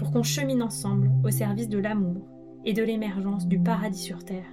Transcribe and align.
pour 0.00 0.12
qu'on 0.12 0.22
chemine 0.22 0.62
ensemble 0.62 1.10
au 1.22 1.30
service 1.30 1.68
de 1.68 1.76
l'amour 1.76 2.26
et 2.64 2.72
de 2.72 2.82
l'émergence 2.82 3.46
du 3.46 3.60
paradis 3.60 4.00
sur 4.00 4.24
Terre. 4.24 4.50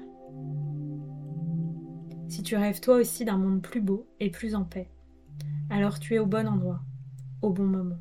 Si 2.27 2.43
tu 2.43 2.57
rêves 2.57 2.81
toi 2.81 2.95
aussi 2.97 3.23
d'un 3.23 3.37
monde 3.37 3.61
plus 3.61 3.79
beau 3.79 4.09
et 4.19 4.29
plus 4.29 4.55
en 4.55 4.65
paix, 4.65 4.91
alors 5.69 5.99
tu 5.99 6.15
es 6.15 6.19
au 6.19 6.25
bon 6.25 6.49
endroit, 6.49 6.81
au 7.41 7.51
bon 7.51 7.63
moment. 7.63 7.95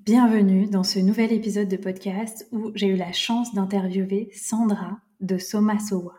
Bienvenue 0.00 0.66
dans 0.66 0.84
ce 0.84 0.98
nouvel 0.98 1.32
épisode 1.32 1.68
de 1.68 1.78
podcast 1.78 2.46
où 2.52 2.70
j'ai 2.74 2.88
eu 2.88 2.96
la 2.96 3.12
chance 3.12 3.54
d'interviewer 3.54 4.28
Sandra 4.34 4.98
de 5.20 5.38
Soma 5.38 5.78
Sowa, 5.78 6.16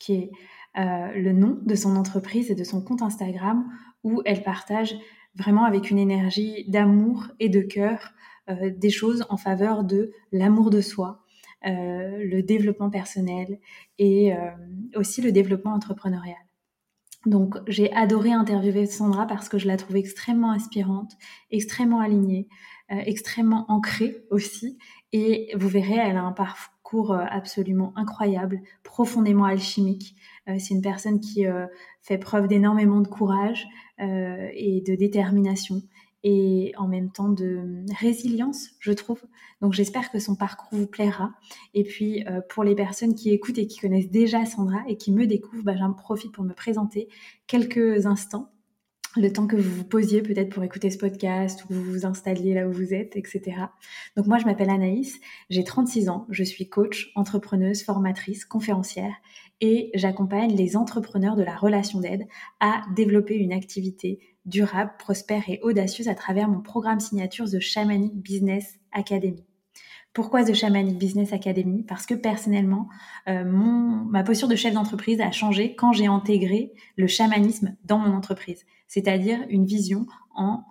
qui 0.00 0.14
est 0.14 0.30
euh, 0.76 1.12
le 1.12 1.32
nom 1.32 1.60
de 1.64 1.76
son 1.76 1.94
entreprise 1.94 2.50
et 2.50 2.56
de 2.56 2.64
son 2.64 2.82
compte 2.82 3.02
Instagram 3.02 3.64
où 4.02 4.22
elle 4.24 4.42
partage 4.42 4.96
vraiment 5.38 5.64
avec 5.64 5.90
une 5.90 5.98
énergie 5.98 6.64
d'amour 6.68 7.28
et 7.40 7.48
de 7.48 7.60
cœur 7.60 8.12
euh, 8.50 8.70
des 8.74 8.90
choses 8.90 9.24
en 9.28 9.36
faveur 9.36 9.84
de 9.84 10.12
l'amour 10.32 10.70
de 10.70 10.80
soi, 10.80 11.22
euh, 11.66 12.24
le 12.24 12.42
développement 12.42 12.88
personnel 12.88 13.58
et 13.98 14.34
euh, 14.34 14.50
aussi 14.96 15.20
le 15.20 15.32
développement 15.32 15.72
entrepreneurial. 15.72 16.36
Donc 17.26 17.56
j'ai 17.66 17.92
adoré 17.92 18.32
interviewer 18.32 18.86
Sandra 18.86 19.26
parce 19.26 19.48
que 19.48 19.58
je 19.58 19.66
la 19.66 19.76
trouve 19.76 19.96
extrêmement 19.96 20.52
inspirante, 20.52 21.12
extrêmement 21.50 22.00
alignée, 22.00 22.48
extrêmement 22.90 23.66
ancrée 23.68 24.24
aussi. 24.30 24.78
Et 25.12 25.50
vous 25.56 25.68
verrez, 25.68 25.96
elle 25.96 26.16
a 26.16 26.22
un 26.22 26.32
parcours 26.32 27.12
absolument 27.12 27.92
incroyable, 27.96 28.60
profondément 28.84 29.44
alchimique. 29.44 30.14
C'est 30.46 30.72
une 30.72 30.80
personne 30.80 31.18
qui 31.18 31.44
fait 32.02 32.18
preuve 32.18 32.46
d'énormément 32.46 33.00
de 33.00 33.08
courage, 33.08 33.66
euh, 34.00 34.48
et 34.54 34.80
de 34.80 34.94
détermination 34.94 35.82
et 36.24 36.72
en 36.76 36.88
même 36.88 37.10
temps 37.10 37.28
de 37.28 37.84
résilience, 38.00 38.70
je 38.80 38.92
trouve. 38.92 39.22
Donc 39.60 39.72
j'espère 39.72 40.10
que 40.10 40.18
son 40.18 40.34
parcours 40.34 40.68
vous 40.72 40.86
plaira. 40.86 41.32
Et 41.74 41.84
puis 41.84 42.26
euh, 42.26 42.40
pour 42.48 42.64
les 42.64 42.74
personnes 42.74 43.14
qui 43.14 43.30
écoutent 43.30 43.58
et 43.58 43.66
qui 43.66 43.78
connaissent 43.78 44.10
déjà 44.10 44.44
Sandra 44.44 44.80
et 44.88 44.96
qui 44.96 45.12
me 45.12 45.26
découvrent, 45.26 45.62
bah, 45.62 45.76
j'en 45.76 45.92
profite 45.92 46.32
pour 46.32 46.44
me 46.44 46.54
présenter 46.54 47.08
quelques 47.46 48.06
instants 48.06 48.50
le 49.16 49.32
temps 49.32 49.46
que 49.46 49.56
vous 49.56 49.76
vous 49.76 49.84
posiez 49.84 50.22
peut-être 50.22 50.50
pour 50.50 50.62
écouter 50.62 50.90
ce 50.90 50.98
podcast 50.98 51.64
ou 51.64 51.74
vous 51.74 51.82
vous 51.82 52.06
installiez 52.06 52.54
là 52.54 52.68
où 52.68 52.72
vous 52.72 52.94
êtes, 52.94 53.16
etc. 53.16 53.56
Donc 54.16 54.26
moi, 54.26 54.38
je 54.38 54.44
m'appelle 54.44 54.70
Anaïs, 54.70 55.18
j'ai 55.50 55.64
36 55.64 56.08
ans, 56.08 56.26
je 56.30 56.44
suis 56.44 56.68
coach, 56.68 57.10
entrepreneuse, 57.14 57.82
formatrice, 57.82 58.44
conférencière 58.44 59.14
et 59.60 59.90
j'accompagne 59.94 60.54
les 60.54 60.76
entrepreneurs 60.76 61.36
de 61.36 61.42
la 61.42 61.56
relation 61.56 62.00
d'aide 62.00 62.26
à 62.60 62.82
développer 62.94 63.34
une 63.34 63.52
activité 63.52 64.20
durable, 64.46 64.92
prospère 64.98 65.48
et 65.48 65.60
audacieuse 65.62 66.08
à 66.08 66.14
travers 66.14 66.48
mon 66.48 66.60
programme 66.60 67.00
signature 67.00 67.46
The 67.46 67.60
Shamanic 67.60 68.14
Business 68.14 68.78
Academy. 68.92 69.44
Pourquoi 70.12 70.44
The 70.44 70.54
Shamanic 70.54 70.98
Business 70.98 71.32
Academy? 71.32 71.84
Parce 71.84 72.06
que 72.06 72.14
personnellement, 72.14 72.88
euh, 73.28 73.44
ma 73.44 74.24
posture 74.24 74.48
de 74.48 74.56
chef 74.56 74.74
d'entreprise 74.74 75.20
a 75.20 75.30
changé 75.30 75.74
quand 75.74 75.92
j'ai 75.92 76.06
intégré 76.06 76.72
le 76.96 77.06
chamanisme 77.06 77.76
dans 77.84 77.98
mon 77.98 78.14
entreprise, 78.16 78.64
c'est-à-dire 78.86 79.38
une 79.50 79.66
vision 79.66 80.06
en 80.34 80.64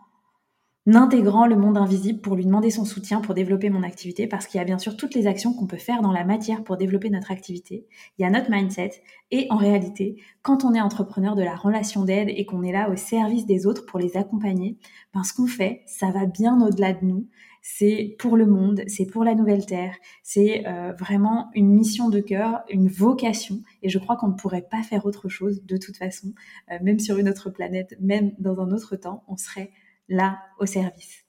intégrant 0.95 1.47
le 1.47 1.55
monde 1.55 1.77
invisible 1.77 2.21
pour 2.21 2.35
lui 2.35 2.45
demander 2.45 2.69
son 2.69 2.85
soutien 2.85 3.19
pour 3.19 3.33
développer 3.33 3.69
mon 3.69 3.83
activité, 3.83 4.27
parce 4.27 4.47
qu'il 4.47 4.57
y 4.57 4.61
a 4.61 4.65
bien 4.65 4.77
sûr 4.77 4.95
toutes 4.95 5.15
les 5.15 5.27
actions 5.27 5.53
qu'on 5.53 5.67
peut 5.67 5.77
faire 5.77 6.01
dans 6.01 6.11
la 6.11 6.23
matière 6.23 6.63
pour 6.63 6.77
développer 6.77 7.09
notre 7.09 7.31
activité. 7.31 7.85
Il 8.17 8.21
y 8.21 8.25
a 8.25 8.29
notre 8.29 8.49
mindset, 8.49 8.91
et 9.31 9.47
en 9.49 9.57
réalité, 9.57 10.21
quand 10.41 10.63
on 10.63 10.73
est 10.73 10.81
entrepreneur 10.81 11.35
de 11.35 11.43
la 11.43 11.55
relation 11.55 12.05
d'aide 12.05 12.29
et 12.29 12.45
qu'on 12.45 12.63
est 12.63 12.71
là 12.71 12.89
au 12.89 12.95
service 12.95 13.45
des 13.45 13.67
autres 13.67 13.85
pour 13.85 13.99
les 13.99 14.15
accompagner, 14.15 14.77
ben 15.13 15.23
ce 15.23 15.33
qu'on 15.33 15.47
fait, 15.47 15.81
ça 15.87 16.09
va 16.11 16.25
bien 16.25 16.61
au-delà 16.65 16.93
de 16.93 17.05
nous. 17.05 17.27
C'est 17.61 18.15
pour 18.17 18.37
le 18.37 18.45
monde, 18.45 18.83
c'est 18.87 19.07
pour 19.07 19.25
la 19.25 19.35
nouvelle 19.35 19.65
terre, 19.65 19.93
c'est 20.23 20.65
euh, 20.67 20.93
vraiment 20.93 21.49
une 21.53 21.67
mission 21.67 22.07
de 22.07 22.21
cœur, 22.21 22.61
une 22.69 22.87
vocation, 22.87 23.59
et 23.83 23.89
je 23.89 23.99
crois 23.99 24.15
qu'on 24.15 24.29
ne 24.29 24.35
pourrait 24.35 24.65
pas 24.71 24.83
faire 24.83 25.05
autre 25.05 25.27
chose 25.27 25.65
de 25.65 25.75
toute 25.75 25.97
façon, 25.97 26.33
euh, 26.71 26.77
même 26.81 26.99
sur 26.99 27.17
une 27.17 27.27
autre 27.27 27.49
planète, 27.49 27.97
même 27.99 28.31
dans 28.39 28.61
un 28.61 28.71
autre 28.71 28.95
temps, 28.95 29.25
on 29.27 29.35
serait 29.35 29.71
là 30.07 30.39
au 30.59 30.65
service. 30.65 31.25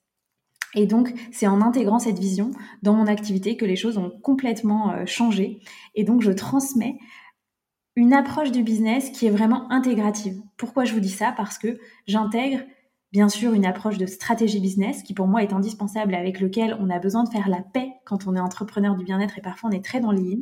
Et 0.74 0.86
donc, 0.86 1.12
c'est 1.32 1.46
en 1.46 1.60
intégrant 1.62 1.98
cette 1.98 2.18
vision 2.18 2.50
dans 2.82 2.94
mon 2.94 3.06
activité 3.06 3.56
que 3.56 3.64
les 3.64 3.76
choses 3.76 3.96
ont 3.96 4.10
complètement 4.22 4.92
euh, 4.92 5.06
changé. 5.06 5.60
Et 5.94 6.04
donc, 6.04 6.22
je 6.22 6.30
transmets 6.30 6.98
une 7.96 8.12
approche 8.12 8.52
du 8.52 8.62
business 8.62 9.10
qui 9.10 9.26
est 9.26 9.30
vraiment 9.30 9.70
intégrative. 9.72 10.40
Pourquoi 10.56 10.84
je 10.84 10.92
vous 10.92 11.00
dis 11.00 11.08
ça? 11.08 11.32
Parce 11.36 11.58
que 11.58 11.78
j'intègre 12.06 12.60
bien 13.10 13.28
sûr 13.28 13.54
une 13.54 13.64
approche 13.64 13.98
de 13.98 14.06
stratégie 14.06 14.60
business 14.60 15.02
qui 15.02 15.14
pour 15.14 15.26
moi 15.26 15.42
est 15.42 15.52
indispensable 15.52 16.14
avec 16.14 16.40
lequel 16.40 16.76
on 16.78 16.90
a 16.90 16.98
besoin 16.98 17.24
de 17.24 17.30
faire 17.30 17.48
la 17.48 17.62
paix 17.62 17.90
quand 18.04 18.26
on 18.26 18.36
est 18.36 18.40
entrepreneur 18.40 18.94
du 18.94 19.04
bien-être 19.04 19.38
et 19.38 19.42
parfois 19.42 19.70
on 19.70 19.72
est 19.72 19.84
très 19.84 20.00
dans 20.00 20.12
l'in. 20.12 20.36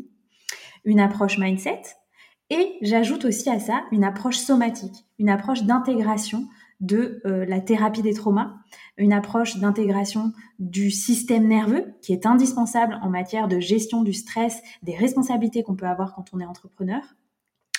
Une 0.85 1.01
approche 1.01 1.39
mindset 1.39 1.83
et 2.51 2.77
j'ajoute 2.83 3.25
aussi 3.25 3.49
à 3.49 3.59
ça 3.59 3.85
une 3.91 4.05
approche 4.05 4.39
somatique, 4.39 5.07
une 5.19 5.29
approche 5.29 5.63
d'intégration 5.63 6.47
de 6.81 7.21
euh, 7.25 7.47
la 7.47 7.61
thérapie 7.61 8.03
des 8.03 8.15
traumas, 8.15 8.55
une 8.99 9.13
approche 9.13 9.59
d'intégration 9.59 10.33
du 10.59 10.91
système 10.91 11.47
nerveux 11.47 11.95
qui 12.03 12.13
est 12.13 12.27
indispensable 12.27 12.99
en 13.03 13.11
matière 13.11 13.49
de 13.49 13.61
gestion 13.61 14.03
du 14.03 14.13
stress, 14.13 14.63
des 14.83 14.97
responsabilités 14.97 15.63
qu'on 15.63 15.77
peut 15.77 15.87
avoir 15.87 16.15
quand 16.15 16.27
on 16.33 16.41
est 16.41 16.47
entrepreneur. 16.47 17.03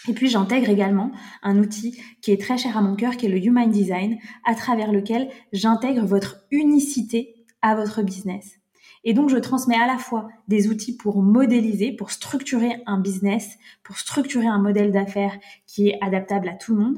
Et 0.08 0.13
puis 0.13 0.30
j'intègre 0.30 0.69
également 0.69 1.12
un 1.44 1.59
outil 1.59 2.00
qui 2.22 2.31
est 2.31 2.41
très 2.41 2.58
cher 2.58 2.78
à 2.78 2.81
mon 2.81 2.96
cœur, 2.96 3.18
qui 3.18 3.25
est 3.25 3.30
le 3.30 3.44
Human 3.44 3.69
Design, 3.69 4.18
à 4.46 4.56
travers 4.56 4.91
lequel 4.91 5.29
j'intègre 5.52 6.06
votre 6.06 6.46
unicité 6.52 7.46
à 7.62 7.75
votre 7.75 8.02
business. 8.03 8.59
Et 9.03 9.14
donc 9.14 9.29
je 9.29 9.38
transmets 9.38 9.79
à 9.79 9.88
la 9.88 9.97
fois 9.97 10.28
des 10.47 10.69
outils 10.69 10.96
pour 10.96 11.22
modéliser, 11.22 11.91
pour 11.91 12.12
structurer 12.12 12.81
un 12.85 13.00
business, 13.00 13.58
pour 13.84 13.97
structurer 13.97 14.47
un 14.47 14.59
modèle 14.59 14.91
d'affaires 14.91 15.38
qui 15.66 15.90
est 15.90 15.97
adaptable 16.02 16.50
à 16.50 16.53
tout 16.53 16.75
le 16.75 16.84
monde, 16.84 16.97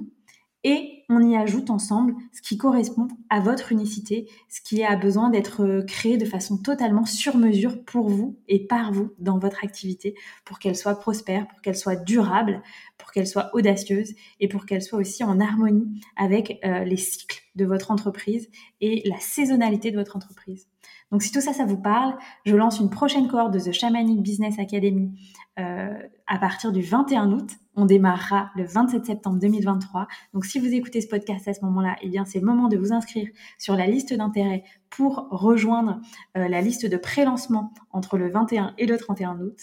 et 0.70 1.04
on 1.10 1.28
y 1.28 1.36
ajoute 1.36 1.72
ensemble 1.72 2.14
ce 2.32 2.44
qui 2.44 2.56
correspond 2.56 3.08
à 3.32 3.40
votre 3.40 3.72
unicité, 3.72 4.30
ce 4.50 4.62
qui 4.62 4.84
a 4.84 4.96
besoin 4.96 5.32
d'être 5.32 5.64
euh, 5.64 5.82
créé 5.82 6.18
de 6.18 6.26
façon 6.26 6.60
totalement 6.60 7.06
sur 7.06 7.38
mesure 7.38 7.84
pour 7.86 8.08
vous 8.08 8.38
et 8.48 8.68
par 8.68 8.92
vous 8.92 9.10
dans 9.18 9.40
votre 9.40 9.64
activité, 9.64 10.14
pour 10.46 10.60
qu'elle 10.60 10.76
soit 10.76 11.00
prospère, 11.00 11.48
pour 11.48 11.60
qu'elle 11.62 11.76
soit 11.76 11.96
durable, 11.96 12.62
pour 13.00 13.12
qu'elle 13.12 13.26
soit 13.26 13.50
audacieuse 13.54 14.14
et 14.40 14.48
pour 14.48 14.68
qu'elle 14.68 14.84
soit 14.84 15.00
aussi 15.00 15.24
en 15.24 15.40
harmonie 15.40 16.00
avec 16.16 16.60
euh, 16.64 16.84
les 16.84 16.98
cycles 16.98 17.42
de 17.56 17.66
votre 17.66 17.90
entreprise 17.90 18.48
et 18.80 19.02
la 19.10 19.20
saisonnalité 19.20 19.90
de 19.90 19.98
votre 19.98 20.16
entreprise. 20.16 20.68
Donc 21.12 21.24
si 21.24 21.32
tout 21.32 21.42
ça, 21.42 21.54
ça 21.54 21.66
vous 21.66 21.82
parle, 21.82 22.16
je 22.46 22.56
lance 22.56 22.80
une 22.80 22.92
prochaine 22.92 23.28
cohorte 23.28 23.52
de 23.52 23.60
The 23.60 23.72
Shamanic 23.72 24.22
Business 24.22 24.60
Academy 24.60 25.12
euh, 25.58 25.98
à 26.30 26.38
partir 26.38 26.72
du 26.72 26.82
21 26.82 27.32
août. 27.32 27.50
On 27.76 27.86
démarrera 27.86 28.52
le 28.56 28.64
27 28.64 29.06
septembre 29.06 29.40
2023. 29.40 30.08
Donc 30.34 30.46
si 30.46 30.60
vous 30.60 30.74
écoutez 30.74 31.02
ce 31.02 31.08
podcast 31.08 31.48
à 31.48 31.54
ce 31.54 31.66
moment-là, 31.66 31.96
eh 32.02 32.08
bien 32.08 32.24
c'est 32.24 32.40
le 32.40 32.46
moment 32.46 32.68
de 32.70 32.78
vous 32.78 32.94
inscrire 32.94 33.28
sur 33.58 33.76
la 33.76 33.88
liste 33.88 34.14
d'intérêt 34.14 34.64
pour 34.90 35.28
rejoindre 35.32 36.00
euh, 36.38 36.48
la 36.48 36.62
liste 36.62 36.86
de 36.86 36.98
pré-lancement 36.98 37.74
entre 37.92 38.18
le 38.18 38.30
21 38.30 38.76
et 38.78 38.86
le 38.86 38.98
31 38.98 39.40
août. 39.42 39.58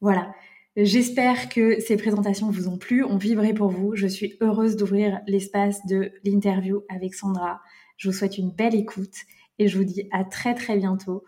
Voilà. 0.00 0.32
J'espère 0.76 1.48
que 1.50 1.80
ces 1.80 1.96
présentations 1.96 2.50
vous 2.50 2.68
ont 2.68 2.78
plu, 2.78 3.04
ont 3.04 3.18
vibré 3.18 3.52
pour 3.52 3.68
vous. 3.68 3.94
Je 3.94 4.06
suis 4.06 4.36
heureuse 4.40 4.76
d'ouvrir 4.76 5.20
l'espace 5.26 5.84
de 5.86 6.12
l'interview 6.24 6.82
avec 6.88 7.14
Sandra. 7.14 7.60
Je 7.98 8.08
vous 8.08 8.16
souhaite 8.16 8.38
une 8.38 8.52
belle 8.52 8.74
écoute 8.74 9.16
et 9.58 9.68
je 9.68 9.76
vous 9.76 9.84
dis 9.84 10.08
à 10.12 10.24
très 10.24 10.54
très 10.54 10.76
bientôt 10.76 11.24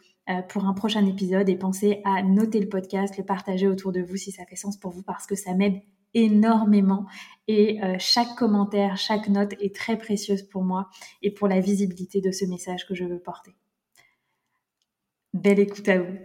pour 0.49 0.65
un 0.65 0.73
prochain 0.73 1.05
épisode 1.07 1.49
et 1.49 1.57
pensez 1.57 2.01
à 2.05 2.23
noter 2.23 2.61
le 2.61 2.69
podcast, 2.69 3.17
le 3.19 3.25
partager 3.25 3.67
autour 3.67 3.93
de 3.93 4.01
vous 4.01 4.17
si 4.17 4.33
ça 4.33 4.45
fait 4.47 4.57
sens 4.57 4.79
pour 4.79 4.91
vous 4.91 5.03
parce 5.03 5.27
que 5.27 5.35
ça 5.35 5.55
m'aide 5.55 5.81
énormément 6.15 7.07
et 7.49 7.83
euh, 7.83 7.97
chaque 7.99 8.35
commentaire, 8.37 8.97
chaque 8.97 9.29
note 9.29 9.53
est 9.61 9.75
très 9.75 9.99
précieuse 9.99 10.43
pour 10.43 10.63
moi 10.63 10.89
et 11.23 11.31
pour 11.33 11.49
la 11.49 11.61
visibilité 11.61 12.21
de 12.21 12.31
ce 12.31 12.45
message 12.47 12.87
que 12.87 12.95
je 12.95 13.05
veux 13.05 13.19
porter. 13.19 13.55
Belle 15.35 15.59
écoute 15.59 15.89
à 15.89 15.99
vous. 15.99 16.17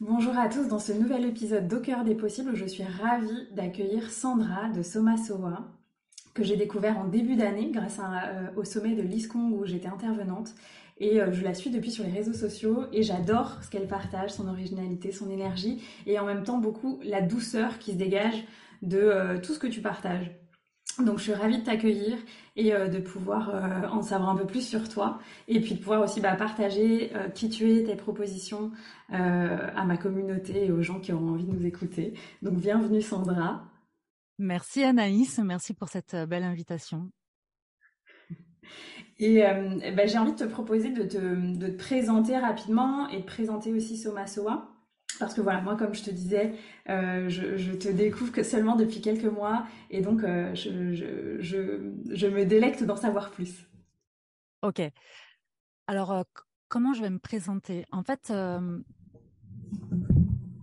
Bonjour 0.00 0.36
à 0.36 0.48
tous, 0.48 0.66
dans 0.66 0.80
ce 0.80 0.92
nouvel 0.92 1.24
épisode 1.24 1.68
d'Au 1.68 1.78
des 1.78 2.16
possibles, 2.16 2.56
je 2.56 2.64
suis 2.64 2.82
ravie 2.82 3.48
d'accueillir 3.52 4.10
Sandra 4.10 4.68
de 4.68 4.82
Soma 4.82 5.16
Soa 5.16 5.81
que 6.34 6.42
j'ai 6.42 6.56
découvert 6.56 6.98
en 6.98 7.04
début 7.04 7.36
d'année 7.36 7.70
grâce 7.72 7.98
euh, 8.00 8.48
au 8.56 8.64
sommet 8.64 8.94
de 8.94 9.02
l'ISCONG 9.02 9.52
où 9.52 9.64
j'étais 9.64 9.88
intervenante. 9.88 10.54
Et 10.98 11.20
euh, 11.20 11.32
je 11.32 11.42
la 11.42 11.54
suis 11.54 11.70
depuis 11.70 11.90
sur 11.90 12.04
les 12.04 12.12
réseaux 12.12 12.32
sociaux 12.32 12.84
et 12.92 13.02
j'adore 13.02 13.58
ce 13.62 13.70
qu'elle 13.70 13.88
partage, 13.88 14.30
son 14.30 14.48
originalité, 14.48 15.12
son 15.12 15.30
énergie 15.30 15.82
et 16.06 16.18
en 16.18 16.24
même 16.24 16.44
temps 16.44 16.58
beaucoup 16.58 17.00
la 17.02 17.20
douceur 17.20 17.78
qui 17.78 17.92
se 17.92 17.96
dégage 17.96 18.44
de 18.82 18.98
euh, 18.98 19.38
tout 19.38 19.52
ce 19.52 19.58
que 19.58 19.66
tu 19.66 19.80
partages. 19.80 20.30
Donc 20.98 21.18
je 21.18 21.22
suis 21.22 21.34
ravie 21.34 21.58
de 21.58 21.64
t'accueillir 21.64 22.18
et 22.54 22.72
de 22.72 22.98
pouvoir 22.98 23.50
en 23.90 24.02
savoir 24.02 24.28
un 24.28 24.36
peu 24.36 24.44
plus 24.44 24.60
sur 24.60 24.90
toi 24.90 25.20
et 25.48 25.58
puis 25.58 25.74
de 25.74 25.78
pouvoir 25.78 26.02
aussi 26.02 26.20
bah, 26.20 26.34
partager 26.34 27.10
qui 27.34 27.48
tu 27.48 27.72
es, 27.72 27.84
tes 27.84 27.96
propositions 27.96 28.72
à 29.08 29.84
ma 29.86 29.96
communauté 29.96 30.66
et 30.66 30.70
aux 30.70 30.82
gens 30.82 31.00
qui 31.00 31.14
auront 31.14 31.30
envie 31.30 31.46
de 31.46 31.50
nous 31.50 31.64
écouter. 31.64 32.12
Donc 32.42 32.56
bienvenue 32.56 33.00
Sandra. 33.00 33.71
Merci 34.42 34.82
Anaïs, 34.82 35.38
merci 35.38 35.72
pour 35.72 35.88
cette 35.88 36.14
euh, 36.14 36.26
belle 36.26 36.42
invitation. 36.42 37.12
Et 39.20 39.46
euh, 39.46 39.78
ben, 39.94 40.08
j'ai 40.08 40.18
envie 40.18 40.32
de 40.32 40.36
te 40.36 40.44
proposer 40.44 40.90
de 40.90 41.04
te, 41.04 41.70
présenter 41.76 42.36
rapidement 42.36 43.08
et 43.08 43.20
de 43.20 43.24
présenter 43.24 43.72
aussi 43.72 43.96
Soma 43.96 44.26
Soa. 44.26 44.68
Parce 45.20 45.34
que 45.34 45.40
voilà, 45.40 45.60
moi, 45.60 45.76
comme 45.76 45.94
je 45.94 46.02
te 46.02 46.10
disais, 46.10 46.54
euh, 46.88 47.28
je, 47.28 47.72
te 47.72 47.88
découvre 47.88 48.32
que 48.32 48.42
seulement 48.42 48.74
depuis 48.74 49.00
quelques 49.00 49.32
mois 49.32 49.64
et 49.90 50.00
donc 50.00 50.22
je, 50.22 51.38
je, 51.38 52.26
me 52.26 52.44
délecte 52.44 52.82
d'en 52.82 52.96
savoir 52.96 53.30
plus. 53.30 53.68
Ok. 54.62 54.82
Alors, 55.86 56.24
comment 56.66 56.94
je 56.94 57.02
vais 57.02 57.10
me 57.10 57.20
présenter? 57.20 57.84
En 57.92 58.02
fait, 58.02 58.32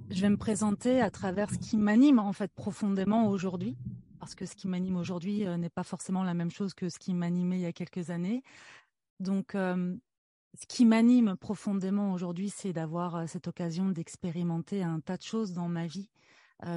je 0.09 0.21
vais 0.21 0.29
me 0.29 0.37
présenter 0.37 1.01
à 1.01 1.11
travers 1.11 1.51
ce 1.51 1.57
qui 1.57 1.77
m'anime 1.77 2.19
en 2.19 2.33
fait 2.33 2.51
profondément 2.53 3.27
aujourd'hui, 3.29 3.77
parce 4.19 4.35
que 4.35 4.45
ce 4.45 4.55
qui 4.55 4.67
m'anime 4.67 4.97
aujourd'hui 4.97 5.45
euh, 5.45 5.57
n'est 5.57 5.69
pas 5.69 5.83
forcément 5.83 6.23
la 6.23 6.33
même 6.33 6.51
chose 6.51 6.73
que 6.73 6.89
ce 6.89 6.99
qui 6.99 7.13
m'animait 7.13 7.57
il 7.57 7.61
y 7.61 7.65
a 7.65 7.73
quelques 7.73 8.09
années. 8.09 8.43
Donc, 9.19 9.53
euh, 9.55 9.95
ce 10.59 10.65
qui 10.67 10.85
m'anime 10.85 11.35
profondément 11.37 12.11
aujourd'hui, 12.11 12.49
c'est 12.49 12.73
d'avoir 12.73 13.15
euh, 13.15 13.27
cette 13.27 13.47
occasion 13.47 13.89
d'expérimenter 13.89 14.83
un 14.83 14.99
tas 14.99 15.17
de 15.17 15.23
choses 15.23 15.53
dans 15.53 15.67
ma 15.67 15.85
vie 15.87 16.09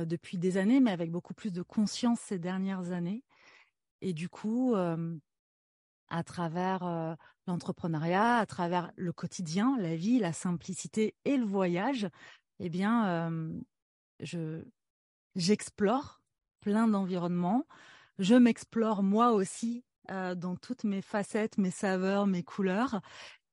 depuis 0.06 0.38
des 0.38 0.58
années, 0.58 0.78
mais 0.78 0.92
avec 0.92 1.10
beaucoup 1.10 1.34
plus 1.34 1.50
de 1.50 1.60
conscience 1.60 2.20
ces 2.20 2.38
dernières 2.38 2.92
années. 2.92 3.24
Et 4.00 4.12
du 4.12 4.28
coup, 4.28 4.76
à 4.76 6.22
travers 6.22 7.16
l'entrepreneuriat, 7.48 8.36
à 8.36 8.46
travers 8.46 8.92
le 8.94 9.12
quotidien, 9.12 9.76
la 9.80 9.96
vie, 9.96 10.20
la 10.20 10.32
simplicité 10.32 11.16
et 11.24 11.36
le 11.36 11.44
voyage, 11.44 12.08
eh 12.58 12.68
bien, 12.68 13.40
je 14.20 14.62
j'explore 15.34 16.20
plein 16.60 16.86
d'environnements. 16.88 17.66
Je 18.18 18.34
m'explore 18.34 19.02
moi 19.02 19.32
aussi 19.32 19.84
dans 20.08 20.56
toutes 20.60 20.84
mes 20.84 21.02
facettes, 21.02 21.58
mes 21.58 21.70
saveurs, 21.70 22.26
mes 22.26 22.42
couleurs, 22.42 23.00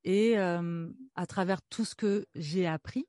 et 0.04 0.38
à 0.38 1.26
travers 1.28 1.62
tout 1.62 1.86
ce 1.86 1.96
que 1.96 2.28
j'ai 2.36 2.68
appris, 2.68 3.08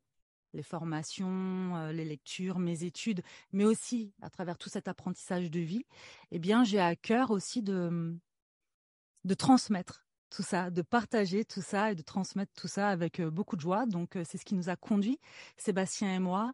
les 0.53 0.63
formations, 0.63 1.91
les 1.91 2.05
lectures, 2.05 2.59
mes 2.59 2.85
études, 2.85 3.23
mais 3.53 3.65
aussi 3.65 4.13
à 4.23 4.31
travers 4.31 4.59
tout 4.59 4.69
cet 4.69 4.89
apprentissage 4.89 5.51
de 5.51 5.61
vie, 5.61 5.85
eh 6.31 6.39
bien, 6.39 6.65
j'ai 6.65 6.81
à 6.81 6.97
cœur 6.97 7.31
aussi 7.31 7.63
de 7.63 8.17
de 9.25 9.35
transmettre 9.35 10.07
tout 10.31 10.43
ça, 10.43 10.71
de 10.71 10.83
partager 10.83 11.45
tout 11.45 11.63
ça 11.63 11.93
et 11.93 11.95
de 11.95 12.03
transmettre 12.03 12.53
tout 12.55 12.69
ça 12.69 12.89
avec 12.89 13.21
beaucoup 13.21 13.57
de 13.57 13.61
joie. 13.61 13.87
Donc, 13.87 14.17
c'est 14.25 14.39
ce 14.39 14.45
qui 14.45 14.55
nous 14.55 14.69
a 14.69 14.77
conduit, 14.77 15.19
Sébastien 15.57 16.15
et 16.15 16.19
moi, 16.19 16.53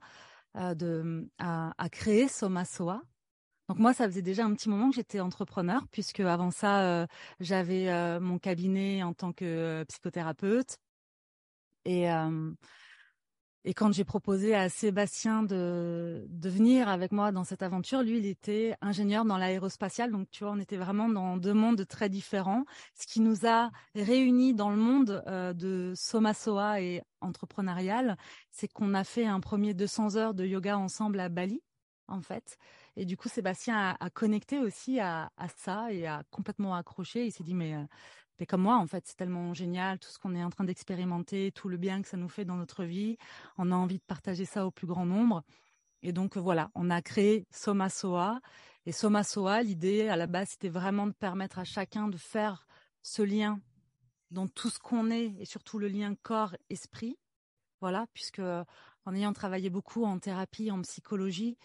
de, 0.54 1.28
à, 1.38 1.88
créer 1.90 2.28
Soma 2.28 2.64
Soa. 2.64 3.02
Donc 3.68 3.78
moi, 3.78 3.92
ça 3.92 4.06
faisait 4.06 4.22
déjà 4.22 4.44
un 4.44 4.54
petit 4.54 4.68
moment 4.68 4.90
que 4.90 4.96
j'étais 4.96 5.20
entrepreneur, 5.20 5.86
puisque 5.90 6.20
avant 6.20 6.50
ça, 6.50 7.06
j'avais 7.40 8.18
mon 8.20 8.38
cabinet 8.38 9.02
en 9.02 9.12
tant 9.12 9.32
que 9.32 9.84
psychothérapeute. 9.88 10.78
Et, 11.84 12.08
et 13.68 13.74
quand 13.74 13.92
j'ai 13.92 14.04
proposé 14.04 14.54
à 14.54 14.68
Sébastien 14.68 15.42
de, 15.42 16.24
de 16.28 16.48
venir 16.48 16.88
avec 16.88 17.10
moi 17.10 17.32
dans 17.32 17.42
cette 17.42 17.64
aventure, 17.64 18.00
lui, 18.04 18.18
il 18.18 18.26
était 18.26 18.76
ingénieur 18.80 19.24
dans 19.24 19.36
l'aérospatial. 19.36 20.12
Donc, 20.12 20.30
tu 20.30 20.44
vois, 20.44 20.52
on 20.52 20.60
était 20.60 20.76
vraiment 20.76 21.08
dans 21.08 21.36
deux 21.36 21.52
mondes 21.52 21.84
très 21.84 22.08
différents. 22.08 22.64
Ce 22.94 23.08
qui 23.08 23.20
nous 23.20 23.44
a 23.44 23.72
réunis 23.96 24.54
dans 24.54 24.70
le 24.70 24.76
monde 24.76 25.20
euh, 25.26 25.52
de 25.52 25.94
Soma 25.96 26.32
Soa 26.32 26.80
et 26.80 27.02
entrepreneurial, 27.20 28.16
c'est 28.52 28.68
qu'on 28.68 28.94
a 28.94 29.02
fait 29.02 29.26
un 29.26 29.40
premier 29.40 29.74
200 29.74 30.14
heures 30.14 30.34
de 30.34 30.46
yoga 30.46 30.78
ensemble 30.78 31.18
à 31.18 31.28
Bali, 31.28 31.60
en 32.06 32.22
fait. 32.22 32.58
Et 32.94 33.04
du 33.04 33.16
coup, 33.16 33.28
Sébastien 33.28 33.96
a, 33.98 34.10
connecté 34.10 34.60
aussi 34.60 35.00
à, 35.00 35.32
à, 35.36 35.48
ça 35.48 35.92
et 35.92 36.06
a 36.06 36.22
complètement 36.30 36.76
accroché. 36.76 37.26
Il 37.26 37.32
s'est 37.32 37.42
dit, 37.42 37.54
mais 37.54 37.74
euh, 37.74 37.82
mais 38.38 38.46
comme 38.46 38.62
moi, 38.62 38.76
en 38.76 38.86
fait, 38.86 39.06
c'est 39.06 39.16
tellement 39.16 39.54
génial, 39.54 39.98
tout 39.98 40.10
ce 40.10 40.18
qu'on 40.18 40.34
est 40.34 40.44
en 40.44 40.50
train 40.50 40.64
d'expérimenter, 40.64 41.52
tout 41.52 41.68
le 41.68 41.76
bien 41.76 42.02
que 42.02 42.08
ça 42.08 42.16
nous 42.16 42.28
fait 42.28 42.44
dans 42.44 42.56
notre 42.56 42.84
vie. 42.84 43.16
On 43.58 43.72
a 43.72 43.74
envie 43.74 43.98
de 43.98 44.04
partager 44.06 44.44
ça 44.44 44.66
au 44.66 44.70
plus 44.70 44.86
grand 44.86 45.06
nombre. 45.06 45.42
Et 46.02 46.12
donc, 46.12 46.36
voilà, 46.36 46.70
on 46.74 46.90
a 46.90 47.02
créé 47.02 47.46
Soma 47.50 47.88
Soa. 47.88 48.40
Et 48.84 48.92
Soma 48.92 49.24
Soa, 49.24 49.62
l'idée, 49.62 50.08
à 50.08 50.16
la 50.16 50.26
base, 50.26 50.50
c'était 50.50 50.68
vraiment 50.68 51.06
de 51.06 51.12
permettre 51.12 51.58
à 51.58 51.64
chacun 51.64 52.08
de 52.08 52.16
faire 52.16 52.66
ce 53.02 53.22
lien 53.22 53.60
dans 54.30 54.48
tout 54.48 54.70
ce 54.70 54.78
qu'on 54.78 55.10
est 55.10 55.34
et 55.38 55.44
surtout 55.44 55.78
le 55.78 55.88
lien 55.88 56.14
corps-esprit. 56.22 57.18
Voilà, 57.80 58.06
puisque 58.12 58.40
en 58.40 59.14
ayant 59.14 59.32
travaillé 59.32 59.70
beaucoup 59.70 60.04
en 60.04 60.18
thérapie, 60.18 60.70
en 60.70 60.82
psychologie, 60.82 61.56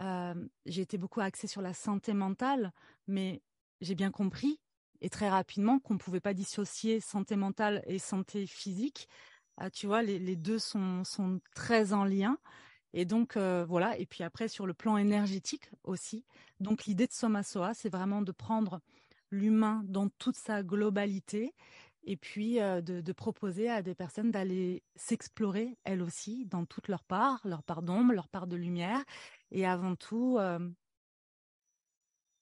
euh, 0.00 0.34
j'ai 0.66 0.82
été 0.82 0.98
beaucoup 0.98 1.20
axée 1.20 1.46
sur 1.46 1.62
la 1.62 1.74
santé 1.74 2.12
mentale, 2.12 2.72
mais 3.06 3.42
j'ai 3.80 3.94
bien 3.94 4.10
compris 4.10 4.60
et 5.00 5.10
très 5.10 5.28
rapidement 5.28 5.78
qu'on 5.78 5.94
ne 5.94 5.98
pouvait 5.98 6.20
pas 6.20 6.34
dissocier 6.34 7.00
santé 7.00 7.36
mentale 7.36 7.82
et 7.86 7.98
santé 7.98 8.46
physique. 8.46 9.08
Ah, 9.56 9.70
tu 9.70 9.86
vois, 9.86 10.02
les, 10.02 10.36
deux 10.36 10.58
sont, 10.58 11.04
sont, 11.04 11.40
très 11.54 11.92
en 11.92 12.04
lien. 12.04 12.38
Et 12.92 13.04
donc, 13.04 13.36
euh, 13.36 13.64
voilà. 13.68 13.98
Et 13.98 14.06
puis 14.06 14.22
après, 14.24 14.48
sur 14.48 14.66
le 14.66 14.74
plan 14.74 14.96
énergétique 14.96 15.70
aussi. 15.84 16.24
Donc, 16.60 16.86
l'idée 16.86 17.06
de 17.06 17.12
Soma 17.12 17.42
Soa, 17.42 17.74
c'est 17.74 17.88
vraiment 17.88 18.22
de 18.22 18.32
prendre 18.32 18.80
l'humain 19.30 19.82
dans 19.84 20.08
toute 20.08 20.36
sa 20.36 20.62
globalité 20.62 21.54
et 22.04 22.16
puis 22.16 22.54
de, 22.54 23.12
proposer 23.12 23.68
à 23.68 23.82
des 23.82 23.94
personnes 23.94 24.30
d'aller 24.30 24.82
s'explorer 24.96 25.76
elles 25.84 26.00
aussi 26.00 26.46
dans 26.46 26.64
toute 26.64 26.88
leur 26.88 27.04
part, 27.04 27.40
leur 27.44 27.62
part 27.62 27.82
d'ombre, 27.82 28.14
leur 28.14 28.28
part 28.28 28.46
de 28.46 28.56
lumière, 28.56 29.04
et 29.50 29.66
avant 29.66 29.94
tout 29.94 30.38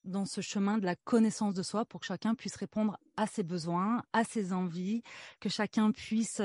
dans 0.06 0.24
ce 0.24 0.40
chemin 0.40 0.78
de 0.78 0.86
la 0.86 0.96
connaissance 0.96 1.54
de 1.54 1.62
soi 1.62 1.84
pour 1.84 2.00
que 2.00 2.06
chacun 2.06 2.34
puisse 2.34 2.56
répondre 2.56 2.98
à 3.16 3.26
ses 3.26 3.42
besoins, 3.42 4.02
à 4.12 4.24
ses 4.24 4.52
envies, 4.52 5.02
que 5.40 5.48
chacun 5.48 5.92
puisse 5.92 6.40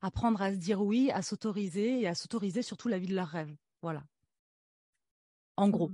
apprendre 0.00 0.42
à 0.42 0.52
se 0.52 0.58
dire 0.58 0.82
oui, 0.82 1.10
à 1.10 1.22
s'autoriser 1.22 2.00
et 2.00 2.06
à 2.06 2.14
s'autoriser 2.14 2.62
surtout 2.62 2.88
la 2.88 2.98
vie 2.98 3.06
de 3.06 3.14
leurs 3.14 3.28
rêves. 3.28 3.54
Voilà. 3.82 4.02
En 5.56 5.68
gros. 5.68 5.90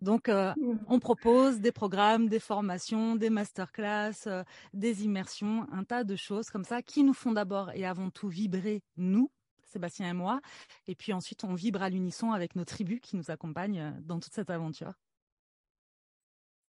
Donc, 0.00 0.28
mmh. 0.28 0.54
on 0.86 0.98
propose 0.98 1.60
des 1.60 1.70
programmes, 1.70 2.28
des 2.28 2.40
formations, 2.40 3.14
des 3.14 3.30
masterclass, 3.30 4.26
des 4.72 5.04
immersions, 5.04 5.66
un 5.70 5.84
tas 5.84 6.02
de 6.02 6.16
choses 6.16 6.50
comme 6.50 6.64
ça 6.64 6.82
qui 6.82 7.04
nous 7.04 7.14
font 7.14 7.32
d'abord 7.32 7.70
et 7.72 7.84
avant 7.84 8.10
tout 8.10 8.28
vibrer 8.28 8.82
nous, 8.96 9.30
Sébastien 9.64 10.08
et 10.10 10.12
moi, 10.12 10.40
et 10.86 10.94
puis 10.94 11.12
ensuite 11.12 11.44
on 11.44 11.54
vibre 11.54 11.82
à 11.82 11.88
l'unisson 11.88 12.32
avec 12.32 12.56
nos 12.56 12.64
tribus 12.64 13.00
qui 13.00 13.16
nous 13.16 13.30
accompagnent 13.30 13.94
dans 14.02 14.18
toute 14.18 14.34
cette 14.34 14.50
aventure. 14.50 14.94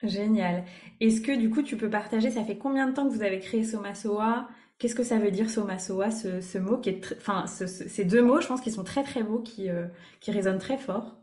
Génial. 0.03 0.65
Est-ce 1.01 1.21
que 1.21 1.37
du 1.37 1.51
coup 1.51 1.63
tu 1.63 1.77
peux 1.77 1.91
partager, 1.91 2.31
ça 2.31 2.45
fait 2.45 2.59
combien 2.59 2.87
de 2.89 2.93
temps 2.93 3.09
que 3.09 3.15
vous 3.15 3.23
avez 3.23 3.41
créé 3.41 3.65
Somasoa? 3.65 4.49
Qu'est-ce 4.79 4.95
que 4.95 5.05
ça 5.05 5.19
veut 5.19 5.31
dire 5.31 5.49
Somasoa, 5.49 6.11
ce, 6.11 6.41
ce 6.41 6.59
mot 6.59 6.79
qui 6.79 6.91
est, 6.91 7.17
enfin, 7.17 7.47
ces 7.47 8.05
deux 8.05 8.23
mots, 8.23 8.41
je 8.41 8.49
pense 8.49 8.61
qu'ils 8.61 8.73
sont 8.73 8.85
très 8.85 9.05
très 9.05 9.23
beaux, 9.23 9.41
qui, 9.41 9.69
qui 10.21 10.31
résonnent 10.33 10.59
très 10.59 10.77
fort. 10.79 11.17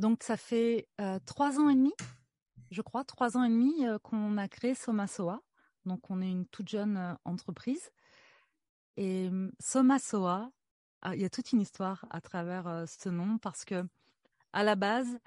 Donc 0.00 0.22
ça 0.22 0.38
fait 0.38 0.88
euh, 0.98 1.18
trois 1.26 1.60
ans 1.60 1.68
et 1.68 1.74
demi, 1.74 1.92
je 2.70 2.80
crois, 2.80 3.04
trois 3.04 3.36
ans 3.36 3.44
et 3.44 3.50
demi 3.50 3.86
euh, 3.86 3.98
qu'on 3.98 4.38
a 4.38 4.48
créé 4.48 4.74
Somasoa. 4.74 5.42
Donc 5.84 6.10
on 6.10 6.22
est 6.22 6.30
une 6.30 6.46
toute 6.46 6.70
jeune 6.70 6.96
euh, 6.96 7.12
entreprise. 7.26 7.90
Et 8.96 9.28
hum, 9.28 9.52
Somasoa, 9.60 10.50
ah, 11.02 11.14
il 11.14 11.20
y 11.20 11.24
a 11.26 11.28
toute 11.28 11.52
une 11.52 11.60
histoire 11.60 12.06
à 12.08 12.22
travers 12.22 12.84
ce 12.88 13.10
nom 13.10 13.36
parce 13.36 13.66
que 13.66 13.84
à 14.54 14.64
la 14.64 14.74
base, 14.74 15.18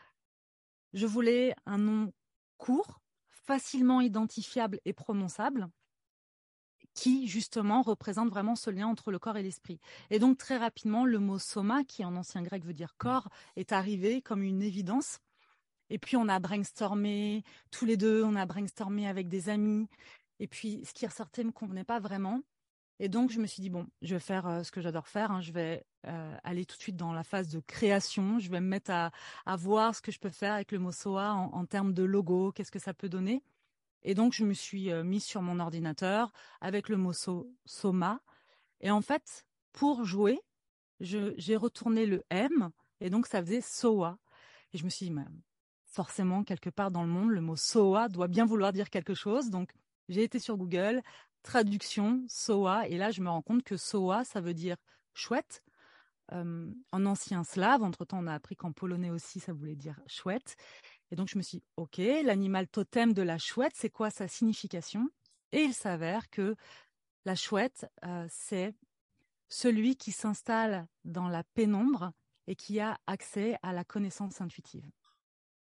je 0.93 1.05
voulais 1.05 1.55
un 1.65 1.77
nom 1.77 2.13
court, 2.57 3.01
facilement 3.29 4.01
identifiable 4.01 4.79
et 4.85 4.93
prononçable 4.93 5.69
qui 6.93 7.27
justement 7.27 7.81
représente 7.81 8.29
vraiment 8.29 8.55
ce 8.55 8.69
lien 8.69 8.87
entre 8.87 9.11
le 9.11 9.19
corps 9.19 9.37
et 9.37 9.43
l'esprit. 9.43 9.79
Et 10.09 10.19
donc 10.19 10.37
très 10.37 10.57
rapidement, 10.57 11.05
le 11.05 11.19
mot 11.19 11.39
soma, 11.39 11.83
qui 11.83 12.05
en 12.05 12.15
ancien 12.15 12.41
grec 12.41 12.63
veut 12.63 12.73
dire 12.73 12.95
corps, 12.97 13.29
est 13.55 13.71
arrivé 13.71 14.21
comme 14.21 14.43
une 14.43 14.61
évidence. 14.61 15.19
Et 15.89 15.97
puis 15.97 16.17
on 16.17 16.27
a 16.27 16.39
brainstormé 16.39 17.43
tous 17.71 17.85
les 17.85 17.97
deux, 17.97 18.23
on 18.23 18.35
a 18.35 18.45
brainstormé 18.45 19.07
avec 19.07 19.27
des 19.27 19.49
amis. 19.49 19.87
Et 20.39 20.47
puis 20.47 20.83
ce 20.85 20.93
qui 20.93 21.05
ressortait 21.05 21.43
me 21.43 21.51
convenait 21.51 21.83
pas 21.83 21.99
vraiment. 21.99 22.41
Et 22.99 23.09
donc 23.09 23.31
je 23.31 23.39
me 23.39 23.47
suis 23.47 23.61
dit 23.61 23.69
bon, 23.69 23.87
je 24.01 24.15
vais 24.15 24.19
faire 24.19 24.47
euh, 24.47 24.63
ce 24.63 24.71
que 24.71 24.81
j'adore 24.81 25.07
faire. 25.07 25.31
Hein. 25.31 25.41
je 25.41 25.51
vais 25.51 25.85
euh, 26.05 26.37
aller 26.43 26.65
tout 26.65 26.77
de 26.77 26.81
suite 26.81 26.95
dans 26.95 27.13
la 27.13 27.23
phase 27.23 27.49
de 27.49 27.59
création. 27.59 28.39
Je 28.39 28.49
vais 28.49 28.61
me 28.61 28.67
mettre 28.67 28.91
à, 28.91 29.11
voir 29.55 29.95
ce 29.95 30.01
que 30.01 30.11
je 30.11 30.19
peux 30.19 30.29
faire 30.29 30.53
avec 30.53 30.71
le 30.71 30.79
mot 30.79 30.91
soa 30.91 31.33
en, 31.33 31.65
termes 31.65 31.93
de 31.93 32.03
logo, 32.03 32.51
qu'est-ce 32.51 32.71
que 32.71 32.79
ça 32.79 32.93
peut 32.93 33.09
donner. 33.09 33.43
Et 34.03 34.15
donc, 34.15 34.33
je 34.33 34.43
me 34.43 34.53
suis 34.53 34.91
euh, 34.91 35.03
mise 35.03 35.23
sur 35.23 35.41
mon 35.41 35.59
ordinateur 35.59 36.33
avec 36.61 36.89
le 36.89 36.97
mot 36.97 37.13
Soma. 37.13 38.21
Et 38.81 38.91
en 38.91 39.01
fait, 39.01 39.45
pour 39.71 40.03
jouer, 40.03 40.41
j'ai 40.99 41.55
retourné 41.55 42.05
le 42.05 42.23
M 42.29 42.69
et 42.99 43.09
donc 43.09 43.27
ça 43.27 43.41
faisait 43.41 43.61
Soa. 43.61 44.17
Et 44.73 44.77
je 44.77 44.83
me 44.83 44.89
suis 44.89 45.09
dit, 45.09 45.15
forcément, 45.85 46.43
quelque 46.43 46.69
part 46.69 46.91
dans 46.91 47.03
le 47.03 47.09
monde, 47.09 47.29
le 47.29 47.41
mot 47.41 47.55
Soa 47.55 48.09
doit 48.09 48.27
bien 48.27 48.45
vouloir 48.45 48.73
dire 48.73 48.89
quelque 48.89 49.13
chose. 49.13 49.49
Donc, 49.49 49.71
j'ai 50.09 50.23
été 50.23 50.39
sur 50.39 50.57
Google, 50.57 51.01
traduction, 51.43 52.25
Soa. 52.27 52.87
Et 52.87 52.97
là, 52.97 53.11
je 53.11 53.21
me 53.21 53.29
rends 53.29 53.43
compte 53.43 53.63
que 53.63 53.77
Soa, 53.77 54.23
ça 54.23 54.41
veut 54.41 54.55
dire 54.55 54.77
chouette. 55.13 55.63
En 56.31 57.05
ancien 57.05 57.43
slave, 57.43 57.83
entre-temps, 57.83 58.17
on 58.23 58.25
a 58.25 58.33
appris 58.33 58.55
qu'en 58.55 58.71
polonais 58.71 59.11
aussi, 59.11 59.39
ça 59.39 59.53
voulait 59.53 59.75
dire 59.75 59.99
chouette. 60.07 60.55
Et 61.11 61.15
donc 61.15 61.27
je 61.27 61.37
me 61.37 61.43
suis 61.43 61.59
dit, 61.59 61.63
ok, 61.77 61.97
l'animal 62.23 62.67
totem 62.67 63.13
de 63.13 63.21
la 63.21 63.37
chouette, 63.37 63.73
c'est 63.75 63.91
quoi 63.91 64.09
sa 64.09 64.27
signification? 64.27 65.07
Et 65.51 65.61
il 65.61 65.75
s'avère 65.75 66.31
que 66.31 66.55
la 67.25 67.35
chouette, 67.35 67.85
euh, 68.03 68.25
c'est 68.31 68.73
celui 69.47 69.95
qui 69.95 70.11
s'installe 70.11 70.87
dans 71.03 71.27
la 71.27 71.43
pénombre 71.43 72.11
et 72.47 72.55
qui 72.55 72.79
a 72.79 72.97
accès 73.05 73.59
à 73.61 73.71
la 73.71 73.83
connaissance 73.83 74.41
intuitive. 74.41 74.89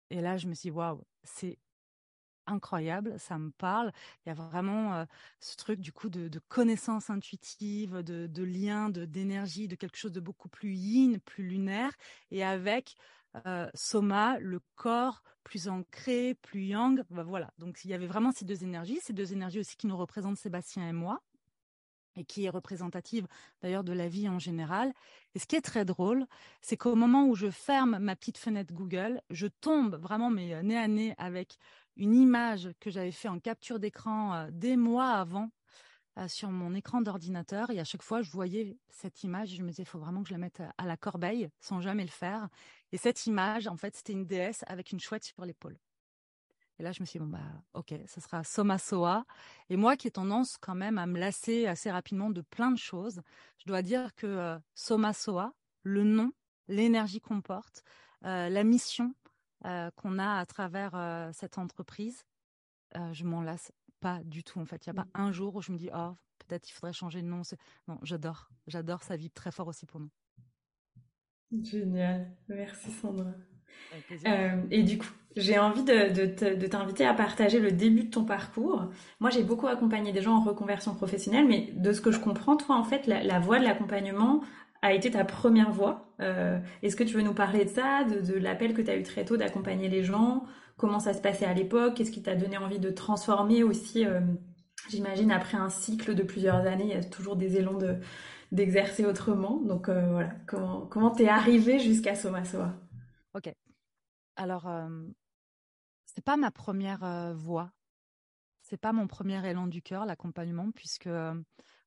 Et 0.08 0.22
là, 0.22 0.38
je 0.38 0.46
me 0.46 0.54
suis 0.54 0.70
dit, 0.70 0.76
waouh, 0.76 1.02
c'est 1.24 1.58
incroyable, 2.46 3.14
ça 3.18 3.38
me 3.38 3.50
parle. 3.50 3.92
Il 4.24 4.28
y 4.28 4.32
a 4.32 4.34
vraiment 4.34 5.06
ce 5.40 5.56
truc 5.56 5.80
du 5.80 5.92
coup 5.92 6.08
de, 6.08 6.30
connaissance 6.48 7.10
intuitive, 7.10 8.02
de, 8.02 8.26
de 8.26 8.42
lien, 8.42 8.90
de 8.90 9.04
d'énergie, 9.04 9.68
de 9.68 9.74
quelque 9.76 9.96
chose 9.96 10.12
de 10.12 10.20
beaucoup 10.20 10.48
plus 10.48 10.74
yin, 10.74 11.18
plus 11.20 11.44
lunaire, 11.46 11.92
et 12.30 12.44
avec 12.44 12.94
Soma, 13.74 14.38
le 14.38 14.60
corps 14.76 15.22
plus 15.44 15.68
ancré, 15.68 16.34
plus 16.34 16.64
yang. 16.64 17.04
Bah, 17.10 17.22
voilà. 17.22 17.52
Donc 17.58 17.84
il 17.84 17.90
y 17.90 17.94
avait 17.94 18.06
vraiment 18.06 18.32
ces 18.32 18.44
deux 18.44 18.64
énergies, 18.64 18.98
ces 19.02 19.12
deux 19.12 19.32
énergies 19.32 19.60
aussi 19.60 19.76
qui 19.76 19.86
nous 19.86 19.96
représentent 19.96 20.38
Sébastien 20.38 20.88
et 20.88 20.92
moi, 20.92 21.22
et 22.16 22.24
qui 22.24 22.44
est 22.44 22.50
représentative 22.50 23.26
d'ailleurs 23.60 23.84
de 23.84 23.92
la 23.92 24.08
vie 24.08 24.28
en 24.28 24.38
général. 24.38 24.92
Et 25.34 25.38
ce 25.38 25.46
qui 25.46 25.56
est 25.56 25.60
très 25.60 25.84
drôle, 25.84 26.26
c'est 26.62 26.76
qu'au 26.76 26.94
moment 26.94 27.26
où 27.26 27.34
je 27.34 27.50
ferme 27.50 27.98
ma 27.98 28.16
petite 28.16 28.38
fenêtre 28.38 28.72
Google, 28.72 29.20
je 29.30 29.46
tombe 29.46 29.96
vraiment 29.96 30.30
mais 30.30 30.62
nez 30.62 30.78
à 30.78 30.88
nez 30.88 31.14
avec 31.18 31.58
une 31.96 32.14
image 32.14 32.70
que 32.80 32.90
j'avais 32.90 33.12
fait 33.12 33.28
en 33.28 33.38
capture 33.38 33.78
d'écran 33.78 34.34
euh, 34.34 34.48
des 34.50 34.76
mois 34.76 35.12
avant 35.12 35.50
euh, 36.18 36.28
sur 36.28 36.50
mon 36.50 36.74
écran 36.74 37.00
d'ordinateur. 37.00 37.70
Et 37.70 37.80
à 37.80 37.84
chaque 37.84 38.02
fois 38.02 38.22
je 38.22 38.30
voyais 38.30 38.78
cette 38.88 39.24
image 39.24 39.52
et 39.52 39.56
je 39.56 39.62
me 39.62 39.68
disais 39.68 39.82
il 39.82 39.88
faut 39.88 39.98
vraiment 39.98 40.22
que 40.22 40.28
je 40.28 40.34
la 40.34 40.38
mette 40.38 40.62
à 40.78 40.86
la 40.86 40.96
corbeille 40.96 41.48
sans 41.60 41.80
jamais 41.80 42.04
le 42.04 42.10
faire. 42.10 42.48
Et 42.92 42.96
cette 42.96 43.26
image 43.26 43.66
en 43.66 43.76
fait 43.76 43.96
c'était 43.96 44.12
une 44.12 44.26
déesse 44.26 44.64
avec 44.66 44.92
une 44.92 45.00
chouette 45.00 45.24
sur 45.24 45.44
l'épaule. 45.44 45.78
Et 46.78 46.82
là 46.82 46.92
je 46.92 47.00
me 47.00 47.06
suis 47.06 47.18
dit 47.18 47.24
bon 47.24 47.30
bah 47.30 47.62
ok 47.74 47.94
ce 48.06 48.20
sera 48.20 48.44
Soma 48.44 48.78
Soa. 48.78 49.24
Et 49.70 49.76
moi 49.76 49.96
qui 49.96 50.08
ai 50.08 50.10
tendance 50.10 50.56
quand 50.56 50.74
même 50.74 50.98
à 50.98 51.06
me 51.06 51.18
lasser 51.18 51.66
assez 51.66 51.90
rapidement 51.90 52.30
de 52.30 52.42
plein 52.42 52.70
de 52.70 52.78
choses 52.78 53.20
je 53.58 53.66
dois 53.66 53.82
dire 53.82 54.14
que 54.14 54.26
euh, 54.26 54.58
Soma 54.74 55.12
Soa 55.12 55.52
le 55.82 56.04
nom 56.04 56.32
l'énergie 56.68 57.20
qu'on 57.20 57.40
porte 57.40 57.82
euh, 58.24 58.48
la 58.48 58.64
mission 58.64 59.14
qu'on 59.96 60.18
a 60.18 60.38
à 60.38 60.46
travers 60.46 60.92
cette 61.32 61.58
entreprise 61.58 62.24
je 63.12 63.24
m'en 63.24 63.42
lasse 63.42 63.72
pas 64.00 64.20
du 64.24 64.44
tout 64.44 64.60
en 64.60 64.66
fait. 64.66 64.86
Il 64.86 64.92
n'y 64.92 64.98
a 64.98 65.02
pas 65.02 65.08
mmh. 65.18 65.22
un 65.22 65.32
jour 65.32 65.56
où 65.56 65.62
je 65.62 65.72
me 65.72 65.78
dis 65.78 65.90
oh 65.94 66.12
peut-être 66.46 66.68
il 66.68 66.72
faudrait 66.72 66.92
changer 66.92 67.22
de 67.22 67.26
nom. 67.26 67.42
Non, 67.88 67.98
j'adore, 68.02 68.50
j'adore. 68.66 69.02
Ça 69.02 69.16
vibre 69.16 69.34
très 69.34 69.50
fort 69.50 69.68
aussi 69.68 69.86
pour 69.86 70.00
nous. 70.00 70.10
Génial, 71.62 72.32
merci 72.48 72.90
Sandra. 72.90 73.32
Euh, 74.26 74.62
et 74.70 74.82
du 74.82 74.98
coup, 74.98 75.10
j'ai 75.36 75.58
envie 75.58 75.84
de, 75.84 76.66
t'inviter 76.66 77.04
à 77.06 77.14
partager 77.14 77.58
le 77.58 77.72
début 77.72 78.04
de 78.04 78.10
ton 78.10 78.24
parcours. 78.24 78.90
Moi, 79.20 79.30
j'ai 79.30 79.42
beaucoup 79.42 79.66
accompagné 79.66 80.12
des 80.12 80.22
gens 80.22 80.36
en 80.36 80.40
reconversion 80.40 80.94
professionnelle, 80.94 81.46
mais 81.46 81.72
de 81.72 81.92
ce 81.92 82.00
que 82.00 82.10
je 82.10 82.20
comprends, 82.20 82.56
toi, 82.56 82.76
en 82.76 82.84
fait, 82.84 83.06
la, 83.06 83.38
voie 83.40 83.58
de 83.58 83.64
l'accompagnement 83.64 84.42
a 84.82 84.92
été 84.92 85.10
ta 85.10 85.24
première 85.24 85.72
voie. 85.72 86.03
Euh, 86.20 86.58
est-ce 86.82 86.96
que 86.96 87.04
tu 87.04 87.14
veux 87.14 87.22
nous 87.22 87.34
parler 87.34 87.64
de 87.64 87.70
ça, 87.70 88.04
de, 88.04 88.34
l'appel 88.34 88.74
que 88.74 88.82
tu 88.82 88.90
as 88.90 88.96
eu 88.96 89.02
très 89.02 89.24
tôt 89.24 89.36
d'accompagner 89.36 89.88
les 89.88 90.04
gens? 90.04 90.44
Comment 90.76 91.00
ça 91.00 91.14
se 91.14 91.20
passait 91.20 91.44
à 91.44 91.54
l'époque, 91.54 91.94
qu'est-ce 91.94 92.10
qui 92.10 92.22
t'a 92.22 92.34
donné 92.34 92.58
envie 92.58 92.78
de 92.78 92.90
transformer 92.90 93.62
aussi, 93.62 94.04
euh, 94.06 94.20
j'imagine, 94.88 95.30
après 95.30 95.56
un 95.56 95.70
cycle 95.70 96.14
de 96.14 96.22
plusieurs 96.22 96.66
années, 96.66 96.84
il 96.84 96.90
y 96.90 96.94
a 96.94 97.04
toujours 97.04 97.36
des 97.36 97.56
élans 97.56 97.78
de, 97.78 97.96
d'exercer 98.52 99.04
autrement? 99.04 99.60
Donc 99.60 99.88
euh, 99.88 100.10
voilà, 100.10 100.30
comment, 100.46 100.86
comment 100.86 101.10
t'es 101.10 101.28
arrivé 101.28 101.78
jusqu'à 101.78 102.14
Soma 102.14 102.44
Soa 102.44 102.74
Ok. 103.34 103.52
Alors, 104.36 104.68
c'est 106.06 106.24
pas 106.24 106.36
ma 106.36 106.50
première 106.50 107.34
voie. 107.36 107.70
C'est 108.62 108.76
pas 108.76 108.92
mon 108.92 109.06
premier 109.06 109.46
élan 109.48 109.66
du 109.66 109.82
cœur, 109.82 110.06
l'accompagnement, 110.06 110.70
puisque 110.72 111.08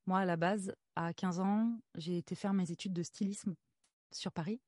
moi, 0.06 0.20
à 0.20 0.24
la 0.24 0.36
base, 0.36 0.74
à 0.96 1.12
15 1.12 1.40
ans, 1.40 1.78
j'ai 1.94 2.16
été 2.16 2.34
faire 2.34 2.54
mes 2.54 2.70
études 2.70 2.94
de 2.94 3.02
stylisme 3.02 3.54
sur 4.12 4.32
Paris. 4.32 4.60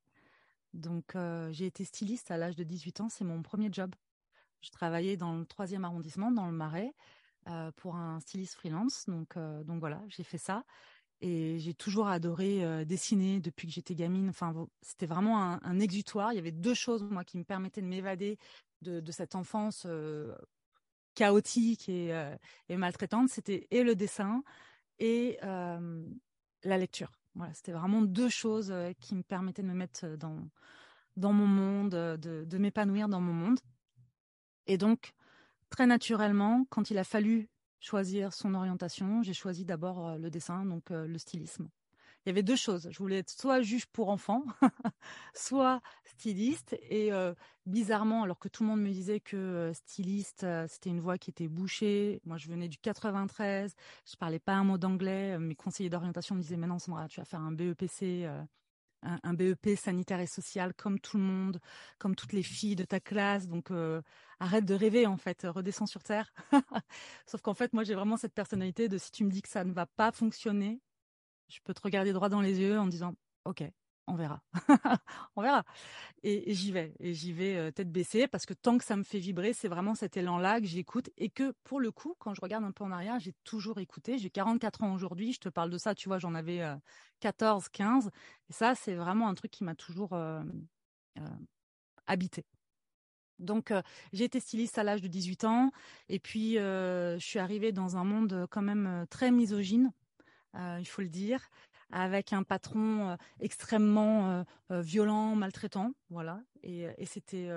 Donc, 0.74 1.16
j'ai 1.50 1.66
été 1.66 1.84
styliste 1.84 2.30
à 2.30 2.36
l'âge 2.36 2.56
de 2.56 2.64
18 2.64 3.00
ans. 3.00 3.08
C'est 3.08 3.24
mon 3.24 3.42
premier 3.42 3.68
job. 3.72 3.94
Je 4.60 4.70
travaillais 4.70 5.16
dans 5.16 5.36
le 5.36 5.46
troisième 5.46 5.84
arrondissement, 5.84 6.30
dans 6.30 6.46
le 6.46 6.52
Marais, 6.52 6.92
euh, 7.48 7.70
pour 7.76 7.96
un 7.96 8.20
styliste 8.20 8.54
freelance. 8.54 9.06
Donc, 9.08 9.36
euh, 9.36 9.64
donc 9.64 9.80
voilà, 9.80 10.02
j'ai 10.08 10.24
fait 10.24 10.38
ça. 10.38 10.64
Et 11.22 11.58
j'ai 11.58 11.74
toujours 11.74 12.08
adoré 12.08 12.64
euh, 12.64 12.84
dessiner 12.84 13.40
depuis 13.40 13.66
que 13.66 13.72
j'étais 13.72 13.94
gamine. 13.94 14.28
Enfin, 14.28 14.54
c'était 14.82 15.06
vraiment 15.06 15.58
un, 15.62 15.80
exutoire. 15.80 16.32
Il 16.32 16.36
y 16.36 16.38
avait 16.38 16.52
deux 16.52 16.74
choses, 16.74 17.02
moi, 17.02 17.24
qui 17.24 17.38
me 17.38 17.44
permettaient 17.44 17.82
de 17.82 17.86
m'évader 17.86 18.38
de, 18.82 19.00
de, 19.00 19.12
cette 19.12 19.34
enfance 19.34 19.86
chaotique 21.14 21.88
et, 21.88 22.10
et 22.68 22.76
maltraitante. 22.76 23.28
C'était 23.28 23.66
et 23.70 23.82
le 23.82 23.94
dessin 23.94 24.42
et 24.98 25.38
la 25.42 26.78
lecture. 26.78 27.19
Voilà, 27.34 27.54
c'était 27.54 27.72
vraiment 27.72 28.02
deux 28.02 28.28
choses 28.28 28.74
qui 29.00 29.14
me 29.14 29.22
permettaient 29.22 29.62
de 29.62 29.68
me 29.68 29.74
mettre 29.74 30.06
dans, 30.16 30.48
dans 31.16 31.32
mon 31.32 31.46
monde, 31.46 31.90
de, 31.90 32.44
de 32.44 32.58
m'épanouir 32.58 33.08
dans 33.08 33.20
mon 33.20 33.32
monde. 33.32 33.60
Et 34.66 34.78
donc, 34.78 35.12
très 35.70 35.86
naturellement, 35.86 36.64
quand 36.70 36.90
il 36.90 36.98
a 36.98 37.04
fallu 37.04 37.48
choisir 37.78 38.32
son 38.32 38.54
orientation, 38.54 39.22
j'ai 39.22 39.32
choisi 39.32 39.64
d'abord 39.64 40.18
le 40.18 40.30
dessin, 40.30 40.64
donc 40.66 40.90
le 40.90 41.18
stylisme 41.18 41.68
il 42.24 42.28
y 42.28 42.30
avait 42.30 42.42
deux 42.42 42.56
choses. 42.56 42.88
Je 42.90 42.98
voulais 42.98 43.18
être 43.18 43.30
soit 43.30 43.62
juge 43.62 43.86
pour 43.86 44.10
enfants, 44.10 44.44
soit 45.34 45.80
styliste. 46.04 46.76
Et 46.90 47.10
bizarrement, 47.66 48.22
alors 48.24 48.38
que 48.38 48.48
tout 48.48 48.62
le 48.62 48.68
monde 48.68 48.82
me 48.82 48.90
disait 48.90 49.20
que 49.20 49.72
styliste, 49.74 50.46
c'était 50.68 50.90
une 50.90 51.00
voie 51.00 51.18
qui 51.18 51.30
était 51.30 51.48
bouchée. 51.48 52.20
Moi, 52.24 52.36
je 52.36 52.48
venais 52.48 52.68
du 52.68 52.78
93, 52.78 53.74
je 54.10 54.16
parlais 54.16 54.38
pas 54.38 54.52
un 54.52 54.64
mot 54.64 54.78
d'anglais. 54.78 55.38
Mes 55.38 55.54
conseillers 55.54 55.90
d'orientation 55.90 56.34
me 56.34 56.42
disaient, 56.42 56.56
maintenant, 56.56 56.78
Sandra, 56.78 57.08
tu 57.08 57.20
vas 57.20 57.24
faire 57.26 57.40
un 57.40 57.52
BEPC. 57.52 58.28
Un, 59.02 59.32
BEP 59.32 59.78
sanitaire 59.78 60.20
et 60.20 60.26
social 60.26 60.74
comme 60.74 61.00
tout 61.00 61.16
le 61.16 61.22
monde, 61.22 61.58
comme 61.98 62.14
toutes 62.14 62.34
les 62.34 62.42
filles 62.42 62.76
de 62.76 62.84
ta 62.84 63.00
classe. 63.00 63.48
Donc 63.48 63.70
arrête 64.40 64.66
de 64.66 64.74
rêver 64.74 65.06
en 65.06 65.16
fait, 65.16 65.46
redescends 65.48 65.86
sur 65.86 66.02
terre. 66.02 66.34
Sauf 67.26 67.40
qu'en 67.40 67.54
fait, 67.54 67.72
moi 67.72 67.82
j'ai 67.82 67.94
vraiment 67.94 68.18
cette 68.18 68.34
personnalité 68.34 68.90
de 68.90 68.98
si 68.98 69.10
tu 69.10 69.24
me 69.24 69.30
dis 69.30 69.40
que 69.40 69.48
ça 69.48 69.64
ne 69.64 69.72
va 69.72 69.86
pas 69.86 70.12
fonctionner, 70.12 70.82
je 71.50 71.60
peux 71.64 71.74
te 71.74 71.82
regarder 71.82 72.12
droit 72.12 72.28
dans 72.28 72.40
les 72.40 72.60
yeux 72.60 72.78
en 72.78 72.86
disant 72.86 73.14
OK, 73.44 73.64
on 74.10 74.14
verra. 74.14 74.42
on 75.36 75.42
verra. 75.42 75.64
Et, 76.22 76.52
j'y 76.52 76.72
vais. 76.72 76.94
Et 76.98 77.14
j'y 77.14 77.32
vais 77.32 77.56
euh, 77.56 77.70
tête 77.70 77.90
baissée 77.90 78.26
parce 78.26 78.44
que 78.44 78.54
tant 78.54 78.76
que 78.76 78.84
ça 78.84 78.96
me 78.96 79.04
fait 79.04 79.18
vibrer, 79.18 79.52
c'est 79.52 79.68
vraiment 79.68 79.94
cet 79.94 80.16
élan-là 80.16 80.60
que 80.60 80.66
j'écoute. 80.66 81.10
Et 81.16 81.30
que 81.30 81.54
pour 81.64 81.80
le 81.80 81.90
coup, 81.92 82.14
quand 82.18 82.34
je 82.34 82.40
regarde 82.40 82.64
un 82.64 82.72
peu 82.72 82.84
en 82.84 82.90
arrière, 82.90 83.18
j'ai 83.20 83.34
toujours 83.44 83.78
écouté. 83.78 84.18
J'ai 84.18 84.30
44 84.30 84.82
ans 84.82 84.92
aujourd'hui. 84.94 85.32
Je 85.32 85.40
te 85.40 85.48
parle 85.48 85.70
de 85.70 85.78
ça, 85.78 85.94
tu 85.94 86.08
vois, 86.08 86.18
j'en 86.18 86.34
avais 86.34 86.60
14, 87.20 87.64
euh, 87.64 87.68
15. 87.72 88.10
Et 88.48 88.52
ça, 88.52 88.74
c'est 88.74 88.94
vraiment 88.94 89.28
un 89.28 89.34
truc 89.34 89.50
qui 89.50 89.64
m'a 89.64 89.74
toujours 89.74 90.12
euh, 90.12 90.42
habité. 92.06 92.44
Donc, 93.38 93.72
j'ai 94.12 94.24
été 94.24 94.38
styliste 94.38 94.76
à 94.76 94.82
l'âge 94.82 95.00
de 95.00 95.08
18 95.08 95.44
ans. 95.44 95.70
Et 96.10 96.18
puis, 96.18 96.54
je 96.54 97.16
suis 97.20 97.38
arrivée 97.38 97.72
dans 97.72 97.96
un 97.96 98.04
monde 98.04 98.46
quand 98.50 98.60
même 98.60 99.06
très 99.08 99.30
misogyne. 99.30 99.92
Euh, 100.56 100.78
il 100.80 100.84
faut 100.86 101.02
le 101.02 101.08
dire, 101.08 101.48
avec 101.90 102.32
un 102.32 102.42
patron 102.42 103.10
euh, 103.10 103.16
extrêmement 103.40 104.44
euh, 104.70 104.80
violent, 104.80 105.36
maltraitant, 105.36 105.92
voilà. 106.10 106.42
Et, 106.62 106.88
c'était 107.06 107.50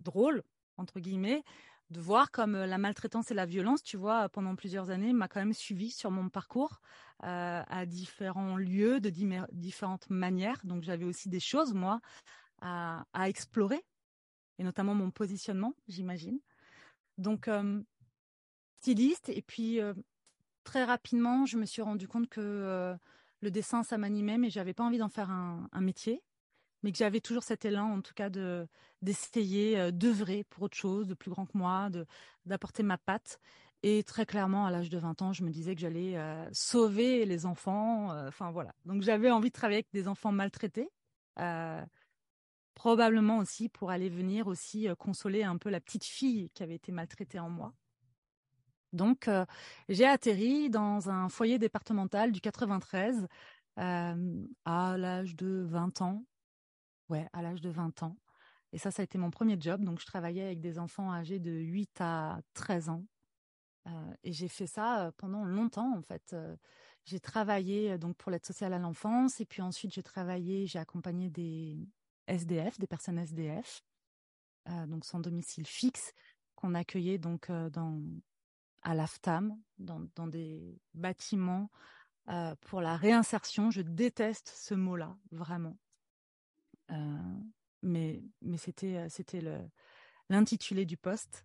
drôle 0.00 0.42
entre 0.76 0.98
guillemets 1.00 1.42
de 1.90 2.00
voir 2.00 2.30
comme 2.30 2.56
la 2.56 2.78
maltraitance 2.78 3.30
et 3.30 3.34
la 3.34 3.46
violence, 3.46 3.82
tu 3.82 3.96
vois, 3.96 4.28
pendant 4.28 4.54
plusieurs 4.54 4.90
années, 4.90 5.12
m'a 5.12 5.28
quand 5.28 5.40
même 5.40 5.52
suivi 5.52 5.90
sur 5.90 6.10
mon 6.10 6.28
parcours 6.28 6.80
à 7.18 7.84
différents 7.84 8.56
lieux, 8.56 9.00
de 9.00 9.10
différentes 9.52 10.08
manières. 10.08 10.60
Donc 10.64 10.84
j'avais 10.84 11.04
aussi 11.04 11.28
des 11.28 11.40
choses, 11.40 11.74
moi, 11.74 12.00
à, 12.62 13.04
explorer, 13.26 13.84
et 14.58 14.64
notamment 14.64 14.94
mon 14.94 15.10
positionnement, 15.10 15.74
j'imagine. 15.88 16.38
Donc, 17.18 17.50
styliste, 18.80 19.28
et 19.28 19.42
puis 19.42 19.80
très 20.64 20.84
rapidement, 20.84 21.46
je 21.46 21.56
me 21.56 21.66
suis 21.66 21.82
rendu 21.82 22.08
compte 22.08 22.28
que 22.28 22.40
euh, 22.40 22.94
le 23.40 23.50
dessin, 23.50 23.82
ça 23.82 23.98
m'animait, 23.98 24.38
mais 24.38 24.50
j'avais 24.50 24.74
pas 24.74 24.84
envie 24.84 24.98
d'en 24.98 25.08
faire 25.08 25.30
un, 25.30 25.68
métier, 25.80 26.22
mais 26.82 26.92
que 26.92 26.98
j'avais 26.98 27.20
toujours 27.20 27.42
cet 27.42 27.64
élan, 27.64 27.92
en 27.92 28.00
tout 28.02 28.14
cas, 28.14 28.30
de 28.30 28.66
d'essayer 29.02 29.78
euh, 29.78 29.90
d'œuvrer 29.90 30.44
pour 30.44 30.64
autre 30.64 30.76
chose, 30.76 31.06
de 31.06 31.14
plus 31.14 31.30
grand 31.30 31.46
que 31.46 31.56
moi, 31.56 31.88
d'apporter 32.46 32.82
ma 32.82 32.98
patte. 32.98 33.40
Et 33.82 34.02
très 34.04 34.26
clairement, 34.26 34.66
à 34.66 34.70
l'âge 34.70 34.90
de 34.90 34.98
20 34.98 35.22
ans, 35.22 35.32
je 35.32 35.42
me 35.42 35.50
disais 35.50 35.74
que 35.74 35.80
j'allais 35.80 36.18
euh, 36.18 36.46
sauver 36.52 37.24
les 37.24 37.46
enfants. 37.46 38.10
Enfin 38.28 38.50
voilà. 38.50 38.74
Donc 38.84 39.02
j'avais 39.02 39.30
envie 39.30 39.48
de 39.48 39.54
travailler 39.54 39.78
avec 39.78 39.92
des 39.92 40.06
enfants 40.08 40.32
maltraités, 40.32 40.90
probablement 42.74 43.38
aussi 43.38 43.68
pour 43.68 43.90
aller 43.90 44.10
venir 44.10 44.46
aussi 44.46 44.88
consoler 44.98 45.42
un 45.44 45.56
peu 45.56 45.70
la 45.70 45.80
petite 45.80 46.04
fille 46.04 46.50
qui 46.50 46.62
avait 46.62 46.74
été 46.76 46.92
maltraitée 46.92 47.38
en 47.38 47.50
moi. 47.50 47.72
Donc, 48.92 49.28
euh, 49.28 49.44
j'ai 49.88 50.06
atterri 50.06 50.70
dans 50.70 51.10
un 51.10 51.28
foyer 51.28 51.58
départemental 51.58 52.32
du 52.32 52.40
93 52.40 53.26
euh, 53.78 54.46
à 54.64 54.96
l'âge 54.98 55.36
de 55.36 55.64
20 55.68 56.02
ans. 56.02 56.24
Ouais, 57.08 57.28
à 57.32 57.42
l'âge 57.42 57.60
de 57.60 57.70
20 57.70 58.02
ans. 58.02 58.16
Et 58.72 58.78
ça, 58.78 58.90
ça 58.90 59.02
a 59.02 59.04
été 59.04 59.18
mon 59.18 59.30
premier 59.30 59.56
job. 59.60 59.84
Donc, 59.84 60.00
je 60.00 60.06
travaillais 60.06 60.44
avec 60.44 60.60
des 60.60 60.78
enfants 60.78 61.12
âgés 61.12 61.38
de 61.38 61.50
8 61.50 62.00
à 62.00 62.40
13 62.54 62.88
ans. 62.88 63.04
Euh, 63.86 64.14
et 64.22 64.32
j'ai 64.32 64.48
fait 64.48 64.66
ça 64.66 65.12
pendant 65.16 65.44
longtemps, 65.44 65.96
en 65.96 66.02
fait. 66.02 66.36
j'ai 67.04 67.20
travaillé 67.20 67.98
donc 67.98 68.16
pour 68.16 68.30
l'aide 68.30 68.44
sociale 68.44 68.72
à 68.72 68.78
l'enfance. 68.78 69.40
Et 69.40 69.46
puis 69.46 69.62
ensuite, 69.62 69.92
j'ai 69.92 70.02
travaillé, 70.02 70.66
j'ai 70.66 70.78
accompagné 70.78 71.30
des 71.30 71.78
SDF, 72.26 72.78
des 72.78 72.86
personnes 72.86 73.18
SDF, 73.18 73.82
donc 74.86 75.04
sans 75.04 75.18
domicile 75.18 75.66
fixe, 75.66 76.12
qu'on 76.54 76.74
accueillait 76.74 77.18
donc 77.18 77.50
dans 77.50 78.00
à 78.82 78.94
l'AFTAM, 78.94 79.56
dans, 79.78 80.26
des 80.26 80.80
bâtiments 80.94 81.70
euh, 82.28 82.54
pour 82.62 82.80
la 82.80 82.96
réinsertion. 82.96 83.70
Je 83.70 83.82
déteste 83.82 84.52
ce 84.54 84.74
mot-là, 84.74 85.16
vraiment. 85.32 85.76
Euh, 86.90 86.94
mais 87.82 88.22
c'était 88.56 89.08
euh, 89.34 89.68
l'intitulé 90.28 90.84
du 90.86 90.96
poste. 90.96 91.44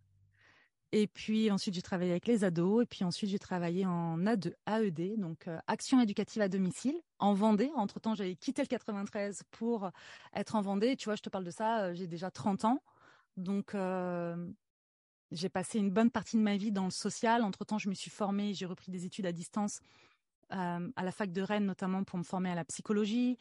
Et 0.91 1.08
puis 1.08 1.52
ensuite, 1.52 1.74
j'ai 1.76 1.82
travaillé 1.82 2.12
avec 2.12 2.26
les 2.26 2.43
ados. 2.43 2.84
Et 2.84 2.86
puis 2.86 3.04
ensuite, 3.04 3.30
j'ai 3.30 3.39
travaillé 3.39 3.86
en 3.86 4.17
A2, 4.19 4.54
AED, 4.65 5.19
donc 5.19 5.50
Action 5.67 6.00
éducative 6.00 6.41
à 6.41 6.48
domicile, 6.48 6.95
en 7.19 7.34
Vendée. 7.34 7.71
Entre-temps, 7.76 8.15
j'avais 8.15 8.36
quitté 8.36 8.62
le 8.62 8.67
93 8.67 9.43
pour 9.52 9.91
être 10.34 10.56
en 10.56 10.62
Vendée. 10.62 10.95
tu 10.95 11.06
vois, 11.06 11.15
je 11.15 11.21
te 11.21 11.30
parle 11.30 11.43
de 11.43 11.52
ça, 11.52 11.93
j'ai 11.93 12.08
déjà 12.08 12.32
30 12.32 12.63
ans. 12.63 12.82
Donc, 13.36 13.76
j'ai 15.36 15.50
passé 15.50 15.80
une 15.80 15.91
bonne 15.91 16.10
partie 16.10 16.38
de 16.38 16.41
ma 16.41 16.56
vie 16.56 16.71
dans 16.71 16.86
le 16.86 16.91
social. 16.91 17.43
Entre-temps, 17.43 17.78
je 17.78 17.89
me 17.89 17.93
suis 17.93 18.10
formée, 18.10 18.54
j'ai 18.54 18.65
repris 18.65 18.91
des 18.91 19.06
études 19.06 19.26
à 19.26 19.32
distance 19.32 19.82
euh, 20.54 20.89
à 20.95 21.04
la 21.04 21.12
fac 21.12 21.32
de 21.32 21.41
Rennes, 21.41 21.65
notamment 21.65 22.04
pour 22.04 22.17
me 22.17 22.24
former 22.24 22.50
à 22.50 22.56
la 22.56 22.63
psychologie. 22.65 23.38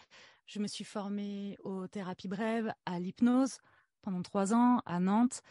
Je 0.46 0.58
me 0.58 0.66
suis 0.66 0.84
formée 0.84 1.56
aux 1.62 1.86
thérapies 1.86 2.28
brèves, 2.28 2.74
à 2.84 2.98
l'hypnose 2.98 3.58
pendant 4.02 4.22
trois 4.22 4.52
ans 4.52 4.80
à 4.84 4.98
Nantes. 5.00 5.42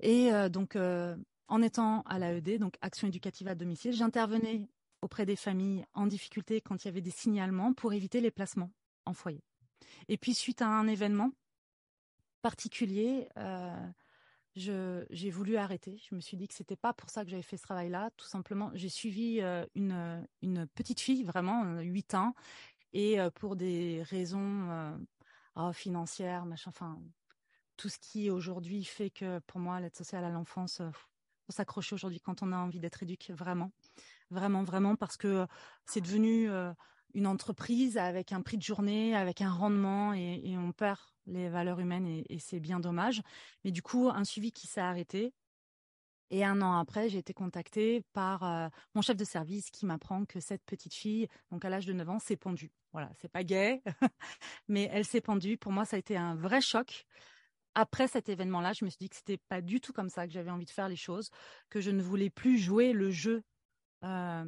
Et 0.00 0.32
euh, 0.32 0.48
donc, 0.48 0.76
euh, 0.76 1.16
en 1.46 1.60
étant 1.60 2.02
à 2.02 2.18
l'AED, 2.18 2.58
donc 2.58 2.76
Action 2.80 3.06
éducative 3.06 3.46
à 3.48 3.54
domicile, 3.54 3.92
j'intervenais 3.92 4.66
auprès 5.02 5.26
des 5.26 5.36
familles 5.36 5.84
en 5.92 6.06
difficulté 6.06 6.62
quand 6.62 6.84
il 6.84 6.88
y 6.88 6.90
avait 6.90 7.02
des 7.02 7.10
signalements 7.10 7.74
pour 7.74 7.92
éviter 7.92 8.20
les 8.20 8.30
placements 8.30 8.72
en 9.04 9.12
foyer. 9.12 9.44
Et 10.08 10.16
puis, 10.16 10.34
suite 10.34 10.62
à 10.62 10.68
un 10.68 10.88
événement 10.88 11.30
particulier, 12.40 13.28
j'ai 14.56 15.30
voulu 15.30 15.56
arrêter. 15.56 15.98
Je 16.08 16.14
me 16.14 16.20
suis 16.20 16.36
dit 16.36 16.46
que 16.46 16.54
c'était 16.54 16.76
pas 16.76 16.92
pour 16.92 17.10
ça 17.10 17.24
que 17.24 17.30
j'avais 17.30 17.42
fait 17.42 17.56
ce 17.56 17.62
travail-là. 17.62 18.10
Tout 18.16 18.26
simplement, 18.26 18.70
j'ai 18.74 18.88
suivi 18.88 19.40
euh, 19.40 19.64
une, 19.74 20.66
petite 20.74 21.00
fille, 21.00 21.24
vraiment, 21.24 21.80
8 21.80 22.14
euh, 22.14 22.18
ans, 22.18 22.34
et 22.92 23.20
euh, 23.20 23.30
pour 23.30 23.56
des 23.56 24.02
raisons 24.04 24.96
oh, 25.56 25.72
financières, 25.72 26.46
machin, 26.46 26.70
enfin, 26.70 27.00
tout 27.76 27.88
ce 27.88 27.98
qui 27.98 28.30
aujourd'hui 28.30 28.84
fait 28.84 29.10
que 29.10 29.40
pour 29.40 29.60
moi, 29.60 29.80
l'aide 29.80 29.96
sociale 29.96 30.24
à 30.24 30.30
l'enfance, 30.30 30.80
faut 31.46 31.52
s'accrocher 31.52 31.94
aujourd'hui 31.94 32.20
quand 32.20 32.42
on 32.42 32.52
a 32.52 32.56
envie 32.56 32.80
d'être 32.80 33.02
éduqué, 33.02 33.32
vraiment, 33.32 33.72
vraiment, 34.30 34.62
vraiment, 34.62 34.94
parce 34.94 35.16
que 35.16 35.46
c'est 35.84 36.00
devenu 36.00 36.48
une 37.14 37.26
entreprise 37.26 37.96
avec 37.96 38.32
un 38.32 38.42
prix 38.42 38.56
de 38.56 38.62
journée, 38.62 39.14
avec 39.14 39.40
un 39.40 39.50
rendement, 39.50 40.12
et, 40.12 40.56
on 40.58 40.72
perd 40.72 40.98
les 41.26 41.48
valeurs 41.48 41.80
humaines 41.80 42.06
et, 42.06 42.38
c'est 42.38 42.60
bien 42.60 42.80
dommage. 42.80 43.22
Mais 43.64 43.70
du 43.70 43.82
coup, 43.82 44.08
un 44.08 44.24
suivi 44.24 44.52
qui 44.52 44.66
s'est 44.66 44.80
arrêté. 44.80 45.32
Et 46.30 46.44
un 46.44 46.62
an 46.62 46.78
après, 46.78 47.08
j'ai 47.08 47.18
été 47.18 47.32
contactée 47.32 48.02
par 48.12 48.42
euh, 48.42 48.68
mon 48.94 49.02
chef 49.02 49.16
de 49.16 49.24
service 49.24 49.70
qui 49.70 49.86
m'apprend 49.86 50.24
que 50.24 50.40
cette 50.40 50.64
petite 50.64 50.94
fille, 50.94 51.28
donc 51.50 51.64
à 51.64 51.68
l'âge 51.68 51.86
de 51.86 51.92
9 51.92 52.08
ans, 52.08 52.18
s'est 52.18 52.36
pendue. 52.36 52.72
Voilà, 52.92 53.10
c'est 53.20 53.28
pas 53.30 53.44
gay, 53.44 53.82
mais 54.68 54.88
elle 54.90 55.04
s'est 55.04 55.20
pendue. 55.20 55.58
Pour 55.58 55.70
moi, 55.70 55.84
ça 55.84 55.96
a 55.96 55.98
été 55.98 56.16
un 56.16 56.34
vrai 56.34 56.60
choc. 56.60 57.06
Après 57.74 58.08
cet 58.08 58.28
événement-là, 58.28 58.72
je 58.72 58.84
me 58.84 58.90
suis 58.90 58.98
dit 58.98 59.08
que 59.10 59.16
c'était 59.16 59.36
pas 59.36 59.60
du 59.60 59.80
tout 59.80 59.92
comme 59.92 60.08
ça 60.08 60.26
que 60.26 60.32
j'avais 60.32 60.50
envie 60.50 60.64
de 60.64 60.70
faire 60.70 60.88
les 60.88 60.96
choses, 60.96 61.30
que 61.68 61.80
je 61.80 61.90
ne 61.90 62.02
voulais 62.02 62.30
plus 62.30 62.58
jouer 62.58 62.92
le 62.92 63.10
jeu 63.10 63.42
euh, 64.04 64.44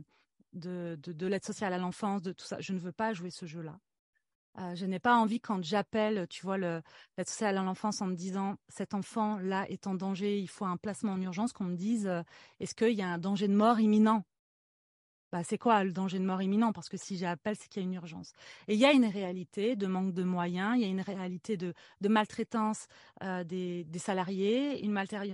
de, 0.56 0.98
de 1.00 1.26
l'aide 1.26 1.44
sociale 1.44 1.72
à 1.72 1.78
l'enfance, 1.78 2.22
de 2.22 2.32
tout 2.32 2.46
ça. 2.46 2.60
Je 2.60 2.72
ne 2.72 2.78
veux 2.78 2.92
pas 2.92 3.12
jouer 3.12 3.30
ce 3.30 3.46
jeu-là. 3.46 3.78
Euh, 4.58 4.74
je 4.74 4.86
n'ai 4.86 4.98
pas 4.98 5.16
envie 5.16 5.40
quand 5.40 5.62
j'appelle, 5.62 6.26
tu 6.28 6.42
vois, 6.42 6.56
l'aide 6.56 6.82
sociale 7.26 7.58
à 7.58 7.62
l'enfance 7.62 8.00
en 8.00 8.06
me 8.06 8.14
disant 8.14 8.56
cet 8.68 8.94
enfant 8.94 9.38
là 9.38 9.68
est 9.68 9.86
en 9.86 9.94
danger, 9.94 10.38
il 10.38 10.48
faut 10.48 10.64
un 10.64 10.78
placement 10.78 11.12
en 11.12 11.20
urgence, 11.20 11.52
qu'on 11.52 11.64
me 11.64 11.76
dise 11.76 12.06
euh, 12.06 12.22
est-ce 12.60 12.74
qu'il 12.74 12.92
y 12.92 13.02
a 13.02 13.08
un 13.08 13.18
danger 13.18 13.48
de 13.48 13.54
mort 13.54 13.80
imminent? 13.80 14.24
Bah, 15.32 15.42
c'est 15.44 15.58
quoi 15.58 15.84
le 15.84 15.92
danger 15.92 16.18
de 16.18 16.24
mort 16.24 16.40
imminent? 16.40 16.72
Parce 16.72 16.88
que 16.88 16.96
si 16.96 17.18
j'appelle, 17.18 17.56
c'est 17.56 17.68
qu'il 17.68 17.82
y 17.82 17.84
a 17.84 17.88
une 17.88 17.94
urgence. 17.94 18.32
Et 18.68 18.74
il 18.74 18.80
y 18.80 18.86
a 18.86 18.92
une 18.92 19.04
réalité 19.04 19.76
de 19.76 19.86
manque 19.86 20.14
de 20.14 20.22
moyens, 20.22 20.76
il 20.76 20.82
y 20.82 20.84
a 20.84 20.88
une 20.88 21.00
réalité 21.00 21.56
de, 21.58 21.74
maltraitance 22.08 22.86
euh, 23.22 23.44
des, 23.44 23.84
salariés, 23.98 24.82
une 24.84 24.92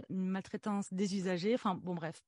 maltraitance 0.09 0.93
des 0.93 1.15
usagers. 1.15 1.55
Enfin, 1.55 1.77
bon, 1.77 1.95
bref. 1.95 2.23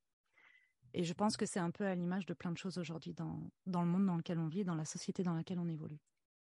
Et 0.94 1.02
je 1.02 1.12
pense 1.12 1.36
que 1.36 1.44
c'est 1.44 1.58
un 1.58 1.72
peu 1.72 1.84
à 1.84 1.94
l'image 1.96 2.24
de 2.24 2.34
plein 2.34 2.52
de 2.52 2.56
choses 2.56 2.78
aujourd'hui 2.78 3.14
dans, 3.14 3.50
dans 3.66 3.82
le 3.82 3.88
monde 3.88 4.06
dans 4.06 4.16
lequel 4.16 4.38
on 4.38 4.46
vit, 4.46 4.64
dans 4.64 4.76
la 4.76 4.84
société 4.84 5.24
dans 5.24 5.34
laquelle 5.34 5.58
on 5.58 5.68
évolue. 5.68 5.98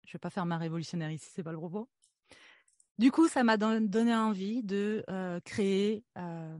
Je 0.06 0.12
vais 0.12 0.19
pas 0.19 0.30
faire 0.30 0.45
ma 0.45 0.58
révolutionnaire 0.58 1.10
ici, 1.10 1.30
c'est 1.34 1.41
pas 1.41 1.54
le 1.54 1.58
propos. 1.58 1.88
Du 3.00 3.12
coup, 3.12 3.30
ça 3.30 3.43
m'a 3.43 3.56
donné 3.58 4.13
envie 4.13 4.62
de 4.62 5.04
euh, 5.10 5.39
créer 5.39 6.04
euh, 6.17 6.58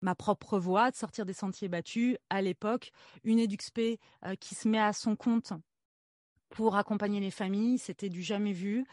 ma 0.00 0.14
propre 0.14 0.58
voie, 0.58 0.90
de 0.90 0.96
sortir 0.96 1.26
des 1.26 1.34
sentiers 1.34 1.68
battus. 1.68 2.16
À 2.30 2.40
l'époque, 2.40 2.92
une 3.24 3.38
EduxP 3.38 4.00
qui 4.40 4.54
se 4.54 4.66
met 4.66 4.80
à 4.80 4.94
son 4.94 5.16
compte 5.16 5.52
pour 6.48 6.76
accompagner 6.76 7.20
les 7.20 7.30
familles. 7.30 7.78
C'était 7.78 8.08
du 8.08 8.22
jamais 8.22 8.52
vu. 8.52 8.86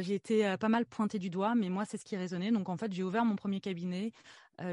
j'ai 0.00 0.14
été 0.14 0.56
pas 0.58 0.68
mal 0.68 0.86
pointée 0.86 1.18
du 1.18 1.30
doigt, 1.30 1.54
mais 1.56 1.68
moi, 1.68 1.84
c'est 1.84 1.98
ce 1.98 2.04
qui 2.04 2.16
résonnait. 2.16 2.52
Donc, 2.52 2.68
en 2.68 2.76
fait, 2.76 2.92
j'ai 2.92 3.02
ouvert 3.02 3.24
mon 3.24 3.34
premier 3.34 3.60
cabinet. 3.60 4.12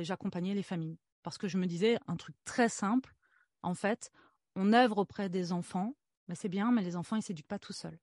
J'accompagnais 0.01 0.53
les 0.53 0.63
familles 0.63 0.99
parce 1.23 1.37
que 1.37 1.47
je 1.47 1.57
me 1.57 1.65
disais 1.65 1.97
un 2.07 2.15
truc 2.15 2.35
très 2.45 2.69
simple. 2.69 3.15
En 3.61 3.73
fait, 3.73 4.11
on 4.55 4.73
œuvre 4.73 4.99
auprès 4.99 5.29
des 5.29 5.51
enfants, 5.51 5.95
mais 6.27 6.35
c'est 6.35 6.49
bien, 6.49 6.71
mais 6.71 6.81
les 6.81 6.95
enfants, 6.95 7.15
ils 7.15 7.21
s'éduquent 7.21 7.47
pas 7.47 7.59
tout 7.59 7.73
seuls. 7.73 7.99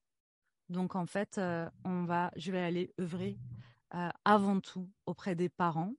Donc, 0.69 0.97
en 0.97 1.07
fait, 1.07 1.41
on 1.85 2.05
va, 2.05 2.31
je 2.37 2.53
vais 2.53 2.63
aller 2.63 2.93
œuvrer 3.01 3.39
avant 4.25 4.61
tout 4.61 4.91
auprès 5.07 5.35
des 5.35 5.49
parents 5.49 5.95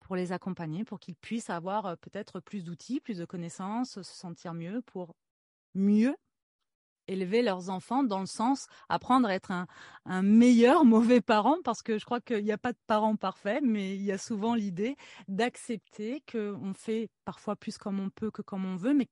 pour 0.00 0.16
les 0.16 0.32
accompagner, 0.32 0.84
pour 0.84 1.00
qu'ils 1.00 1.16
puissent 1.16 1.48
avoir 1.48 1.96
peut-être 1.98 2.40
plus 2.40 2.64
d'outils, 2.64 3.00
plus 3.00 3.18
de 3.18 3.24
connaissances, 3.24 3.94
se 3.94 4.02
sentir 4.02 4.52
mieux 4.52 4.82
pour 4.82 5.16
mieux 5.74 6.16
élever 7.08 7.42
leurs 7.42 7.70
enfants 7.70 8.02
dans 8.02 8.20
le 8.20 8.26
sens 8.26 8.66
apprendre 8.88 9.28
à 9.28 9.34
être 9.34 9.50
un, 9.50 9.66
meilleur 10.22 10.84
mauvais 10.84 11.20
parent 11.20 11.58
parce 11.64 11.82
que 11.82 11.98
je 11.98 12.04
crois 12.04 12.20
qu'il 12.20 12.44
n'y 12.44 12.52
a 12.52 12.58
pas 12.58 12.72
de 12.72 12.78
parents 12.86 13.16
parfaits 13.16 13.62
mais 13.62 13.94
il 13.94 14.02
y 14.02 14.12
a 14.12 14.18
souvent 14.18 14.54
l'idée 14.54 14.96
d'accepter 15.28 16.22
qu'on 16.30 16.72
fait 16.74 17.08
parfois 17.24 17.56
plus 17.56 17.78
comme 17.78 18.00
on 18.00 18.10
peut 18.10 18.30
que 18.30 18.42
comme 18.42 18.64
on 18.64 18.76
veut 18.76 18.94
mais 18.94 19.08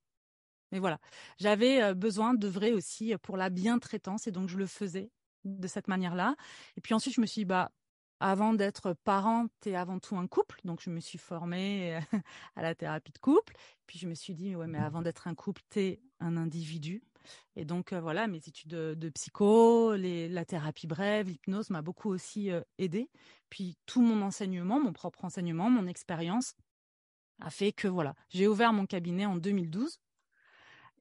mais 0.70 0.78
voilà 0.78 0.98
j'avais 1.38 1.94
besoin 1.94 2.35
d'œuvrer 2.35 2.72
aussi 2.72 3.14
pour 3.22 3.37
la 3.37 3.50
bientraitance 3.50 4.26
et 4.26 4.33
donc 4.33 4.48
je 4.48 4.59
le 4.59 4.66
faisais 4.66 5.11
de 5.44 5.66
cette 5.66 5.88
manière-là 5.88 6.37
et 6.76 6.81
puis 6.81 6.94
ensuite 6.94 7.14
je 7.14 7.20
me 7.20 7.26
suis 7.26 7.40
dit 7.40 7.46
bah 7.46 7.70
avant 8.22 8.55
d'être 8.55 8.94
parent, 9.05 9.48
tu 9.61 9.70
es 9.70 9.74
avant 9.74 9.98
tout 9.98 10.16
un 10.16 10.28
couple. 10.28 10.61
Donc, 10.64 10.81
je 10.81 10.90
me 10.90 11.00
suis 11.00 11.18
formée 11.18 11.98
à 12.57 12.62
la 12.62 12.74
thérapie 12.74 13.11
de 13.11 13.18
couple. 13.18 13.55
Puis, 13.87 13.98
je 13.98 14.07
me 14.07 14.14
suis 14.14 14.35
dit, 14.35 14.55
ouais, 14.55 14.68
mais 14.68 14.78
avant 14.78 15.02
d'être 15.02 15.26
un 15.26 15.35
couple, 15.35 15.61
tu 15.70 15.81
es 15.81 16.00
un 16.20 16.37
individu. 16.37 17.02
Et 17.57 17.65
donc, 17.65 17.93
voilà, 17.93 18.27
mes 18.27 18.39
études 18.39 18.71
de, 18.71 19.09
psycho, 19.11 19.95
la 19.97 20.45
thérapie 20.45 20.87
brève, 20.87 21.29
l'hypnose 21.29 21.71
m'a 21.71 21.83
beaucoup 21.83 22.11
aussi 22.11 22.51
aidé. 22.79 23.11
Puis, 23.51 23.77
tout 23.87 24.03
mon 24.03 24.23
enseignement, 24.23 24.81
mon 24.81 24.93
propre 24.93 25.25
enseignement, 25.25 25.71
mon 25.71 25.87
expérience 25.87 26.55
a 27.41 27.51
fait 27.51 27.73
que, 27.73 27.89
voilà, 27.89 28.15
j'ai 28.31 28.47
ouvert 28.47 28.73
mon 28.73 28.87
cabinet 28.87 29.27
en 29.27 29.37
2012 29.37 30.01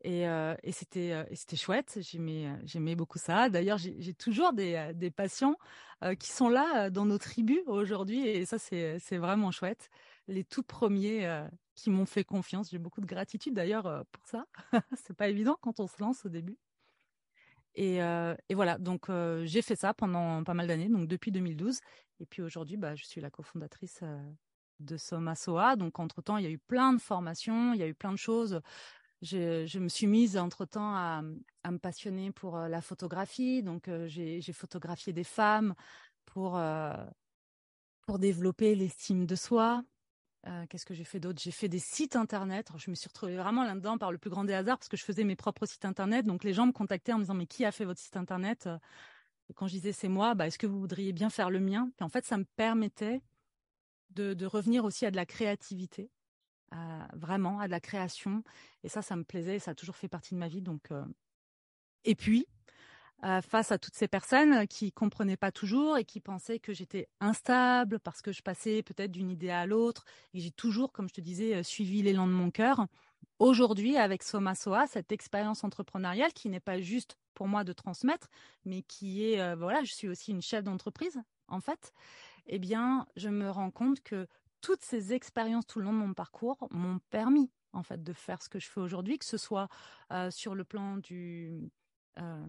et, 0.04 0.28
euh, 0.28 0.56
et 0.64 0.72
c'était 0.72 1.12
euh, 1.12 1.56
chouette. 1.56 2.00
J'aimais 2.02 2.48
euh, 2.48 2.96
beaucoup 2.96 3.20
ça. 3.20 3.50
D'ailleurs, 3.50 3.78
j'ai 3.78 4.14
toujours 4.14 4.54
des, 4.54 5.12
patients 5.16 5.56
qui 6.20 6.32
sont 6.32 6.50
là 6.50 6.90
dans 6.90 7.06
nos 7.06 7.20
tribus 7.20 7.62
aujourd'hui, 7.68 8.28
et 8.28 8.46
ça 8.46 8.58
c'est 8.58 9.18
vraiment 9.18 9.52
chouette. 9.52 9.90
Les 10.32 10.44
tout 10.44 10.64
premiers 10.64 11.46
qui 11.76 11.90
m'ont 11.90 12.06
fait 12.06 12.24
confiance. 12.24 12.70
J'ai 12.70 12.80
beaucoup 12.80 13.02
de 13.02 13.06
gratitude 13.06 13.54
d'ailleurs 13.54 14.06
pour 14.12 14.26
ça. 14.26 14.46
c'est 14.96 15.16
pas 15.16 15.28
évident 15.28 15.58
quand 15.62 15.80
on 15.80 15.88
se 15.88 16.02
lance 16.02 16.26
au 16.26 16.30
début. 16.30 16.58
Et, 17.76 17.98
et 17.98 18.56
voilà, 18.56 18.78
donc 18.78 19.10
j'ai 19.44 19.62
fait 19.62 19.76
ça 19.76 19.94
pendant 19.94 20.44
pas 20.44 20.54
mal 20.54 20.68
d'années, 20.68 20.90
donc 20.90 21.08
depuis 21.08 21.32
2012. 21.32 21.80
Et 22.20 22.26
puis 22.26 22.42
aujourd'hui, 22.42 22.78
bah, 22.78 22.96
je 22.96 23.06
suis 23.06 23.22
la 23.22 23.30
cofondatrice 23.30 24.02
de 24.80 24.98
Soma 24.98 25.36
Soa. 25.36 25.76
Donc 25.76 26.00
entre 26.00 26.22
temps, 26.22 26.38
il 26.38 26.44
y 26.44 26.48
a 26.48 26.52
eu 26.52 26.60
plein 26.60 26.94
de 26.94 27.02
formations, 27.02 27.74
il 27.74 27.80
y 27.80 27.84
a 27.84 27.88
eu 27.88 27.96
plein 27.96 28.12
de 28.12 28.18
choses 28.18 28.62
je, 29.22 29.80
me 29.80 29.88
suis 29.88 30.08
mise 30.08 30.38
entre-temps 30.38 30.96
à, 30.96 31.22
me 31.22 31.78
passionner 31.78 32.32
pour 32.32 32.58
euh, 32.58 32.68
la 32.68 32.82
photographie. 32.82 33.64
Donc, 33.64 33.88
euh, 33.88 34.08
j'ai 34.08 34.54
photographié 34.54 35.14
des 35.14 35.24
femmes 35.24 35.76
pour, 36.26 36.58
euh, 36.58 36.94
pour 38.02 38.20
développer 38.20 38.76
l'estime 38.76 39.26
de 39.26 39.36
soi. 39.36 39.84
Qu'est-ce 40.70 40.86
que 40.86 40.94
j'ai 40.96 41.04
fait 41.04 41.20
d'autre? 41.20 41.40
J'ai 41.42 41.52
fait 41.52 41.68
des 41.68 41.80
sites 41.80 42.16
internet. 42.16 42.72
je 42.76 42.90
me 42.90 42.96
suis 42.96 43.08
retrouvée 43.08 43.38
vraiment 43.38 43.64
là-dedans 43.64 43.98
par 43.98 44.12
le 44.12 44.18
plus 44.18 44.32
grand 44.32 44.44
des 44.44 44.54
hasards 44.54 44.80
parce 44.80 44.90
que 44.90 44.98
je 44.98 45.04
faisais 45.04 45.24
mes 45.24 45.36
propres 45.36 45.68
sites 45.68 45.86
internet. 45.86 46.26
Donc, 46.26 46.44
les 46.44 46.54
gens 46.54 46.66
me 46.66 46.72
contactaient 46.72 47.14
en 47.14 47.18
me 47.18 47.24
disant 47.24 47.36
Mais 47.36 47.46
qui 47.46 47.64
a 47.64 47.72
fait 47.72 47.86
votre 47.86 48.00
site 48.00 48.18
internet? 48.18 48.68
Et 49.50 49.54
quand 49.54 49.68
je 49.68 49.74
disais 49.74 49.92
C'est 49.92 50.10
moi, 50.10 50.34
bah, 50.34 50.48
est-ce 50.48 50.58
que 50.58 50.68
vous 50.68 50.80
voudriez 50.80 51.14
bien 51.14 51.30
faire 51.30 51.52
le 51.52 51.60
mien? 51.60 51.92
Et 52.00 52.04
en 52.04 52.10
fait, 52.10 52.26
ça 52.26 52.38
me 52.38 52.46
permettait 52.56 53.22
de 54.10 54.46
revenir 54.46 54.84
aussi 54.84 55.06
à 55.06 55.12
de 55.12 55.16
la 55.16 55.26
créativité 55.26 56.10
vraiment 57.14 57.60
à 57.60 57.68
de 57.68 57.72
la 57.72 57.80
création. 57.80 58.44
Et 58.84 58.90
ça, 58.90 59.02
ça 59.02 59.16
me 59.16 59.24
plaisait, 59.24 59.60
ça 59.60 59.72
a 59.72 59.76
toujours 59.76 59.96
fait 59.96 60.08
partie 60.08 60.34
de 60.34 60.40
ma 60.40 60.48
vie. 60.48 60.62
Donc, 60.62 60.92
euh, 60.92 61.04
et 62.04 62.16
puis, 62.16 62.48
euh, 63.24 63.42
face 63.42 63.72
à 63.72 63.78
toutes 63.78 63.96
ces 63.96 64.08
personnes 64.08 64.68
qui 64.68 64.92
comprenaient 64.92 65.38
pas 65.38 65.52
toujours 65.52 65.98
et 65.98 66.06
qui 66.06 66.20
pensaient 66.20 66.60
que 66.60 66.74
j'étais 66.74 67.08
instable 67.20 68.00
parce 68.00 68.22
que 68.22 68.32
je 68.32 68.42
passais 68.42 68.84
peut-être 68.84 69.12
d'une 69.12 69.30
idée 69.30 69.50
à 69.50 69.66
l'autre 69.66 70.06
et 70.34 70.40
j'ai 70.40 70.52
toujours, 70.52 70.92
comme 70.92 71.08
je 71.08 71.14
te 71.14 71.22
disais, 71.22 71.56
euh, 71.56 71.64
suivi 71.64 72.02
l'élan 72.02 72.28
de 72.28 72.34
mon 72.34 72.52
cœur. 72.52 72.88
Aujourd'hui, 73.40 73.98
avec 73.98 74.24
Soma 74.24 74.56
Soa, 74.56 74.88
cette 74.88 75.12
expérience 75.12 75.64
entrepreneuriale 75.64 76.34
qui 76.34 76.50
n'est 76.50 76.60
pas 76.60 76.80
juste 76.80 77.18
pour 77.34 77.48
moi 77.48 77.64
de 77.64 77.74
transmettre, 77.74 78.30
mais 78.66 78.84
qui 78.84 79.24
est, 79.24 79.56
voilà, 79.56 79.84
je 79.84 79.94
suis 79.94 80.08
aussi 80.08 80.30
une 80.32 80.44
chef 80.44 80.64
d'entreprise, 80.64 81.20
en 81.48 81.60
fait. 81.60 81.92
Eh 82.46 82.60
bien, 82.60 83.08
je 83.16 83.30
me 83.30 83.50
rends 83.50 83.72
compte 83.72 84.02
que 84.02 84.28
toutes 84.62 84.84
ces 84.84 85.14
expériences 85.14 85.66
tout 85.66 85.80
le 85.80 85.86
long 85.86 85.94
de 85.94 85.98
mon 85.98 86.14
parcours 86.14 86.68
m'ont 86.72 87.00
permis 87.10 87.52
en 87.74 87.84
fait 87.84 88.04
de 88.04 88.14
faire 88.14 88.42
ce 88.42 88.50
que 88.50 88.60
je 88.60 88.70
fais 88.70 88.80
aujourd'hui, 88.80 89.18
que 89.18 89.26
ce 89.26 89.38
soit 89.38 89.68
euh, 90.12 90.32
sur 90.32 90.56
le 90.56 90.64
plan 90.64 90.98
du 90.98 91.72
euh, 92.20 92.46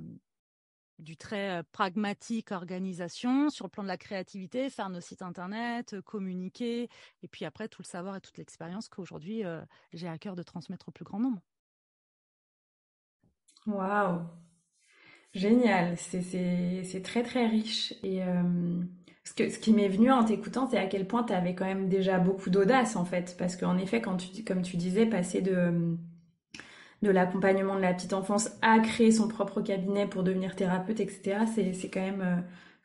du 1.02 1.16
très 1.16 1.58
euh, 1.58 1.62
pragmatique 1.72 2.52
organisation, 2.52 3.50
sur 3.50 3.66
le 3.66 3.70
plan 3.70 3.82
de 3.82 3.88
la 3.88 3.96
créativité, 3.96 4.70
faire 4.70 4.88
nos 4.88 5.00
sites 5.00 5.22
internet, 5.22 6.00
communiquer, 6.02 6.88
et 7.22 7.28
puis 7.28 7.44
après 7.44 7.68
tout 7.68 7.82
le 7.82 7.86
savoir 7.86 8.16
et 8.16 8.20
toute 8.20 8.38
l'expérience 8.38 8.88
qu'aujourd'hui 8.88 9.42
j'ai 9.92 10.08
à 10.08 10.18
cœur 10.18 10.36
de 10.36 10.42
transmettre 10.42 10.88
au 10.88 10.92
plus 10.92 11.04
grand 11.04 11.20
nombre. 11.20 11.40
Waouh, 13.66 14.20
génial, 15.34 15.96
c'est 15.96 17.02
très 17.02 17.22
très 17.22 17.46
riche 17.46 17.94
et 18.02 18.22
ce, 19.24 19.34
que, 19.34 19.48
ce 19.50 19.58
qui 19.58 19.72
m'est 19.72 19.88
venu 19.88 20.10
en 20.10 20.24
t'écoutant, 20.24 20.68
c'est 20.68 20.78
à 20.78 20.86
quel 20.86 21.06
point 21.06 21.22
tu 21.24 21.32
avais 21.32 21.54
quand 21.54 21.64
même 21.64 21.88
déjà 21.88 22.18
beaucoup 22.18 22.50
d'audace 22.50 22.96
en 22.96 23.04
fait. 23.04 23.36
Parce 23.38 23.56
qu'en 23.56 23.78
effet, 23.78 24.00
quand 24.00 24.16
tu, 24.16 24.44
comme 24.44 24.62
tu 24.62 24.76
disais, 24.76 25.06
passer 25.06 25.40
de, 25.40 25.96
de 27.02 27.10
l'accompagnement 27.10 27.74
de 27.74 27.80
la 27.80 27.92
petite 27.92 28.12
enfance 28.12 28.50
à 28.62 28.78
créer 28.78 29.10
son 29.10 29.28
propre 29.28 29.60
cabinet 29.60 30.06
pour 30.06 30.22
devenir 30.22 30.54
thérapeute, 30.54 31.00
etc., 31.00 31.40
c'est 31.54 31.90
quand 31.90 32.00
même. 32.00 32.22
Euh, 32.22 32.36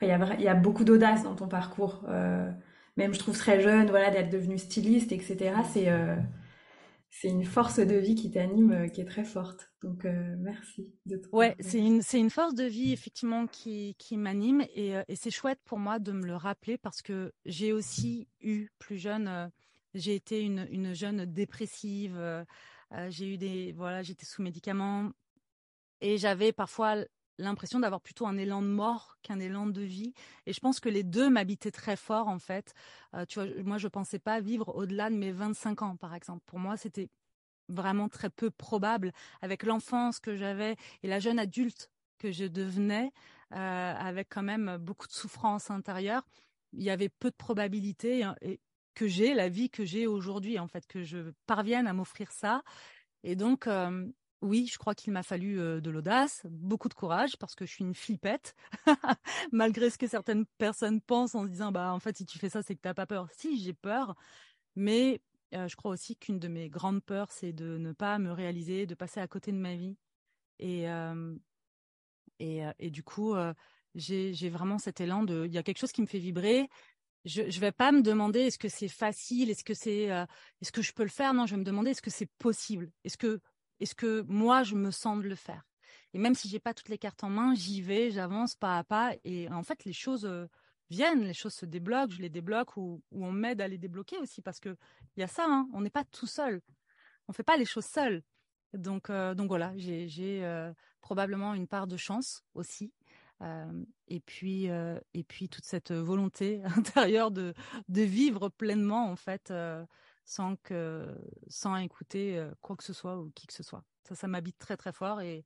il 0.02 0.08
y, 0.08 0.12
a, 0.12 0.40
y 0.40 0.48
a 0.48 0.54
beaucoup 0.54 0.84
d'audace 0.84 1.24
dans 1.24 1.36
ton 1.36 1.48
parcours. 1.48 2.04
Euh, 2.08 2.52
même 2.98 3.14
je 3.14 3.20
trouve 3.20 3.38
très 3.38 3.62
jeune, 3.62 3.90
voilà, 3.90 4.12
d'être 4.12 4.30
devenu 4.30 4.58
styliste, 4.58 5.12
etc. 5.12 5.56
C'est 5.72 5.90
euh, 5.90 6.16
c'est 7.10 7.30
une 7.30 7.46
force 7.46 7.80
de 7.80 7.96
vie 7.96 8.14
qui 8.14 8.30
t'anime, 8.30 8.92
qui 8.92 9.02
est 9.02 9.06
très 9.06 9.24
forte. 9.24 9.72
Donc 9.82 10.06
merci 10.40 10.94
de 11.08 11.20
Ouais, 11.32 11.56
c'est 11.60 11.80
une 11.80 12.04
c'est 12.04 12.20
une 12.20 12.30
force 12.30 12.54
de 12.54 12.66
vie 12.66 12.94
effectivement 12.94 13.48
qui 13.48 13.96
qui 13.98 14.18
m'anime 14.18 14.62
et, 14.76 14.94
et 15.08 15.16
c'est 15.16 15.32
chouette 15.32 15.60
pour 15.66 15.80
moi 15.80 15.98
de 15.98 16.12
me 16.12 16.26
le 16.28 16.36
rappeler 16.36 16.78
parce 16.78 17.02
que 17.02 17.32
j'ai 17.46 17.74
aussi 17.74 18.28
eu 18.42 18.68
plus 18.78 18.98
jeune, 18.98 19.50
j'ai 19.96 20.14
été 20.14 20.42
une 20.42 20.68
une 20.70 20.94
jeune 20.94 21.26
dépressive, 21.26 22.20
j'ai 23.10 23.34
eu 23.34 23.38
des 23.38 23.74
voilà, 23.74 24.04
j'étais 24.04 24.26
sous 24.26 24.42
médicaments 24.42 25.12
et 26.02 26.18
j'avais 26.18 26.52
parfois 26.52 26.96
l'impression 27.40 27.80
d'avoir 27.80 28.02
plutôt 28.02 28.26
un 28.26 28.38
élan 28.38 28.62
de 28.62 28.68
mort 28.68 29.18
qu'un 29.22 29.40
élan 29.40 29.68
de 29.68 29.82
vie. 29.82 30.14
Et 30.46 30.54
je 30.54 30.60
pense 30.60 30.80
que 30.80 30.90
les 30.90 31.04
deux 31.04 31.30
m'habitaient 31.30 31.72
très 31.72 31.96
fort, 31.96 32.28
en 32.28 32.40
fait. 32.40 32.74
Euh, 33.14 33.26
tu 33.26 33.40
vois, 33.40 33.48
moi, 33.64 33.78
je 33.78 33.88
pensais 33.88 34.20
pas 34.20 34.40
vivre 34.40 34.76
au-delà 34.76 35.10
de 35.10 35.16
mes 35.16 35.32
25 35.32 35.82
ans, 35.82 35.96
par 35.96 36.14
exemple. 36.16 36.44
Pour 36.46 36.60
moi, 36.60 36.78
c'était 36.78 37.10
vraiment 37.70 38.10
très 38.10 38.30
peu 38.30 38.50
probable 38.50 39.12
avec 39.42 39.64
l'enfance 39.64 40.20
que 40.20 40.36
j'avais 40.36 40.78
et 41.04 41.08
la 41.08 41.20
jeune 41.20 41.38
adulte 41.38 41.92
que 42.18 42.32
je 42.32 42.46
devenais, 42.46 43.12
euh, 43.54 43.94
avec 43.96 44.30
quand 44.30 44.44
même 44.44 44.78
beaucoup 44.78 45.08
de 45.08 45.12
souffrance 45.12 45.70
intérieure. 45.70 46.26
Il 46.74 46.84
y 46.84 46.90
avait 46.90 47.10
peu 47.10 47.30
de 47.30 47.36
probabilités 47.36 48.24
hein, 48.24 48.36
et 48.42 48.60
que 48.98 49.08
j'ai 49.08 49.36
la 49.36 49.48
vie 49.48 49.70
que 49.70 49.86
j'ai 49.86 50.08
aujourd'hui, 50.08 50.58
en 50.58 50.68
fait, 50.68 50.88
que 50.88 51.04
je 51.04 51.32
parvienne 51.46 51.86
à 51.86 51.94
m'offrir 51.94 52.32
ça. 52.32 52.64
Et 53.24 53.36
donc, 53.36 53.68
euh, 53.68 54.08
oui, 54.42 54.68
je 54.72 54.80
crois 54.80 54.96
qu'il 54.96 55.14
m'a 55.14 55.22
fallu 55.22 55.58
de 55.58 55.90
l'audace, 55.92 56.42
beaucoup 56.50 56.90
de 56.90 56.96
courage 56.96 57.38
parce 57.38 57.54
que 57.54 57.64
je 57.64 57.72
suis 57.72 57.84
une 57.84 57.94
flippette, 57.94 58.56
malgré 59.52 59.92
ce 59.92 60.00
que 60.00 60.08
certaines 60.08 60.48
personnes 60.58 61.00
pensent 61.00 61.36
en 61.36 61.44
se 61.44 61.50
disant 61.50 61.72
bah 61.72 61.92
en 61.94 62.00
fait 62.00 62.18
si 62.18 62.26
tu 62.26 62.40
fais 62.40 62.50
ça 62.50 62.64
c'est 62.64 62.76
que 62.76 62.82
tu 62.82 62.88
n'as 62.88 62.96
pas 62.96 63.06
peur. 63.06 63.28
Si 63.34 63.60
j'ai 63.60 63.74
peur, 63.74 64.16
mais 64.76 65.22
je 65.52 65.76
crois 65.76 65.92
aussi 65.92 66.16
qu'une 66.16 66.40
de 66.40 66.48
mes 66.48 66.70
grandes 66.70 67.04
peurs 67.04 67.32
c'est 67.32 67.54
de 67.54 67.78
ne 67.78 67.94
pas 67.94 68.18
me 68.20 68.32
réaliser, 68.32 68.86
de 68.88 68.96
passer 68.96 69.20
à 69.20 69.28
côté 69.28 69.52
de 69.52 69.58
ma 69.58 69.76
vie 69.76 69.98
et 70.60 70.86
et, 72.40 72.62
et, 72.80 72.92
du 72.92 73.04
coup 73.04 73.36
j'ai 73.96 74.50
vraiment 74.50 74.78
cet 74.78 75.02
élan 75.02 75.24
de 75.24 75.46
il 75.46 75.54
y 75.54 75.58
a 75.58 75.64
quelque 75.64 75.80
chose 75.80 75.92
qui 75.92 76.02
me 76.02 76.08
fait 76.08 76.20
vibrer. 76.20 76.70
Je 77.26 77.44
ne 77.44 77.60
vais 77.60 77.72
pas 77.72 77.92
me 77.92 78.02
demander 78.02 78.42
est-ce 78.42 78.58
que 78.58 78.70
c'est 78.70 78.88
facile, 78.88 79.50
est-ce 79.50 79.64
que 79.64 79.74
c'est 79.74 80.04
est-ce 80.62 80.72
que 80.72 80.82
je 80.82 80.94
peux 80.94 81.04
le 81.04 81.10
faire? 81.10 81.34
Non, 81.34 81.46
je 81.46 81.56
vais 81.56 81.60
me 81.60 81.66
demander 81.66 81.92
est-ce 81.92 82.02
que 82.02 82.10
c'est 82.10 82.30
possible, 82.38 82.90
est-ce 83.04 83.18
que 83.18 84.22
moi, 84.28 84.64
je 84.64 84.76
me 84.76 84.92
sens 84.92 85.18
de 85.18 85.28
le 85.28 85.36
faire? 85.36 85.64
Et 86.14 86.20
même 86.20 86.36
si 86.36 86.48
j'ai 86.48 86.60
pas 86.60 86.74
toutes 86.74 86.90
les 86.90 86.98
cartes 86.98 87.24
en 87.24 87.30
main, 87.30 87.54
j'y 87.54 87.82
vais, 87.82 88.12
j'avance 88.12 88.56
pas 88.56 88.78
à 88.78 88.84
pas. 88.84 89.14
Et 89.24 89.50
en 89.50 89.64
fait, 89.64 89.84
les 89.84 89.94
choses, 89.94 90.26
euh, 90.26 90.48
viennent, 90.90 91.24
les 91.24 91.34
choses 91.34 91.54
se 91.54 91.66
débloquent, 91.66 92.14
je 92.14 92.22
les 92.22 92.30
débloque 92.30 92.78
ou, 92.78 93.02
on 93.12 93.32
m'aide 93.32 93.62
à 93.62 93.68
les 93.68 93.78
débloquer 93.78 94.18
aussi 94.18 94.42
parce 94.42 94.60
que 94.60 94.76
il 95.16 95.22
y 95.22 95.24
a 95.24 95.28
ça, 95.28 95.46
hein, 95.48 95.68
on 95.74 95.82
n'est 95.82 95.90
pas 95.90 96.06
tout 96.06 96.28
seul, 96.28 96.62
on 97.28 97.34
fait 97.34 97.44
pas 97.44 97.58
les 97.58 97.66
choses 97.66 97.86
seul. 97.86 98.24
Donc, 98.74 99.10
euh, 99.10 99.34
donc 99.34 99.48
voilà, 99.48 99.74
j'ai 99.76 100.44
euh, 100.44 100.74
probablement 101.02 101.54
une 101.54 101.68
part 101.68 101.88
de 101.88 101.98
chance 101.98 102.44
aussi. 102.54 102.92
Euh, 103.42 103.86
et 104.08 104.20
puis 104.20 104.66
et 104.66 105.24
puis 105.24 105.48
toute 105.48 105.66
cette 105.66 105.92
volonté 105.92 106.62
intérieure 106.78 107.30
de 107.32 107.54
vivre 107.88 108.50
pleinement 108.50 109.12
en 109.12 109.16
fait 109.16 109.54
sans 110.26 110.56
que 110.56 111.16
sans 111.48 111.76
écouter 111.78 112.44
quoi 112.62 112.76
que 112.76 112.84
ce 112.84 112.94
soit 112.94 113.20
ou 113.20 113.32
qui 113.36 113.46
que 113.46 113.54
ce 113.54 113.62
soit. 113.64 113.84
Ça 114.06 114.16
ça 114.16 114.28
m'habite 114.28 114.58
très 114.58 114.76
très 114.76 114.92
fort 114.92 115.22
et 115.22 115.44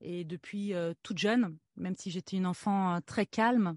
depuis 0.00 0.72
toute 1.04 1.18
jeune 1.18 1.56
même 1.76 1.94
si 1.94 2.10
j'étais 2.10 2.38
une 2.38 2.46
enfant 2.46 3.00
très 3.06 3.26
calme 3.26 3.76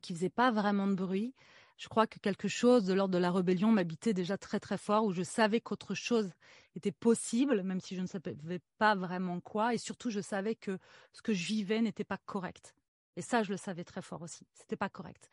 qui 0.00 0.14
faisait 0.14 0.30
pas 0.30 0.52
vraiment 0.52 0.86
de 0.86 0.94
bruit 0.94 1.34
je 1.80 1.88
crois 1.88 2.06
que 2.06 2.18
quelque 2.18 2.46
chose 2.46 2.84
de 2.84 2.92
l'ordre 2.92 3.14
de 3.14 3.18
la 3.18 3.30
rébellion 3.30 3.72
m'habitait 3.72 4.12
déjà 4.12 4.36
très 4.36 4.60
très 4.60 4.76
fort, 4.76 5.06
où 5.06 5.12
je 5.12 5.22
savais 5.22 5.62
qu'autre 5.62 5.94
chose 5.94 6.30
était 6.76 6.92
possible, 6.92 7.62
même 7.62 7.80
si 7.80 7.96
je 7.96 8.02
ne 8.02 8.06
savais 8.06 8.60
pas 8.76 8.94
vraiment 8.94 9.40
quoi, 9.40 9.72
et 9.72 9.78
surtout 9.78 10.10
je 10.10 10.20
savais 10.20 10.54
que 10.54 10.78
ce 11.14 11.22
que 11.22 11.32
je 11.32 11.46
vivais 11.46 11.80
n'était 11.80 12.04
pas 12.04 12.18
correct. 12.26 12.74
Et 13.16 13.22
ça, 13.22 13.42
je 13.42 13.50
le 13.50 13.56
savais 13.56 13.84
très 13.84 14.02
fort 14.02 14.20
aussi. 14.20 14.46
C'était 14.52 14.76
pas 14.76 14.90
correct. 14.90 15.30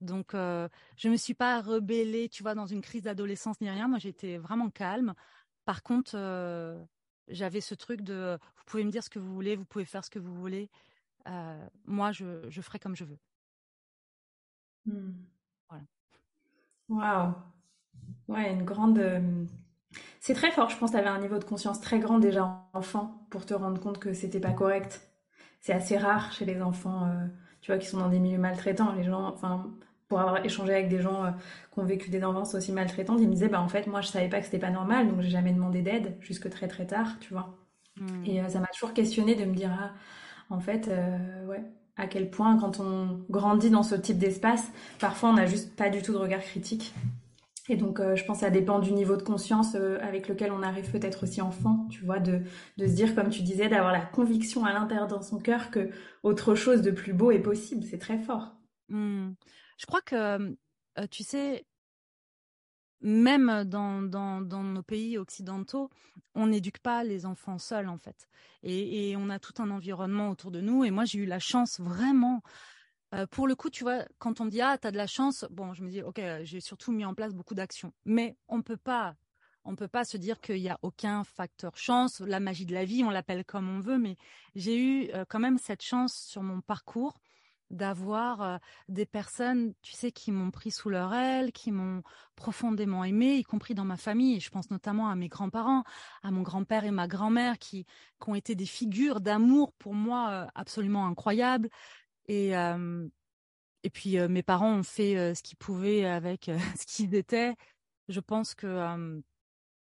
Donc, 0.00 0.32
euh, 0.32 0.70
je 0.96 1.10
me 1.10 1.16
suis 1.16 1.34
pas 1.34 1.60
rebellée, 1.60 2.30
tu 2.30 2.42
vois, 2.42 2.54
dans 2.54 2.66
une 2.66 2.80
crise 2.80 3.02
d'adolescence 3.02 3.60
ni 3.60 3.68
rien. 3.68 3.86
Moi, 3.86 3.98
j'étais 3.98 4.38
vraiment 4.38 4.70
calme. 4.70 5.14
Par 5.66 5.82
contre, 5.82 6.12
euh, 6.14 6.82
j'avais 7.28 7.60
ce 7.60 7.74
truc 7.74 8.00
de, 8.00 8.38
vous 8.56 8.64
pouvez 8.64 8.84
me 8.84 8.90
dire 8.90 9.04
ce 9.04 9.10
que 9.10 9.18
vous 9.18 9.34
voulez, 9.34 9.54
vous 9.54 9.66
pouvez 9.66 9.84
faire 9.84 10.02
ce 10.02 10.08
que 10.08 10.18
vous 10.18 10.34
voulez. 10.34 10.70
Euh, 11.28 11.68
moi, 11.84 12.10
je, 12.10 12.48
ferai 12.62 12.78
comme 12.78 12.96
je 12.96 13.04
veux. 13.04 13.18
Hmm. 14.86 15.12
Waouh. 16.88 17.34
Ouais, 18.28 18.52
une 18.52 18.64
grande. 18.64 18.98
Euh, 18.98 19.44
c'est 20.20 20.34
très 20.34 20.50
fort, 20.50 20.70
je 20.70 20.76
pense. 20.78 20.92
Tu 20.92 20.96
avais 20.96 21.08
un 21.08 21.20
niveau 21.20 21.38
de 21.38 21.44
conscience 21.44 21.80
très 21.80 21.98
grand 21.98 22.18
déjà 22.18 22.68
enfant 22.74 23.26
pour 23.30 23.46
te 23.46 23.54
rendre 23.54 23.80
compte 23.80 23.98
que 23.98 24.12
c'était 24.12 24.40
pas 24.40 24.52
correct. 24.52 25.10
C'est 25.60 25.72
assez 25.72 25.98
rare 25.98 26.32
chez 26.32 26.44
les 26.46 26.62
enfants, 26.62 27.06
euh, 27.06 27.26
tu 27.62 27.72
vois, 27.72 27.78
qui 27.78 27.86
sont 27.86 27.98
dans 27.98 28.08
des 28.08 28.20
milieux 28.20 28.38
maltraitants. 28.38 28.92
Les 28.94 29.04
gens, 29.04 29.26
enfin, 29.28 29.70
pour 30.08 30.20
avoir 30.20 30.44
échangé 30.44 30.74
avec 30.74 30.88
des 30.88 31.00
gens 31.02 31.24
euh, 31.26 31.30
qui 31.72 31.80
ont 31.80 31.84
vécu 31.84 32.10
des 32.10 32.24
enfances 32.24 32.54
aussi 32.54 32.72
maltraitantes, 32.72 33.20
ils 33.20 33.28
me 33.28 33.34
disaient, 33.34 33.48
bah 33.48 33.60
en 33.60 33.68
fait, 33.68 33.86
moi, 33.86 34.00
je 34.00 34.08
savais 34.08 34.28
pas 34.28 34.40
que 34.40 34.46
c'était 34.46 34.58
pas 34.58 34.70
normal, 34.70 35.08
donc 35.08 35.20
j'ai 35.22 35.30
jamais 35.30 35.52
demandé 35.52 35.82
d'aide 35.82 36.16
jusque 36.20 36.50
très 36.50 36.68
très 36.68 36.86
tard, 36.86 37.18
tu 37.20 37.32
vois. 37.32 37.56
Hmm. 38.00 38.24
Et 38.26 38.48
ça 38.48 38.60
m'a 38.60 38.68
toujours 38.68 38.94
questionné 38.94 39.34
de 39.36 39.44
me 39.44 39.54
dire, 39.54 39.72
ah, 39.80 39.92
en 40.50 40.60
fait, 40.60 40.90
ouais, 41.46 41.64
à 41.96 42.06
quel 42.06 42.30
point 42.30 42.58
quand 42.58 42.80
on 42.80 43.24
grandit 43.30 43.70
dans 43.70 43.82
ce 43.82 43.94
type 43.94 44.18
d'espace, 44.18 44.70
parfois 44.98 45.30
on 45.30 45.34
n'a 45.34 45.46
juste 45.46 45.76
pas 45.76 45.90
du 45.90 46.02
tout 46.02 46.12
de 46.12 46.18
regard 46.18 46.40
critique. 46.40 46.94
Et 47.68 47.76
donc, 47.76 48.00
euh, 48.00 48.16
je 48.16 48.24
pense 48.24 48.38
que 48.38 48.44
ça 48.44 48.50
dépend 48.50 48.80
du 48.80 48.92
niveau 48.92 49.16
de 49.16 49.22
conscience 49.22 49.76
euh, 49.76 49.98
avec 50.00 50.26
lequel 50.26 50.50
on 50.50 50.62
arrive 50.62 50.90
peut-être 50.90 51.22
aussi 51.22 51.40
enfant, 51.40 51.86
tu 51.88 52.04
vois, 52.04 52.18
de, 52.18 52.40
de 52.78 52.86
se 52.86 52.92
dire, 52.92 53.14
comme 53.14 53.30
tu 53.30 53.42
disais, 53.42 53.68
d'avoir 53.68 53.92
la 53.92 54.00
conviction 54.00 54.64
à 54.64 54.72
l'intérieur 54.72 55.06
dans 55.06 55.22
son 55.22 55.38
cœur 55.38 55.70
que 55.70 55.90
autre 56.24 56.56
chose 56.56 56.82
de 56.82 56.90
plus 56.90 57.12
beau 57.12 57.30
est 57.30 57.38
possible. 57.38 57.84
C'est 57.84 57.98
très 57.98 58.18
fort. 58.18 58.56
Mmh. 58.88 59.30
Je 59.78 59.86
crois 59.86 60.00
que, 60.00 60.16
euh, 60.16 61.06
tu 61.12 61.22
sais, 61.22 61.64
même 63.00 63.64
dans, 63.64 64.40
nos 64.40 64.82
pays 64.82 65.18
occidentaux, 65.18 65.90
on 66.34 66.48
n'éduque 66.48 66.78
pas 66.78 67.04
les 67.04 67.26
enfants 67.26 67.58
seuls 67.58 67.88
en 67.88 67.98
fait. 67.98 68.28
Et, 68.62 69.14
on 69.16 69.30
a 69.30 69.38
tout 69.38 69.54
un 69.58 69.70
environnement 69.70 70.30
autour 70.30 70.50
de 70.50 70.60
nous. 70.60 70.84
Et 70.84 70.90
moi, 70.90 71.04
j'ai 71.04 71.18
eu 71.20 71.26
la 71.26 71.38
chance 71.38 71.80
vraiment. 71.80 72.42
Euh, 73.14 73.26
pour 73.26 73.48
le 73.48 73.56
coup, 73.56 73.70
tu 73.70 73.82
vois, 73.82 74.04
quand 74.18 74.40
on 74.40 74.44
me 74.44 74.50
dit 74.50 74.60
ah 74.60 74.78
t'as 74.78 74.90
de 74.92 74.96
la 74.96 75.06
chance, 75.06 75.44
bon, 75.50 75.74
je 75.74 75.82
me 75.82 75.90
dis 75.90 76.02
ok, 76.02 76.20
j'ai 76.42 76.60
surtout 76.60 76.92
mis 76.92 77.04
en 77.04 77.14
place 77.14 77.34
beaucoup 77.34 77.54
d'actions. 77.54 77.92
Mais 78.04 78.36
on 78.48 78.62
peut 78.62 78.76
pas, 78.76 79.16
on 79.64 79.74
peut 79.74 79.88
pas 79.88 80.04
se 80.04 80.16
dire 80.16 80.40
qu'il 80.40 80.58
y 80.58 80.68
a 80.68 80.78
aucun 80.82 81.24
facteur 81.24 81.76
chance, 81.76 82.20
la 82.20 82.38
magie 82.38 82.66
de 82.66 82.74
la 82.74 82.84
vie, 82.84 83.02
on 83.02 83.10
l'appelle 83.10 83.44
comme 83.44 83.68
on 83.68 83.80
veut. 83.80 83.98
Mais 83.98 84.16
j'ai 84.54 84.78
eu 84.78 85.10
euh, 85.14 85.24
quand 85.28 85.40
même 85.40 85.58
cette 85.58 85.82
chance 85.82 86.14
sur 86.14 86.42
mon 86.42 86.60
parcours 86.60 87.18
d'avoir 87.70 88.60
des 88.88 89.06
personnes, 89.06 89.74
tu 89.82 89.92
sais, 89.92 90.12
qui 90.12 90.32
m'ont 90.32 90.50
pris 90.50 90.70
sous 90.70 90.90
leur 90.90 91.14
aile, 91.14 91.52
qui 91.52 91.70
m'ont 91.72 92.02
profondément 92.34 93.04
aimé, 93.04 93.36
y 93.36 93.44
compris 93.44 93.74
dans 93.74 93.84
ma 93.84 93.96
famille. 93.96 94.40
Je 94.40 94.50
pense 94.50 94.70
notamment 94.70 95.08
à 95.08 95.14
mes 95.14 95.28
grands-parents, 95.28 95.84
à 96.22 96.30
mon 96.30 96.42
grand-père 96.42 96.84
et 96.84 96.90
ma 96.90 97.06
grand-mère, 97.06 97.58
qui, 97.58 97.84
qui, 97.84 98.30
ont 98.30 98.34
été 98.34 98.54
des 98.54 98.66
figures 98.66 99.20
d'amour 99.20 99.72
pour 99.74 99.94
moi 99.94 100.48
absolument 100.54 101.06
incroyables. 101.06 101.68
Et, 102.26 102.52
et 103.82 103.90
puis 103.90 104.18
mes 104.28 104.42
parents 104.42 104.74
ont 104.74 104.82
fait 104.82 105.34
ce 105.34 105.42
qu'ils 105.42 105.58
pouvaient 105.58 106.04
avec 106.04 106.50
ce 106.78 106.86
qu'ils 106.86 107.14
étaient. 107.14 107.54
Je 108.08 108.20
pense 108.20 108.54
que, 108.54 109.20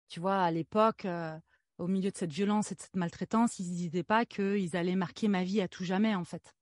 tu 0.09 0.19
vois, 0.19 0.41
à 0.41 0.51
l'époque, 0.51 1.05
au 1.77 1.87
milieu 1.87 2.11
de 2.11 2.17
cette 2.17 2.31
violence 2.33 2.71
et 2.71 2.75
de 2.75 2.81
cette 2.81 2.95
maltraitance, 2.95 3.59
ils 3.59 3.69
ne 3.69 3.75
disaient 3.75 4.03
pas 4.03 4.25
qu'ils 4.25 4.75
allaient 4.75 4.95
marquer 4.95 5.27
ma 5.27 5.43
vie 5.43 5.61
à 5.61 5.67
tout 5.67 5.83
jamais, 5.83 6.15
en 6.15 6.23
fait. 6.23 6.56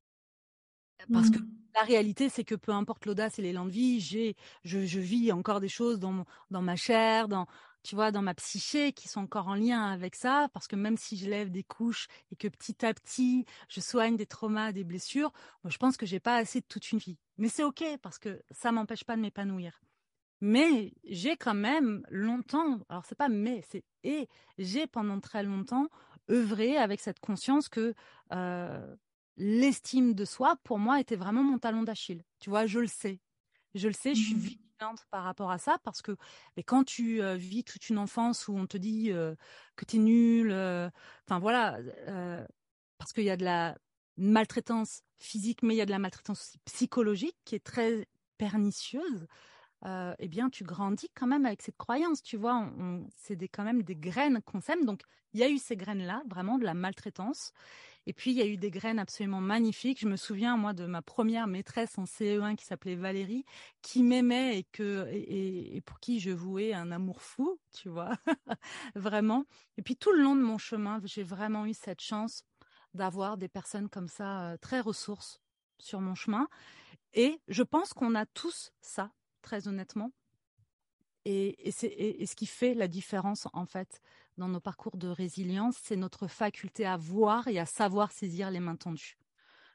Parce 1.12 1.30
que 1.30 1.40
mmh. 1.40 1.50
la 1.76 1.82
réalité, 1.82 2.30
c'est 2.30 2.44
que 2.44 2.56
peu 2.56 2.72
importe 2.72 3.06
l'audace 3.06 3.40
et 3.40 3.42
l'élan 3.42 3.66
de 3.66 3.72
vie, 3.72 4.00
j'ai, 4.00 4.36
je, 4.64 4.86
je, 4.86 5.00
vis 5.00 5.32
encore 5.32 5.60
des 5.60 5.70
choses 5.70 6.00
dans, 6.00 6.26
dans 6.52 6.62
ma 6.62 6.76
chair, 6.76 7.28
dans, 7.28 7.48
tu 7.84 7.96
vois, 7.96 8.12
dans 8.12 8.22
ma 8.22 8.34
psyché 8.34 8.94
qui 8.94 9.08
sont 9.08 9.22
encore 9.22 9.48
en 9.48 9.56
lien 9.56 9.86
avec 9.92 10.16
ça. 10.16 10.48
Parce 10.54 10.68
que 10.68 10.76
même 10.76 10.98
si 10.98 11.18
je 11.18 11.30
lève 11.30 11.52
des 11.52 11.64
couches 11.64 12.08
et 12.32 12.36
que 12.36 12.48
petit 12.48 12.86
à 12.86 12.94
petit, 12.94 13.46
je 13.70 13.80
soigne 13.80 14.18
des 14.18 14.26
traumas, 14.26 14.72
des 14.72 14.84
blessures, 14.84 15.32
moi, 15.64 15.72
je 15.72 15.78
pense 15.78 15.98
que 15.98 16.06
j'ai 16.06 16.20
pas 16.20 16.36
assez 16.36 16.62
de 16.62 16.66
toute 16.68 16.92
une 16.92 17.00
vie. 17.00 17.18
Mais 17.38 17.50
c'est 17.50 17.64
ok 17.64 17.84
parce 18.02 18.20
que 18.20 18.42
ça 18.52 18.72
m'empêche 18.72 19.04
pas 19.04 19.16
de 19.16 19.22
m'épanouir. 19.22 19.82
Mais 20.42 20.94
j'ai 21.06 21.38
quand 21.38 21.54
même 21.54 22.06
longtemps, 22.10 22.80
alors 22.90 23.06
c'est 23.06 23.16
pas 23.16 23.30
mais, 23.30 23.64
c'est 23.70 23.84
et 24.04 24.28
j'ai 24.58 24.86
pendant 24.86 25.20
très 25.20 25.44
longtemps 25.44 25.88
œuvré 26.30 26.78
avec 26.78 27.00
cette 27.00 27.20
conscience 27.20 27.70
que 27.70 27.94
euh, 28.34 28.96
l'estime 29.38 30.14
de 30.14 30.26
soi, 30.26 30.58
pour 30.64 30.80
moi, 30.80 31.00
était 31.00 31.16
vraiment 31.16 31.44
mon 31.44 31.60
talon 31.60 31.84
d'Achille. 31.84 32.24
Tu 32.40 32.50
vois, 32.50 32.66
je 32.66 32.80
le 32.80 32.88
sais. 32.88 33.20
Je 33.74 33.88
le 33.88 33.94
sais, 33.94 34.16
je 34.16 34.22
suis 34.24 34.36
mmh 34.36 34.40
vigilante 34.40 35.06
par 35.12 35.24
rapport 35.24 35.52
à 35.52 35.58
ça 35.58 35.78
parce 35.84 36.02
que 36.02 36.16
mais 36.58 36.64
quand 36.64 36.84
tu 36.84 37.22
euh, 37.22 37.36
vis 37.36 37.64
toute 37.64 37.90
une 37.90 37.98
enfance 37.98 38.48
où 38.48 38.56
on 38.56 38.68
te 38.68 38.78
dit 38.78 39.12
euh, 39.12 39.36
que 39.76 39.86
tu 39.86 39.98
es 39.98 40.00
nul, 40.00 40.52
euh, 40.52 40.90
enfin 41.26 41.40
voilà, 41.40 41.78
parce 42.98 43.14
qu'il 43.14 43.24
y 43.24 43.30
a 43.30 43.38
de 43.38 43.46
la 43.46 43.78
maltraitance 44.18 45.02
physique, 45.18 45.64
mais 45.64 45.76
il 45.76 45.78
y 45.78 45.82
a 45.82 45.86
de 45.86 45.92
la 45.92 46.00
maltraitance 46.00 46.58
psychologique 46.66 47.38
qui 47.46 47.56
est 47.56 47.64
très 47.64 48.08
pernicieuse. 48.38 49.28
eh 49.86 50.28
bien, 50.28 50.50
tu 50.50 50.64
grandis 50.64 51.10
quand 51.14 51.28
même 51.28 51.46
avec 51.46 51.62
cette 51.62 51.78
croyance, 51.78 52.24
tu 52.24 52.38
vois. 52.38 52.70
c'est 53.18 53.38
quand 53.50 53.64
même 53.64 53.84
des 53.84 53.96
graines 53.96 54.42
qu'on 54.42 54.62
sème. 54.62 54.86
Donc, 54.86 55.02
il 55.34 55.40
y 55.42 55.44
a 55.44 55.50
eu 55.50 55.58
ces 55.58 55.76
graines-là, 55.76 56.24
vraiment 56.28 56.58
de 56.58 56.64
la 56.64 56.74
maltraitance. 56.74 57.52
Et 58.08 58.14
puis, 58.14 58.32
il 58.32 58.38
y 58.38 58.42
a 58.42 58.46
eu 58.46 58.58
des 58.58 58.70
graines 58.70 59.00
absolument 59.00 59.42
magnifiques. 59.42 60.00
Je 60.00 60.08
me 60.08 60.16
souviens, 60.16 60.58
moi, 60.58 60.74
de 60.74 60.86
ma 60.86 61.02
première 61.02 61.48
maîtresse 61.48 61.98
en 61.98 62.06
CE1 62.06 62.56
qui 62.56 62.66
s'appelait 62.66 62.96
Valérie, 62.96 63.46
qui 63.82 64.04
m'aimait 64.04 64.60
et, 64.60 64.64
que, 64.64 65.08
et, 65.12 65.82
pour 65.82 66.00
qui 66.00 66.20
je 66.20 66.30
vouais 66.30 66.74
un 66.74 66.92
amour 66.92 67.22
fou, 67.22 67.60
tu 67.74 67.90
vois, 67.90 68.12
vraiment. 68.96 69.46
Et 69.78 69.82
puis, 69.82 69.96
tout 69.96 70.12
le 70.12 70.22
long 70.22 70.36
de 70.36 70.42
mon 70.42 70.58
chemin, 70.58 71.02
j'ai 71.04 71.24
vraiment 71.24 71.66
eu 71.66 71.74
cette 71.74 72.02
chance 72.02 72.44
d'avoir 72.94 73.38
des 73.38 73.50
personnes 73.50 73.90
comme 73.90 74.08
ça, 74.08 74.52
euh, 74.52 74.58
très 74.58 74.80
ressources 74.80 75.42
sur 75.80 76.00
mon 76.00 76.16
chemin. 76.16 76.48
Et 77.14 77.42
je 77.48 77.64
pense 77.64 77.94
qu'on 77.94 78.14
a 78.14 78.26
tous 78.26 78.72
ça, 78.82 79.12
très 79.42 79.68
honnêtement. 79.68 80.12
Et, 81.26 81.68
et 81.68 81.72
c'est 81.72 82.24
ce 82.26 82.36
qui 82.36 82.46
fait 82.46 82.76
la 82.76 82.88
différence, 82.88 83.48
en 83.54 83.66
fait, 83.66 84.00
dans 84.38 84.48
nos 84.48 84.60
parcours 84.60 84.98
de 84.98 85.08
résilience, 85.08 85.76
c'est 85.82 85.96
notre 85.96 86.28
faculté 86.28 86.86
à 86.86 86.98
voir 86.98 87.48
et 87.48 87.60
à 87.60 87.66
savoir 87.66 88.12
saisir 88.12 88.52
les 88.52 88.60
mains 88.60 88.76
tendues. 88.76 89.18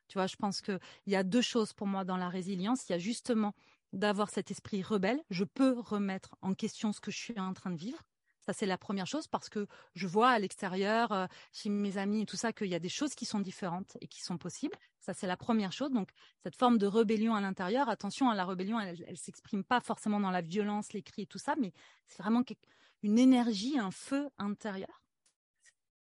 Tu 0.08 0.18
vois, 0.18 0.26
je 0.26 0.36
pense 0.36 0.60
qu'il 0.60 0.80
y 1.06 1.16
a 1.16 1.22
deux 1.22 1.42
choses 1.42 1.72
pour 1.72 1.86
moi 1.86 2.04
dans 2.04 2.16
la 2.16 2.28
résilience. 2.28 2.88
Il 2.88 2.92
y 2.92 2.94
a 2.94 2.98
justement 2.98 3.54
d'avoir 3.92 4.30
cet 4.30 4.50
esprit 4.50 4.82
rebelle. 4.82 5.20
Je 5.30 5.44
peux 5.44 5.78
remettre 5.78 6.36
en 6.42 6.54
question 6.54 6.92
ce 6.92 7.00
que 7.00 7.10
je 7.10 7.18
suis 7.18 7.38
en 7.38 7.54
train 7.54 7.70
de 7.70 7.76
vivre. 7.76 8.02
Ça, 8.40 8.52
c'est 8.52 8.66
la 8.66 8.78
première 8.78 9.06
chose 9.06 9.28
parce 9.28 9.48
que 9.48 9.66
je 9.94 10.06
vois 10.06 10.30
à 10.30 10.38
l'extérieur, 10.38 11.12
euh, 11.12 11.26
chez 11.52 11.68
mes 11.68 11.98
amis 11.98 12.22
et 12.22 12.26
tout 12.26 12.36
ça, 12.36 12.52
qu'il 12.52 12.68
y 12.68 12.74
a 12.74 12.78
des 12.78 12.88
choses 12.88 13.14
qui 13.14 13.26
sont 13.26 13.38
différentes 13.38 13.96
et 14.00 14.08
qui 14.08 14.22
sont 14.22 14.38
possibles. 14.38 14.74
Ça, 14.98 15.12
c'est 15.12 15.26
la 15.26 15.36
première 15.36 15.72
chose. 15.72 15.90
Donc, 15.92 16.10
cette 16.42 16.56
forme 16.56 16.78
de 16.78 16.86
rébellion 16.86 17.34
à 17.34 17.40
l'intérieur, 17.40 17.88
attention, 17.88 18.28
à 18.28 18.32
hein, 18.32 18.34
la 18.34 18.46
rébellion, 18.46 18.80
elle, 18.80 19.04
ne 19.08 19.14
s'exprime 19.14 19.62
pas 19.62 19.80
forcément 19.80 20.20
dans 20.20 20.30
la 20.30 20.40
violence, 20.40 20.92
les 20.92 21.02
cris 21.02 21.22
et 21.22 21.26
tout 21.26 21.38
ça, 21.38 21.54
mais 21.60 21.72
c'est 22.06 22.22
vraiment 22.22 22.42
quelque 22.42 22.66
une 23.02 23.18
énergie, 23.18 23.78
un 23.78 23.90
feu 23.90 24.28
intérieur. 24.38 25.02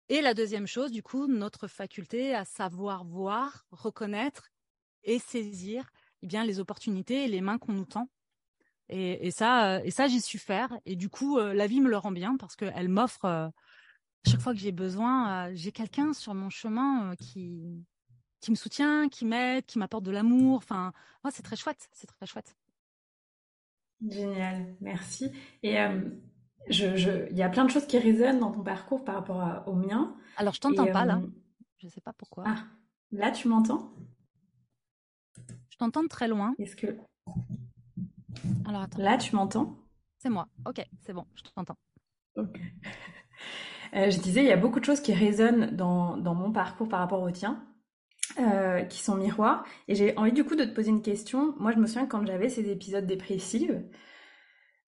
Et 0.08 0.20
la 0.20 0.34
deuxième 0.34 0.66
chose, 0.66 0.92
du 0.92 1.02
coup, 1.02 1.26
notre 1.26 1.66
faculté 1.66 2.34
à 2.34 2.44
savoir 2.44 3.04
voir, 3.04 3.66
reconnaître 3.70 4.50
et 5.02 5.18
saisir 5.18 5.90
eh 6.22 6.26
bien, 6.26 6.44
les 6.44 6.60
opportunités 6.60 7.24
et 7.24 7.28
les 7.28 7.40
mains 7.40 7.58
qu'on 7.58 7.72
nous 7.72 7.84
tend. 7.84 8.08
Et, 8.88 9.32
ça, 9.32 9.84
et 9.84 9.90
ça 9.90 10.06
j'ai 10.06 10.20
su 10.20 10.38
faire. 10.38 10.72
Et 10.84 10.94
du 10.94 11.08
coup, 11.08 11.38
euh, 11.38 11.52
la 11.54 11.66
vie 11.66 11.80
me 11.80 11.88
le 11.88 11.96
rend 11.96 12.12
bien 12.12 12.36
parce 12.36 12.54
qu'elle 12.54 12.88
m'offre, 12.88 13.24
euh, 13.24 13.48
chaque 14.24 14.40
fois 14.40 14.52
que 14.52 14.60
j'ai 14.60 14.72
besoin, 14.72 15.48
euh, 15.48 15.52
j'ai 15.54 15.72
quelqu'un 15.72 16.12
sur 16.12 16.34
mon 16.34 16.50
chemin 16.50 17.16
qui, 17.16 17.84
qui 18.40 18.50
me 18.52 18.56
soutient, 18.56 19.08
qui 19.08 19.24
m'aide, 19.24 19.66
qui 19.66 19.80
m'apporte 19.80 20.04
de 20.04 20.12
l'amour. 20.12 20.58
Enfin, 20.58 20.92
c'est 21.32 21.42
très 21.42 21.56
chouette, 21.56 21.88
c'est 21.92 22.06
très 22.06 22.26
chouette. 22.26 22.54
Génial, 24.08 24.76
merci. 24.80 25.32
Et 25.64 25.78
je, 26.68 27.28
il 27.30 27.36
y 27.36 27.42
a 27.42 27.48
plein 27.48 27.64
de 27.64 27.70
choses 27.70 27.86
qui 27.86 27.98
résonnent 27.98 28.40
dans 28.40 28.52
ton 28.52 28.62
parcours 28.62 29.04
par 29.04 29.16
rapport 29.16 29.64
au 29.66 29.74
mien. 29.74 30.14
Alors, 30.36 30.54
je 30.54 30.60
t'entends 30.60 30.86
pas 30.86 31.04
là. 31.04 31.20
Je 31.78 31.86
ne 31.86 31.90
sais 31.90 32.00
pas 32.00 32.12
pourquoi. 32.12 32.44
Ah, 32.46 32.64
là, 33.12 33.30
tu 33.30 33.48
m'entends? 33.48 33.92
Je 35.70 35.76
t'entends 35.76 36.02
de 36.02 36.08
très 36.08 36.28
loin. 36.28 36.54
Est-ce 36.58 36.76
que. 36.76 36.96
Alors, 38.66 38.82
attends. 38.82 39.02
Là, 39.02 39.18
tu 39.18 39.34
m'entends? 39.36 39.76
C'est 40.18 40.30
moi. 40.30 40.48
Ok, 40.66 40.84
c'est 41.02 41.12
bon, 41.12 41.26
je 41.34 41.42
t'entends. 41.54 41.76
Ok. 42.36 42.60
Euh, 43.94 44.10
je 44.10 44.18
disais, 44.18 44.42
il 44.42 44.48
y 44.48 44.52
a 44.52 44.56
beaucoup 44.56 44.80
de 44.80 44.84
choses 44.84 45.00
qui 45.00 45.12
résonnent 45.12 45.76
dans, 45.76 46.16
dans 46.16 46.34
mon 46.34 46.50
parcours 46.50 46.88
par 46.88 47.00
rapport 47.00 47.22
au 47.22 47.30
tien. 47.30 47.62
Euh, 48.38 48.82
qui 48.82 49.02
sont 49.02 49.14
miroirs. 49.14 49.64
Et 49.88 49.94
j'ai 49.94 50.14
envie 50.18 50.32
du 50.32 50.44
coup 50.44 50.56
de 50.56 50.64
te 50.64 50.74
poser 50.74 50.90
une 50.90 51.00
question. 51.00 51.54
Moi, 51.58 51.72
je 51.72 51.78
me 51.78 51.86
souviens 51.86 52.06
quand 52.06 52.26
j'avais 52.26 52.50
ces 52.50 52.68
épisodes 52.70 53.06
dépressifs, 53.06 53.70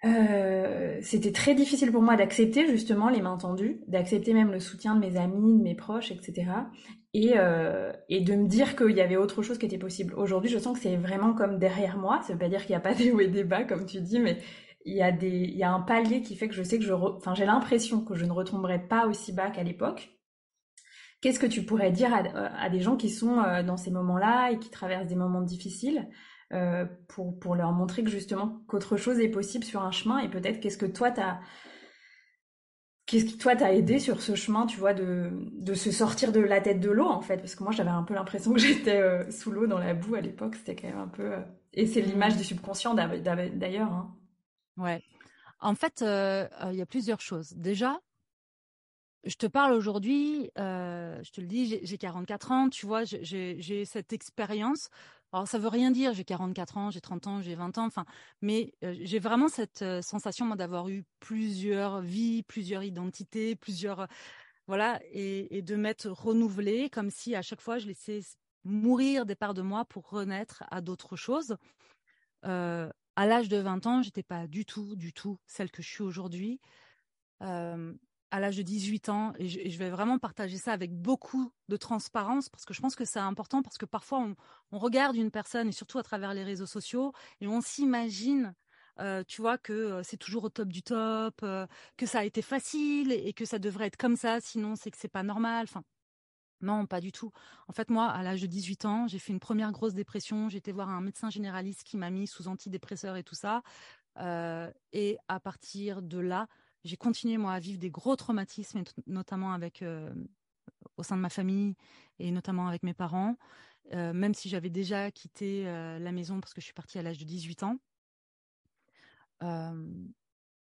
euh, 0.04 0.98
c'était 1.02 1.32
très 1.32 1.54
difficile 1.54 1.90
pour 1.90 2.02
moi 2.02 2.16
d'accepter 2.16 2.66
justement 2.68 3.08
les 3.08 3.20
mains 3.20 3.36
tendues, 3.36 3.80
d'accepter 3.88 4.32
même 4.32 4.52
le 4.52 4.60
soutien 4.60 4.94
de 4.94 5.00
mes 5.00 5.16
amis, 5.16 5.58
de 5.58 5.62
mes 5.62 5.74
proches, 5.74 6.12
etc. 6.12 6.50
Et, 7.14 7.32
euh, 7.36 7.92
et 8.08 8.20
de 8.20 8.34
me 8.34 8.46
dire 8.46 8.76
qu'il 8.76 8.96
y 8.96 9.00
avait 9.00 9.16
autre 9.16 9.42
chose 9.42 9.58
qui 9.58 9.66
était 9.66 9.78
possible. 9.78 10.14
Aujourd'hui, 10.14 10.50
je 10.50 10.58
sens 10.58 10.76
que 10.76 10.82
c'est 10.82 10.96
vraiment 10.96 11.34
comme 11.34 11.58
derrière 11.58 11.98
moi. 11.98 12.20
Ça 12.22 12.34
veut 12.34 12.38
pas 12.38 12.48
dire 12.48 12.60
qu'il 12.60 12.70
n'y 12.70 12.76
a 12.76 12.80
pas 12.80 12.94
des 12.94 13.10
hauts 13.10 13.20
et 13.20 13.28
des 13.28 13.44
bas, 13.44 13.64
comme 13.64 13.86
tu 13.86 14.00
dis, 14.00 14.20
mais 14.20 14.38
il 14.84 14.94
y 14.94 15.02
a 15.02 15.10
des, 15.10 15.28
il 15.28 15.56
y 15.56 15.64
a 15.64 15.72
un 15.72 15.80
palier 15.80 16.22
qui 16.22 16.36
fait 16.36 16.48
que 16.48 16.54
je 16.54 16.62
sais 16.62 16.78
que 16.78 16.84
je, 16.84 16.92
enfin, 16.92 17.34
j'ai 17.34 17.44
l'impression 17.44 18.04
que 18.04 18.14
je 18.14 18.24
ne 18.24 18.32
retomberai 18.32 18.86
pas 18.86 19.06
aussi 19.06 19.32
bas 19.32 19.50
qu'à 19.50 19.64
l'époque. 19.64 20.10
Qu'est-ce 21.20 21.40
que 21.40 21.46
tu 21.46 21.64
pourrais 21.64 21.90
dire 21.90 22.14
à, 22.14 22.18
à, 22.18 22.68
des 22.70 22.80
gens 22.80 22.96
qui 22.96 23.10
sont 23.10 23.40
euh, 23.40 23.64
dans 23.64 23.76
ces 23.76 23.90
moments-là 23.90 24.52
et 24.52 24.58
qui 24.60 24.70
traversent 24.70 25.08
des 25.08 25.16
moments 25.16 25.42
difficiles? 25.42 26.08
Euh, 26.54 26.86
pour, 27.08 27.38
pour 27.38 27.54
leur 27.54 27.72
montrer 27.72 28.02
que 28.02 28.08
justement 28.08 28.62
qu'autre 28.68 28.96
chose 28.96 29.20
est 29.20 29.28
possible 29.28 29.64
sur 29.64 29.82
un 29.82 29.90
chemin 29.90 30.18
et 30.20 30.30
peut-être 30.30 30.60
qu'est-ce 30.60 30.78
que 30.78 30.86
toi 30.86 31.10
t'as 31.10 31.40
qu'est-ce 33.04 33.26
qui 33.26 33.36
toi 33.36 33.54
t'a 33.54 33.74
aidé 33.74 33.98
sur 33.98 34.22
ce 34.22 34.34
chemin 34.34 34.64
tu 34.64 34.78
vois 34.78 34.94
de, 34.94 35.30
de 35.52 35.74
se 35.74 35.90
sortir 35.90 36.32
de 36.32 36.40
la 36.40 36.62
tête 36.62 36.80
de 36.80 36.88
l'eau 36.90 37.06
en 37.06 37.20
fait. 37.20 37.36
Parce 37.36 37.54
que 37.54 37.62
moi 37.62 37.72
j'avais 37.72 37.90
un 37.90 38.02
peu 38.02 38.14
l'impression 38.14 38.54
que 38.54 38.60
j'étais 38.60 38.98
euh, 38.98 39.30
sous 39.30 39.50
l'eau 39.50 39.66
dans 39.66 39.78
la 39.78 39.92
boue 39.92 40.14
à 40.14 40.22
l'époque. 40.22 40.54
C'était 40.54 40.74
quand 40.74 40.88
même 40.88 40.98
un 40.98 41.08
peu 41.08 41.34
euh, 41.34 41.42
et 41.74 41.86
c'est 41.86 42.00
l'image 42.00 42.38
du 42.38 42.44
subconscient 42.44 42.94
d'ailleurs 42.94 43.92
hein. 43.92 44.16
ouais. 44.78 45.02
En 45.60 45.74
fait 45.74 45.98
il 46.00 46.76
y 46.76 46.82
a 46.82 46.86
plusieurs 46.86 47.20
choses. 47.20 47.52
Déjà 47.56 48.00
je 49.24 49.34
te 49.34 49.46
parle 49.46 49.72
aujourd'hui, 49.72 50.50
je 50.56 51.30
te 51.30 51.40
le 51.42 51.46
dis, 51.46 51.80
j'ai 51.82 51.98
44 51.98 52.52
ans, 52.52 52.68
tu 52.70 52.86
vois, 52.86 53.02
j'ai 53.04 53.84
cette 53.84 54.14
expérience 54.14 54.88
alors 55.32 55.46
ça 55.46 55.58
veut 55.58 55.68
rien 55.68 55.90
dire, 55.90 56.14
j'ai 56.14 56.24
44 56.24 56.76
ans, 56.78 56.90
j'ai 56.90 57.00
30 57.00 57.26
ans, 57.26 57.42
j'ai 57.42 57.54
20 57.54 57.76
ans, 57.78 57.86
enfin, 57.86 58.04
mais 58.40 58.72
j'ai 58.82 59.18
vraiment 59.18 59.48
cette 59.48 59.84
sensation 60.02 60.46
moi 60.46 60.56
d'avoir 60.56 60.88
eu 60.88 61.04
plusieurs 61.20 62.00
vies, 62.00 62.42
plusieurs 62.42 62.82
identités, 62.82 63.54
plusieurs 63.54 64.08
voilà, 64.66 65.00
et, 65.12 65.62
de 65.62 65.76
m'être 65.76 66.08
renouvelée 66.08 66.90
comme 66.90 67.10
si 67.10 67.34
à 67.34 67.42
chaque 67.42 67.60
fois 67.60 67.78
je 67.78 67.86
laissais 67.86 68.20
mourir 68.64 69.26
des 69.26 69.34
parts 69.34 69.54
de 69.54 69.62
moi 69.62 69.84
pour 69.84 70.08
renaître 70.10 70.64
à 70.70 70.80
d'autres 70.80 71.16
choses. 71.16 71.56
à 72.42 73.26
l'âge 73.26 73.48
de 73.48 73.58
20 73.58 73.86
ans, 73.86 74.02
j'étais 74.02 74.22
pas 74.22 74.46
du 74.46 74.64
tout, 74.64 74.96
du 74.96 75.12
tout 75.12 75.38
celle 75.46 75.70
que 75.70 75.82
je 75.82 75.88
suis 75.88 76.02
aujourd'hui 76.04 76.60
à 78.30 78.40
l'âge 78.40 78.56
de 78.56 78.62
18 78.62 79.08
ans 79.08 79.32
et 79.38 79.48
je, 79.48 79.78
vais 79.78 79.90
vraiment 79.90 80.18
partager 80.18 80.58
ça 80.58 80.72
avec 80.72 80.92
beaucoup 80.92 81.52
de 81.68 81.76
transparence 81.76 82.48
parce 82.48 82.64
que 82.64 82.74
je 82.74 82.80
pense 82.80 82.94
que 82.94 83.04
c'est 83.04 83.18
important 83.18 83.62
parce 83.62 83.78
que 83.78 83.86
parfois 83.86 84.20
on, 84.70 84.78
regarde 84.78 85.16
une 85.16 85.30
personne 85.30 85.68
et 85.68 85.72
surtout 85.72 85.98
à 85.98 86.02
travers 86.02 86.34
les 86.34 86.44
réseaux 86.44 86.66
sociaux 86.66 87.12
et 87.40 87.46
on 87.46 87.60
s'imagine 87.60 88.54
euh, 89.00 89.22
tu 89.26 89.40
vois 89.42 89.58
que 89.58 89.72
euh, 89.72 90.02
c'est 90.02 90.16
toujours 90.16 90.44
au 90.44 90.48
top 90.48 90.68
du 90.68 90.82
top, 90.82 91.40
euh, 91.44 91.66
que 91.96 92.04
ça 92.04 92.20
a 92.20 92.24
été 92.24 92.42
facile 92.42 93.12
et, 93.12 93.32
que 93.32 93.44
ça 93.44 93.60
devrait 93.60 93.86
être 93.86 93.96
comme 93.96 94.16
ça, 94.16 94.40
sinon 94.40 94.74
c'est 94.74 94.90
que 94.90 94.98
c'est 94.98 95.06
pas 95.06 95.22
normal. 95.22 95.66
Enfin, 95.68 95.84
non, 96.60 96.84
pas 96.86 97.00
du 97.00 97.12
tout. 97.12 97.30
En 97.68 97.72
fait, 97.72 97.90
moi, 97.90 98.08
à 98.08 98.24
l'âge 98.24 98.42
de 98.42 98.48
18 98.48 98.84
ans, 98.86 99.06
j'ai 99.06 99.20
fait 99.20 99.32
une 99.32 99.38
première 99.38 99.70
grosse 99.70 99.94
dépression. 99.94 100.48
Été 100.48 100.72
voir 100.72 100.88
un 100.88 101.00
médecin 101.00 101.30
généraliste 101.30 101.84
qui 101.84 101.96
m'a 101.96 102.10
mis 102.10 102.26
sous 102.26 102.48
antidépresseur 102.48 103.16
et 103.16 103.22
tout 103.22 103.36
ça. 103.36 103.62
et 104.92 105.16
à 105.28 105.40
partir 105.40 106.02
de 106.02 106.18
là, 106.18 106.48
j'ai 106.84 106.96
continué 106.96 107.38
moi 107.38 107.52
à 107.52 107.58
vivre 107.58 107.78
des 107.78 107.90
gros 107.90 108.16
traumatismes, 108.16 108.82
notamment 109.06 109.52
avec 109.52 109.82
euh, 109.82 110.12
au 110.96 111.02
sein 111.02 111.16
de 111.16 111.22
ma 111.22 111.30
famille 111.30 111.74
et 112.18 112.30
notamment 112.30 112.68
avec 112.68 112.82
mes 112.82 112.94
parents, 112.94 113.36
euh, 113.92 114.12
même 114.12 114.34
si 114.34 114.48
j'avais 114.48 114.70
déjà 114.70 115.10
quitté 115.10 115.66
euh, 115.66 115.98
la 115.98 116.12
maison 116.12 116.40
parce 116.40 116.54
que 116.54 116.60
je 116.60 116.66
suis 116.66 116.74
partie 116.74 116.98
à 116.98 117.02
l'âge 117.02 117.18
de 117.18 117.24
18 117.24 117.62
ans. 117.64 117.78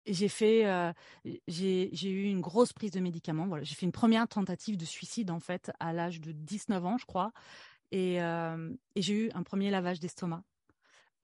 j'ai 0.07 0.29
fait, 0.29 0.95
j'ai 1.49 2.11
eu 2.11 2.25
une 2.25 2.41
grosse 2.41 2.73
prise 2.73 2.93
de 2.93 3.01
médicaments. 3.01 3.47
Voilà, 3.47 3.65
j'ai 3.65 3.75
fait 3.75 3.87
une 3.87 3.93
première 3.93 4.29
tentative 4.29 4.77
de 4.77 4.85
suicide 4.85 5.31
en 5.31 5.41
fait 5.41 5.71
à 5.81 5.93
l'âge 5.93 6.21
de 6.21 6.33
19 6.33 6.85
ans, 6.85 6.99
je 6.99 7.07
crois, 7.07 7.33
et, 7.91 8.17
et 8.17 9.03
j'ai 9.03 9.15
eu 9.15 9.31
un 9.35 9.43
premier 9.43 9.71
lavage 9.71 10.01
d'estomac. 10.01 10.43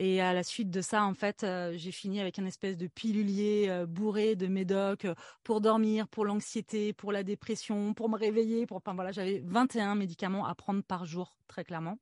Et 0.05 0.21
à 0.21 0.33
la 0.33 0.43
suite 0.43 0.69
de 0.69 0.81
ça, 0.81 1.05
en 1.05 1.15
fait, 1.15 1.45
euh, 1.45 1.75
j'ai 1.77 1.93
fini 1.93 2.19
avec 2.21 2.37
un 2.41 2.45
espèce 2.45 2.77
de 2.77 2.89
pilulier 2.89 3.67
euh, 3.69 3.87
bourré 3.87 4.35
de 4.35 4.49
médoc 4.49 5.05
euh, 5.05 5.15
pour 5.45 5.61
dormir, 5.61 6.09
pour 6.09 6.25
l'anxiété, 6.25 6.93
pour 6.93 7.13
la 7.13 7.23
dépression, 7.23 7.95
pour 7.95 8.09
me 8.09 8.19
réveiller. 8.19 8.67
Pour... 8.67 8.79
Enfin, 8.79 8.95
voilà, 8.95 9.13
j'avais 9.13 9.41
21 9.45 9.95
médicaments 9.95 10.45
à 10.45 10.57
prendre 10.57 10.83
par 10.83 11.05
jour, 11.05 11.37
très 11.47 11.63
clairement. 11.63 11.99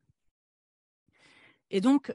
Et 1.70 1.80
donc, 1.80 2.12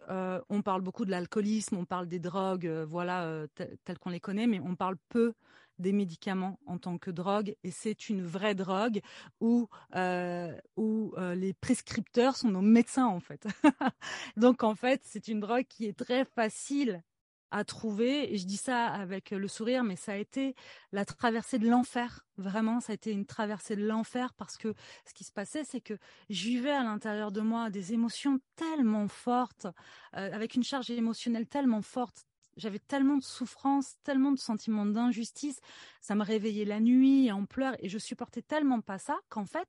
on 0.50 0.62
parle 0.62 0.82
beaucoup 0.82 1.06
de 1.06 1.12
l'alcoolisme, 1.12 1.78
on 1.78 1.86
parle 1.86 2.08
des 2.08 2.20
drogues, 2.20 2.68
voilà, 2.88 3.46
telles 3.86 4.00
qu'on 4.00 4.10
les 4.10 4.20
connaît, 4.20 4.48
mais 4.48 4.60
on 4.60 4.76
parle 4.76 4.98
peu 5.10 5.34
des 5.80 5.92
médicaments 5.92 6.60
en 6.66 6.78
tant 6.78 6.98
que 6.98 7.12
drogue 7.12 7.56
et 7.64 7.72
c'est 7.72 8.10
une 8.10 8.26
vraie 8.26 8.56
drogue 8.56 9.02
où, 9.42 9.68
euh, 9.96 10.56
où 10.78 11.14
euh, 11.18 11.36
les 11.36 11.54
prescripteurs 11.54 12.36
sont 12.36 12.50
nos 12.50 12.62
médecins 12.62 13.08
en 13.08 13.20
fait. 13.20 13.48
Donc 14.38 14.64
en 14.64 14.76
fait, 14.76 15.02
c'est 15.04 15.28
une 15.28 15.40
drogue 15.40 15.66
qui 15.68 15.86
est 15.86 15.98
très 15.98 16.26
facile 16.26 17.04
à 17.52 17.64
trouver. 17.64 18.34
Et 18.34 18.38
je 18.38 18.46
dis 18.46 18.58
ça 18.58 18.88
avec 18.88 19.32
le 19.32 19.48
sourire 19.48 19.84
mais 19.84 19.96
ça 19.96 20.14
a 20.14 20.16
été 20.18 20.56
la 20.92 21.06
traversée 21.06 21.60
de 21.60 21.70
l'enfer. 21.70 22.26
Vraiment 22.38 22.80
ça 22.80 22.92
a 22.92 22.96
été 22.96 23.12
une 23.12 23.26
traversée 23.26 23.76
de 23.76 23.86
l'enfer 23.86 24.34
parce 24.34 24.58
que 24.58 24.74
ce 25.06 25.14
qui 25.14 25.24
se 25.24 25.32
passait 25.32 25.64
c'est 25.64 25.82
que 25.82 25.98
je 26.30 26.46
vivais 26.46 26.72
à 26.72 26.84
l'intérieur 26.84 27.32
de 27.32 27.42
moi 27.42 27.70
des 27.70 27.94
émotions 27.94 28.40
tellement 28.56 29.08
fortes 29.08 29.68
euh, 30.16 30.32
avec 30.34 30.56
une 30.56 30.64
charge 30.64 30.90
émotionnelle 30.92 31.48
tellement 31.48 31.82
forte. 31.82 32.26
J'avais 32.58 32.80
tellement 32.80 33.18
de 33.18 33.24
souffrance, 33.24 33.96
tellement 34.04 34.32
de 34.32 34.40
sentiments 34.40 34.86
d'injustice, 34.86 35.60
ça 36.00 36.16
me 36.16 36.24
réveillait 36.24 36.64
la 36.64 36.80
nuit 36.80 37.30
en 37.32 37.46
pleurs 37.46 37.76
et 37.80 37.90
je 37.90 37.98
supportais 37.98 38.42
tellement 38.42 38.80
pas 38.80 38.98
ça 38.98 39.20
qu'en 39.28 39.46
fait, 39.46 39.68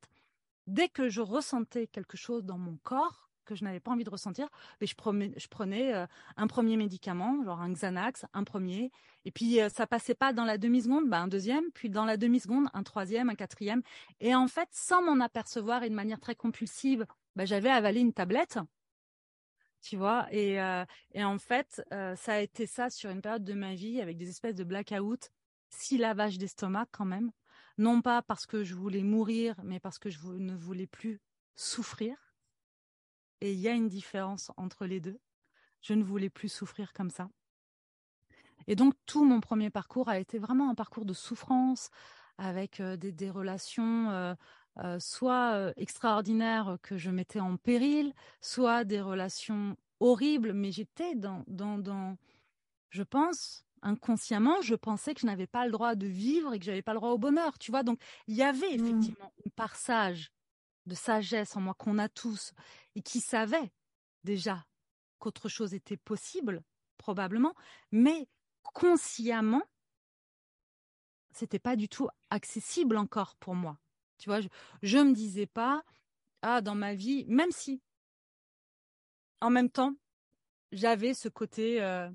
dès 0.69 0.89
que 0.89 1.09
je 1.09 1.21
ressentais 1.21 1.89
quelque 1.89 2.17
chose 2.17 2.45
dans 2.45 2.59
mon 2.59 2.77
corps 2.85 3.26
que 3.47 3.55
je 3.55 3.65
n'avais 3.65 3.81
pas 3.81 3.93
envie 3.93 4.05
de 4.05 4.11
ressentir, 4.11 4.49
mais 4.81 4.87
je 4.87 5.49
prenais, 5.49 5.95
euh, 5.95 6.07
un 6.37 6.47
premier 6.47 6.77
médicament, 6.77 7.43
genre 7.45 7.61
un 7.61 7.73
Xanax, 7.73 8.27
un 8.35 8.45
premier, 8.45 8.91
et 9.25 9.31
puis 9.31 9.61
euh, 9.61 9.71
ça 9.71 9.87
passait 9.87 10.15
pas 10.15 10.35
dans 10.35 10.45
la 10.45 10.59
demi-seconde, 10.59 11.09
ben, 11.09 11.23
un 11.23 11.29
deuxième, 11.29 11.65
puis 11.73 11.89
dans 11.89 12.05
la 12.05 12.19
demi-seconde, 12.19 12.67
un 12.75 12.83
troisième, 12.83 13.31
un 13.31 13.35
quatrième, 13.35 13.83
et 14.21 14.35
en 14.35 14.49
fait, 14.49 14.69
sans 14.73 15.03
m'en 15.03 15.25
apercevoir 15.25 15.83
et 15.83 15.89
de 15.89 15.95
manière 15.95 16.21
très 16.21 16.35
compulsive, 16.35 17.07
ben, 17.37 17.47
j'avais 17.47 17.71
avalé 17.71 18.01
une 18.01 18.13
tablette 18.13 18.59
tu 19.87 19.97
vois. 19.97 20.27
Et, 20.33 20.61
euh, 20.61 20.85
et 21.13 21.25
en 21.25 21.39
fait, 21.39 21.83
euh, 21.93 22.17
ça 22.17 22.35
a 22.35 22.41
été 22.41 22.67
ça 22.67 22.91
sur 22.91 23.11
une 23.11 23.21
période 23.21 23.45
de 23.45 23.55
ma 23.55 23.75
vie 23.75 24.01
avec 24.01 24.17
des 24.17 24.29
espèces 24.29 24.55
de 24.55 24.65
blackout, 24.65 25.31
six 25.71 25.99
lavages 25.99 26.39
d'estomac 26.39 26.87
quand 26.91 27.05
même. 27.05 27.31
Non 27.79 28.03
pas 28.03 28.23
parce 28.23 28.47
que 28.47 28.65
je 28.65 28.75
voulais 28.75 29.03
mourir, 29.03 29.55
mais 29.63 29.81
parce 29.81 29.99
que 29.99 30.11
je 30.11 30.19
ne 30.27 30.55
voulais 30.55 30.87
plus 30.87 31.21
souffrir. 31.55 32.17
Et 33.41 33.53
il 33.53 33.61
y 33.61 33.69
a 33.69 33.73
une 33.73 33.89
différence 33.89 34.51
entre 34.57 34.87
les 34.87 35.01
deux. 35.01 35.19
Je 35.83 35.95
ne 35.95 36.03
voulais 36.03 36.31
plus 36.31 36.49
souffrir 36.49 36.93
comme 36.93 37.11
ça. 37.11 37.29
Et 38.67 38.75
donc 38.75 38.95
tout 39.07 39.25
mon 39.25 39.41
premier 39.41 39.71
parcours 39.71 40.09
a 40.09 40.19
été 40.19 40.39
vraiment 40.39 40.71
un 40.71 40.75
parcours 40.75 41.05
de 41.05 41.13
souffrance, 41.13 41.91
avec 42.39 42.81
euh, 42.81 42.97
des, 42.97 43.13
des, 43.13 43.31
relations 43.31 44.35
euh, 44.79 44.99
soit 44.99 45.55
euh, 45.55 45.73
extraordinaires 45.77 46.77
que 46.83 46.99
je 46.99 47.11
mettais 47.11 47.41
en 47.41 47.57
péril, 47.57 48.13
soit 48.43 48.85
des 48.85 49.01
relations 49.01 49.77
horribles, 50.01 50.53
mais 50.53 50.71
j'étais 50.71 51.15
dans, 51.15 51.45
dans, 51.47 51.79
dans, 51.79 52.19
je 52.91 53.03
pense, 53.03 53.65
inconsciemment, 53.81 54.61
je 54.61 54.75
pensais 54.75 55.15
que 55.15 55.21
je 55.21 55.27
n'avais 55.27 55.47
pas 55.47 55.65
le 55.65 55.73
droit 55.73 55.95
de 55.95 56.07
vivre 56.07 56.53
et 56.53 56.59
que 56.59 56.65
j'avais 56.67 56.83
pas 56.83 56.93
le 56.93 56.99
droit 56.99 57.13
au 57.13 57.19
bonheur, 57.19 57.59
tu 57.59 57.71
vois. 57.71 57.85
Donc, 57.85 57.99
il 58.27 58.37
y 58.37 58.43
avait 58.43 58.77
mmh. 58.77 58.85
effectivement 58.85 59.33
une 59.45 59.53
part 59.53 59.77
sage, 59.77 60.31
de 60.87 60.95
sagesse 60.95 61.57
en 61.57 61.61
moi 61.61 61.75
qu'on 61.75 61.99
a 61.99 62.09
tous 62.09 62.53
et 62.95 63.03
qui 63.03 63.21
savait 63.21 63.73
déjà 64.25 64.65
qu'autre 65.19 65.49
chose 65.49 65.75
était 65.75 65.97
possible, 65.97 66.63
probablement, 66.99 67.55
mais 67.93 68.29
consciemment, 68.63 69.63
c'était 71.33 71.59
pas 71.59 71.77
du 71.77 71.89
tout 71.89 72.09
accessible 72.31 72.97
encore 72.97 73.37
pour 73.37 73.55
moi. 73.55 73.79
Tu 74.19 74.29
vois, 74.29 74.41
je, 74.83 74.99
ne 74.99 75.05
me 75.05 75.15
disais 75.15 75.47
pas, 75.47 75.85
ah, 76.43 76.61
dans 76.61 76.75
ma 76.75 76.95
vie, 76.95 77.25
même 77.29 77.51
si, 77.51 77.83
en 79.41 79.51
même 79.51 79.71
temps, 79.71 79.95
j'avais 80.73 81.15
ce 81.15 81.29
côté, 81.29 81.83
euh, 81.83 82.11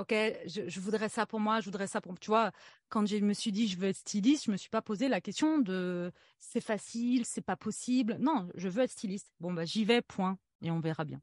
ok, 0.00 0.14
je, 0.46 0.80
voudrais 0.80 1.08
ça 1.08 1.26
pour 1.26 1.40
moi, 1.40 1.60
je 1.60 1.66
voudrais 1.66 1.86
ça 1.86 2.00
pour, 2.00 2.18
tu 2.18 2.30
vois, 2.30 2.52
quand 2.88 3.06
je 3.06 3.16
me 3.16 3.34
suis 3.34 3.52
dit 3.52 3.68
je 3.68 3.78
veux 3.78 3.88
être 3.88 3.96
styliste, 3.96 4.46
je 4.46 4.50
me 4.50 4.56
suis 4.56 4.70
pas 4.70 4.82
posé 4.82 5.08
la 5.08 5.20
question 5.20 5.58
de 5.58 6.10
c'est 6.38 6.60
facile, 6.60 7.26
c'est 7.26 7.44
pas 7.44 7.56
possible. 7.56 8.16
Non, 8.18 8.48
je 8.54 8.68
veux 8.68 8.82
être 8.82 8.90
styliste. 8.90 9.30
Bon 9.40 9.52
bah 9.52 9.64
j'y 9.64 9.84
vais, 9.84 10.02
point, 10.02 10.38
et 10.62 10.70
on 10.70 10.80
verra 10.80 11.04
bien. 11.04 11.20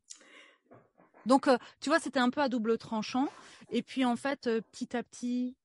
Donc, 1.25 1.49
euh, 1.49 1.57
tu 1.81 1.89
vois, 1.89 1.99
c'était 1.99 2.21
un 2.21 2.29
peu 2.29 2.41
à 2.41 2.47
double 2.47 2.77
tranchant. 2.77 3.27
Et 3.69 3.81
puis, 3.81 4.05
en 4.05 4.15
fait, 4.15 4.47
euh, 4.47 4.61
petit 4.71 4.95
à 4.95 5.03
petit, 5.03 5.57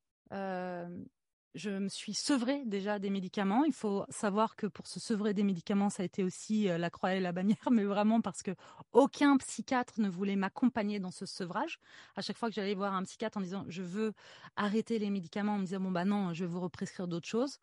je 1.55 1.71
me 1.71 1.89
suis 1.89 2.15
sevrée 2.15 2.63
déjà 2.65 2.99
des 2.99 3.11
médicaments. 3.11 3.65
Il 3.65 3.73
faut 3.73 4.05
savoir 4.09 4.57
que 4.57 4.67
pour 4.67 4.87
se 4.87 5.01
sevrer 5.01 5.35
des 5.35 5.43
médicaments, 5.43 5.91
ça 5.91 6.03
a 6.03 6.07
été 6.07 6.25
aussi 6.25 6.69
euh, 6.69 6.79
la 6.79 6.91
croix 6.91 7.15
et 7.15 7.21
la 7.21 7.33
bannière, 7.33 7.57
mais 7.71 7.85
vraiment 7.85 8.21
parce 8.21 8.43
que 8.43 8.53
aucun 8.93 9.37
psychiatre 9.37 10.01
ne 10.01 10.09
voulait 10.09 10.37
m'accompagner 10.37 10.99
dans 10.99 11.11
ce 11.11 11.27
sevrage. 11.27 11.79
À 12.17 12.23
chaque 12.23 12.39
fois 12.39 12.49
que 12.49 12.55
j'allais 12.55 12.75
voir 12.75 12.95
un 12.95 13.03
psychiatre 13.05 13.39
en 13.39 13.43
disant 13.43 13.65
je 13.69 13.83
veux 13.83 14.13
arrêter 14.57 14.99
les 14.99 15.11
médicaments, 15.11 15.57
on 15.57 15.59
me 15.59 15.65
disait 15.65 15.79
bon 15.79 15.91
bah 15.91 16.05
non, 16.05 16.33
je 16.33 16.45
vais 16.45 16.51
vous 16.51 16.61
represcrire 16.61 17.09
d'autres 17.09 17.29
choses. 17.29 17.59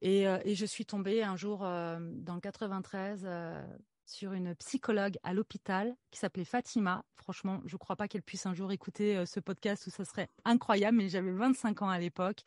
Et, 0.00 0.28
euh, 0.28 0.38
je 0.44 0.66
suis 0.66 0.84
tombée 0.84 1.22
un 1.22 1.36
jour 1.36 1.64
euh, 1.64 1.98
dans 2.00 2.34
le 2.34 2.40
93 2.40 3.26
sur 4.06 4.32
une 4.32 4.54
psychologue 4.56 5.18
à 5.22 5.32
l'hôpital 5.32 5.96
qui 6.10 6.18
s'appelait 6.18 6.44
Fatima. 6.44 7.04
Franchement, 7.16 7.60
je 7.64 7.74
ne 7.74 7.78
crois 7.78 7.96
pas 7.96 8.08
qu'elle 8.08 8.22
puisse 8.22 8.46
un 8.46 8.54
jour 8.54 8.72
écouter 8.72 9.16
euh, 9.16 9.26
ce 9.26 9.40
podcast 9.40 9.86
où 9.86 9.90
ça 9.90 10.04
serait 10.04 10.28
incroyable, 10.44 10.98
mais 10.98 11.08
j'avais 11.08 11.32
25 11.32 11.82
ans 11.82 11.88
à 11.88 11.98
l'époque. 11.98 12.42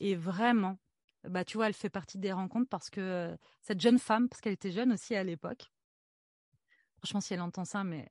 Et 0.00 0.14
vraiment, 0.14 0.78
bah, 1.24 1.44
tu 1.44 1.56
vois, 1.56 1.66
elle 1.66 1.74
fait 1.74 1.90
partie 1.90 2.18
des 2.18 2.32
rencontres 2.32 2.68
parce 2.68 2.90
que 2.90 3.00
euh, 3.00 3.36
cette 3.60 3.80
jeune 3.80 3.98
femme, 3.98 4.28
parce 4.28 4.40
qu'elle 4.40 4.52
était 4.52 4.72
jeune 4.72 4.92
aussi 4.92 5.14
à 5.14 5.24
l'époque, 5.24 5.70
franchement, 6.98 7.20
si 7.20 7.34
elle 7.34 7.42
entend 7.42 7.64
ça, 7.64 7.84
mais 7.84 8.08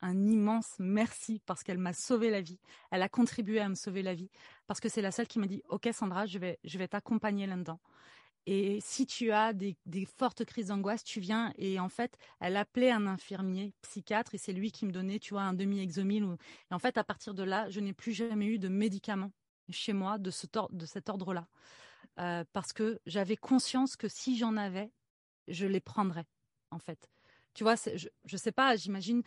un 0.00 0.26
immense 0.26 0.74
merci 0.78 1.40
parce 1.46 1.62
qu'elle 1.62 1.78
m'a 1.78 1.94
sauvé 1.94 2.30
la 2.30 2.42
vie. 2.42 2.60
Elle 2.90 3.02
a 3.02 3.08
contribué 3.08 3.60
à 3.60 3.68
me 3.68 3.74
sauver 3.74 4.02
la 4.02 4.14
vie 4.14 4.30
parce 4.66 4.78
que 4.78 4.88
c'est 4.88 5.00
la 5.00 5.10
seule 5.10 5.26
qui 5.26 5.38
m'a 5.38 5.46
dit 5.46 5.62
OK 5.68 5.88
Sandra, 5.92 6.26
je 6.26 6.38
vais 6.38 6.58
je 6.62 6.76
vais 6.78 6.88
t'accompagner 6.88 7.46
là-dedans. 7.46 7.80
Et 8.46 8.78
si 8.82 9.06
tu 9.06 9.32
as 9.32 9.54
des, 9.54 9.76
fortes 10.04 10.44
crises 10.44 10.66
d'angoisse, 10.68 11.02
tu 11.02 11.20
viens 11.20 11.52
et 11.56 11.80
en 11.80 11.88
fait, 11.88 12.18
elle 12.40 12.56
appelait 12.56 12.90
un 12.90 13.06
infirmier 13.06 13.72
psychiatre 13.80 14.34
et 14.34 14.38
c'est 14.38 14.52
lui 14.52 14.70
qui 14.70 14.84
me 14.84 14.92
donnait, 14.92 15.18
tu 15.18 15.32
vois, 15.32 15.42
un 15.42 15.54
demi-exomile. 15.54 16.24
Et 16.70 16.74
en 16.74 16.78
fait, 16.78 16.98
à 16.98 17.04
partir 17.04 17.32
de 17.32 17.42
là, 17.42 17.70
je 17.70 17.80
n'ai 17.80 17.94
plus 17.94 18.12
jamais 18.12 18.46
eu 18.46 18.58
de 18.58 18.68
médicaments 18.68 19.32
chez 19.70 19.94
moi 19.94 20.18
de, 20.18 20.30
ce 20.30 20.46
de 20.70 20.86
cet 20.86 21.08
ordre-là. 21.08 21.48
Euh, 22.20 22.44
parce 22.52 22.72
que 22.72 23.00
j'avais 23.06 23.36
conscience 23.36 23.96
que 23.96 24.08
si 24.08 24.36
j'en 24.36 24.56
avais, 24.56 24.92
je 25.48 25.66
les 25.66 25.80
prendrais, 25.80 26.26
en 26.70 26.78
fait. 26.78 27.10
Tu 27.54 27.64
vois, 27.64 27.74
je 27.76 28.08
ne 28.30 28.38
sais 28.38 28.52
pas, 28.52 28.76
j'imagine 28.76 29.22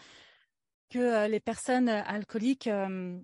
que 0.90 1.00
euh, 1.00 1.28
les 1.28 1.40
personnes 1.40 1.90
alcooliques, 1.90 2.68
euh, 2.68 3.20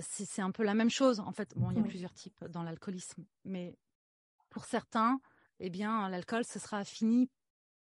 c'est 0.00 0.42
un 0.42 0.50
peu 0.50 0.62
la 0.62 0.74
même 0.74 0.90
chose. 0.90 1.20
En 1.20 1.32
fait, 1.32 1.54
bon, 1.56 1.70
il 1.70 1.78
y 1.78 1.80
a 1.80 1.84
plusieurs 1.84 2.12
types 2.12 2.44
dans 2.46 2.62
l'alcoolisme, 2.62 3.24
mais 3.44 3.78
pour 4.50 4.64
certains, 4.64 5.20
eh 5.60 5.70
bien, 5.70 6.08
l'alcool, 6.08 6.44
ce 6.44 6.58
sera 6.58 6.84
fini 6.84 7.28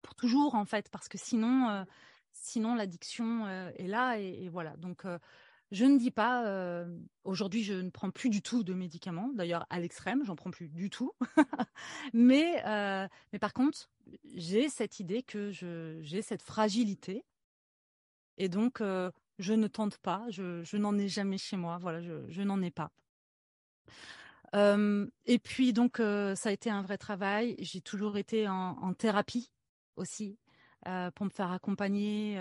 pour 0.02 0.16
toujours, 0.16 0.56
en 0.56 0.66
fait, 0.66 0.90
parce 0.90 1.08
que 1.08 1.18
sinon, 1.18 1.70
euh, 1.70 1.84
sinon 2.32 2.76
l'addiction 2.76 3.46
euh, 3.46 3.72
est 3.76 3.88
là. 3.88 4.18
Et, 4.18 4.50
voilà. 4.50 4.76
Donc, 4.78 5.06
euh, 5.06 5.20
je 5.72 5.86
ne 5.86 6.00
dis 6.00 6.12
pas, 6.12 6.84
aujourd'hui, 7.24 7.64
je 7.64 7.76
ne 7.76 7.92
prends 7.92 8.10
plus 8.10 8.30
du 8.30 8.42
tout 8.42 8.64
de 8.64 8.74
médicaments. 8.74 9.30
D'ailleurs, 9.36 9.68
à 9.70 9.80
l'extrême, 9.80 10.24
j'en 10.26 10.36
prends 10.36 10.50
plus 10.50 10.68
du 10.68 10.90
tout. 10.90 11.12
mais, 12.14 12.64
mais 13.32 13.40
par 13.40 13.54
contre, 13.54 13.92
j'ai 14.34 14.68
cette 14.68 15.00
idée 15.00 15.22
que 15.22 15.52
j'ai 15.52 16.24
cette 16.24 16.42
fragilité. 16.42 17.24
Et 18.38 18.50
donc, 18.50 18.82
je 18.82 19.54
ne 19.54 19.68
tente 19.68 20.00
pas. 20.00 20.26
Je, 20.30 20.78
n'en 20.78 20.98
ai 20.98 21.08
jamais 21.08 21.38
chez 21.38 21.56
moi. 21.56 21.78
Voilà, 21.78 22.02
je 22.02 22.42
n'en 22.42 22.64
ai 22.64 22.72
pas 22.72 22.92
et 24.54 25.40
puis 25.40 25.74
donc 25.74 25.98
ça 25.98 26.50
a 26.50 26.52
été 26.52 26.70
un 26.70 26.82
vrai 26.82 26.98
travail. 26.98 27.56
J'ai 27.60 27.82
toujours 27.82 28.18
été 28.18 28.48
en, 28.48 28.94
thérapie 28.94 29.52
aussi 29.96 30.38
pour 30.84 31.26
me 31.26 31.32
faire 31.32 31.52
accompagner. 31.52 32.40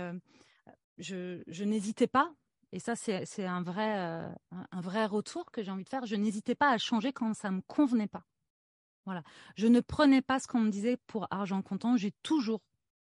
je, 0.98 1.64
n'hésitais 1.64 2.06
pas, 2.06 2.32
et 2.72 2.78
ça 2.78 2.96
c'est 2.96 3.44
un 3.44 3.62
vrai 3.62 3.92
un 4.50 4.80
vrai 4.80 5.06
retour 5.06 5.50
que 5.50 5.62
j'ai 5.62 5.70
envie 5.70 5.84
de 5.84 5.88
faire. 5.88 6.06
Je 6.06 6.16
n'hésitais 6.16 6.54
pas 6.54 6.70
à 6.70 6.78
changer 6.78 7.12
quand 7.12 7.34
ça 7.34 7.50
me 7.50 7.60
convenait 7.62 8.08
pas. 8.08 8.24
Voilà, 9.04 9.22
je 9.56 9.66
ne 9.66 9.80
prenais 9.80 10.20
pas 10.20 10.38
ce 10.38 10.46
qu'on 10.46 10.60
me 10.60 10.70
disait 10.70 10.98
pour 11.06 11.26
argent 11.30 11.62
comptant. 11.62 11.96
J'ai 11.96 12.12
toujours 12.22 12.60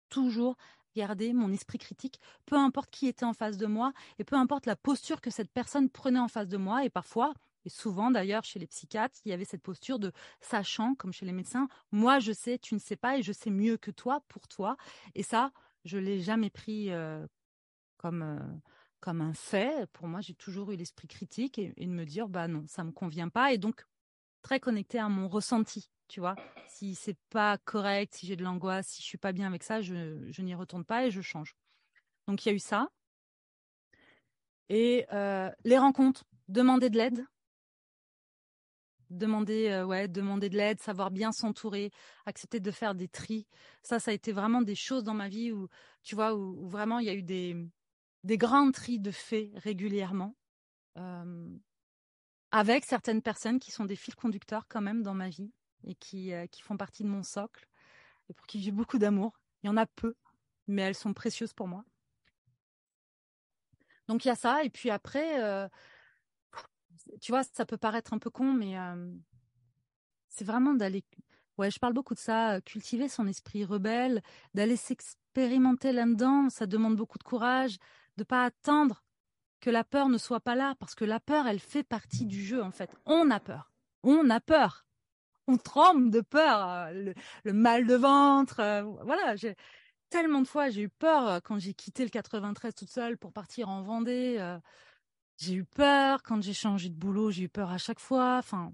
toujours 0.09 0.55
gardé 0.95 1.33
mon 1.33 1.51
esprit 1.51 1.77
critique, 1.77 2.19
peu 2.45 2.55
importe 2.55 2.89
qui 2.89 3.07
était 3.07 3.25
en 3.25 3.33
face 3.33 3.57
de 3.57 3.65
moi 3.65 3.91
et 4.17 4.23
peu 4.23 4.35
importe 4.35 4.65
la 4.65 4.75
posture 4.75 5.21
que 5.21 5.29
cette 5.29 5.51
personne 5.51 5.89
prenait 5.89 6.19
en 6.19 6.27
face 6.27 6.47
de 6.47 6.57
moi. 6.57 6.85
Et 6.85 6.89
parfois, 6.89 7.33
et 7.65 7.69
souvent, 7.69 8.11
d'ailleurs, 8.11 8.43
chez 8.43 8.59
les 8.59 8.67
psychiatres, 8.67 9.19
il 9.25 9.29
y 9.29 9.33
avait 9.33 9.45
cette 9.45 9.63
posture 9.63 9.99
de 9.99 10.11
sachant, 10.39 10.95
comme 10.95 11.11
chez 11.11 11.25
les 11.25 11.33
médecins, 11.33 11.67
moi 11.91 12.19
je 12.19 12.31
sais, 12.31 12.59
tu 12.59 12.75
ne 12.75 12.79
sais 12.79 12.95
pas, 12.95 13.17
et 13.17 13.23
je 13.23 13.33
sais 13.33 13.49
mieux 13.49 13.77
que 13.77 13.91
toi 13.91 14.23
pour 14.27 14.47
toi. 14.47 14.77
Et 15.15 15.23
ça, 15.23 15.51
je 15.83 15.97
l'ai 15.97 16.21
jamais 16.21 16.49
pris 16.49 16.91
euh, 16.91 17.25
comme 17.97 18.21
euh, 18.21 18.39
comme 18.99 19.21
un 19.21 19.33
fait. 19.33 19.85
Pour 19.93 20.07
moi, 20.07 20.21
j'ai 20.21 20.33
toujours 20.33 20.71
eu 20.71 20.75
l'esprit 20.75 21.07
critique 21.07 21.59
et, 21.59 21.73
de 21.77 21.91
me 21.91 22.05
dire, 22.05 22.27
bah 22.27 22.47
non, 22.47 22.65
ça 22.67 22.83
me 22.83 22.91
convient 22.91 23.29
pas. 23.29 23.53
Et 23.53 23.59
donc 23.59 23.85
très 24.41 24.59
connecté 24.59 24.99
à 24.99 25.09
mon 25.09 25.27
ressenti, 25.27 25.89
tu 26.07 26.19
vois. 26.19 26.35
Si 26.67 26.95
c'est 26.95 27.17
pas 27.29 27.57
correct, 27.59 28.15
si 28.15 28.25
j'ai 28.27 28.35
de 28.35 28.43
l'angoisse, 28.43 28.87
si 28.87 29.01
je 29.01 29.07
suis 29.07 29.17
pas 29.17 29.31
bien 29.31 29.47
avec 29.47 29.63
ça, 29.63 29.81
je, 29.81 30.41
n'y 30.41 30.55
retourne 30.55 30.85
pas 30.85 31.05
et 31.05 31.11
je 31.11 31.21
change. 31.21 31.55
Donc 32.27 32.45
il 32.45 32.49
y 32.49 32.51
a 32.51 32.55
eu 32.55 32.59
ça. 32.59 32.89
Et 34.69 35.05
euh, 35.13 35.51
les 35.63 35.77
rencontres, 35.77 36.23
demander 36.47 36.89
de 36.89 36.97
l'aide 36.97 37.25
demander 39.09 39.69
euh, 39.69 39.85
ouais 39.85 40.07
demander 40.07 40.49
de 40.49 40.57
l'aide 40.57 40.81
savoir 40.81 41.11
bien 41.11 41.31
s'entourer 41.31 41.91
accepter 42.25 42.59
de 42.59 42.71
faire 42.71 42.95
des 42.95 43.07
tris. 43.07 43.47
Ça 43.83 43.99
ça 43.99 44.11
a 44.11 44.13
été 44.13 44.31
vraiment 44.31 44.61
des 44.61 44.75
choses 44.75 45.03
dans 45.03 45.13
ma 45.13 45.29
vie 45.29 45.51
où 45.51 45.67
tu 46.03 46.15
vois 46.15 46.35
où, 46.35 46.67
vraiment 46.67 46.99
il 46.99 47.05
y 47.05 47.09
a 47.09 47.13
eu 47.13 47.23
des 47.23 47.55
des 48.23 48.37
grands 48.37 48.71
tris 48.71 48.99
de 48.99 49.11
faits 49.11 49.51
régulièrement 49.55 50.35
euh, 50.97 51.49
avec 52.51 52.85
certaines 52.85 53.21
personnes 53.21 53.59
qui 53.59 53.71
sont 53.71 53.85
des 53.85 53.95
fils 53.95 54.15
conducteurs 54.15 54.67
quand 54.67 54.81
même 54.81 55.03
dans 55.03 55.13
ma 55.13 55.29
vie 55.29 55.51
et 55.85 55.95
qui 55.95 56.33
euh, 56.33 56.47
qui 56.47 56.61
font 56.61 56.77
partie 56.77 57.03
de 57.03 57.09
mon 57.09 57.23
socle 57.23 57.67
et 58.29 58.33
pour 58.33 58.47
qui 58.47 58.61
j'ai 58.61 58.71
beaucoup 58.71 58.97
d'amour. 58.97 59.39
Il 59.63 59.67
y 59.67 59.69
en 59.69 59.77
a 59.77 59.85
peu 59.85 60.15
mais 60.67 60.81
elles 60.81 60.95
sont 60.95 61.13
précieuses 61.13 61.53
pour 61.53 61.67
moi. 61.67 61.85
Donc 64.07 64.25
il 64.25 64.27
y 64.27 64.31
a 64.31 64.35
ça 64.35 64.63
et 64.63 64.69
puis 64.69 64.89
après 64.89 65.69
tu 67.21 67.31
vois, 67.31 67.43
ça 67.43 67.65
peut 67.65 67.77
paraître 67.77 68.13
un 68.13 68.19
peu 68.19 68.29
con, 68.29 68.53
mais 68.53 68.75
c'est 70.29 70.45
vraiment 70.45 70.73
d'aller. 70.73 71.03
Ouais, 71.57 71.71
je 71.71 71.79
parle 71.79 71.93
beaucoup 71.93 72.13
de 72.13 72.19
ça, 72.19 72.59
cultiver 72.61 73.07
son 73.07 73.27
esprit 73.27 73.63
rebelle, 73.63 74.21
d'aller 74.53 74.75
s'expérimenter 74.75 75.93
là-dedans. 75.93 76.49
Ça 76.49 76.65
demande 76.65 76.97
beaucoup 76.97 77.17
de 77.17 77.23
courage, 77.23 77.77
de 78.17 78.23
pas 78.25 78.43
attendre 78.43 79.03
que 79.61 79.69
la 79.69 79.85
peur 79.85 80.09
ne 80.09 80.17
soit 80.17 80.41
pas 80.41 80.55
là, 80.55 80.75
parce 80.79 80.95
que 80.95 81.05
la 81.05 81.19
peur, 81.19 81.47
elle 81.47 81.59
fait 81.59 81.83
partie 81.83 82.25
du 82.25 82.43
jeu 82.43 82.61
en 82.61 82.71
fait. 82.71 82.93
On 83.05 83.31
a 83.31 83.39
peur, 83.39 83.71
on 84.03 84.29
a 84.29 84.41
peur, 84.41 84.85
on 85.47 85.57
tremble 85.57 86.11
de 86.11 86.21
peur, 86.21 86.91
le, 86.91 87.53
mal 87.53 87.87
de 87.87 87.95
ventre, 87.95 88.83
voilà. 89.03 89.35
Tellement 90.09 90.41
de 90.41 90.47
fois, 90.47 90.69
j'ai 90.69 90.83
eu 90.83 90.89
peur 90.89 91.41
quand 91.43 91.57
j'ai 91.57 91.73
quitté 91.73 92.03
le 92.03 92.09
93 92.09 92.75
toute 92.75 92.89
seule 92.89 93.17
pour 93.17 93.33
partir 93.33 93.69
en 93.69 93.81
Vendée. 93.81 94.37
J'ai 95.37 95.53
eu 95.53 95.65
peur 95.65 96.23
quand 96.23 96.41
j'ai 96.41 96.53
changé 96.53 96.89
de 96.89 96.95
boulot, 96.95 97.31
j'ai 97.31 97.43
eu 97.43 97.49
peur 97.49 97.69
à 97.69 97.77
chaque 97.77 97.99
fois. 97.99 98.37
Enfin, 98.37 98.73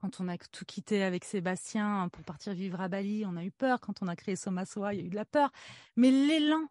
quand 0.00 0.20
on 0.20 0.28
a 0.28 0.36
tout 0.36 0.64
quitté 0.64 1.02
avec 1.02 1.24
Sébastien 1.24 2.08
pour 2.10 2.24
partir 2.24 2.52
vivre 2.52 2.80
à 2.80 2.88
Bali, 2.88 3.24
on 3.26 3.36
a 3.36 3.44
eu 3.44 3.50
peur. 3.52 3.80
Quand 3.80 4.02
on 4.02 4.08
a 4.08 4.16
créé 4.16 4.36
Somasoa, 4.36 4.94
il 4.94 5.00
y 5.00 5.02
a 5.02 5.06
eu 5.06 5.10
de 5.10 5.14
la 5.14 5.24
peur. 5.24 5.50
Mais 5.96 6.10
l'élan, 6.10 6.68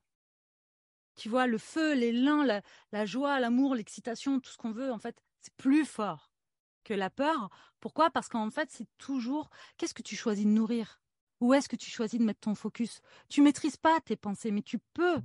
tu 1.16 1.30
vois, 1.30 1.48
le 1.48 1.58
feu, 1.58 1.94
l'élan, 1.94 2.44
la, 2.44 2.62
la 2.92 3.06
joie, 3.06 3.40
l'amour, 3.40 3.76
l'excitation, 3.76 4.40
tout 4.40 4.52
ce 4.52 4.58
qu'on 4.58 4.72
veut, 4.72 4.92
en 4.92 5.00
fait, 5.00 5.22
c'est 5.40 5.54
plus 5.56 5.86
fort 5.86 6.32
que 6.84 6.94
la 6.94 7.10
peur. 7.10 7.50
Pourquoi? 7.80 8.10
Parce 8.10 8.28
qu'en 8.28 8.50
fait, 8.50 8.70
c'est 8.72 8.88
toujours 8.98 9.50
qu'est-ce 9.78 9.94
que 9.94 10.02
tu 10.02 10.16
choisis 10.16 10.46
de 10.46 10.52
nourrir? 10.52 11.00
Où 11.40 11.54
est-ce 11.54 11.70
que 11.70 11.76
tu 11.76 11.90
choisis 11.90 12.20
de 12.20 12.26
mettre 12.26 12.42
ton 12.42 12.56
focus? 12.56 13.02
Tu 13.30 13.42
maîtrises 13.42 13.78
pas 13.78 14.00
tes 14.02 14.16
pensées, 14.16 14.52
mais 14.52 14.62
tu 14.62 14.80
peux 14.94 15.22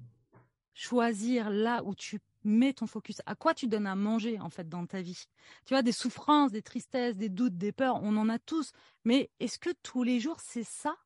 choisir 0.72 1.50
là 1.50 1.82
où 1.84 1.94
tu 1.94 2.20
mets 2.44 2.72
ton 2.72 2.86
focus. 2.86 3.20
À 3.26 3.34
quoi 3.34 3.54
tu 3.54 3.66
donnes 3.66 3.86
à 3.86 3.94
manger 3.94 4.40
en 4.40 4.50
fait 4.50 4.68
dans 4.68 4.86
ta 4.86 5.02
vie 5.02 5.24
Tu 5.64 5.74
vois, 5.74 5.82
des 5.82 5.92
souffrances, 5.92 6.52
des 6.52 6.62
tristesses, 6.62 7.16
des 7.16 7.28
doutes, 7.28 7.56
des 7.56 7.72
peurs, 7.72 8.02
on 8.02 8.16
en 8.16 8.28
a 8.28 8.38
tous. 8.38 8.72
Mais 9.04 9.30
est-ce 9.40 9.58
que 9.58 9.70
tous 9.82 10.02
les 10.02 10.20
jours 10.20 10.40
c'est 10.40 10.64
ça 10.64 10.96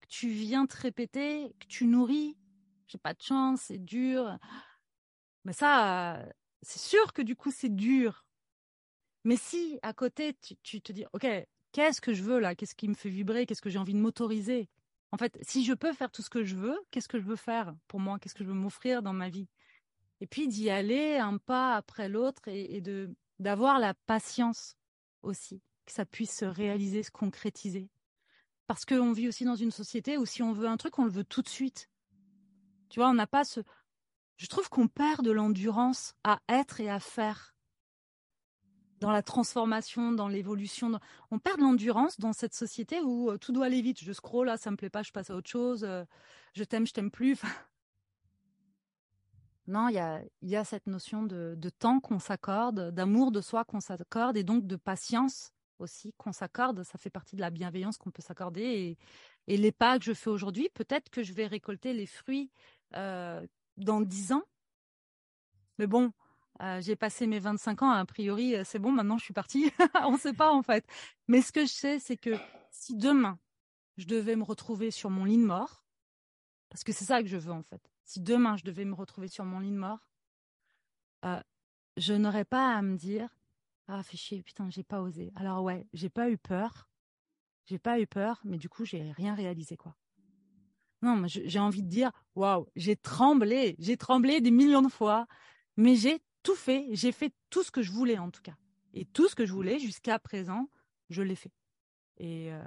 que 0.00 0.06
tu 0.08 0.28
viens 0.28 0.66
te 0.66 0.76
répéter, 0.76 1.54
que 1.60 1.66
tu 1.66 1.86
nourris? 1.86 2.36
J'ai 2.88 2.98
pas 2.98 3.14
de 3.14 3.22
chance, 3.22 3.62
c'est 3.62 3.84
dur. 3.84 4.38
Mais 5.44 5.52
ça, 5.52 6.24
c'est 6.62 6.80
sûr 6.80 7.12
que 7.12 7.22
du 7.22 7.36
coup 7.36 7.50
c'est 7.50 7.74
dur. 7.74 8.24
Mais 9.24 9.36
si 9.36 9.78
à 9.82 9.92
côté 9.92 10.34
tu, 10.34 10.56
tu 10.62 10.80
te 10.80 10.92
dis, 10.92 11.04
ok, 11.12 11.26
qu'est-ce 11.72 12.00
que 12.00 12.14
je 12.14 12.22
veux 12.22 12.38
là? 12.38 12.54
Qu'est-ce 12.54 12.74
qui 12.74 12.88
me 12.88 12.94
fait 12.94 13.08
vibrer? 13.10 13.46
Qu'est-ce 13.46 13.62
que 13.62 13.70
j'ai 13.70 13.78
envie 13.78 13.94
de 13.94 13.98
m'autoriser? 13.98 14.68
En 15.12 15.18
fait, 15.18 15.38
si 15.42 15.64
je 15.64 15.72
peux 15.72 15.92
faire 15.92 16.10
tout 16.10 16.22
ce 16.22 16.30
que 16.30 16.44
je 16.44 16.56
veux, 16.56 16.78
qu'est-ce 16.90 17.08
que 17.08 17.18
je 17.18 17.24
veux 17.24 17.36
faire 17.36 17.74
pour 17.88 18.00
moi? 18.00 18.18
Qu'est-ce 18.18 18.34
que 18.34 18.44
je 18.44 18.48
veux 18.48 18.54
m'offrir 18.54 19.02
dans 19.02 19.12
ma 19.12 19.28
vie? 19.28 19.48
Et 20.20 20.26
puis 20.26 20.48
d'y 20.48 20.70
aller 20.70 21.16
un 21.16 21.38
pas 21.38 21.74
après 21.74 22.08
l'autre 22.08 22.42
et, 22.48 22.80
de 22.80 23.14
d'avoir 23.38 23.78
la 23.78 23.92
patience 23.92 24.76
aussi, 25.22 25.60
que 25.84 25.92
ça 25.92 26.06
puisse 26.06 26.34
se 26.34 26.46
réaliser, 26.46 27.02
se 27.02 27.10
concrétiser. 27.10 27.90
Parce 28.66 28.86
qu'on 28.86 29.12
vit 29.12 29.28
aussi 29.28 29.44
dans 29.44 29.56
une 29.56 29.70
société 29.70 30.16
où 30.16 30.24
si 30.24 30.42
on 30.42 30.52
veut 30.52 30.68
un 30.68 30.78
truc, 30.78 30.98
on 30.98 31.04
le 31.04 31.10
veut 31.10 31.24
tout 31.24 31.42
de 31.42 31.48
suite. 31.48 31.90
Tu 32.88 32.98
vois, 32.98 33.10
on 33.10 33.14
n'a 33.14 33.26
pas 33.26 33.44
ce. 33.44 33.60
Je 34.38 34.46
trouve 34.46 34.70
qu'on 34.70 34.88
perd 34.88 35.22
de 35.22 35.30
l'endurance 35.30 36.14
à 36.24 36.40
être 36.48 36.80
et 36.80 36.88
à 36.88 36.98
faire 36.98 37.54
dans 39.00 39.10
la 39.10 39.22
transformation, 39.22 40.12
dans 40.12 40.28
l'évolution. 40.28 40.98
On 41.30 41.38
perd 41.38 41.58
de 41.58 41.62
l'endurance 41.62 42.18
dans 42.18 42.32
cette 42.32 42.54
société 42.54 43.00
où 43.00 43.30
euh, 43.30 43.38
tout 43.38 43.52
doit 43.52 43.66
aller 43.66 43.82
vite. 43.82 44.02
Je 44.02 44.12
scroll, 44.12 44.46
là, 44.46 44.56
ça 44.56 44.70
me 44.70 44.76
plaît 44.76 44.90
pas, 44.90 45.02
je 45.02 45.12
passe 45.12 45.30
à 45.30 45.36
autre 45.36 45.50
chose. 45.50 45.84
Euh, 45.84 46.04
je 46.54 46.64
t'aime, 46.64 46.86
je 46.86 46.92
t'aime 46.92 47.10
plus. 47.10 47.38
Non, 49.66 49.88
il 49.88 50.48
y 50.48 50.56
a, 50.56 50.64
cette 50.64 50.86
notion 50.86 51.22
de, 51.24 51.70
temps 51.78 52.00
qu'on 52.00 52.18
s'accorde, 52.18 52.90
d'amour 52.92 53.32
de 53.32 53.40
soi 53.40 53.64
qu'on 53.64 53.80
s'accorde 53.80 54.36
et 54.36 54.44
donc 54.44 54.66
de 54.66 54.76
patience 54.76 55.52
aussi 55.78 56.14
qu'on 56.16 56.32
s'accorde. 56.32 56.82
Ça 56.84 56.98
fait 56.98 57.10
partie 57.10 57.36
de 57.36 57.40
la 57.40 57.50
bienveillance 57.50 57.98
qu'on 57.98 58.10
peut 58.10 58.22
s'accorder. 58.22 58.62
Et, 58.62 58.98
et, 59.46 59.56
les 59.56 59.72
pas 59.72 59.98
que 59.98 60.04
je 60.04 60.14
fais 60.14 60.30
aujourd'hui, 60.30 60.68
peut-être 60.74 61.10
que 61.10 61.22
je 61.22 61.32
vais 61.32 61.46
récolter 61.46 61.92
les 61.92 62.06
fruits 62.06 62.50
euh, 62.94 63.44
dans 63.76 64.00
dix 64.00 64.32
ans. 64.32 64.44
Mais 65.78 65.86
bon, 65.86 66.12
euh, 66.62 66.80
j'ai 66.80 66.96
passé 66.96 67.26
mes 67.26 67.38
25 67.38 67.82
ans, 67.82 67.90
a 67.90 68.04
priori, 68.06 68.54
euh, 68.54 68.62
c'est 68.64 68.78
bon, 68.78 68.90
maintenant 68.90 69.18
je 69.18 69.24
suis 69.24 69.34
partie. 69.34 69.70
On 70.04 70.12
ne 70.12 70.18
sait 70.18 70.32
pas 70.32 70.52
en 70.52 70.62
fait. 70.62 70.86
Mais 71.28 71.42
ce 71.42 71.52
que 71.52 71.62
je 71.62 71.72
sais, 71.72 71.98
c'est 71.98 72.16
que 72.16 72.30
si 72.70 72.96
demain, 72.96 73.38
je 73.98 74.06
devais 74.06 74.36
me 74.36 74.44
retrouver 74.44 74.90
sur 74.90 75.10
mon 75.10 75.24
lit 75.24 75.36
de 75.36 75.44
mort, 75.44 75.84
parce 76.70 76.84
que 76.84 76.92
c'est 76.92 77.04
ça 77.04 77.22
que 77.22 77.28
je 77.28 77.36
veux 77.36 77.52
en 77.52 77.62
fait, 77.62 77.82
si 78.06 78.20
demain 78.20 78.56
je 78.56 78.64
devais 78.64 78.84
me 78.84 78.94
retrouver 78.94 79.28
sur 79.28 79.44
mon 79.44 79.58
lit 79.58 79.72
de 79.72 79.76
mort, 79.76 80.08
euh, 81.24 81.40
je 81.96 82.14
n'aurais 82.14 82.44
pas 82.44 82.74
à 82.74 82.80
me 82.80 82.96
dire 82.96 83.28
Ah, 83.88 84.02
fais 84.02 84.16
chier, 84.16 84.42
putain, 84.42 84.70
j'ai 84.70 84.84
pas 84.84 85.02
osé. 85.02 85.32
Alors 85.34 85.62
ouais, 85.62 85.86
j'ai 85.92 86.08
pas 86.08 86.30
eu 86.30 86.38
peur, 86.38 86.88
j'ai 87.66 87.78
pas 87.78 88.00
eu 88.00 88.06
peur, 88.06 88.40
mais 88.44 88.56
du 88.56 88.68
coup, 88.68 88.84
j'ai 88.84 89.12
rien 89.12 89.34
réalisé 89.34 89.76
quoi. 89.76 89.94
Non, 91.02 91.22
j'ai 91.26 91.58
envie 91.58 91.82
de 91.82 91.88
dire 91.88 92.10
Waouh, 92.36 92.68
j'ai 92.76 92.96
tremblé, 92.96 93.76
j'ai 93.78 93.96
tremblé 93.96 94.40
des 94.40 94.50
millions 94.52 94.82
de 94.82 94.88
fois, 94.88 95.26
mais 95.76 95.96
j'ai 95.96 96.22
tout 96.42 96.54
fait, 96.54 96.86
j'ai 96.92 97.12
fait 97.12 97.34
tout 97.50 97.64
ce 97.64 97.70
que 97.70 97.82
je 97.82 97.90
voulais 97.90 98.18
en 98.18 98.30
tout 98.30 98.42
cas. 98.42 98.56
Et 98.94 99.04
tout 99.04 99.28
ce 99.28 99.34
que 99.34 99.44
je 99.44 99.52
voulais 99.52 99.78
jusqu'à 99.78 100.18
présent, 100.18 100.70
je 101.10 101.22
l'ai 101.22 101.34
fait. 101.34 101.52
Et, 102.18 102.50
euh, 102.50 102.62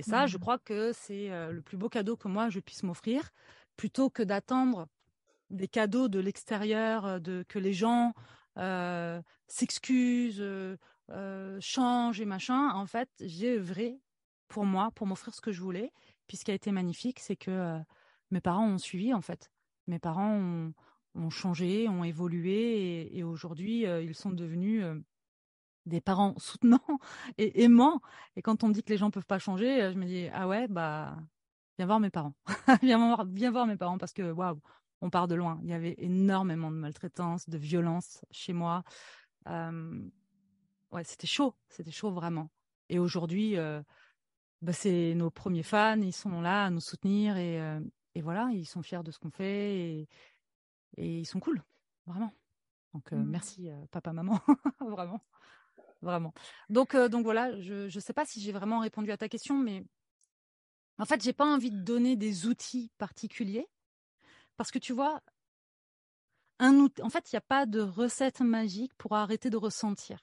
ça, 0.00 0.26
je 0.26 0.36
mmh. 0.36 0.40
crois 0.40 0.58
que 0.58 0.92
c'est 0.92 1.32
euh, 1.32 1.50
le 1.50 1.60
plus 1.60 1.76
beau 1.76 1.88
cadeau 1.88 2.16
que 2.16 2.28
moi 2.28 2.50
je 2.50 2.60
puisse 2.60 2.82
m'offrir, 2.84 3.30
plutôt 3.76 4.10
que 4.10 4.22
d'attendre 4.22 4.88
des 5.50 5.68
cadeaux 5.68 6.08
de 6.08 6.18
l'extérieur, 6.18 7.04
euh, 7.06 7.18
de 7.18 7.44
que 7.48 7.58
les 7.58 7.72
gens 7.72 8.14
s'excusent, 9.48 10.44
changent 11.60 12.20
et 12.20 12.26
machin. 12.26 12.70
En 12.70 12.86
fait, 12.86 13.08
j'ai 13.20 13.56
œuvré 13.56 13.98
pour 14.48 14.66
moi, 14.66 14.90
pour 14.94 15.06
m'offrir 15.06 15.34
ce 15.34 15.40
que 15.40 15.52
je 15.52 15.62
voulais. 15.62 15.90
Puis 16.26 16.36
ce 16.36 16.44
qui 16.44 16.50
a 16.50 16.54
été 16.54 16.70
magnifique, 16.70 17.18
c'est 17.18 17.36
que 17.36 17.80
mes 18.32 18.40
parents 18.40 18.66
ont 18.66 18.78
suivi 18.78 19.14
en 19.14 19.20
fait. 19.20 19.52
Mes 19.86 19.98
parents 19.98 20.72
ont, 21.14 21.30
changé, 21.30 21.88
ont 21.88 22.02
évolué 22.02 23.16
et, 23.16 23.22
aujourd'hui 23.22 23.86
euh, 23.86 24.02
ils 24.02 24.14
sont 24.14 24.30
devenus 24.30 24.82
euh, 24.82 24.98
des 25.86 26.00
parents 26.00 26.34
soutenants 26.38 26.98
et 27.38 27.62
aimants. 27.62 28.00
Et 28.36 28.42
quand 28.42 28.64
on 28.64 28.68
me 28.68 28.74
dit 28.74 28.82
que 28.82 28.90
les 28.90 28.96
gens 28.96 29.10
peuvent 29.10 29.26
pas 29.26 29.38
changer, 29.38 29.82
euh, 29.82 29.92
je 29.92 29.98
me 29.98 30.06
dis 30.06 30.28
ah 30.32 30.48
ouais 30.48 30.66
bah 30.66 31.16
viens 31.78 31.86
voir 31.86 32.00
mes 32.00 32.10
parents, 32.10 32.34
viens 32.82 32.98
voir, 32.98 33.24
viens 33.26 33.50
voir 33.50 33.66
mes 33.66 33.76
parents 33.76 33.98
parce 33.98 34.12
que 34.12 34.30
waouh 34.30 34.60
on 35.00 35.10
part 35.10 35.26
de 35.26 35.34
loin. 35.34 35.58
Il 35.64 35.68
y 35.68 35.72
avait 35.72 35.96
énormément 35.98 36.70
de 36.70 36.76
maltraitance, 36.76 37.48
de 37.48 37.58
violence 37.58 38.24
chez 38.30 38.52
moi. 38.52 38.84
ouais 39.46 41.04
c'était 41.04 41.26
chaud, 41.26 41.54
c'était 41.68 41.90
chaud 41.90 42.12
vraiment. 42.12 42.50
Et 42.88 42.98
aujourd'hui 42.98 43.56
bah, 43.56 44.72
c'est 44.72 45.14
nos 45.14 45.30
premiers 45.30 45.64
fans, 45.64 46.00
ils 46.00 46.12
sont 46.12 46.40
là 46.40 46.66
à 46.66 46.70
nous 46.70 46.80
soutenir 46.80 47.36
et, 47.36 47.58
et 48.14 48.22
voilà, 48.22 48.48
ils 48.52 48.66
sont 48.66 48.82
fiers 48.82 49.02
de 49.02 49.10
ce 49.10 49.18
qu'on 49.18 49.30
fait 49.30 49.76
et, 49.76 50.08
et 50.96 51.18
ils 51.20 51.26
sont 51.26 51.40
cool, 51.40 51.62
vraiment. 52.06 52.32
Donc 52.94 53.12
euh, 53.12 53.16
mmh. 53.16 53.28
merci 53.28 53.70
euh, 53.70 53.86
papa, 53.90 54.12
maman, 54.12 54.38
vraiment, 54.80 55.20
vraiment. 56.02 56.34
Donc 56.68 56.94
euh, 56.94 57.08
donc 57.08 57.24
voilà, 57.24 57.58
je 57.60 57.84
ne 57.84 58.00
sais 58.00 58.12
pas 58.12 58.26
si 58.26 58.40
j'ai 58.40 58.52
vraiment 58.52 58.80
répondu 58.80 59.10
à 59.10 59.16
ta 59.16 59.28
question, 59.28 59.58
mais 59.58 59.84
en 61.02 61.04
fait 61.04 61.20
j'ai 61.20 61.32
pas 61.32 61.44
envie 61.44 61.72
de 61.72 61.80
donner 61.80 62.14
des 62.14 62.46
outils 62.46 62.92
particuliers 62.96 63.68
parce 64.56 64.70
que 64.70 64.78
tu 64.78 64.92
vois, 64.92 65.20
un 66.60 66.74
outil, 66.74 67.02
en 67.02 67.10
fait 67.10 67.32
il 67.32 67.34
n'y 67.34 67.38
a 67.38 67.42
pas 67.48 67.66
de 67.66 67.80
recette 67.80 68.40
magique 68.40 68.94
pour 68.94 69.16
arrêter 69.16 69.50
de 69.50 69.56
ressentir. 69.56 70.20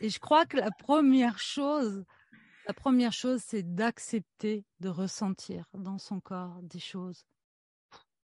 Et 0.00 0.08
je 0.08 0.18
crois 0.18 0.46
que 0.46 0.56
la 0.56 0.70
première 0.70 1.38
chose, 1.38 2.06
la 2.66 2.72
première 2.72 3.12
chose, 3.12 3.42
c'est 3.44 3.62
d'accepter 3.62 4.64
de 4.80 4.88
ressentir 4.88 5.66
dans 5.74 5.98
son 5.98 6.20
corps 6.20 6.62
des 6.62 6.78
choses 6.78 7.26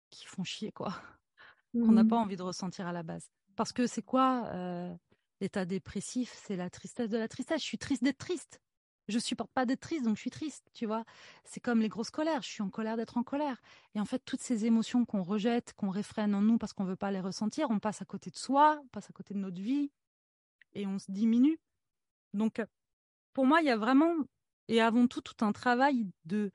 qui 0.10 0.26
font 0.26 0.44
chier, 0.44 0.74
quoi. 0.74 1.02
On 1.74 1.94
n'a 1.94 2.04
pas 2.04 2.18
mmh. 2.18 2.24
envie 2.24 2.36
de 2.36 2.44
ressentir 2.44 2.86
à 2.86 2.92
la 2.92 3.04
base. 3.04 3.32
Parce 3.56 3.72
que 3.72 3.88
c'est 3.88 4.02
quoi 4.02 4.48
euh, 4.48 4.94
l'état 5.40 5.64
dépressif? 5.64 6.34
C'est 6.36 6.58
la 6.58 6.70
tristesse 6.70 7.10
de 7.10 7.18
la 7.18 7.30
tristesse. 7.30 7.62
Je 7.62 7.68
suis 7.68 7.78
triste 7.78 8.04
d'être 8.04 8.18
triste. 8.18 8.60
Je 9.08 9.20
supporte 9.20 9.52
pas 9.52 9.66
d'être 9.66 9.82
triste, 9.82 10.06
donc 10.06 10.16
je 10.16 10.22
suis 10.22 10.30
triste, 10.30 10.70
tu 10.74 10.86
vois. 10.86 11.04
C'est 11.44 11.60
comme 11.60 11.82
les 11.82 11.90
grosses 11.90 12.12
colères. 12.12 12.42
Je 12.42 12.50
suis 12.50 12.62
en 12.62 12.70
colère 12.70 12.98
d'être 12.98 13.18
en 13.18 13.24
colère. 13.24 13.62
Et 13.96 14.00
en 14.00 14.06
fait, 14.06 14.20
toutes 14.26 14.42
ces 14.42 14.66
émotions 14.66 15.06
qu'on 15.06 15.24
rejette, 15.24 15.74
qu'on 15.74 15.90
réfrène 15.90 16.36
en 16.36 16.42
nous 16.42 16.58
parce 16.58 16.74
qu'on 16.74 16.86
veut 16.86 16.96
pas 16.96 17.12
les 17.12 17.20
ressentir, 17.20 17.70
on 17.72 17.80
passe 17.80 18.02
à 18.02 18.06
côté 18.06 18.30
de 18.30 18.38
soi, 18.38 18.80
on 18.84 18.88
passe 18.88 19.10
à 19.10 19.14
côté 19.14 19.34
de 19.34 19.40
notre 19.40 19.62
vie 19.62 19.92
et 20.74 20.88
on 20.88 21.00
se 21.00 21.12
diminue. 21.12 21.60
Donc, 22.34 22.62
pour 23.34 23.46
moi, 23.46 23.62
il 23.62 23.68
y 23.68 23.72
a 23.72 23.78
vraiment 23.78 24.14
et 24.68 24.82
avant 24.82 25.08
tout 25.08 25.22
tout 25.22 25.44
un 25.44 25.52
travail 25.52 26.08
de 26.26 26.52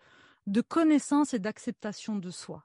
de 0.46 0.60
connaissance 0.60 1.34
et 1.34 1.38
d'acceptation 1.38 2.16
de 2.16 2.30
soi. 2.30 2.64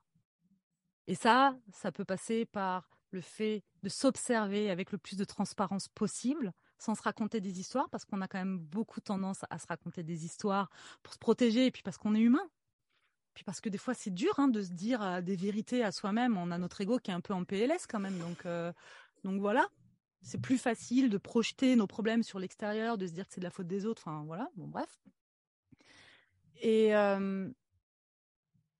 Et 1.07 1.15
ça, 1.15 1.57
ça 1.73 1.91
peut 1.91 2.05
passer 2.05 2.45
par 2.45 2.89
le 3.11 3.21
fait 3.21 3.63
de 3.83 3.89
s'observer 3.89 4.69
avec 4.69 4.91
le 4.91 4.97
plus 4.97 5.17
de 5.17 5.23
transparence 5.23 5.87
possible, 5.89 6.53
sans 6.81 6.95
se 6.95 7.03
raconter 7.03 7.41
des 7.41 7.59
histoires, 7.59 7.89
parce 7.91 8.05
qu'on 8.05 8.21
a 8.21 8.27
quand 8.27 8.39
même 8.39 8.57
beaucoup 8.57 9.01
tendance 9.01 9.45
à 9.51 9.59
se 9.59 9.67
raconter 9.67 10.01
des 10.01 10.25
histoires 10.25 10.71
pour 11.03 11.13
se 11.13 11.19
protéger, 11.19 11.67
et 11.67 11.71
puis 11.71 11.83
parce 11.83 11.97
qu'on 11.97 12.15
est 12.15 12.19
humain. 12.19 12.49
Puis 13.35 13.43
parce 13.43 13.61
que 13.61 13.69
des 13.69 13.77
fois, 13.77 13.93
c'est 13.93 14.09
dur 14.09 14.33
hein, 14.39 14.47
de 14.47 14.63
se 14.63 14.71
dire 14.71 15.01
euh, 15.01 15.21
des 15.21 15.35
vérités 15.35 15.83
à 15.83 15.91
soi-même. 15.91 16.37
On 16.37 16.49
a 16.49 16.57
notre 16.57 16.81
ego 16.81 16.97
qui 16.97 17.11
est 17.11 17.13
un 17.13 17.21
peu 17.21 17.33
en 17.33 17.45
PLS 17.45 17.85
quand 17.87 17.99
même. 17.99 18.17
Donc, 18.17 18.45
euh, 18.45 18.73
donc 19.23 19.39
voilà, 19.39 19.69
c'est 20.23 20.41
plus 20.41 20.57
facile 20.57 21.09
de 21.09 21.17
projeter 21.17 21.75
nos 21.75 21.87
problèmes 21.87 22.23
sur 22.23 22.39
l'extérieur, 22.39 22.97
de 22.97 23.05
se 23.05 23.13
dire 23.13 23.27
que 23.27 23.33
c'est 23.33 23.41
de 23.41 23.45
la 23.45 23.51
faute 23.51 23.67
des 23.67 23.85
autres. 23.85 24.01
Enfin 24.05 24.23
voilà, 24.25 24.49
bon 24.55 24.67
bref. 24.67 24.99
Et 26.61 26.95
euh, 26.95 27.47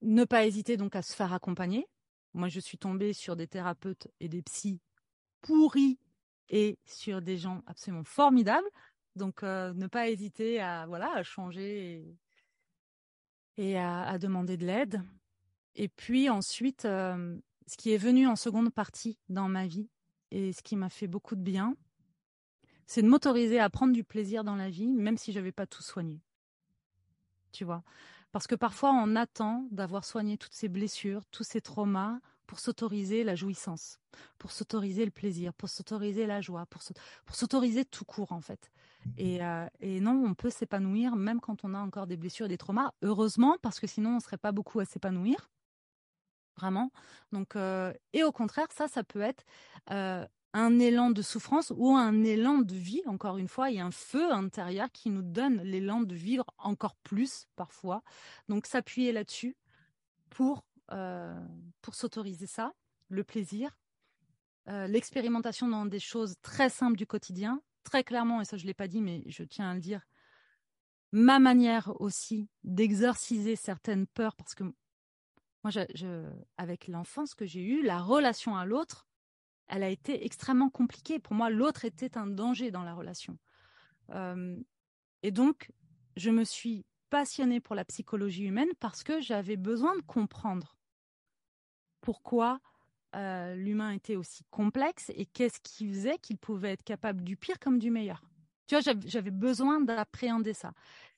ne 0.02 0.24
pas 0.26 0.46
hésiter 0.46 0.76
donc 0.76 0.96
à 0.96 1.04
se 1.04 1.16
faire 1.16 1.34
accompagner. 1.34 1.88
Moi, 2.34 2.48
je 2.48 2.60
suis 2.60 2.80
tombée 2.80 3.14
sur 3.14 3.36
des 3.36 3.48
thérapeutes 3.48 4.08
et 4.20 4.28
des 4.28 4.42
psys 4.42 4.82
pourris 5.42 6.00
et 6.52 6.78
sur 6.86 7.22
des 7.22 7.38
gens 7.38 7.64
absolument 7.66 8.04
formidables. 8.04 8.68
Donc, 9.16 9.42
euh, 9.42 9.74
ne 9.74 9.88
pas 9.88 10.10
hésiter 10.10 10.62
à 10.62 10.86
voilà 10.86 11.12
à 11.16 11.24
changer 11.24 12.06
et, 13.58 13.78
à, 13.78 14.18
demander 14.20 14.58
de 14.58 14.66
l'aide. 14.66 15.02
Et 15.76 15.88
puis 15.88 16.30
ensuite, 16.30 16.86
euh, 16.86 17.38
ce 17.68 17.78
qui 17.78 17.92
est 17.92 17.98
venu 17.98 18.28
en 18.28 18.36
seconde 18.36 18.72
partie 18.72 19.18
dans 19.30 19.48
ma 19.48 19.66
vie 19.66 19.90
et 20.32 20.54
ce 20.54 20.62
qui 20.62 20.76
m'a 20.76 20.90
fait 20.90 21.08
beaucoup 21.08 21.36
de 21.36 21.42
bien, 21.42 21.76
c'est 22.86 23.02
de 23.02 23.08
m'autoriser 23.08 23.60
à 23.60 23.70
prendre 23.70 23.94
du 23.94 24.04
plaisir 24.04 24.44
dans 24.44 24.56
la 24.56 24.70
vie, 24.70 24.94
même 24.94 25.18
si 25.18 25.32
je 25.32 25.40
n'avais 25.40 25.54
pas 25.54 25.66
tout 25.66 25.84
soigné. 25.84 26.22
Tu 27.54 27.64
vois? 27.64 27.84
Parce 28.32 28.48
que 28.48 28.56
parfois, 28.56 28.92
on 28.92 29.16
attend 29.16 29.68
d'avoir 29.72 30.04
soigné 30.04 30.38
toutes 30.38 30.54
ces 30.54 30.70
blessures, 30.70 31.26
tous 31.32 31.44
ces 31.44 31.62
traumas 31.62 32.20
pour 32.52 32.60
s'autoriser 32.60 33.24
la 33.24 33.34
jouissance, 33.34 33.98
pour 34.38 34.52
s'autoriser 34.52 35.06
le 35.06 35.12
plaisir, 35.12 35.54
pour 35.54 35.70
s'autoriser 35.70 36.26
la 36.26 36.42
joie, 36.42 36.66
pour 36.66 37.34
s'autoriser 37.34 37.86
tout 37.86 38.04
court, 38.04 38.34
en 38.34 38.42
fait. 38.42 38.70
Euh, 39.22 39.70
et, 39.80 40.02
non, 40.02 40.22
on 40.26 40.34
peut 40.34 40.50
s'épanouir 40.50 41.16
même 41.16 41.40
quand 41.40 41.64
on 41.64 41.74
a 41.74 41.80
encore 41.80 42.08
des 42.08 42.18
blessures 42.18 42.48
et 42.48 42.50
des 42.50 42.58
traumas. 42.58 42.92
Heureusement, 43.04 43.56
parce 43.62 43.80
que 43.80 43.88
sinon, 43.88 44.10
on 44.10 44.16
ne 44.16 44.20
serait 44.20 44.38
pas 44.38 44.52
beaucoup 44.52 44.82
à 44.82 44.86
s'épanouir. 44.86 45.50
Vraiment. 46.58 46.92
Donc, 47.32 47.56
euh, 47.56 47.94
et 48.12 48.26
au 48.26 48.34
contraire, 48.34 48.68
ça, 48.76 48.90
ça 48.90 49.06
peut 49.06 49.22
être 49.22 49.46
euh, 49.90 50.28
un 50.52 50.78
élan 50.78 51.10
de 51.10 51.22
souffrance 51.22 51.72
ou 51.78 51.96
un 51.96 52.22
élan 52.26 52.58
de 52.58 52.76
vie. 52.76 53.02
Encore 53.06 53.38
une 53.38 53.48
fois, 53.48 53.70
il 53.70 53.78
y 53.78 53.80
a 53.80 53.86
un 53.86 53.92
feu 53.92 54.30
intérieur 54.34 54.92
qui 54.92 55.10
nous 55.10 55.22
donne 55.22 55.62
l'élan 55.62 56.02
de 56.02 56.16
vivre 56.16 56.54
encore 56.58 56.98
plus 56.98 57.48
parfois. 57.56 58.04
Donc 58.50 58.66
s'appuyer 58.66 59.14
là-dessus 59.14 59.56
pour, 60.32 60.66
pour 61.82 61.96
s'autoriser 61.96 62.48
ça, 62.48 62.74
le 63.10 63.24
plaisir, 63.24 63.78
euh, 64.68 64.88
l'expérimentation 64.88 65.68
dans 65.68 65.86
des 65.86 66.00
choses 66.00 66.36
très 66.42 66.70
simples 66.70 66.98
du 66.98 67.08
quotidien. 67.08 67.62
Très 67.84 68.04
clairement, 68.04 68.42
et 68.42 68.46
ça 68.46 68.58
je 68.58 68.64
ne 68.64 68.68
l'ai 68.68 68.74
pas 68.74 68.88
dit, 68.88 69.02
mais 69.02 69.24
je 69.26 69.44
tiens 69.44 69.72
à 69.72 69.74
le 69.74 69.80
dire, 69.80 70.06
ma 71.12 71.40
manière 71.40 72.00
aussi 72.00 72.48
d'exorciser 72.64 73.56
certaines 73.56 74.06
peurs, 74.06 74.36
parce 74.36 74.54
que 74.54 74.64
moi, 75.64 75.72
avec 76.58 76.88
l'enfance 76.88 77.36
que 77.36 77.46
j'ai 77.46 77.62
eue, 77.62 77.84
la 77.84 78.00
relation 78.00 78.56
à 78.56 78.66
l'autre, 78.66 79.08
elle 79.68 79.84
a 79.84 79.90
été 79.90 80.26
extrêmement 80.26 80.70
compliquée. 80.70 81.20
Pour 81.20 81.34
moi, 81.34 81.50
l'autre 81.50 81.86
était 81.86 82.18
un 82.18 82.28
danger 82.28 82.72
dans 82.72 82.84
la 82.84 82.94
relation. 82.94 83.38
Euh, 84.10 84.60
et 85.24 85.32
donc, 85.32 85.72
je 86.18 86.30
me 86.30 86.44
suis 86.44 86.86
passionnée 87.10 87.60
pour 87.60 87.76
la 87.76 87.86
psychologie 87.86 88.44
humaine 88.44 88.70
parce 88.80 89.04
que 89.04 89.22
j'avais 89.22 89.58
besoin 89.58 89.96
de 89.96 90.02
comprendre 90.02 90.78
pourquoi 92.02 92.60
euh, 93.16 93.56
l'humain 93.56 93.92
était 93.92 94.16
aussi 94.16 94.44
complexe 94.52 95.12
et 95.16 95.26
qu'est-ce 95.26 95.60
qui 95.62 95.90
faisait 95.90 96.18
qu'il 96.18 96.38
pouvait 96.38 96.72
être 96.72 96.84
capable 96.84 97.24
du 97.24 97.36
pire 97.36 97.60
comme 97.60 97.80
du 97.80 97.92
meilleur. 97.92 98.24
Tu 98.68 98.76
vois, 98.76 98.94
j'avais 99.06 99.32
besoin 99.32 99.82
d'appréhender 99.82 100.54
ça. 100.54 100.74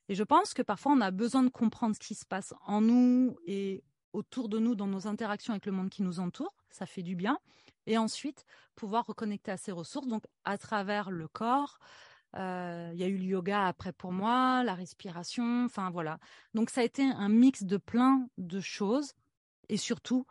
Et 0.10 0.16
je 0.16 0.24
pense 0.24 0.54
que 0.54 0.62
parfois, 0.62 0.94
on 0.94 1.02
a 1.02 1.12
besoin 1.12 1.44
de 1.44 1.50
comprendre 1.50 1.96
ce 1.96 2.00
qui 2.00 2.16
se 2.16 2.26
passe 2.26 2.54
en 2.66 2.82
nous 2.82 3.38
et 3.46 3.84
autour 4.12 4.50
de 4.50 4.60
nous 4.60 4.76
dans 4.76 4.88
nos 4.88 5.08
interactions 5.08 5.54
avec 5.54 5.66
le 5.66 5.72
monde 5.72 5.90
qui 5.90 6.04
nous 6.04 6.20
entoure. 6.20 6.56
Ça 6.72 6.86
fait 6.86 7.04
du 7.04 7.16
bien. 7.16 7.38
Et 7.86 7.98
ensuite, 7.98 8.46
pouvoir 8.76 9.06
reconnecter 9.06 9.52
à 9.52 9.58
ses 9.58 9.72
ressources, 9.72 10.08
donc 10.08 10.24
à 10.46 10.58
travers 10.58 11.12
le 11.12 11.28
corps. 11.28 11.80
Euh, 12.36 12.90
il 12.94 13.00
y 13.00 13.04
a 13.04 13.08
eu 13.08 13.18
le 13.18 13.26
yoga 13.26 13.68
après 13.68 13.94
pour 13.94 14.12
moi, 14.12 14.64
la 14.64 14.74
respiration, 14.74 15.66
enfin 15.66 15.92
voilà. 15.92 16.18
Donc 16.56 16.72
ça 16.72 16.82
a 16.82 16.84
été 16.84 17.04
un 17.04 17.30
mix 17.30 17.64
de 17.64 17.78
plein 17.78 18.28
de 18.40 18.60
choses 18.60 19.14
et 19.70 19.78
surtout 19.78 20.26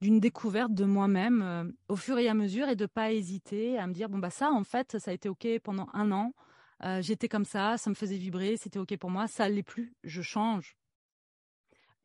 d'une 0.00 0.20
découverte 0.20 0.72
de 0.72 0.84
moi-même 0.84 1.42
euh, 1.42 1.64
au 1.88 1.96
fur 1.96 2.18
et 2.18 2.28
à 2.28 2.34
mesure 2.34 2.68
et 2.68 2.76
de 2.76 2.86
pas 2.86 3.12
hésiter 3.12 3.78
à 3.78 3.86
me 3.86 3.92
dire 3.92 4.08
bon 4.08 4.18
bah 4.18 4.30
ça 4.30 4.50
en 4.50 4.64
fait 4.64 4.98
ça 4.98 5.10
a 5.10 5.14
été 5.14 5.28
ok 5.28 5.46
pendant 5.62 5.88
un 5.92 6.12
an. 6.12 6.34
Euh, 6.84 7.02
j'étais 7.02 7.28
comme 7.28 7.44
ça 7.44 7.76
ça 7.76 7.90
me 7.90 7.94
faisait 7.94 8.16
vibrer 8.16 8.56
c'était 8.56 8.78
ok 8.78 8.96
pour 8.98 9.10
moi 9.10 9.26
ça 9.26 9.48
l'est 9.48 9.62
plus 9.62 9.94
je 10.04 10.22
change. 10.22 10.76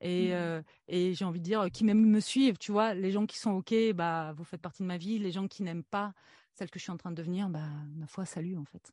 Et, 0.02 0.30
mmh. 0.30 0.32
euh, 0.34 0.62
et 0.88 1.14
j'ai 1.14 1.24
envie 1.24 1.40
de 1.40 1.46
dire 1.46 1.68
qui 1.72 1.86
même 1.86 2.04
me 2.04 2.20
suivent 2.20 2.58
tu 2.58 2.72
vois 2.72 2.94
les 2.94 3.12
gens 3.12 3.26
qui 3.26 3.38
sont 3.38 3.52
ok 3.52 3.74
bah 3.94 4.34
vous 4.36 4.44
faites 4.44 4.62
partie 4.62 4.82
de 4.82 4.88
ma 4.88 4.98
vie 4.98 5.20
les 5.20 5.32
gens 5.32 5.48
qui 5.48 5.64
n'aiment 5.64 5.84
pas 5.84 6.14
celle 6.54 6.70
que 6.70 6.80
je 6.80 6.84
suis 6.84 6.92
en 6.92 6.98
train 6.98 7.12
de 7.12 7.16
devenir 7.16 7.50
bah 7.50 7.70
ma 7.96 8.08
foi 8.08 8.26
salut 8.26 8.58
en 8.58 8.66
fait. 8.66 8.92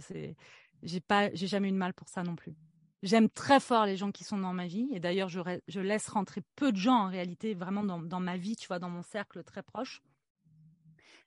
C'est 0.00 0.34
j'ai 0.82 1.00
pas 1.00 1.32
j'ai 1.34 1.46
jamais 1.46 1.68
eu 1.68 1.72
de 1.72 1.76
mal 1.76 1.94
pour 1.94 2.08
ça 2.08 2.22
non 2.22 2.34
plus 2.34 2.54
J'aime 3.04 3.28
très 3.28 3.60
fort 3.60 3.84
les 3.84 3.98
gens 3.98 4.10
qui 4.10 4.24
sont 4.24 4.38
dans 4.38 4.54
ma 4.54 4.66
vie. 4.66 4.88
Et 4.90 4.98
d'ailleurs, 4.98 5.28
je, 5.28 5.80
laisse 5.80 6.08
rentrer 6.08 6.42
peu 6.56 6.72
de 6.72 6.78
gens 6.78 6.96
en 6.96 7.08
réalité, 7.08 7.52
vraiment 7.52 7.84
dans, 7.84 8.20
ma 8.20 8.38
vie, 8.38 8.56
tu 8.56 8.66
vois, 8.66 8.78
dans 8.78 8.88
mon 8.88 9.02
cercle 9.02 9.44
très 9.44 9.62
proche. 9.62 10.02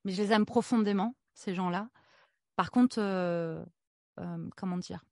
Mais 0.03 0.11
je 0.11 0.23
les 0.23 0.32
aime 0.32 0.47
profondément, 0.47 1.15
ces 1.36 1.53
gens-là. 1.53 1.91
Par 2.55 2.71
contre, 2.71 2.97
euh, 2.99 3.63
euh, 4.19 4.49
comment 4.57 4.78
dire? 4.78 5.05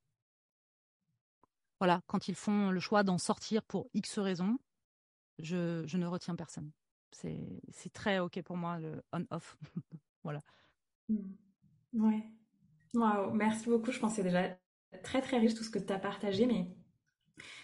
Voilà, 1.79 2.01
quand 2.07 2.29
ils 2.29 2.35
font 2.35 2.71
le 2.71 2.79
choix 2.79 3.03
d'en 3.03 3.19
sortir 3.19 3.61
pour 3.61 3.87
X 3.93 4.17
raisons, 4.17 4.57
je, 5.37 5.83
je 5.85 5.97
ne 5.97 6.07
retiens 6.07 6.35
personne. 6.35 6.71
C'est 7.11 7.93
très 7.93 8.17
OK 8.17 8.41
pour 8.41 8.57
moi, 8.57 8.79
le 8.79 9.03
on-off. 9.13 9.55
voilà. 10.23 10.41
Mmh. 11.09 11.19
Ouais. 11.93 12.23
Waouh, 12.95 13.33
merci 13.35 13.69
beaucoup. 13.69 13.91
Je 13.91 13.99
pensais 13.99 14.23
déjà 14.23 14.57
très 15.03 15.21
très 15.21 15.37
riche 15.37 15.53
tout 15.53 15.63
ce 15.63 15.69
que 15.69 15.79
tu 15.79 15.91
as 15.93 15.99
partagé, 15.99 16.45
mais 16.45 16.67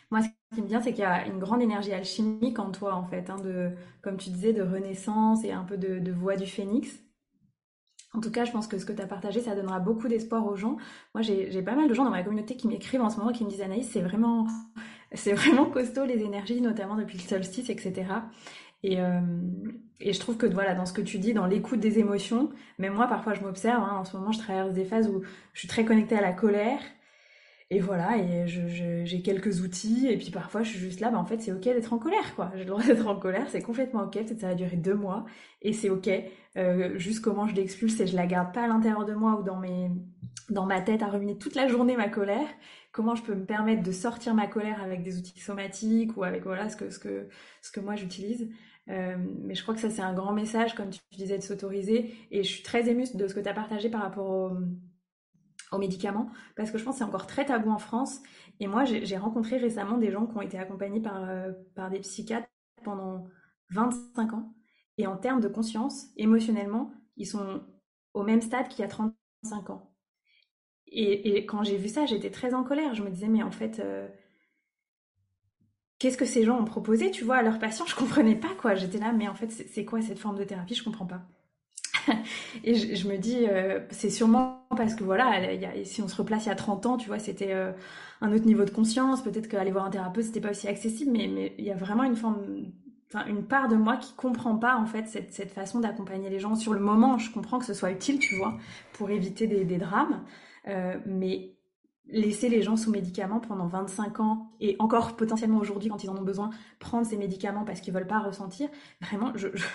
moi 0.10 0.22
ce 0.22 0.56
qui 0.56 0.62
me 0.62 0.68
vient 0.68 0.82
c'est 0.82 0.92
qu'il 0.92 1.04
y 1.04 1.08
a 1.08 1.26
une 1.28 1.40
grande 1.40 1.62
énergie 1.62 1.94
alchimique 1.94 2.60
en 2.60 2.72
toi 2.72 2.96
en 2.96 3.06
fait, 3.06 3.30
hein, 3.30 3.38
de, 3.38 3.72
comme 4.02 4.18
tu 4.18 4.30
disais, 4.30 4.54
de 4.54 4.62
renaissance 4.62 5.44
et 5.44 5.52
un 5.52 5.64
peu 5.64 5.78
de, 5.78 6.12
voix 6.12 6.36
du 6.36 6.46
phénix. 6.46 7.00
En 8.14 8.20
tout 8.20 8.32
cas, 8.32 8.44
je 8.44 8.52
pense 8.52 8.68
que 8.68 8.78
ce 8.78 8.86
que 8.86 8.92
tu 8.92 9.02
as 9.02 9.08
partagé, 9.08 9.40
ça 9.40 9.56
donnera 9.56 9.80
beaucoup 9.80 10.10
d'espoir 10.10 10.46
aux 10.46 10.58
gens. 10.58 10.76
Moi, 11.16 11.22
j'ai 11.22 11.62
pas 11.62 11.76
mal 11.76 11.88
de 11.88 11.94
gens 11.94 12.04
dans 12.04 12.12
ma 12.12 12.24
communauté 12.24 12.58
qui 12.58 12.68
m'écrivent 12.68 13.02
en 13.02 13.10
ce 13.10 13.18
moment, 13.18 13.32
qui 13.32 13.46
me 13.46 13.50
disent 13.50 13.62
Anaïs, 13.62 13.90
c'est 13.90 14.02
vraiment, 14.02 14.48
c'est 15.14 15.32
vraiment 15.32 15.66
costaud 15.66 16.04
les 16.04 16.22
énergies, 16.22 16.60
notamment 16.60 16.96
depuis 16.96 17.18
le 17.18 17.24
solstice, 17.24 17.70
etc. 17.70 18.08
Et, 18.84 19.00
euh, 19.00 19.22
et 20.00 20.12
je 20.12 20.20
trouve 20.20 20.38
que 20.38 20.46
voilà, 20.46 20.76
dans 20.76 20.86
ce 20.86 20.94
que 20.94 21.02
tu 21.02 21.20
dis, 21.20 21.34
dans 21.34 21.46
l'écoute 21.46 21.80
des 21.80 22.00
émotions, 22.00 22.50
même 22.80 22.94
moi, 22.94 23.08
parfois, 23.08 23.34
je 23.34 23.42
m'observe. 23.42 23.82
Hein, 23.82 23.98
en 24.00 24.04
ce 24.04 24.18
moment, 24.18 24.32
je 24.32 24.40
traverse 24.40 24.74
des 24.74 24.86
phases 24.86 25.08
où 25.08 25.22
je 25.54 25.60
suis 25.60 25.68
très 25.68 25.86
connectée 25.86 26.18
à 26.18 26.22
la 26.22 26.34
colère 26.34 26.82
et 27.74 27.80
voilà, 27.80 28.18
et 28.18 28.48
j'ai 28.48 29.22
quelques 29.22 29.62
outils, 29.62 30.06
et 30.10 30.18
puis 30.18 30.30
parfois 30.30 30.62
je 30.62 30.72
suis 30.72 30.80
juste 30.80 31.00
là, 31.00 31.10
bah 31.10 31.18
en 31.18 31.24
fait 31.24 31.40
c'est 31.40 31.54
ok 31.54 31.64
d'être 31.64 31.94
en 31.94 32.00
colère, 32.00 32.36
quoi. 32.36 32.52
J'ai 32.54 32.66
le 32.66 32.70
droit 32.70 32.84
d'être 32.86 33.08
en 33.08 33.16
colère, 33.16 33.48
c'est 33.50 33.62
complètement 33.62 34.04
ok, 34.04 34.12
peut-être 34.12 34.42
ça 34.42 34.50
va 34.50 34.56
durer 34.56 34.76
deux 34.76 34.94
mois, 34.94 35.26
et 35.62 35.72
c'est 35.72 35.90
ok. 35.90 36.10
Euh, 36.58 36.98
juste 36.98 37.22
comment 37.22 37.48
je 37.48 37.56
l'expulse, 37.56 37.98
et 38.02 38.08
je 38.08 38.16
la 38.18 38.28
garde 38.28 38.54
pas 38.54 38.66
à 38.66 38.68
l'intérieur 38.68 39.06
de 39.06 39.14
moi 39.14 39.40
ou 39.40 39.44
dans 39.44 40.66
ma 40.66 40.82
tête 40.82 41.02
à 41.02 41.08
ruminer 41.08 41.38
toute 41.38 41.56
la 41.56 41.70
journée 41.70 41.96
ma 41.96 42.10
colère. 42.10 42.48
Comment 42.92 43.16
je 43.16 43.24
peux 43.24 43.36
me 43.36 43.46
permettre 43.46 43.84
de 43.84 43.92
sortir 43.94 44.36
ma 44.36 44.48
colère 44.48 44.84
avec 44.84 45.02
des 45.02 45.18
outils 45.18 45.40
somatiques 45.40 46.18
ou 46.18 46.26
avec 46.26 46.44
voilà 46.44 46.68
ce 46.68 46.76
que 46.76 47.80
moi 47.80 47.96
j'utilise. 47.96 48.50
Euh, 48.90 49.16
mais 49.44 49.56
je 49.56 49.62
crois 49.64 49.74
que 49.76 49.80
ça 49.80 49.90
c'est 49.90 50.02
un 50.02 50.14
grand 50.14 50.34
message, 50.34 50.76
comme 50.76 50.90
tu 50.90 51.00
disais, 51.14 51.38
de 51.38 51.44
s'autoriser. 51.44 52.14
Et 52.32 52.44
je 52.44 52.50
suis 52.50 52.64
très 52.64 52.90
émue 52.90 53.06
de 53.14 53.28
ce 53.28 53.34
que 53.34 53.40
tu 53.40 53.48
as 53.48 53.54
partagé 53.54 53.90
par 53.90 54.02
rapport 54.02 54.30
au 54.30 54.52
aux 55.72 55.78
médicaments, 55.78 56.30
parce 56.56 56.72
que 56.72 56.78
je 56.78 56.84
pense 56.84 56.96
que 56.96 57.00
c'est 57.00 57.06
encore 57.06 57.28
très 57.28 57.46
tabou 57.46 57.72
en 57.72 57.78
France. 57.80 58.22
Et 58.60 58.68
moi, 58.68 58.84
j'ai 58.86 59.18
rencontré 59.18 59.58
récemment 59.58 59.98
des 59.98 60.12
gens 60.12 60.26
qui 60.28 60.38
ont 60.38 60.42
été 60.42 60.58
accompagnés 60.58 61.00
par, 61.02 61.24
euh, 61.24 61.52
par 61.76 61.90
des 61.90 62.00
psychiatres 62.00 62.48
pendant 62.84 63.28
25 63.70 64.34
ans. 64.34 64.54
Et 64.98 65.08
en 65.08 65.18
termes 65.18 65.42
de 65.42 65.48
conscience, 65.48 66.08
émotionnellement, 66.18 66.92
ils 67.18 67.28
sont 67.28 67.64
au 68.14 68.24
même 68.24 68.42
stade 68.42 68.68
qu'il 68.68 68.82
y 68.82 68.84
a 68.84 68.88
35 68.88 69.70
ans. 69.70 69.92
Et, 70.88 71.46
quand 71.46 71.64
j'ai 71.64 71.78
vu 71.78 71.88
ça, 71.88 72.06
j'étais 72.06 72.32
très 72.32 72.54
en 72.54 72.64
colère. 72.64 72.94
Je 72.94 73.04
me 73.04 73.10
disais, 73.10 73.30
mais 73.30 73.44
en 73.44 73.52
fait, 73.52 73.80
euh, 73.80 74.08
qu'est-ce 76.00 76.18
que 76.18 76.26
ces 76.26 76.44
gens 76.44 76.60
ont 76.60 76.66
proposé, 76.66 77.12
tu 77.12 77.24
vois, 77.24 77.38
à 77.38 77.44
leurs 77.44 77.60
patients? 77.60 77.86
Je 77.86 77.96
comprenais 77.96 78.36
pas, 78.36 78.54
quoi. 78.60 78.76
J'étais 78.76 78.98
là, 78.98 79.14
mais 79.14 79.28
en 79.30 79.36
fait, 79.36 79.50
c'est 79.52 79.86
quoi 79.86 80.02
cette 80.02 80.20
forme 80.20 80.38
de 80.38 80.44
thérapie? 80.44 80.76
Je 80.76 80.84
comprends 80.84 81.06
pas. 81.06 81.22
et 82.64 82.76
je, 82.76 83.08
me 83.08 83.18
dis, 83.18 83.46
euh, 83.48 83.80
c'est 83.92 84.10
sûrement 84.10 84.66
parce 84.76 84.96
que 84.96 85.04
voilà, 85.04 85.56
si 85.84 86.02
on 86.02 86.08
se 86.08 86.16
replace 86.16 86.46
il 86.46 86.50
y 86.50 86.52
a 86.52 86.56
30 86.56 86.86
ans, 86.86 86.98
tu 86.98 87.08
vois, 87.08 87.20
c'était 87.20 87.54
euh, 87.54 87.72
un 88.22 88.32
autre 88.34 88.46
niveau 88.46 88.66
de 88.66 88.70
conscience. 88.70 89.22
Peut-être 89.24 89.48
qu'aller 89.48 89.72
voir 89.72 89.86
un 89.86 89.90
thérapeute, 89.90 90.26
c'était 90.26 90.42
pas 90.42 90.52
aussi 90.52 90.68
accessible, 90.68 91.12
mais, 91.12 91.54
il 91.58 91.66
y 91.66 91.72
a 91.72 91.76
vraiment 91.76 92.04
une 92.04 92.16
forme, 92.16 92.38
enfin, 93.08 93.26
une 93.28 93.44
part 93.44 93.68
de 93.68 93.76
moi 93.76 93.98
qui 93.98 94.14
comprend 94.14 94.58
pas, 94.58 94.78
en 94.78 94.86
fait, 94.86 95.08
cette, 95.08 95.52
façon 95.52 95.80
d'accompagner 95.80 96.30
les 96.30 96.40
gens. 96.40 96.56
Sur 96.56 96.74
le 96.74 96.80
moment, 96.80 97.18
je 97.18 97.32
comprends 97.32 97.60
que 97.60 97.66
ce 97.66 97.74
soit 97.74 97.92
utile, 97.92 98.20
tu 98.20 98.36
vois, 98.38 98.58
pour 98.94 99.10
éviter 99.10 99.48
des, 99.48 99.78
drames. 99.78 100.24
Euh, 100.68 100.98
mais 101.06 101.56
laisser 102.08 102.50
les 102.50 102.62
gens 102.62 102.76
sous 102.76 102.92
médicaments 102.92 103.40
pendant 103.40 103.68
25 103.68 104.20
ans 104.20 104.52
et 104.60 104.76
encore 104.80 105.16
potentiellement 105.16 105.60
aujourd'hui 105.60 105.90
quand 105.90 106.04
ils 106.04 106.10
en 106.10 106.18
ont 106.18 106.24
besoin 106.24 106.50
prendre 106.80 107.06
ces 107.06 107.16
médicaments 107.16 107.64
parce 107.64 107.80
qu'ils 107.80 107.94
veulent 107.94 108.08
pas 108.08 108.20
ressentir 108.20 108.70
vraiment 109.02 109.32
je, 109.36 109.48
je 109.54 109.66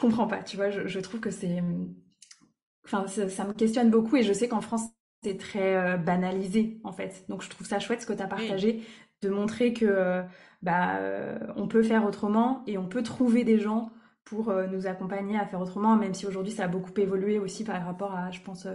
comprends 0.00 0.26
pas, 0.26 0.42
tu 0.42 0.56
vois, 0.56 0.70
je, 0.70 0.98
trouve 1.00 1.20
que 1.20 1.30
c'est... 1.30 1.62
Enfin, 2.84 3.06
ça, 3.06 3.44
me 3.44 3.52
questionne 3.52 3.90
beaucoup 3.90 4.16
et 4.16 4.22
je 4.22 4.32
sais 4.32 4.48
qu'en 4.48 4.60
France, 4.60 4.82
c'est 5.22 5.38
très 5.38 5.76
euh, 5.76 5.96
banalisé, 5.96 6.80
en 6.84 6.92
fait. 6.92 7.24
Donc, 7.28 7.42
je 7.42 7.50
trouve 7.50 7.66
ça 7.66 7.80
chouette 7.80 8.02
ce 8.02 8.06
que 8.06 8.12
tu 8.12 8.22
as 8.22 8.28
partagé, 8.28 8.82
de 9.22 9.28
montrer 9.28 9.72
que 9.72 9.86
euh, 9.86 10.22
bah, 10.62 10.96
euh, 10.98 11.38
on 11.56 11.66
peut 11.66 11.82
faire 11.82 12.04
autrement 12.04 12.62
et 12.66 12.78
on 12.78 12.86
peut 12.86 13.02
trouver 13.02 13.44
des 13.44 13.58
gens 13.58 13.90
pour 14.24 14.52
nous 14.52 14.88
accompagner 14.88 15.38
à 15.38 15.46
faire 15.46 15.60
autrement, 15.60 15.94
même 15.94 16.12
si 16.12 16.26
aujourd'hui, 16.26 16.52
ça 16.52 16.64
a 16.64 16.68
beaucoup 16.68 16.90
évolué 16.96 17.38
aussi 17.38 17.62
par 17.62 17.84
rapport 17.84 18.12
à, 18.12 18.32
je 18.32 18.40
pense, 18.40 18.66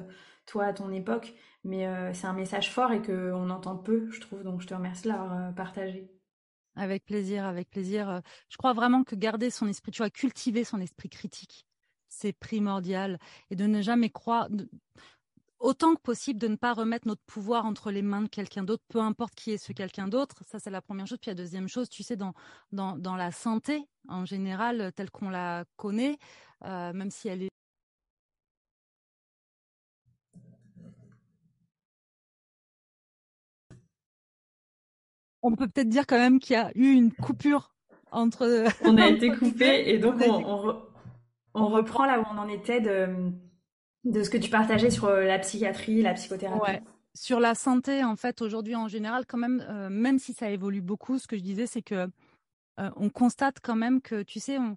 toi, 0.45 0.63
à 0.63 0.73
ton 0.73 0.91
époque. 0.91 1.33
Mais 1.65 1.85
c'est 2.13 2.25
un 2.25 2.33
message 2.33 2.71
fort 2.71 2.93
et 2.93 3.01
qu'on 3.01 3.49
entend 3.49 3.75
peu, 3.75 4.09
je 4.11 4.21
trouve. 4.21 4.43
Donc, 4.43 4.61
je 4.61 4.67
te 4.67 4.73
remercie 4.73 5.03
de 5.03 5.09
l'avoir 5.09 5.53
partagé. 5.53 6.20
Avec 6.75 7.05
plaisir, 7.05 7.45
avec 7.45 7.69
plaisir. 7.69 8.21
Je 8.49 8.57
crois 8.57 8.73
vraiment 8.73 9.03
que 9.03 9.15
garder 9.15 9.49
son 9.49 9.67
esprit, 9.67 9.91
tu 9.91 9.97
vois, 9.97 10.09
cultiver 10.09 10.63
son 10.63 10.79
esprit 10.79 11.09
critique, 11.09 11.65
c'est 12.07 12.33
primordial. 12.33 13.19
Et 13.49 13.55
de 13.55 13.65
ne 13.65 13.81
jamais 13.81 14.09
croire, 14.09 14.47
autant 15.59 15.95
que 15.95 16.01
possible, 16.01 16.39
de 16.39 16.47
ne 16.47 16.55
pas 16.55 16.73
remettre 16.73 17.07
notre 17.07 17.23
pouvoir 17.25 17.65
entre 17.65 17.91
les 17.91 18.01
mains 18.01 18.21
de 18.21 18.29
quelqu'un 18.29 18.63
d'autre, 18.63 18.83
peu 18.87 18.99
importe 18.99 19.35
qui 19.35 19.51
est 19.51 19.57
ce 19.57 19.73
quelqu'un 19.73 20.07
d'autre. 20.07 20.43
Ça, 20.47 20.59
c'est 20.59 20.69
la 20.69 20.81
première 20.81 21.07
chose. 21.07 21.19
Puis 21.21 21.29
la 21.29 21.35
deuxième 21.35 21.67
chose, 21.67 21.89
tu 21.89 22.03
sais, 22.03 22.15
dans, 22.15 22.33
dans, 22.71 22.97
dans 22.97 23.15
la 23.15 23.31
santé, 23.31 23.87
en 24.07 24.25
général, 24.25 24.91
telle 24.95 25.11
qu'on 25.11 25.29
la 25.29 25.65
connaît, 25.75 26.17
même 26.63 27.11
si 27.11 27.27
elle 27.27 27.43
est 27.43 27.51
on 35.41 35.55
peut 35.55 35.67
peut-être 35.67 35.89
dire 35.89 36.05
quand 36.07 36.17
même 36.17 36.39
qu'il 36.39 36.55
y 36.55 36.59
a 36.59 36.71
eu 36.75 36.91
une 36.91 37.11
coupure 37.11 37.73
entre. 38.11 38.65
On 38.83 38.97
a 38.97 39.07
été 39.07 39.29
coupé 39.31 39.89
et 39.89 39.97
donc 39.97 40.21
on, 41.53 41.67
reprend 41.67 42.05
là 42.05 42.19
où 42.19 42.23
on 42.33 42.37
en 42.37 42.47
était 42.47 42.79
de, 42.79 43.31
de 44.05 44.23
ce 44.23 44.29
que 44.29 44.37
tu 44.37 44.49
partageais 44.49 44.89
sur 44.89 45.05
euh, 45.05 45.25
la 45.25 45.37
psychiatrie, 45.39 46.01
la 46.01 46.13
psychothérapie. 46.13 46.81
Sur 47.13 47.41
la 47.41 47.55
santé, 47.55 48.05
en 48.05 48.15
fait, 48.15 48.41
aujourd'hui 48.41 48.75
en 48.75 48.87
général, 48.87 49.25
quand 49.25 49.37
même, 49.37 49.65
euh, 49.67 49.89
même 49.89 50.17
si 50.17 50.31
ça 50.33 50.49
évolue 50.49 50.79
beaucoup, 50.79 51.19
ce 51.19 51.27
que 51.27 51.35
je 51.35 51.41
disais, 51.41 51.67
c'est 51.67 51.81
que 51.81 52.07
on 52.95 53.09
constate 53.09 53.59
quand 53.61 53.75
même 53.75 54.01
que, 54.01 54.23
tu 54.23 54.39
sais, 54.39 54.57
on, 54.57 54.75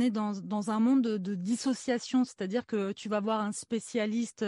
est 0.00 0.10
dans, 0.10 0.70
un 0.70 0.80
monde 0.80 1.02
de, 1.02 1.34
dissociation, 1.34 2.24
c'est-à-dire 2.24 2.66
que 2.66 2.92
tu 2.92 3.08
vas 3.08 3.20
voir 3.20 3.40
un 3.40 3.52
spécialiste, 3.52 4.44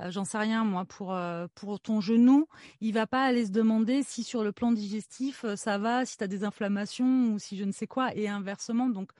j'en 0.00 0.24
sais 0.24 0.38
rien 0.38 0.64
moi, 0.64 0.84
pour, 0.84 1.18
pour 1.54 1.80
ton 1.80 2.00
genou, 2.00 2.46
il 2.80 2.92
va 2.92 3.06
pas 3.06 3.24
aller 3.24 3.46
se 3.46 3.50
demander 3.50 4.02
si 4.02 4.22
sur 4.22 4.44
le 4.44 4.52
plan 4.52 4.72
digestif 4.72 5.44
ça 5.56 5.78
va, 5.78 6.04
si 6.04 6.16
tu 6.18 6.24
as 6.24 6.28
des 6.28 6.44
inflammations 6.44 7.32
ou 7.32 7.38
si 7.38 7.56
je 7.56 7.64
ne 7.64 7.72
sais 7.72 7.86
quoi, 7.86 8.14
et 8.14 8.28
inversement. 8.28 8.88
Donc, 8.88 9.12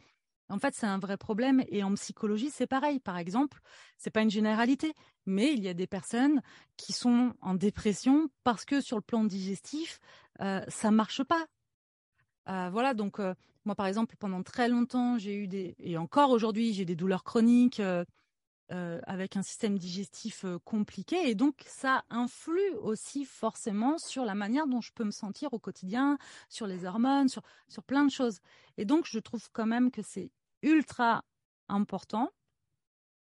en 0.51 0.59
fait, 0.59 0.74
c'est 0.74 0.86
un 0.86 0.99
vrai 0.99 1.16
problème. 1.16 1.62
Et 1.68 1.82
en 1.82 1.95
psychologie, 1.95 2.51
c'est 2.51 2.66
pareil. 2.66 2.99
Par 2.99 3.16
exemple, 3.16 3.61
c'est 3.97 4.11
pas 4.11 4.22
une 4.22 4.30
généralité, 4.30 4.95
mais 5.24 5.53
il 5.53 5.62
y 5.62 5.68
a 5.68 5.74
des 5.74 5.86
personnes 5.86 6.43
qui 6.76 6.93
sont 6.93 7.32
en 7.41 7.55
dépression 7.55 8.28
parce 8.45 8.64
que 8.64 8.80
sur 8.80 8.97
le 8.97 9.03
plan 9.03 9.24
digestif, 9.24 10.01
euh, 10.41 10.61
ça 10.68 10.91
marche 10.91 11.22
pas. 11.22 11.47
Euh, 12.49 12.68
voilà. 12.70 12.95
Donc, 12.95 13.20
euh, 13.20 13.34
moi, 13.65 13.75
par 13.75 13.87
exemple, 13.87 14.17
pendant 14.19 14.43
très 14.43 14.69
longtemps, 14.69 15.19
j'ai 15.19 15.35
eu 15.35 15.49
des, 15.49 15.75
et 15.79 15.99
encore 15.99 16.31
aujourd'hui, 16.31 16.73
j'ai 16.73 16.85
des 16.85 16.97
douleurs 16.97 17.25
chroniques 17.25 17.81
euh, 17.81 18.05
avec 18.71 19.37
un 19.37 19.43
système 19.43 19.79
digestif 19.79 20.45
compliqué. 20.65 21.29
Et 21.29 21.35
donc, 21.35 21.65
ça 21.67 22.05
influe 22.09 22.75
aussi 22.83 23.25
forcément 23.25 23.99
sur 23.99 24.25
la 24.25 24.35
manière 24.35 24.67
dont 24.67 24.81
je 24.81 24.93
peux 24.93 25.05
me 25.05 25.11
sentir 25.11 25.53
au 25.53 25.59
quotidien, 25.59 26.19
sur 26.49 26.67
les 26.67 26.85
hormones, 26.85 27.29
sur, 27.29 27.43
sur 27.69 27.83
plein 27.83 28.05
de 28.05 28.11
choses. 28.11 28.39
Et 28.77 28.85
donc, 28.85 29.07
je 29.07 29.19
trouve 29.19 29.49
quand 29.53 29.67
même 29.67 29.91
que 29.91 30.03
c'est 30.03 30.31
ultra 30.63 31.25
important 31.69 32.31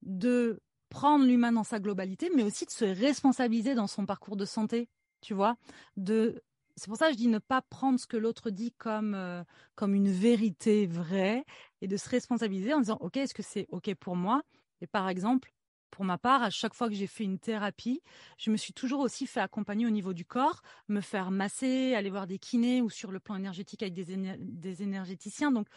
de 0.02 0.62
prendre 0.90 1.26
l'humain 1.26 1.52
dans 1.52 1.64
sa 1.64 1.80
globalité, 1.80 2.30
mais 2.36 2.44
aussi 2.44 2.66
de 2.66 2.72
se 2.72 2.86
responsabiliser 2.86 3.76
dans 3.76 3.88
son 3.88 4.06
parcours 4.06 4.36
de 4.36 4.46
santé, 4.46 4.90
tu 5.22 5.34
vois. 5.34 5.56
De, 5.98 6.44
c'est 6.80 6.88
pour 6.88 6.98
ça 6.98 7.08
que 7.08 7.14
je 7.14 7.18
dis 7.18 7.28
ne 7.28 7.40
pas 7.40 7.62
prendre 7.62 8.00
ce 8.00 8.08
que 8.08 8.18
l'autre 8.18 8.50
dit 8.50 8.72
comme 8.78 9.14
euh, 9.16 9.44
comme 9.76 9.94
une 9.94 10.10
vérité 10.10 10.88
vraie 10.88 11.46
et 11.82 11.88
de 11.88 11.98
se 11.98 12.10
responsabiliser 12.10 12.74
en 12.74 12.80
disant 12.80 12.98
ok 13.02 13.18
est-ce 13.18 13.34
que 13.34 13.44
c'est 13.44 13.68
ok 13.70 13.94
pour 13.96 14.16
moi? 14.16 14.42
Et 14.82 14.88
par 14.88 15.10
exemple, 15.10 15.54
pour 15.92 16.06
ma 16.06 16.18
part, 16.18 16.44
à 16.44 16.50
chaque 16.50 16.74
fois 16.74 16.88
que 16.88 16.96
j'ai 16.96 17.08
fait 17.08 17.24
une 17.24 17.40
thérapie, 17.40 18.02
je 18.38 18.52
me 18.52 18.58
suis 18.58 18.74
toujours 18.74 19.02
aussi 19.02 19.28
fait 19.28 19.42
accompagner 19.42 19.86
au 19.86 19.90
niveau 19.90 20.14
du 20.14 20.24
corps, 20.26 20.62
me 20.88 21.02
faire 21.02 21.32
masser, 21.32 21.94
aller 21.96 22.10
voir 22.10 22.28
des 22.28 22.40
kinés 22.40 22.82
ou 22.82 22.90
sur 22.90 23.12
le 23.12 23.20
plan 23.20 23.36
énergétique 23.36 23.82
avec 23.84 23.94
des, 23.94 24.06
des 24.38 24.84
énergéticiens. 24.84 25.52
Donc 25.52 25.68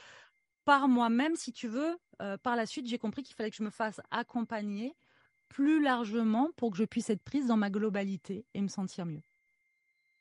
par 0.65 0.89
moi-même, 0.89 1.37
si 1.37 1.53
tu 1.53 1.69
veux. 1.69 1.99
Euh, 2.21 2.37
par 2.39 2.57
la 2.57 2.67
suite, 2.67 2.87
j'ai 2.87 2.99
compris 2.99 3.23
qu'il 3.23 3.35
fallait 3.35 3.51
que 3.51 3.57
je 3.57 3.65
me 3.65 3.71
fasse 3.71 4.01
accompagner 4.11 4.95
plus 5.49 5.83
largement 5.83 6.51
pour 6.57 6.71
que 6.71 6.79
je 6.79 6.85
puisse 6.85 7.11
être 7.11 7.23
prise 7.23 7.47
dans 7.47 7.57
ma 7.57 7.71
globalité 7.71 8.47
et 8.55 8.61
me 8.61 8.69
sentir 8.69 9.07
mieux. 9.07 9.23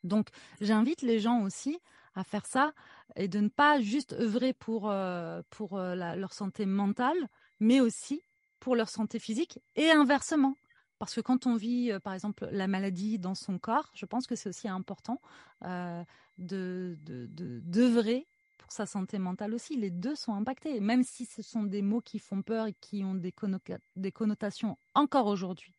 Donc, 0.03 0.29
j'invite 0.59 1.01
les 1.01 1.19
gens 1.19 1.41
aussi 1.41 1.79
à 2.15 2.23
faire 2.23 2.45
ça 2.45 2.73
et 3.15 3.27
de 3.27 3.39
ne 3.39 3.49
pas 3.49 3.81
juste 3.81 4.13
œuvrer 4.13 4.53
pour, 4.53 4.89
euh, 4.89 5.41
pour 5.49 5.77
euh, 5.77 5.95
leur 5.95 6.33
santé 6.33 6.65
mentale, 6.65 7.27
mais 7.59 7.79
aussi 7.79 8.21
pour 8.59 8.75
leur 8.75 8.89
santé 8.89 9.19
physique 9.19 9.59
et 9.75 9.91
inversement. 9.91 10.55
Parce 10.99 11.15
que 11.15 11.21
quand 11.21 11.47
on 11.47 11.55
vit, 11.55 11.91
par 12.03 12.13
exemple, 12.13 12.47
la 12.51 12.67
maladie 12.67 13.17
dans 13.17 13.33
son 13.33 13.57
corps, 13.57 13.89
je 13.95 14.05
pense 14.05 14.27
que 14.27 14.35
c'est 14.35 14.49
aussi 14.49 14.67
important 14.67 15.19
de 15.61 16.95
d'œuvrer 17.65 18.27
sa 18.71 18.85
santé 18.85 19.19
mentale 19.19 19.53
aussi. 19.53 19.75
Les 19.75 19.91
deux 19.91 20.15
sont 20.15 20.33
impactés, 20.33 20.79
même 20.79 21.03
si 21.03 21.25
ce 21.25 21.41
sont 21.41 21.63
des 21.63 21.81
mots 21.81 22.01
qui 22.01 22.19
font 22.19 22.41
peur 22.41 22.67
et 22.67 22.73
qui 22.73 23.03
ont 23.03 23.15
des, 23.15 23.33
des 23.95 24.11
connotations 24.11 24.77
encore 24.95 25.27
aujourd'hui 25.27 25.73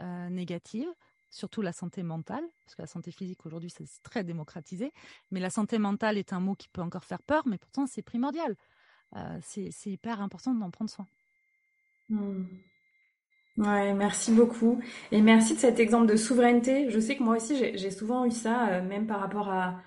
euh, 0.00 0.28
négatives, 0.28 0.88
surtout 1.30 1.62
la 1.62 1.72
santé 1.72 2.02
mentale, 2.02 2.44
parce 2.64 2.74
que 2.74 2.82
la 2.82 2.86
santé 2.86 3.10
physique 3.10 3.44
aujourd'hui 3.46 3.70
c'est 3.70 3.84
très 4.02 4.24
démocratisé, 4.24 4.92
mais 5.30 5.40
la 5.40 5.50
santé 5.50 5.78
mentale 5.78 6.18
est 6.18 6.32
un 6.32 6.40
mot 6.40 6.54
qui 6.54 6.68
peut 6.68 6.82
encore 6.82 7.04
faire 7.04 7.22
peur, 7.22 7.46
mais 7.46 7.58
pourtant 7.58 7.86
c'est 7.86 8.02
primordial. 8.02 8.56
Euh, 9.16 9.38
c'est 9.42 9.90
hyper 9.90 10.20
important 10.20 10.54
d'en 10.54 10.70
prendre 10.70 10.90
soin. 10.90 11.06
Hmm. 12.10 12.44
Ouais, 13.58 13.92
merci 13.92 14.32
beaucoup. 14.32 14.80
Et 15.10 15.20
merci 15.20 15.54
de 15.54 15.58
cet 15.58 15.80
exemple 15.80 16.06
de 16.06 16.16
souveraineté. 16.16 16.90
Je 16.90 17.00
sais 17.00 17.16
que 17.16 17.22
moi 17.24 17.36
aussi, 17.36 17.56
j'ai 17.76 17.90
souvent 17.90 18.24
eu 18.24 18.30
ça, 18.30 18.68
euh, 18.68 18.82
même 18.82 19.06
par 19.06 19.20
rapport 19.20 19.50
à, 19.50 19.82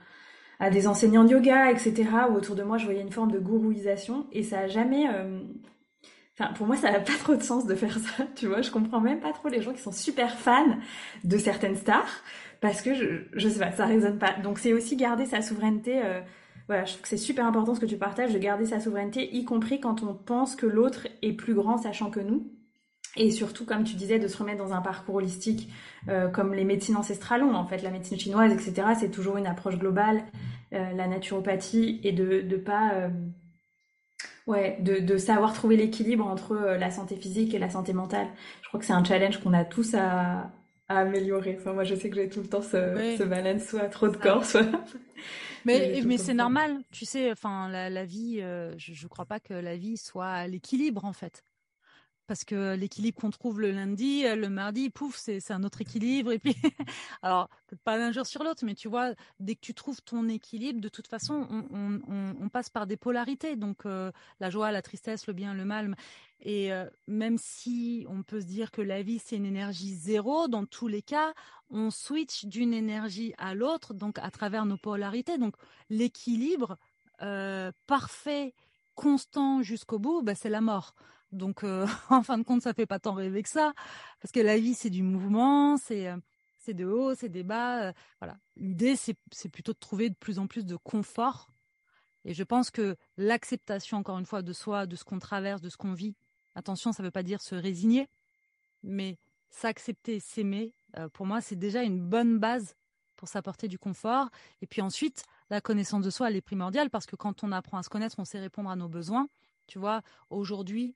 des 0.71 0.87
enseignants 0.87 1.23
de 1.23 1.31
yoga, 1.31 1.71
etc. 1.71 2.07
Où 2.29 2.35
autour 2.35 2.55
de 2.55 2.61
moi, 2.61 2.77
je 2.77 2.85
voyais 2.85 3.01
une 3.01 3.11
forme 3.11 3.31
de 3.31 3.39
gourouisation 3.39 4.27
et 4.31 4.43
ça 4.43 4.59
a 4.59 4.67
jamais. 4.67 5.07
Euh, 5.09 5.39
enfin, 6.37 6.53
pour 6.53 6.67
moi, 6.67 6.75
ça 6.75 6.91
n'a 6.91 6.99
pas 6.99 7.17
trop 7.19 7.35
de 7.35 7.43
sens 7.43 7.65
de 7.65 7.75
faire 7.75 7.97
ça. 7.97 8.25
Tu 8.35 8.47
vois, 8.47 8.61
je 8.61 8.71
comprends 8.71 9.01
même 9.01 9.19
pas 9.19 9.33
trop 9.33 9.49
les 9.49 9.61
gens 9.61 9.73
qui 9.73 9.81
sont 9.81 9.91
super 9.91 10.37
fans 10.37 10.77
de 11.23 11.37
certaines 11.37 11.75
stars 11.75 12.23
parce 12.59 12.81
que 12.81 12.93
je, 12.93 13.05
je 13.33 13.49
sais 13.49 13.59
pas, 13.59 13.71
ça 13.71 13.85
résonne 13.85 14.19
pas. 14.19 14.33
Donc, 14.43 14.59
c'est 14.59 14.73
aussi 14.73 14.95
garder 14.95 15.25
sa 15.25 15.41
souveraineté. 15.41 16.01
Euh, 16.03 16.21
voilà, 16.67 16.85
je 16.85 16.91
trouve 16.91 17.01
que 17.01 17.07
c'est 17.07 17.17
super 17.17 17.45
important 17.45 17.75
ce 17.75 17.79
que 17.79 17.85
tu 17.85 17.97
partages 17.97 18.33
de 18.33 18.37
garder 18.39 18.65
sa 18.65 18.79
souveraineté, 18.79 19.35
y 19.35 19.43
compris 19.43 19.79
quand 19.79 20.03
on 20.03 20.13
pense 20.13 20.55
que 20.55 20.65
l'autre 20.65 21.07
est 21.21 21.33
plus 21.33 21.53
grand, 21.53 21.77
sachant 21.77 22.09
que 22.09 22.19
nous. 22.19 22.51
Et 23.17 23.29
surtout, 23.31 23.65
comme 23.65 23.83
tu 23.83 23.95
disais, 23.95 24.19
de 24.19 24.27
se 24.27 24.37
remettre 24.37 24.63
dans 24.63 24.73
un 24.73 24.81
parcours 24.81 25.15
holistique, 25.15 25.69
euh, 26.07 26.29
comme 26.29 26.53
les 26.53 26.63
médecines 26.63 26.95
ancestrales 26.95 27.43
ont, 27.43 27.55
en 27.55 27.65
fait, 27.65 27.81
la 27.81 27.89
médecine 27.91 28.17
chinoise, 28.17 28.53
etc. 28.53 28.87
C'est 28.97 29.11
toujours 29.11 29.35
une 29.37 29.47
approche 29.47 29.77
globale, 29.77 30.23
euh, 30.73 30.93
la 30.93 31.07
naturopathie, 31.07 31.99
et 32.03 32.13
de 32.13 32.41
de 32.41 32.55
pas, 32.55 32.93
euh, 32.93 33.09
ouais, 34.47 34.77
de, 34.81 34.99
de 34.99 35.17
savoir 35.17 35.53
trouver 35.53 35.77
l'équilibre 35.77 36.25
entre 36.25 36.55
la 36.55 36.91
santé 36.91 37.15
physique 37.15 37.53
et 37.53 37.59
la 37.59 37.69
santé 37.69 37.93
mentale. 37.93 38.27
Je 38.61 38.67
crois 38.67 38.79
que 38.79 38.85
c'est 38.85 38.93
un 38.93 39.03
challenge 39.03 39.39
qu'on 39.39 39.53
a 39.53 39.65
tous 39.65 39.93
à, 39.95 40.51
à 40.87 40.99
améliorer. 40.99 41.57
Enfin, 41.59 41.73
moi, 41.73 41.83
je 41.83 41.95
sais 41.95 42.09
que 42.09 42.15
j'ai 42.15 42.29
tout 42.29 42.41
le 42.41 42.47
temps 42.47 42.61
ce, 42.61 43.15
ce 43.17 43.23
balance, 43.23 43.63
soit 43.65 43.89
trop 43.89 44.07
de 44.07 44.17
corps, 44.17 44.45
soit. 44.45 44.65
Mais, 45.65 46.01
mais 46.05 46.17
c'est 46.17 46.33
normal, 46.33 46.79
tu 46.91 47.05
sais, 47.05 47.31
enfin, 47.31 47.69
la, 47.69 47.87
la 47.91 48.03
vie, 48.03 48.39
je, 48.39 48.93
je 48.93 49.07
crois 49.07 49.25
pas 49.25 49.39
que 49.39 49.53
la 49.53 49.77
vie 49.77 49.95
soit 49.95 50.27
à 50.27 50.47
l'équilibre, 50.47 51.05
en 51.05 51.13
fait 51.13 51.43
parce 52.31 52.45
que 52.45 52.75
l'équilibre 52.75 53.19
qu'on 53.19 53.29
trouve 53.29 53.59
le 53.59 53.71
lundi, 53.71 54.25
euh, 54.25 54.37
le 54.37 54.47
mardi, 54.47 54.89
pouf, 54.89 55.17
c'est 55.17 55.51
un 55.51 55.65
autre 55.65 55.81
équilibre. 55.81 56.31
Et 56.31 56.39
puis, 56.39 56.55
alors, 57.21 57.49
pas 57.83 57.97
d'un 57.97 58.13
jour 58.13 58.25
sur 58.25 58.41
l'autre, 58.41 58.63
mais 58.63 58.73
tu 58.73 58.87
vois, 58.87 59.11
dès 59.41 59.55
que 59.55 59.59
tu 59.59 59.73
trouves 59.73 60.01
ton 60.01 60.29
équilibre, 60.29 60.79
de 60.79 60.87
toute 60.87 61.07
façon, 61.07 61.45
on, 61.51 62.47
passe 62.47 62.69
par 62.69 62.87
des 62.87 62.95
polarités. 62.95 63.57
Donc, 63.57 63.85
euh, 63.85 64.13
la 64.39 64.49
joie, 64.49 64.71
la 64.71 64.81
tristesse, 64.81 65.27
le 65.27 65.33
bien, 65.33 65.53
le 65.53 65.65
mal. 65.65 65.93
Et 66.39 66.71
euh, 66.71 66.85
même 67.05 67.37
si 67.37 68.05
on 68.07 68.23
peut 68.23 68.39
se 68.39 68.45
dire 68.45 68.71
que 68.71 68.81
la 68.81 69.01
vie, 69.01 69.19
c'est 69.19 69.35
une 69.35 69.45
énergie 69.45 69.93
zéro, 69.93 70.47
dans 70.47 70.65
tous 70.65 70.87
les 70.87 71.01
cas, 71.01 71.33
on 71.69 71.91
switch 71.91 72.45
d'une 72.45 72.73
énergie 72.73 73.33
à 73.39 73.55
l'autre, 73.55 73.93
donc 73.93 74.19
à 74.19 74.31
travers 74.31 74.65
nos 74.65 74.77
polarités. 74.77 75.37
Donc, 75.37 75.55
l'équilibre 75.89 76.77
parfait, 77.87 78.53
constant 78.95 79.61
jusqu'au 79.63 79.99
bout, 79.99 80.21
bah, 80.21 80.33
c'est 80.33 80.49
la 80.49 80.61
mort. 80.61 80.95
Donc, 81.31 81.63
euh, 81.63 81.87
en 82.09 82.23
fin 82.23 82.37
de 82.37 82.43
compte, 82.43 82.61
ça 82.61 82.73
fait 82.73 82.85
pas 82.85 82.99
tant 82.99 83.13
rêver 83.13 83.43
que 83.43 83.49
ça, 83.49 83.73
parce 84.21 84.31
que 84.31 84.39
la 84.39 84.57
vie, 84.57 84.73
c'est 84.73 84.89
du 84.89 85.03
mouvement, 85.03 85.77
c'est 85.77 86.07
euh, 86.07 86.17
c'est 86.57 86.73
de 86.73 86.85
haut, 86.85 87.15
c'est 87.15 87.29
des 87.29 87.43
bas. 87.43 87.87
Euh, 87.87 87.93
voilà. 88.19 88.37
L'idée, 88.55 88.95
c'est 88.95 89.15
plutôt 89.51 89.73
de 89.73 89.79
trouver 89.79 90.09
de 90.09 90.15
plus 90.15 90.37
en 90.37 90.47
plus 90.47 90.65
de 90.65 90.75
confort. 90.75 91.49
Et 92.23 92.35
je 92.35 92.43
pense 92.43 92.69
que 92.69 92.95
l'acceptation, 93.17 93.97
encore 93.97 94.19
une 94.19 94.27
fois, 94.27 94.43
de 94.43 94.53
soi, 94.53 94.85
de 94.85 94.95
ce 94.95 95.03
qu'on 95.03 95.17
traverse, 95.17 95.61
de 95.61 95.69
ce 95.69 95.77
qu'on 95.77 95.93
vit. 95.93 96.15
Attention, 96.53 96.91
ça 96.91 97.01
ne 97.01 97.07
veut 97.07 97.11
pas 97.11 97.23
dire 97.23 97.41
se 97.41 97.55
résigner, 97.55 98.07
mais 98.83 99.17
s'accepter, 99.49 100.19
s'aimer. 100.19 100.71
pour 101.13 101.25
moi, 101.25 101.41
c'est 101.41 101.55
déjà 101.55 101.81
une 101.81 101.99
bonne 101.99 102.37
base 102.37 102.75
pour 103.15 103.27
s'apporter 103.27 103.67
du 103.67 103.79
confort. 103.79 104.29
Et 104.61 104.67
puis 104.67 104.81
ensuite, 104.81 105.23
la 105.49 105.61
connaissance 105.61 106.03
de 106.03 106.09
soi, 106.11 106.29
elle 106.29 106.35
est 106.35 106.41
primordiale 106.41 106.91
parce 106.91 107.07
que 107.07 107.15
quand 107.15 107.43
on 107.43 107.51
apprend 107.51 107.77
à 107.77 107.83
se 107.83 107.89
connaître, 107.89 108.17
on 108.19 108.25
sait 108.25 108.39
répondre 108.39 108.69
à 108.69 108.75
nos 108.75 108.87
besoins. 108.87 109.27
Tu 109.67 109.79
vois, 109.79 110.01
aujourd'hui, 110.29 110.95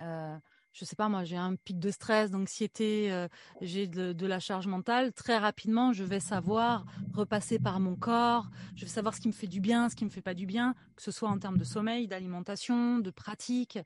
euh, 0.00 0.36
je 0.72 0.84
sais 0.84 0.96
pas 0.96 1.08
moi, 1.08 1.24
j'ai 1.24 1.36
un 1.36 1.54
pic 1.54 1.78
de 1.78 1.90
stress, 1.90 2.30
d'anxiété, 2.30 3.12
euh, 3.12 3.28
j'ai 3.60 3.86
de, 3.86 4.26
la 4.26 4.40
charge 4.40 4.66
mentale, 4.66 5.12
très 5.12 5.38
rapidement, 5.38 5.92
je 5.92 6.02
vais 6.02 6.20
savoir 6.20 6.84
repasser 7.12 7.58
par 7.60 7.78
mon 7.78 7.94
corps, 7.94 8.48
je 8.74 8.84
vais 8.84 8.90
savoir 8.90 9.14
ce 9.14 9.20
qui 9.20 9.28
me 9.28 9.32
fait 9.32 9.46
du 9.46 9.60
bien, 9.60 9.88
ce 9.88 9.94
qui 9.94 10.04
me 10.04 10.10
fait 10.10 10.20
pas 10.20 10.34
du 10.34 10.46
bien, 10.46 10.74
que 10.96 11.02
ce 11.02 11.12
soit 11.12 11.28
en 11.28 11.38
termes 11.38 11.58
de 11.58 11.64
sommeil, 11.64 12.08
d'alimentation, 12.08 12.98
de 12.98 13.10
pratique. 13.10 13.78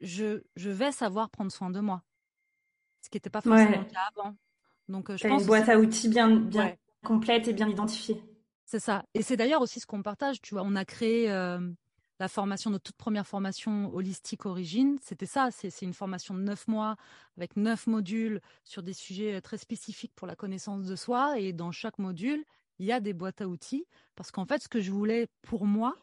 Je, 0.00 0.42
je 0.56 0.70
vais 0.70 0.90
savoir 0.90 1.30
prendre 1.30 1.52
soin 1.52 1.70
de 1.70 1.80
moi, 1.80 2.02
ce 3.02 3.08
qui 3.08 3.16
n'était 3.16 3.30
pas 3.30 3.40
forcément 3.40 3.78
le 3.78 3.84
cas 3.84 4.10
avant. 4.16 4.36
Donc, 4.88 5.10
euh, 5.10 5.16
je 5.16 5.28
pense 5.28 5.42
une 5.42 5.46
boîte 5.46 5.68
à 5.68 5.78
outils 5.78 6.08
bien, 6.08 6.28
bien 6.28 6.74
complète 7.04 7.46
et 7.46 7.52
bien 7.52 7.68
identifiée. 7.68 8.20
C'est 8.64 8.80
ça. 8.80 9.04
Et 9.14 9.22
c'est 9.22 9.36
d'ailleurs 9.36 9.62
aussi 9.62 9.78
ce 9.78 9.86
qu'on 9.86 10.02
partage. 10.02 10.40
Tu 10.42 10.54
vois, 10.54 10.64
on 10.64 10.74
a 10.74 10.84
créé 10.84 11.30
la 12.18 12.28
formation, 12.28 12.70
notre 12.70 12.84
toute 12.84 12.96
première 12.96 13.26
formation 13.26 13.94
holistique 13.94 14.46
origine, 14.46 14.98
c'était 15.02 15.26
ça. 15.26 15.50
C'est 15.50 15.82
une 15.82 15.92
formation 15.92 16.34
de 16.34 16.40
neuf 16.40 16.66
mois 16.66 16.96
avec 17.36 17.56
neuf 17.56 17.86
modules 17.86 18.40
sur 18.64 18.82
des 18.82 18.94
sujets 18.94 19.34
euh, 19.34 19.40
très 19.40 19.58
spécifiques 19.58 20.12
pour 20.14 20.26
la 20.26 20.34
connaissance 20.34 20.86
de 20.86 20.96
soi. 20.96 21.38
Et 21.38 21.52
dans 21.52 21.72
chaque 21.72 21.98
module, 21.98 22.44
il 22.78 22.86
y 22.86 22.92
a 22.92 23.00
des 23.00 23.12
boîtes 23.12 23.42
à 23.42 23.48
outils. 23.48 23.86
Parce 24.14 24.30
qu'en 24.30 24.46
fait, 24.46 24.62
ce 24.62 24.68
que 24.68 24.80
je 24.80 24.90
voulais 24.90 25.28
pour 25.42 25.66
moi, 25.66 25.94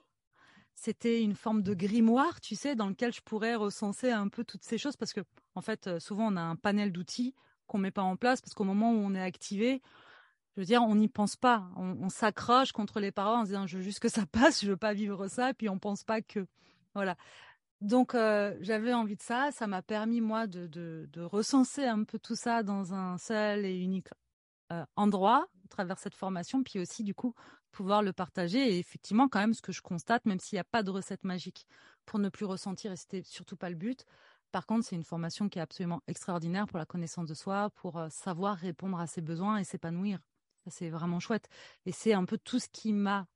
c'était 0.76 1.22
une 1.22 1.36
forme 1.36 1.64
de 1.64 1.74
grimoire, 1.74 2.42
tu 2.42 2.56
sais, 2.56 2.76
dans 2.76 2.90
lequel 2.90 3.14
je 3.14 3.22
pourrais 3.22 3.56
recenser 3.56 4.12
un 4.12 4.28
peu 4.28 4.44
toutes 4.44 4.64
ces 4.64 4.78
choses. 4.78 4.96
Parce 4.96 5.14
que, 5.14 5.22
en 5.56 5.62
fait, 5.62 5.88
euh, 5.88 6.00
souvent, 6.00 6.32
on 6.32 6.38
a 6.38 6.42
un 6.42 6.56
panel 6.56 6.92
d'outils 6.92 7.34
qu'on 7.66 7.80
met 7.80 7.92
pas 7.92 8.04
en 8.04 8.18
place 8.18 8.42
parce 8.42 8.54
qu'au 8.54 8.66
moment 8.66 8.92
où 8.92 8.98
on 8.98 9.16
est 9.16 9.22
activé, 9.22 9.82
je 10.56 10.62
veux 10.62 10.66
dire, 10.66 10.84
on 10.84 10.96
n'y 10.96 11.08
pense 11.08 11.36
pas. 11.36 11.70
On, 11.76 12.10
s'accroche 12.10 12.72
contre 12.72 13.00
les 13.00 13.12
paroles 13.12 13.40
en 13.40 13.44
disant 13.44 13.66
je 13.66 13.78
veux 13.78 13.84
juste 13.84 14.00
que 14.00 14.10
ça 14.10 14.26
passe, 14.32 14.64
je 14.64 14.70
veux 14.70 14.78
pas 14.78 14.94
vivre 14.94 15.28
ça, 15.28 15.54
puis 15.54 15.70
on 15.70 15.80
pense 15.80 16.04
pas 16.04 16.22
que 16.22 16.46
voilà. 16.94 17.16
Donc 17.82 18.16
euh, 18.16 18.56
j'avais 18.62 18.94
envie 18.94 19.16
de 19.16 19.22
ça, 19.22 19.52
ça 19.52 19.68
m'a 19.68 19.82
permis 19.82 20.22
moi 20.22 20.48
de, 20.48 20.68
de, 20.68 21.22
recenser 21.22 21.86
un 21.86 22.04
peu 22.04 22.18
tout 22.20 22.36
ça 22.36 22.64
dans 22.64 22.94
un 22.94 23.18
seul 23.18 23.66
et 23.66 23.78
unique 23.78 24.08
euh, 24.72 24.86
endroit 24.96 25.48
à 25.66 25.68
travers 25.70 26.00
cette 26.00 26.16
formation, 26.16 26.64
puis 26.64 26.80
aussi 26.80 27.04
du 27.04 27.14
coup 27.14 27.34
pouvoir 27.72 28.02
le 28.02 28.14
partager. 28.14 28.76
Et 28.76 28.80
effectivement, 28.80 29.28
quand 29.28 29.40
même, 29.40 29.54
ce 29.54 29.62
que 29.62 29.74
je 29.74 29.82
constate, 29.82 30.26
même 30.26 30.40
s'il 30.40 30.56
n'y 30.56 30.62
a 30.62 30.66
pas 30.66 30.84
de 30.84 30.92
recette 30.92 31.26
magique 31.26 31.68
pour 32.06 32.20
ne 32.20 32.30
plus 32.30 32.46
ressentir, 32.46 32.92
et 32.92 32.96
c'était 32.96 33.24
surtout 33.24 33.58
pas 33.58 33.70
le 33.70 33.76
but. 33.76 34.06
Par 34.52 34.66
contre, 34.66 34.86
c'est 34.86 34.96
une 34.96 35.04
formation 35.04 35.50
qui 35.50 35.60
est 35.60 35.62
absolument 35.62 36.02
extraordinaire 36.08 36.68
pour 36.68 36.78
la 36.78 36.86
connaissance 36.86 37.28
de 37.28 37.34
soi, 37.34 37.72
pour 37.72 37.98
euh, 37.98 38.08
savoir 38.10 38.56
répondre 38.56 39.00
à 39.00 39.08
ses 39.08 39.22
besoins 39.22 39.58
et 39.58 39.64
s'épanouir. 39.64 40.20
C'est 40.68 40.90
vraiment 40.90 41.20
chouette. 41.20 41.50
Et 41.86 41.92
c'est 41.92 42.14
un 42.14 42.26
peu 42.26 42.38
tout 42.38 42.60
ce 42.60 42.68
qui 42.70 42.94
m'a 42.94 43.28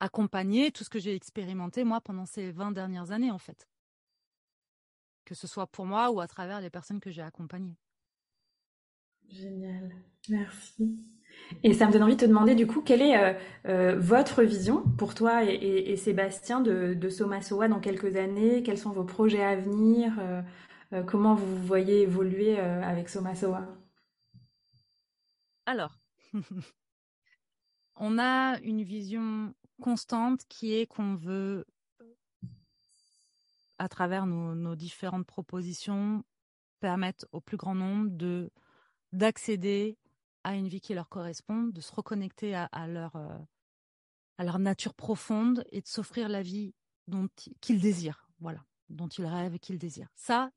accompagné, 0.00 0.70
tout 0.70 0.84
ce 0.84 0.90
que 0.90 0.98
j'ai 0.98 1.14
expérimenté, 1.14 1.84
moi, 1.84 2.00
pendant 2.00 2.26
ces 2.26 2.50
20 2.50 2.72
dernières 2.72 3.10
années, 3.10 3.30
en 3.30 3.38
fait. 3.38 3.68
Que 5.24 5.34
ce 5.34 5.46
soit 5.46 5.66
pour 5.66 5.86
moi 5.86 6.10
ou 6.10 6.20
à 6.20 6.28
travers 6.28 6.60
les 6.60 6.70
personnes 6.70 7.00
que 7.00 7.10
j'ai 7.10 7.22
accompagnées. 7.22 7.76
Génial. 9.28 9.94
Merci. 10.28 10.98
Et 11.62 11.72
ça 11.72 11.86
me 11.86 11.92
donne 11.92 12.02
envie 12.02 12.16
de 12.16 12.20
te 12.20 12.26
demander, 12.26 12.54
du 12.54 12.66
coup, 12.66 12.80
quelle 12.82 13.02
est 13.02 13.16
euh, 13.16 13.32
euh, 13.66 13.96
votre 13.98 14.42
vision 14.42 14.82
pour 14.96 15.14
toi 15.14 15.44
et, 15.44 15.96
Sébastien 15.96 16.60
de, 16.60 16.94
de 16.94 17.08
Soma 17.08 17.40
dans 17.68 17.80
quelques 17.80 18.16
années? 18.16 18.62
Quels 18.62 18.78
sont 18.78 18.90
vos 18.90 19.04
projets 19.04 19.42
à 19.42 19.56
venir? 19.56 20.12
Euh, 20.20 20.42
Comment 21.06 21.34
vous 21.34 21.56
voyez 21.66 22.00
évoluer 22.00 22.58
avec 22.58 23.10
Soma 23.10 23.34
Soa 23.34 23.66
alors, 25.68 25.98
on 27.96 28.18
a 28.18 28.58
une 28.60 28.82
vision 28.82 29.54
constante 29.82 30.46
qui 30.48 30.72
est 30.72 30.86
qu'on 30.86 31.14
veut, 31.14 31.66
à 33.76 33.86
travers 33.90 34.24
nos, 34.24 34.74
différentes 34.76 35.26
propositions, 35.26 36.24
permettre 36.80 37.28
au 37.32 37.42
plus 37.42 37.58
grand 37.58 37.74
nombre 37.74 38.08
de 38.10 38.50
d'accéder 39.12 39.98
à 40.42 40.54
une 40.54 40.68
vie 40.68 40.80
qui 40.80 40.94
leur 40.94 41.10
correspond, 41.10 41.64
de 41.64 41.82
se 41.82 41.94
reconnecter 41.94 42.54
à, 42.54 42.86
leur 42.86 43.16
euh, 43.16 43.38
leur 44.38 44.58
nature 44.58 44.94
profonde 44.94 45.64
et 45.70 45.82
de 45.82 45.86
s'offrir 45.86 46.30
la 46.30 46.40
vie 46.40 46.74
dont 47.08 47.28
qu'ils 47.60 47.80
désirent, 47.80 48.30
voilà, 48.40 48.64
dont 48.88 49.08
ils 49.08 49.26
rêvent 49.26 49.56
et 49.56 49.58
qu'ils 49.58 49.78
désirent. 49.78 50.08
Ça, 50.14 50.50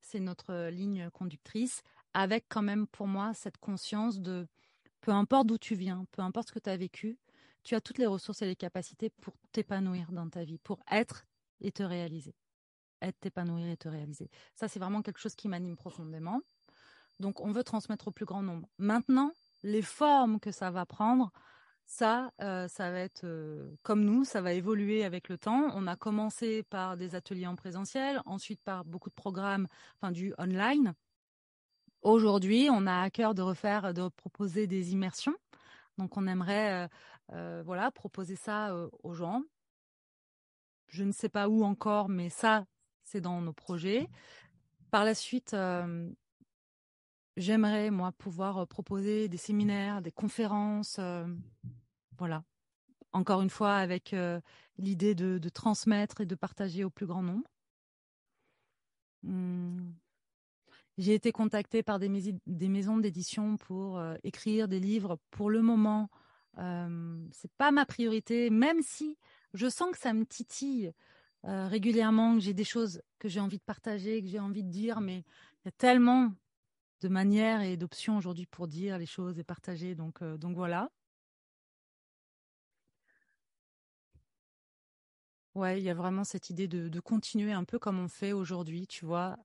c'est 0.00 0.20
notre 0.20 0.70
ligne 0.70 1.08
conductrice 1.10 1.82
avec 2.16 2.46
quand 2.48 2.62
même 2.62 2.86
pour 2.86 3.06
moi 3.06 3.34
cette 3.34 3.58
conscience 3.58 4.20
de 4.20 4.48
peu 5.02 5.10
importe 5.10 5.48
d'où 5.48 5.58
tu 5.58 5.74
viens, 5.74 6.06
peu 6.12 6.22
importe 6.22 6.48
ce 6.48 6.52
que 6.54 6.58
tu 6.58 6.70
as 6.70 6.76
vécu, 6.78 7.18
tu 7.62 7.74
as 7.74 7.82
toutes 7.82 7.98
les 7.98 8.06
ressources 8.06 8.40
et 8.40 8.46
les 8.46 8.56
capacités 8.56 9.10
pour 9.20 9.34
t'épanouir 9.52 10.10
dans 10.12 10.26
ta 10.30 10.42
vie, 10.42 10.56
pour 10.56 10.80
être 10.90 11.26
et 11.60 11.72
te 11.72 11.82
réaliser. 11.82 12.34
Être, 13.02 13.20
t'épanouir 13.20 13.66
et 13.66 13.76
te 13.76 13.88
réaliser. 13.88 14.30
Ça, 14.54 14.66
c'est 14.66 14.78
vraiment 14.78 15.02
quelque 15.02 15.18
chose 15.18 15.34
qui 15.34 15.46
m'anime 15.46 15.76
profondément. 15.76 16.40
Donc, 17.20 17.42
on 17.42 17.52
veut 17.52 17.64
transmettre 17.64 18.08
au 18.08 18.12
plus 18.12 18.24
grand 18.24 18.42
nombre. 18.42 18.66
Maintenant, 18.78 19.30
les 19.62 19.82
formes 19.82 20.40
que 20.40 20.52
ça 20.52 20.70
va 20.70 20.86
prendre, 20.86 21.30
ça, 21.84 22.32
euh, 22.40 22.66
ça 22.66 22.90
va 22.90 23.00
être 23.00 23.24
euh, 23.24 23.76
comme 23.82 24.02
nous, 24.02 24.24
ça 24.24 24.40
va 24.40 24.54
évoluer 24.54 25.04
avec 25.04 25.28
le 25.28 25.36
temps. 25.36 25.70
On 25.74 25.86
a 25.86 25.96
commencé 25.96 26.62
par 26.62 26.96
des 26.96 27.14
ateliers 27.14 27.46
en 27.46 27.56
présentiel, 27.56 28.22
ensuite 28.24 28.62
par 28.62 28.86
beaucoup 28.86 29.10
de 29.10 29.14
programmes, 29.14 29.68
enfin 29.96 30.12
du 30.12 30.32
online. 30.38 30.94
Aujourd'hui, 32.02 32.68
on 32.70 32.86
a 32.86 33.00
à 33.00 33.10
cœur 33.10 33.34
de 33.34 33.42
refaire, 33.42 33.92
de 33.94 34.08
proposer 34.08 34.66
des 34.66 34.92
immersions. 34.92 35.36
Donc, 35.98 36.16
on 36.16 36.26
aimerait, 36.26 36.84
euh, 36.84 36.88
euh, 37.32 37.62
voilà, 37.64 37.90
proposer 37.90 38.36
ça 38.36 38.72
euh, 38.72 38.88
aux 39.02 39.14
gens. 39.14 39.42
Je 40.88 41.04
ne 41.04 41.12
sais 41.12 41.28
pas 41.28 41.48
où 41.48 41.64
encore, 41.64 42.08
mais 42.08 42.28
ça, 42.28 42.66
c'est 43.02 43.20
dans 43.20 43.40
nos 43.40 43.52
projets. 43.52 44.08
Par 44.90 45.04
la 45.04 45.14
suite, 45.14 45.56
j'aimerais, 47.36 47.90
moi, 47.90 48.12
pouvoir 48.12 48.66
proposer 48.68 49.28
des 49.28 49.36
séminaires, 49.36 50.00
des 50.00 50.12
conférences, 50.12 51.00
voilà. 52.18 52.44
Encore 53.12 53.42
une 53.42 53.50
fois, 53.50 53.74
avec 53.76 54.14
l'idée 54.78 55.14
de, 55.14 55.48
transmettre 55.48 56.20
et 56.20 56.26
de 56.26 56.34
partager 56.36 56.84
au 56.84 56.90
plus 56.90 57.06
grand 57.06 57.22
nombre. 57.22 57.50
Mmh. 59.24 59.90
J'ai 60.98 61.14
été 61.14 61.30
contactée 61.30 61.82
par 61.82 61.98
des, 61.98 62.08
maisons 62.08 62.96
d'édition 62.96 63.56
pour 63.56 63.98
euh, 63.98 64.16
écrire 64.24 64.66
des 64.66 64.80
livres. 64.80 65.18
Pour 65.30 65.50
le 65.50 65.60
moment, 65.60 66.08
euh, 66.58 67.18
c'est 67.32 67.52
pas 67.52 67.70
ma 67.70 67.84
priorité, 67.84 68.50
même 68.50 68.80
si 68.82 69.18
je 69.52 69.68
sens 69.68 69.90
que 69.92 69.98
ça 69.98 70.12
me 70.12 70.24
titille 70.24 70.92
euh, 71.44 71.68
régulièrement, 71.68 72.34
que 72.34 72.40
j'ai 72.40 72.54
des 72.54 72.64
choses 72.64 73.02
que 73.18 73.28
j'ai 73.28 73.40
envie 73.40 73.58
de 73.58 73.62
partager, 73.62 74.22
que 74.22 74.28
j'ai 74.28 74.40
envie 74.40 74.64
de 74.64 74.70
dire, 74.70 75.00
mais 75.00 75.18
il 75.18 75.66
y 75.66 75.68
a 75.68 75.72
tellement 75.72 76.32
de 77.02 77.08
manières 77.08 77.60
et 77.62 77.76
d'options 77.76 78.16
aujourd'hui 78.16 78.46
pour 78.46 78.66
dire 78.68 78.98
les 78.98 79.06
choses 79.06 79.38
et 79.38 79.44
partager. 79.44 79.94
Donc, 79.94 80.22
euh, 80.22 80.36
donc 80.38 80.56
voilà. 80.56 80.90
Ouais, 85.54 85.78
il 85.78 85.84
y 85.84 85.90
a 85.90 85.94
vraiment 85.94 86.24
cette 86.24 86.50
idée 86.50 86.68
de, 86.68 86.88
de, 86.88 87.00
continuer 87.00 87.52
un 87.52 87.64
peu 87.64 87.78
comme 87.78 87.98
on 87.98 88.08
fait 88.08 88.32
aujourd'hui, 88.32 88.86
tu 88.86 89.06
vois, 89.06 89.38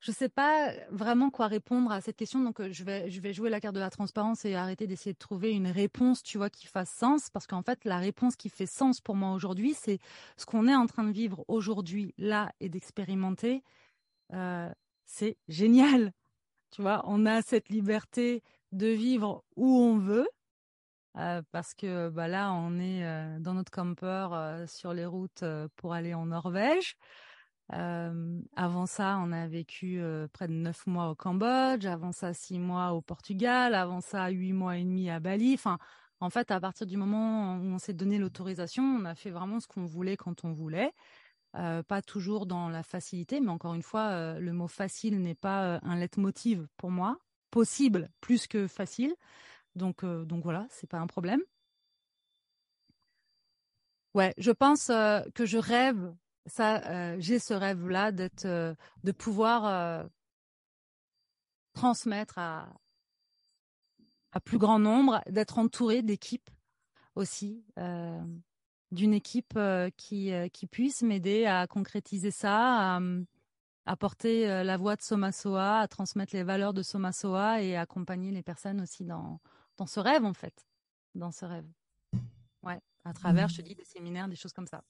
je 0.00 0.12
ne 0.12 0.14
sais 0.14 0.28
pas 0.28 0.72
vraiment 0.90 1.30
quoi 1.30 1.48
répondre 1.48 1.90
à 1.90 2.00
cette 2.00 2.16
question, 2.16 2.40
donc 2.40 2.62
je 2.70 2.84
vais, 2.84 3.32
jouer 3.32 3.50
la 3.50 3.60
carte 3.60 3.74
de 3.74 3.80
la 3.80 3.90
transparence 3.90 4.44
et 4.44 4.54
arrêter 4.54 4.86
d'essayer 4.86 5.12
de 5.12 5.18
trouver 5.18 5.50
une 5.52 5.66
réponse, 5.66 6.22
tu 6.22 6.38
vois, 6.38 6.50
qui 6.50 6.66
fasse 6.66 6.90
sens, 6.90 7.30
parce 7.30 7.46
qu'en 7.46 7.62
fait, 7.62 7.84
la 7.84 7.98
réponse 7.98 8.36
qui 8.36 8.48
fait 8.48 8.66
sens 8.66 9.00
pour 9.00 9.16
moi 9.16 9.32
aujourd'hui, 9.32 9.74
c'est 9.74 9.98
ce 10.36 10.46
qu'on 10.46 10.68
est 10.68 10.74
en 10.74 10.86
train 10.86 11.02
de 11.02 11.10
vivre 11.10 11.44
aujourd'hui, 11.48 12.14
là, 12.16 12.52
et 12.60 12.68
d'expérimenter. 12.68 13.64
C'est 15.04 15.36
génial, 15.48 16.12
tu 16.70 16.82
vois, 16.82 17.02
on 17.06 17.26
a 17.26 17.42
cette 17.42 17.68
liberté 17.68 18.42
de 18.70 18.86
vivre 18.86 19.42
où 19.56 19.66
on 19.66 19.98
veut, 19.98 20.28
parce 21.50 21.74
que 21.74 22.08
bah, 22.08 22.28
là, 22.28 22.52
on 22.52 22.78
est 22.78 23.40
dans 23.40 23.54
notre 23.54 23.72
camper 23.72 24.28
sur 24.68 24.94
les 24.94 25.06
routes 25.06 25.44
pour 25.74 25.92
aller 25.92 26.14
en 26.14 26.26
Norvège. 26.26 26.96
Avant 27.70 28.86
ça, 28.86 29.18
on 29.22 29.30
a 29.32 29.46
vécu 29.46 30.00
près 30.32 30.48
de 30.48 30.54
neuf 30.54 30.86
mois 30.86 31.10
au 31.10 31.14
Cambodge, 31.14 31.84
avant 31.84 32.12
ça 32.12 32.32
six 32.32 32.58
mois 32.58 32.92
au 32.92 33.02
Portugal, 33.02 33.74
avant 33.74 34.00
ça 34.00 34.28
huit 34.28 34.52
mois 34.52 34.78
et 34.78 34.84
demi 34.84 35.10
à 35.10 35.20
Bali. 35.20 35.54
Enfin, 35.54 35.78
en 36.20 36.30
fait, 36.30 36.50
à 36.50 36.60
partir 36.60 36.86
du 36.86 36.96
moment 36.96 37.56
où 37.56 37.64
on 37.64 37.78
s'est 37.78 37.92
donné 37.92 38.18
l'autorisation, 38.18 38.82
on 38.82 39.04
a 39.04 39.14
fait 39.14 39.30
vraiment 39.30 39.60
ce 39.60 39.66
qu'on 39.66 39.84
voulait 39.84 40.16
quand 40.16 40.44
on 40.44 40.52
voulait. 40.52 40.92
Pas 41.52 42.02
toujours 42.06 42.46
dans 42.46 42.68
la 42.68 42.82
facilité, 42.82 43.40
mais 43.40 43.50
encore 43.50 43.74
une 43.74 43.82
fois, 43.82 44.38
le 44.38 44.52
mot 44.52 44.68
facile 44.68 45.20
n'est 45.20 45.34
pas 45.34 45.78
un 45.82 45.96
leitmotiv 45.96 46.66
pour 46.76 46.90
moi. 46.90 47.18
Possible 47.50 48.10
plus 48.20 48.46
que 48.46 48.66
facile. 48.66 49.14
Donc, 49.74 50.04
donc 50.04 50.42
voilà, 50.42 50.66
c'est 50.70 50.88
pas 50.88 50.98
un 50.98 51.06
problème. 51.06 51.40
Ouais, 54.14 54.34
je 54.38 54.50
pense 54.50 54.86
que 54.88 55.44
je 55.44 55.58
rêve 55.58 56.14
ça, 56.48 56.82
euh, 56.88 57.16
j'ai 57.18 57.38
ce 57.38 57.54
rêve-là 57.54 58.12
d'être, 58.12 58.44
euh, 58.44 58.74
de 59.04 59.12
pouvoir 59.12 59.66
euh, 59.66 60.04
transmettre 61.74 62.38
à, 62.38 62.72
à 64.32 64.40
plus 64.40 64.58
grand 64.58 64.78
nombre, 64.78 65.22
d'être 65.28 65.58
entouré 65.58 66.02
d'équipes 66.02 66.50
aussi, 67.14 67.64
d'une 68.92 69.12
équipe 69.12 69.58
qui, 69.96 70.30
qui 70.52 70.66
puisse 70.68 71.02
m'aider 71.02 71.46
à 71.46 71.66
concrétiser 71.66 72.30
ça, 72.30 72.96
à, 72.96 73.00
à 73.86 73.96
porter 73.96 74.46
la 74.62 74.76
voix 74.76 74.94
de 74.94 75.02
Somasoa, 75.02 75.80
à 75.80 75.88
transmettre 75.88 76.36
les 76.36 76.44
valeurs 76.44 76.74
de 76.74 76.82
Somasoa 76.82 77.60
et 77.62 77.76
accompagner 77.76 78.30
les 78.30 78.44
personnes 78.44 78.80
aussi 78.80 79.04
dans, 79.04 79.40
dans 79.78 79.86
ce 79.86 79.98
rêve 79.98 80.24
en 80.24 80.34
fait, 80.34 80.64
dans 81.16 81.32
ce 81.32 81.44
rêve. 81.44 81.66
Ouais, 82.62 82.80
à 83.04 83.12
travers, 83.12 83.48
je 83.48 83.56
te 83.56 83.62
mmh. 83.62 83.64
dis, 83.64 83.74
des 83.74 83.84
séminaires, 83.84 84.28
des 84.28 84.36
choses 84.36 84.52
comme 84.52 84.68
ça. 84.68 84.84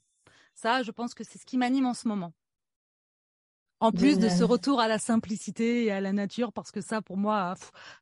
Ça, 0.55 0.83
je 0.83 0.91
pense 0.91 1.15
que 1.15 1.25
c'est 1.25 1.39
ce 1.39 1.47
qui 1.47 1.59
m'anime 1.59 1.87
en 1.87 1.95
ce 1.95 2.09
moment. 2.09 2.33
En 3.81 3.93
plus 3.93 4.19
de 4.19 4.29
ce 4.29 4.43
retour 4.43 4.81
à 4.81 4.89
la 4.89 4.99
simplicité 4.99 5.85
et 5.85 5.93
à 5.93 6.01
la 6.01 6.13
nature, 6.13 6.53
parce 6.53 6.73
que 6.73 6.81
ça, 6.81 7.01
pour 7.01 7.17
moi, 7.17 7.55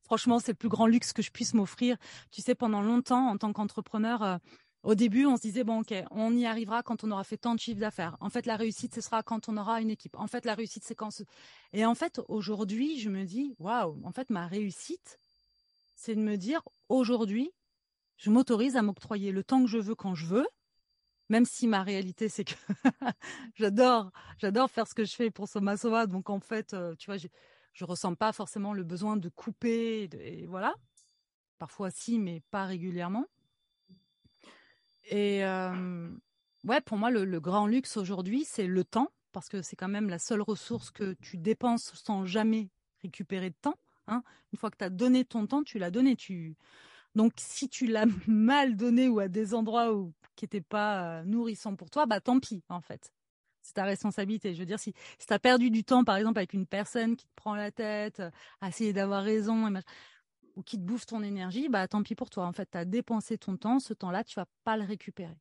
franchement, 0.03 0.39
c'est 0.39 0.53
le 0.53 0.57
plus 0.57 0.71
grand 0.71 0.87
luxe 0.87 1.13
que 1.13 1.21
je 1.21 1.31
puisse 1.31 1.53
m'offrir. 1.53 1.99
Tu 2.31 2.41
sais, 2.41 2.55
pendant 2.55 2.81
longtemps, 2.81 3.29
en 3.29 3.37
tant 3.37 3.53
qu'entrepreneur, 3.53 4.23
euh, 4.23 4.39
au 4.83 4.95
début, 4.95 5.27
on 5.27 5.37
se 5.37 5.43
disait, 5.43 5.65
bon, 5.65 5.81
ok, 5.81 5.93
on 6.13 6.35
y 6.35 6.47
arrivera 6.47 6.83
quand 6.83 7.05
on 7.05 7.11
aura 7.11 7.25
fait 7.25 7.37
tant 7.37 7.55
de 7.55 7.61
chiffres 7.61 7.81
d'affaires. 7.81 8.17
En 8.21 8.31
fait, 8.31 8.47
la 8.47 8.57
réussite, 8.57 8.95
ce 8.95 9.03
sera 9.03 9.23
quand 9.23 9.51
on 9.51 9.57
aura 9.59 9.83
une 9.83 9.91
équipe. 9.91 10.17
En 10.17 10.29
fait, 10.29 10.47
la 10.47 10.55
réussite, 10.55 10.85
c'est 10.85 10.95
quand... 10.95 11.11
Et 11.75 11.85
en 11.85 11.95
fait, 11.95 12.23
aujourd'hui, 12.29 12.99
je 12.99 13.11
me 13.11 13.25
dis, 13.25 13.55
waouh, 13.59 14.01
en 14.05 14.13
fait, 14.13 14.31
ma 14.31 14.47
réussite, 14.47 15.19
c'est 15.95 16.15
de 16.15 16.21
me 16.21 16.37
dire, 16.37 16.63
aujourd'hui, 16.89 17.51
je 18.17 18.31
m'autorise 18.31 18.77
à 18.77 18.83
m'octroyer 18.83 19.31
le 19.31 19.45
temps 19.45 19.63
que 19.63 19.69
je 19.69 19.79
veux 19.79 19.95
quand 19.95 20.15
je 20.15 20.25
veux, 20.25 20.47
même 21.29 21.45
si 21.45 21.67
ma 21.67 21.83
réalité 21.83 22.29
c'est 22.29 22.45
que 22.45 22.55
j'adore 23.55 24.11
j'adore 24.39 24.71
faire 24.71 24.87
ce 24.87 24.95
que 24.95 25.05
je 25.05 25.15
fais 25.15 25.31
pour 25.31 25.49
Soma 25.49 25.77
donc 26.07 26.31
en 26.31 26.41
fait 26.41 26.75
euh, 26.75 26.95
tu 26.97 27.07
vois 27.07 27.17
je, 27.17 27.29
je 27.73 27.85
ressens 27.85 28.15
pas 28.15 28.33
forcément 28.33 28.73
le 28.73 28.85
besoin 28.85 29.17
de 29.17 29.29
couper 29.29 30.09
et, 30.13 30.47
voilà 30.47 30.75
parfois 31.59 31.91
si, 31.91 32.19
mais 32.19 32.43
pas 32.51 32.65
régulièrement. 32.65 33.27
Et 35.11 35.43
ouais, 36.65 36.81
pour 36.85 36.99
moi, 36.99 37.11
le, 37.11 37.41
grand 37.41 37.67
luxe 37.67 37.97
aujourd'hui, 37.97 38.45
c'est 38.45 38.67
le 38.67 38.85
temps, 38.85 39.11
parce 39.33 39.49
que 39.49 39.63
c'est 39.63 39.77
quand 39.77 39.89
même 39.89 40.09
la 40.09 40.19
seule 40.19 40.43
ressource 40.43 40.91
que 40.91 41.15
tu 41.21 41.37
dépenses 41.37 41.93
sans 41.95 42.25
jamais 42.25 42.71
récupérer 43.03 43.51
de 43.51 43.57
temps. 43.61 43.79
Hein. 44.09 44.23
Une 44.53 44.59
fois 44.59 44.71
que 44.71 44.77
tu 44.79 44.85
as 44.85 44.91
donné 44.91 45.25
ton 45.25 45.47
temps, 45.47 45.63
tu 45.63 45.79
l'as 45.79 45.91
donné. 45.91 46.17
Tu... 46.17 46.57
Donc, 47.17 47.33
si 47.39 47.69
tu 47.69 47.87
l'as 47.87 48.07
mal 48.29 48.77
donné 48.77 49.09
ou 49.09 49.19
à 49.19 49.27
des 49.27 49.55
endroits 49.55 49.93
où, 49.93 50.13
qui 50.37 50.45
n'étaient 50.45 50.61
pas 50.61 51.25
nourrissants 51.25 51.75
pour 51.75 51.91
toi, 51.91 52.07
bah 52.07 52.21
tant 52.21 52.39
pis, 52.39 52.63
en 52.69 52.81
fait. 52.81 53.11
C'est 53.63 53.75
ta 53.75 53.85
responsabilité. 53.85 54.55
Je 54.55 54.61
veux 54.61 54.67
dire, 54.67 54.79
si, 54.79 54.93
si 55.19 55.27
tu 55.27 55.33
as 55.33 55.41
perdu 55.41 55.71
du 55.71 55.83
temps, 55.83 56.05
par 56.05 56.17
exemple, 56.17 56.39
avec 56.39 56.53
une 56.53 56.67
personne 56.67 57.17
qui 57.17 57.27
te 57.27 57.35
prend 57.35 57.57
la 57.57 57.73
tête, 57.73 58.23
à 58.61 58.69
essayer 58.69 58.93
d'avoir 58.93 59.25
raison, 59.25 59.69
ou 60.57 60.63
qui 60.63 60.79
te 60.79 60.83
bouffe 60.83 61.07
ton 61.07 61.23
énergie, 61.23 61.69
bah 61.69 61.89
tant 61.89 62.03
pis 62.03 62.15
pour 62.15 62.31
toi. 62.31 62.47
En 62.47 62.53
fait, 62.53 62.69
tu 62.71 62.79
as 62.79 62.85
dépensé 62.85 63.39
ton 63.39 63.57
temps, 63.57 63.79
ce 63.79 63.95
temps-là, 63.95 64.25
tu 64.25 64.37
vas 64.37 64.47
pas 64.65 64.77
le 64.77 64.85
récupérer. 64.85 65.37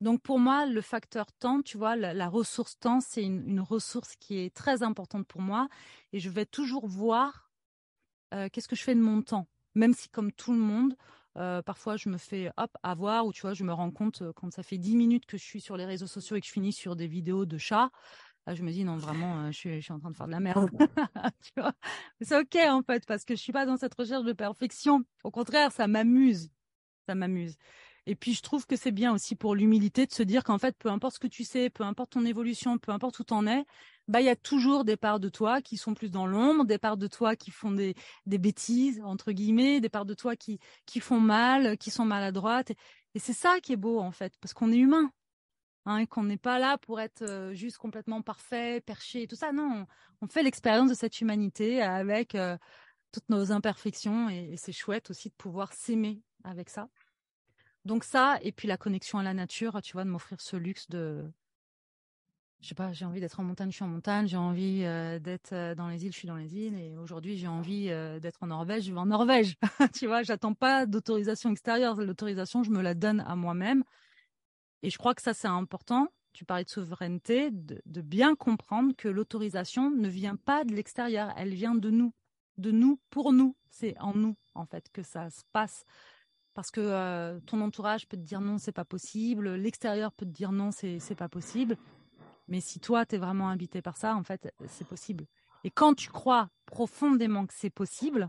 Donc 0.00 0.20
pour 0.22 0.38
moi, 0.38 0.66
le 0.66 0.80
facteur 0.80 1.32
temps, 1.32 1.62
tu 1.62 1.78
vois, 1.78 1.96
la, 1.96 2.28
ressource 2.28 2.78
temps, 2.78 3.00
c'est 3.00 3.22
une, 3.22 3.60
ressource 3.60 4.16
qui 4.16 4.38
est 4.38 4.54
très 4.54 4.82
importante 4.82 5.26
pour 5.26 5.40
moi. 5.40 5.68
Et 6.12 6.20
je 6.20 6.28
vais 6.30 6.46
toujours 6.46 6.86
voir 6.86 7.50
euh, 8.34 8.48
qu'est-ce 8.52 8.68
que 8.68 8.76
je 8.76 8.82
fais 8.82 8.94
de 8.94 9.00
mon 9.00 9.22
temps. 9.22 9.46
Même 9.74 9.94
si 9.94 10.08
comme 10.08 10.32
tout 10.32 10.52
le 10.52 10.58
monde, 10.58 10.94
euh, 11.36 11.62
parfois 11.62 11.96
je 11.96 12.08
me 12.08 12.18
fais 12.18 12.50
hop 12.56 12.76
avoir 12.82 13.26
ou 13.26 13.32
tu 13.32 13.42
vois, 13.42 13.54
je 13.54 13.64
me 13.64 13.72
rends 13.72 13.90
compte 13.90 14.22
euh, 14.22 14.32
quand 14.34 14.52
ça 14.52 14.62
fait 14.62 14.78
10 14.78 14.96
minutes 14.96 15.26
que 15.26 15.36
je 15.36 15.42
suis 15.42 15.60
sur 15.60 15.76
les 15.76 15.84
réseaux 15.84 16.06
sociaux 16.06 16.36
et 16.36 16.40
que 16.40 16.46
je 16.46 16.52
finis 16.52 16.72
sur 16.72 16.96
des 16.96 17.06
vidéos 17.06 17.44
de 17.44 17.58
chats, 17.58 17.90
je 18.46 18.62
me 18.62 18.70
dis 18.70 18.84
non 18.84 18.96
vraiment, 18.98 19.50
je, 19.50 19.56
suis, 19.56 19.74
je, 19.76 19.80
suis, 19.80 19.92
en 19.92 19.98
train 19.98 20.10
de 20.10 20.16
faire 20.16 20.26
de 20.26 20.32
la 20.32 20.40
merde. 20.40 20.68
c'est 22.20 22.38
ok 22.38 22.56
en 22.68 22.82
fait 22.82 23.06
parce 23.06 23.24
que 23.24 23.34
je 23.34 23.40
suis 23.40 23.52
pas 23.52 23.66
dans 23.66 23.76
cette 23.76 23.94
recherche 23.94 24.24
de 24.24 24.32
perfection. 24.32 25.02
Au 25.24 25.30
contraire, 25.30 25.72
ça 25.72 25.88
m'amuse, 25.88 26.50
ça 27.06 27.14
m'amuse. 27.14 27.56
Et 28.06 28.14
puis 28.14 28.34
je 28.34 28.42
trouve 28.42 28.66
que 28.66 28.76
c'est 28.76 28.90
bien 28.92 29.14
aussi 29.14 29.34
pour 29.34 29.54
l'humilité 29.54 30.06
de 30.06 30.12
se 30.12 30.22
dire 30.22 30.44
qu'en 30.44 30.58
fait, 30.58 30.76
peu 30.78 30.90
importe 30.90 31.14
ce 31.14 31.18
que 31.20 31.26
tu 31.26 31.44
sais, 31.44 31.70
peu 31.70 31.84
importe 31.84 32.10
ton 32.12 32.24
évolution, 32.26 32.78
peu 32.78 32.92
importe 32.92 33.20
où 33.20 33.24
en 33.30 33.46
es, 33.46 33.64
bah 34.08 34.20
il 34.20 34.26
y 34.26 34.28
a 34.28 34.36
toujours 34.36 34.84
des 34.84 34.96
parts 34.96 35.20
de 35.20 35.30
toi 35.30 35.62
qui 35.62 35.78
sont 35.78 35.94
plus 35.94 36.10
dans 36.10 36.26
l'ombre, 36.26 36.64
des 36.64 36.78
parts 36.78 36.98
de 36.98 37.06
toi 37.06 37.36
qui 37.36 37.50
font 37.50 37.72
des, 37.72 37.94
bêtises 38.26 39.00
entre 39.04 39.32
guillemets, 39.32 39.80
des 39.80 39.88
parts 39.88 40.04
de 40.04 40.14
toi 40.14 40.36
qui 40.36 40.60
font 41.00 41.20
mal, 41.20 41.78
qui 41.78 41.90
sont 41.90 42.04
maladroites. 42.04 42.70
Et, 43.14 43.18
c'est 43.18 43.32
ça 43.32 43.60
qui 43.60 43.72
est 43.72 43.76
beau 43.76 44.00
en 44.00 44.12
fait, 44.12 44.34
parce 44.40 44.52
qu'on 44.54 44.72
est 44.72 44.76
humain. 44.78 45.10
Hein, 45.86 45.98
et 45.98 46.06
qu'on 46.06 46.24
n'est 46.24 46.38
pas 46.38 46.58
là 46.58 46.78
pour 46.78 46.98
être 46.98 47.22
euh, 47.22 47.52
juste 47.52 47.76
complètement 47.76 48.22
parfait, 48.22 48.80
perché 48.80 49.26
tout 49.26 49.36
ça. 49.36 49.52
Non, 49.52 49.86
on 50.22 50.26
fait 50.28 50.42
l'expérience 50.42 50.88
de 50.88 50.94
cette 50.94 51.20
humanité 51.20 51.82
avec 51.82 52.34
euh, 52.34 52.56
toutes 53.12 53.28
nos 53.28 53.52
imperfections 53.52 54.30
et 54.30 54.56
c'est 54.56 54.72
chouette 54.72 55.10
aussi 55.10 55.28
de 55.28 55.34
pouvoir 55.34 55.74
s'aimer 55.74 56.22
avec 56.42 56.70
ça. 56.70 56.88
Donc 57.84 58.04
ça, 58.04 58.38
et 58.42 58.52
puis 58.52 58.66
la 58.68 58.76
connexion 58.76 59.18
à 59.18 59.22
la 59.22 59.34
nature, 59.34 59.80
tu 59.82 59.92
vois, 59.92 60.04
de 60.04 60.10
m'offrir 60.10 60.40
ce 60.40 60.56
luxe 60.56 60.88
de, 60.88 61.24
je 62.64 62.68
sais 62.68 62.74
pas, 62.74 62.92
j'ai 62.94 63.04
envie 63.04 63.20
d'être 63.20 63.40
en 63.40 63.44
montagne, 63.44 63.70
je 63.70 63.76
suis 63.76 63.84
en 63.84 63.88
montagne, 63.88 64.26
j'ai 64.26 64.38
envie 64.38 64.84
euh, 64.84 65.18
d'être 65.18 65.52
euh, 65.52 65.74
dans 65.74 65.88
les 65.88 66.06
îles, 66.06 66.12
je 66.12 66.18
suis 66.18 66.28
dans 66.28 66.36
les 66.36 66.56
îles, 66.56 66.78
et 66.78 66.96
aujourd'hui 66.96 67.36
j'ai 67.36 67.46
envie 67.46 67.90
euh, 67.90 68.18
d'être 68.20 68.42
en 68.42 68.46
Norvège, 68.46 68.84
je 68.84 68.92
vais 68.92 68.98
en 68.98 69.04
Norvège. 69.04 69.56
tu 69.94 70.06
vois, 70.06 70.22
j'attends 70.22 70.54
pas 70.54 70.86
d'autorisation 70.86 71.50
extérieure, 71.50 71.96
l'autorisation 71.96 72.62
je 72.62 72.70
me 72.70 72.80
la 72.80 72.94
donne 72.94 73.20
à 73.20 73.36
moi-même, 73.36 73.84
et 74.82 74.88
je 74.88 74.96
crois 74.96 75.14
que 75.14 75.20
ça 75.20 75.34
c'est 75.34 75.46
important. 75.46 76.08
Tu 76.32 76.46
parlais 76.46 76.64
de 76.64 76.70
souveraineté, 76.70 77.50
de, 77.50 77.82
de 77.84 78.00
bien 78.00 78.34
comprendre 78.34 78.96
que 78.96 79.08
l'autorisation 79.08 79.90
ne 79.90 80.08
vient 80.08 80.36
pas 80.36 80.64
de 80.64 80.74
l'extérieur, 80.74 81.34
elle 81.36 81.52
vient 81.52 81.74
de 81.74 81.90
nous, 81.90 82.14
de 82.56 82.70
nous 82.70 82.98
pour 83.10 83.34
nous. 83.34 83.56
C'est 83.68 83.94
en 83.98 84.14
nous 84.14 84.36
en 84.54 84.64
fait 84.64 84.88
que 84.90 85.02
ça 85.02 85.28
se 85.28 85.42
passe 85.52 85.84
parce 86.54 86.70
que 86.70 87.38
ton 87.40 87.60
entourage 87.60 88.06
peut 88.06 88.16
te 88.16 88.22
dire 88.22 88.40
non, 88.40 88.58
c'est 88.58 88.72
pas 88.72 88.84
possible, 88.84 89.54
l'extérieur 89.54 90.12
peut 90.12 90.24
te 90.24 90.30
dire 90.30 90.52
non, 90.52 90.70
c'est 90.70 91.16
pas 91.16 91.28
possible. 91.28 91.76
Mais 92.48 92.60
si 92.60 92.78
toi, 92.78 93.04
tu 93.06 93.16
es 93.16 93.18
vraiment 93.18 93.48
habité 93.48 93.82
par 93.82 93.96
ça, 93.96 94.14
en 94.14 94.22
fait, 94.22 94.52
c'est 94.66 94.86
possible. 94.86 95.26
Et 95.64 95.70
quand 95.70 95.94
tu 95.94 96.10
crois 96.10 96.50
profondément 96.66 97.46
que 97.46 97.54
c'est 97.54 97.70
possible, 97.70 98.28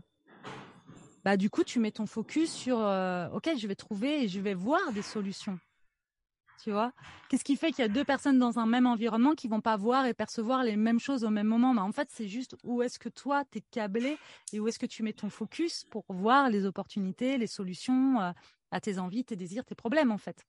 bah 1.24 1.36
du 1.36 1.50
coup, 1.50 1.64
tu 1.64 1.80
mets 1.80 1.90
ton 1.90 2.06
focus 2.06 2.52
sur 2.52 2.78
OK, 2.78 3.50
je 3.58 3.66
vais 3.66 3.74
trouver 3.74 4.24
et 4.24 4.28
je 4.28 4.40
vais 4.40 4.54
voir 4.54 4.92
des 4.92 5.02
solutions 5.02 5.58
tu 6.62 6.70
vois 6.70 6.92
Qu'est-ce 7.28 7.44
qui 7.44 7.56
fait 7.56 7.70
qu'il 7.70 7.80
y 7.80 7.84
a 7.84 7.88
deux 7.88 8.04
personnes 8.04 8.38
dans 8.38 8.58
un 8.58 8.66
même 8.66 8.86
environnement 8.86 9.34
qui 9.34 9.48
vont 9.48 9.60
pas 9.60 9.76
voir 9.76 10.06
et 10.06 10.14
percevoir 10.14 10.62
les 10.64 10.76
mêmes 10.76 11.00
choses 11.00 11.24
au 11.24 11.30
même 11.30 11.46
moment? 11.46 11.74
Bah, 11.74 11.82
En 11.82 11.92
fait, 11.92 12.08
c'est 12.10 12.28
juste 12.28 12.56
où 12.64 12.82
est-ce 12.82 12.98
que 12.98 13.08
toi, 13.08 13.44
tu 13.50 13.58
es 13.58 13.60
câblé 13.70 14.16
et 14.52 14.60
où 14.60 14.68
est-ce 14.68 14.78
que 14.78 14.86
tu 14.86 15.02
mets 15.02 15.12
ton 15.12 15.30
focus 15.30 15.84
pour 15.84 16.04
voir 16.08 16.50
les 16.50 16.64
opportunités, 16.66 17.38
les 17.38 17.46
solutions 17.46 18.20
euh, 18.20 18.32
à 18.70 18.80
tes 18.80 18.98
envies, 18.98 19.24
tes 19.24 19.36
désirs, 19.36 19.64
tes 19.64 19.74
problèmes, 19.74 20.10
en 20.10 20.18
fait. 20.18 20.46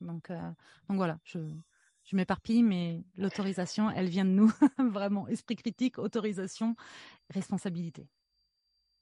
Donc, 0.00 0.30
euh, 0.30 0.50
donc 0.88 0.96
voilà, 0.96 1.18
je, 1.24 1.38
je 2.04 2.16
m'éparpille, 2.16 2.62
mais 2.62 3.04
l'autorisation, 3.16 3.90
elle 3.90 4.08
vient 4.08 4.24
de 4.24 4.30
nous, 4.30 4.52
vraiment. 4.78 5.26
Esprit 5.28 5.56
critique, 5.56 5.98
autorisation, 5.98 6.76
responsabilité. 7.30 8.08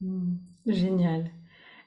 Mmh. 0.00 0.36
génial. 0.66 1.30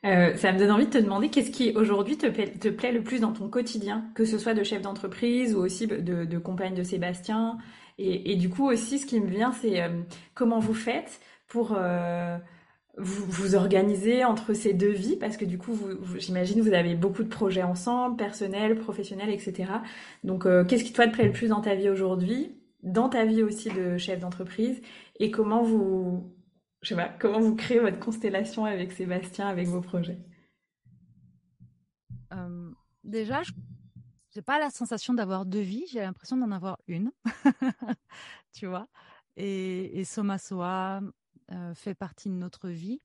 Euh, 0.05 0.35
ça 0.35 0.51
me 0.51 0.59
donne 0.59 0.71
envie 0.71 0.85
de 0.85 0.91
te 0.91 0.97
demander 0.97 1.29
qu'est-ce 1.29 1.51
qui 1.51 1.71
aujourd'hui 1.75 2.17
te, 2.17 2.27
plaît 2.27 2.91
le 2.91 3.01
plus 3.01 3.21
dans 3.21 3.33
ton 3.33 3.49
quotidien, 3.49 4.05
que 4.13 4.25
ce 4.25 4.37
soit 4.37 4.53
de 4.53 4.63
chef 4.63 4.81
d'entreprise 4.81 5.55
ou 5.55 5.59
aussi 5.59 5.87
de, 5.87 6.37
compagne 6.37 6.75
de 6.75 6.83
Sébastien? 6.83 7.57
Et, 7.97 8.35
du 8.35 8.49
coup 8.49 8.69
aussi, 8.69 8.99
ce 8.99 9.07
qui 9.07 9.19
me 9.19 9.27
vient, 9.27 9.51
c'est 9.51 9.81
euh, 9.81 9.89
comment 10.35 10.59
vous 10.59 10.75
faites 10.75 11.19
pour 11.47 11.73
euh, 11.75 12.37
vous, 12.97 13.25
vous, 13.25 13.55
organiser 13.55 14.23
entre 14.23 14.53
ces 14.53 14.73
deux 14.73 14.91
vies, 14.91 15.15
parce 15.15 15.35
que 15.35 15.45
du 15.45 15.57
coup, 15.57 15.75
j'imagine 16.17 16.61
vous 16.61 16.73
avez 16.73 16.93
beaucoup 16.93 17.23
de 17.23 17.29
projets 17.29 17.63
ensemble, 17.63 18.15
personnels, 18.15 18.75
professionnels, 18.75 19.31
etc. 19.31 19.71
Donc, 20.23 20.43
qu'est-ce 20.67 20.83
qui 20.83 20.93
toi 20.93 21.07
te 21.07 21.13
plaît 21.13 21.25
le 21.25 21.31
plus 21.31 21.47
dans 21.47 21.61
ta 21.61 21.73
vie 21.73 21.89
aujourd'hui, 21.89 22.51
dans 22.83 23.09
ta 23.09 23.25
vie 23.25 23.41
aussi 23.41 23.69
de 23.69 23.97
chef 23.97 24.19
d'entreprise, 24.19 24.79
et 25.19 25.31
comment 25.31 25.63
vous 25.63 26.36
je 26.81 26.89
sais 26.89 26.95
pas, 26.95 27.09
comment 27.09 27.39
vous 27.39 27.55
créez 27.55 27.79
votre 27.79 27.99
constellation 27.99 28.65
avec 28.65 28.91
Sébastien, 28.91 29.47
avec 29.47 29.67
vos 29.67 29.81
projets? 29.81 30.19
Euh, 32.33 32.71
Déjà, 33.07 33.41
je 33.41 33.53
n'ai 34.35 34.41
pas 34.41 34.59
la 34.59 34.69
sensation 34.69 35.13
d'avoir 35.13 35.45
deux 35.45 35.61
vies, 35.61 35.85
j'ai 35.89 36.01
l'impression 36.01 36.35
d'en 36.35 36.51
avoir 36.51 36.77
une, 36.87 37.11
tu 38.53 38.67
vois. 38.67 38.87
Et, 39.37 40.03
Soma 40.03 40.37
Soa 40.37 40.99
euh, 41.51 41.73
fait 41.73 41.95
partie 41.95 42.27
de 42.27 42.33
notre 42.33 42.67
vie. 42.67 42.99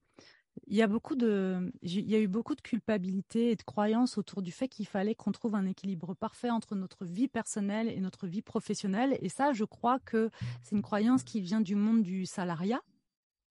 Il 0.66 0.74
y 0.74 0.82
a 0.82 0.88
beaucoup 0.88 1.14
de, 1.14 1.72
il 1.82 2.10
y 2.10 2.16
a 2.16 2.18
eu 2.18 2.26
beaucoup 2.26 2.56
de 2.56 2.60
culpabilité 2.60 3.52
et 3.52 3.56
de 3.56 3.62
croyances 3.62 4.18
autour 4.18 4.42
du 4.42 4.50
fait 4.50 4.68
qu'il 4.68 4.86
fallait 4.86 5.14
qu'on 5.14 5.30
trouve 5.30 5.54
un 5.54 5.66
équilibre 5.66 6.14
parfait 6.14 6.50
entre 6.50 6.74
notre 6.74 7.06
vie 7.06 7.28
personnelle 7.28 7.88
et 7.88 8.00
notre 8.00 8.26
vie 8.26 8.42
professionnelle. 8.42 9.16
Et 9.22 9.28
ça, 9.28 9.52
je 9.52 9.64
crois 9.64 10.00
que 10.00 10.30
c'est 10.62 10.74
une 10.74 10.82
croyance 10.82 11.22
qui 11.22 11.40
vient 11.40 11.60
du 11.60 11.76
monde 11.76 12.02
du 12.02 12.26
salariat 12.26 12.82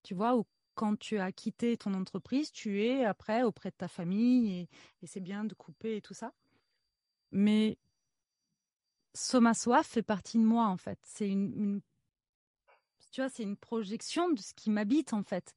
tu 0.03 0.13
vois, 0.13 0.35
où 0.35 0.45
quand 0.75 0.97
tu 0.97 1.19
as 1.19 1.31
quitté 1.31 1.77
ton 1.77 1.93
entreprise, 1.93 2.51
tu 2.51 2.83
es 2.83 3.05
après 3.05 3.43
auprès 3.43 3.69
de 3.69 3.75
ta 3.75 3.87
famille 3.87 4.67
et, 5.01 5.07
c'est 5.07 5.19
bien 5.19 5.43
de 5.43 5.53
couper 5.53 5.97
et 5.97 6.01
tout 6.01 6.13
ça. 6.13 6.33
Mais 7.31 7.77
Soma 9.13 9.53
Soif 9.53 9.87
fait 9.87 10.03
partie 10.03 10.37
de 10.37 10.43
moi 10.43 10.67
en 10.67 10.77
fait. 10.77 10.99
C'est 11.03 11.29
une, 11.29 11.81
tu 13.11 13.21
vois, 13.21 13.29
c'est 13.29 13.43
une 13.43 13.57
projection 13.57 14.29
de 14.31 14.39
ce 14.39 14.53
qui 14.53 14.69
m'habite 14.69 15.13
en 15.13 15.23
fait. 15.23 15.55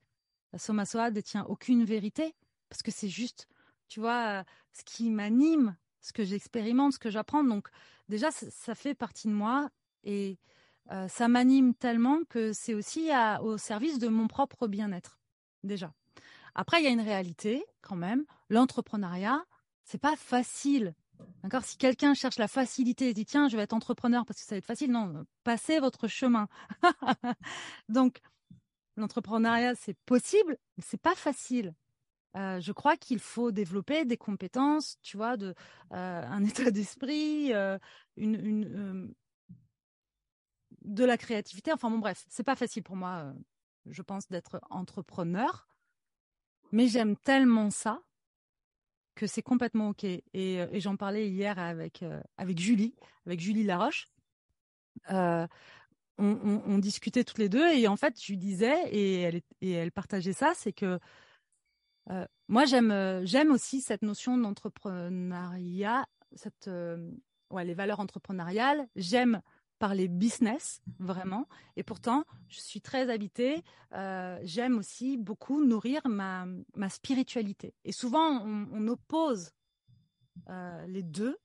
Soma 0.56 0.84
Soa 0.84 1.10
détient 1.10 1.44
aucune 1.44 1.84
vérité 1.84 2.34
parce 2.68 2.82
que 2.82 2.90
c'est 2.90 3.08
juste, 3.08 3.48
tu 3.88 4.00
vois, 4.00 4.44
ce 4.72 4.82
qui 4.84 5.10
m'anime, 5.10 5.76
ce 6.00 6.12
que 6.12 6.24
j'expérimente, 6.24 6.94
ce 6.94 6.98
que 6.98 7.10
j'apprends. 7.10 7.44
Donc 7.44 7.68
déjà, 8.08 8.30
ça, 8.30 8.74
fait 8.74 8.94
partie 8.94 9.28
de 9.28 9.32
moi 9.32 9.70
et 10.02 10.38
ça 11.08 11.28
m'anime 11.28 11.74
tellement 11.74 12.20
que 12.28 12.52
c'est 12.52 12.74
aussi 12.74 13.10
au 13.42 13.58
service 13.58 13.98
de 13.98 14.08
mon 14.08 14.28
propre 14.28 14.68
bien-être, 14.68 15.18
déjà. 15.62 15.92
Après, 16.54 16.80
il 16.80 16.84
y 16.84 16.86
a 16.86 16.90
une 16.90 17.00
réalité 17.00 17.64
quand 17.82 17.96
même. 17.96 18.24
L'entrepreneuriat, 18.48 19.44
c'est 19.84 20.00
pas 20.00 20.16
facile. 20.16 20.94
D'accord? 21.42 21.64
Si 21.64 21.76
quelqu'un 21.76 22.14
cherche 22.14 22.38
la 22.38 22.48
facilité 22.48 23.08
et 23.08 23.14
dit 23.14 23.24
tiens, 23.24 23.48
je 23.48 23.56
vais 23.56 23.62
être 23.62 23.72
entrepreneur 23.72 24.24
parce 24.24 24.40
que 24.40 24.46
ça 24.46 24.54
va 24.54 24.58
être 24.58 24.66
facile, 24.66 24.92
non, 24.92 25.24
passez 25.42 25.80
votre 25.80 26.08
chemin. 26.08 26.48
Donc, 27.88 28.20
l'entrepreneuriat, 28.96 29.74
c'est 29.74 29.96
possible, 30.06 30.58
mais 30.76 30.84
c'est 30.86 31.00
pas 31.00 31.14
facile. 31.14 31.74
Je 32.34 32.72
crois 32.72 32.96
qu'il 32.96 33.20
faut 33.20 33.52
développer 33.52 34.04
des 34.04 34.16
compétences, 34.16 34.96
tu 35.02 35.16
vois, 35.16 35.36
de 35.36 35.54
un 35.90 36.44
état 36.44 36.70
d'esprit, 36.70 37.52
une 38.16 39.14
de 40.84 41.04
la 41.04 41.16
créativité. 41.16 41.72
Enfin 41.72 41.90
bon, 41.90 41.98
bref, 41.98 42.24
c'est 42.28 42.44
pas 42.44 42.56
facile 42.56 42.82
pour 42.82 42.96
moi, 42.96 43.24
euh, 43.24 43.32
je 43.86 44.02
pense, 44.02 44.28
d'être 44.28 44.60
entrepreneur, 44.70 45.66
mais 46.72 46.88
j'aime 46.88 47.16
tellement 47.16 47.70
ça 47.70 48.02
que 49.14 49.26
c'est 49.26 49.42
complètement 49.42 49.90
ok. 49.90 50.04
Et, 50.04 50.24
euh, 50.34 50.66
j'en 50.74 50.96
parlais 50.96 51.28
hier 51.28 51.58
avec 51.58 52.02
euh, 52.02 52.20
avec 52.36 52.58
Julie, 52.58 52.94
avec 53.26 53.40
Julie 53.40 53.64
Laroche. 53.64 54.08
on, 56.18 56.78
discutait 56.78 57.24
toutes 57.24 57.38
les 57.38 57.48
deux 57.48 57.66
et 57.72 57.88
en 57.88 57.96
fait, 57.96 58.20
je 58.20 58.32
lui 58.32 58.38
disais 58.38 58.88
et 58.90 59.20
elle 59.22 59.40
et 59.60 59.72
elle 59.72 59.92
partageait 59.92 60.32
ça, 60.32 60.52
c'est 60.54 60.72
que 60.72 60.98
moi, 62.48 62.66
j'aime, 62.66 63.24
j'aime 63.24 63.50
aussi 63.50 63.80
cette 63.80 64.02
notion 64.02 64.36
d'entrepreneuriat, 64.36 66.04
cette, 66.34 66.68
ouais, 67.50 67.64
les 67.64 67.74
valeurs 67.74 68.00
entrepreneuriales. 68.00 68.86
J'aime 68.94 69.40
parler 69.78 70.08
business, 70.08 70.80
vraiment. 70.98 71.48
Et 71.76 71.82
pourtant, 71.82 72.24
je 72.48 72.60
suis 72.60 72.80
très 72.80 73.10
habitée. 73.10 73.62
j'aime 74.42 74.78
aussi 74.78 75.16
beaucoup 75.16 75.64
nourrir 75.64 76.00
ma, 76.08 76.46
ma 76.74 76.88
spiritualité. 76.88 77.74
Et 77.84 77.92
souvent, 77.92 78.44
on, 78.44 78.88
oppose 78.88 79.52
les 80.86 81.02
deux. 81.02 81.36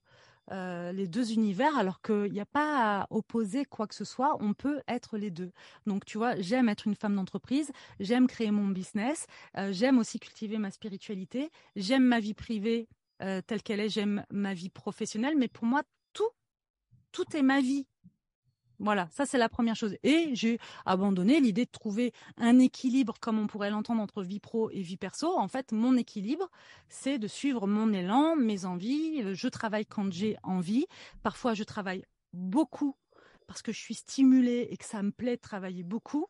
les 0.52 1.08
deux 1.08 1.32
univers, 1.34 1.78
alors 1.78 2.02
qu'il 2.02 2.32
n'y 2.32 2.40
a 2.40 2.46
pas 2.46 3.02
à 3.02 3.08
opposer 3.10 3.66
quoi 3.66 3.88
que 3.88 3.96
ce 3.96 4.06
soit, 4.06 4.38
on 4.40 4.54
peut 4.54 4.82
être 4.88 5.18
les 5.18 5.32
deux. 5.32 5.52
Donc, 5.86 6.06
tu 6.06 6.18
vois, 6.18 6.40
j'aime 6.40 6.70
être 6.70 6.88
une 6.88 6.96
femme 6.96 7.16
d'entreprise, 7.16 7.72
j'aime 8.00 8.28
créer 8.28 8.52
mon 8.52 8.68
business, 8.68 9.28
j'aime 9.70 10.00
aussi 10.00 10.20
cultiver 10.20 10.58
ma 10.58 10.72
spiritualité, 10.72 11.52
j'aime 11.76 12.04
ma 12.04 12.20
vie 12.20 12.34
privée 12.34 12.88
telle 13.20 13.64
qu'elle 13.64 13.82
est, 13.82 13.90
j'aime 13.90 14.24
ma 14.32 14.54
vie 14.54 14.70
professionnelle, 14.70 15.38
mais 15.38 15.50
pour 15.50 15.66
moi, 15.66 15.84
tout, 16.14 16.30
tout 17.12 17.36
est 17.36 17.44
ma 17.44 17.62
vie. 17.62 17.86
Voilà, 18.80 19.10
ça 19.12 19.26
c'est 19.26 19.38
la 19.38 19.50
première 19.50 19.76
chose. 19.76 19.98
Et 20.04 20.30
j'ai 20.34 20.58
abandonné 20.86 21.42
l'idée 21.42 21.66
de 21.66 21.72
trouver 21.72 22.14
un 22.38 22.60
équilibre, 22.60 23.16
comme 23.20 23.38
on 23.38 23.48
pourrait 23.48 23.70
l'entendre, 23.70 24.02
entre 24.02 24.24
vie 24.24 24.40
pro 24.40 24.70
et 24.72 24.82
vie 24.82 24.98
perso. 24.98 25.38
En 25.38 25.50
fait, 25.50 25.74
mon 25.74 25.98
équilibre, 25.98 26.50
c'est 26.88 27.20
de 27.20 27.28
suivre 27.28 27.68
mon 27.68 27.92
élan, 27.92 28.36
mes 28.38 28.66
envies. 28.66 29.36
Je 29.36 29.48
travaille 29.50 29.86
quand 29.86 30.12
j'ai 30.14 30.38
envie. 30.44 30.86
Parfois, 31.24 31.54
je 31.54 31.64
travaille 31.64 32.06
beaucoup 32.32 32.96
parce 33.48 33.62
que 33.62 33.74
je 33.74 33.80
suis 33.80 33.96
stimulée 33.96 34.68
et 34.70 34.78
que 34.78 34.86
ça 34.86 35.04
me 35.04 35.12
plaît 35.12 35.36
de 35.36 35.42
travailler 35.42 35.84
beaucoup. 35.84 36.28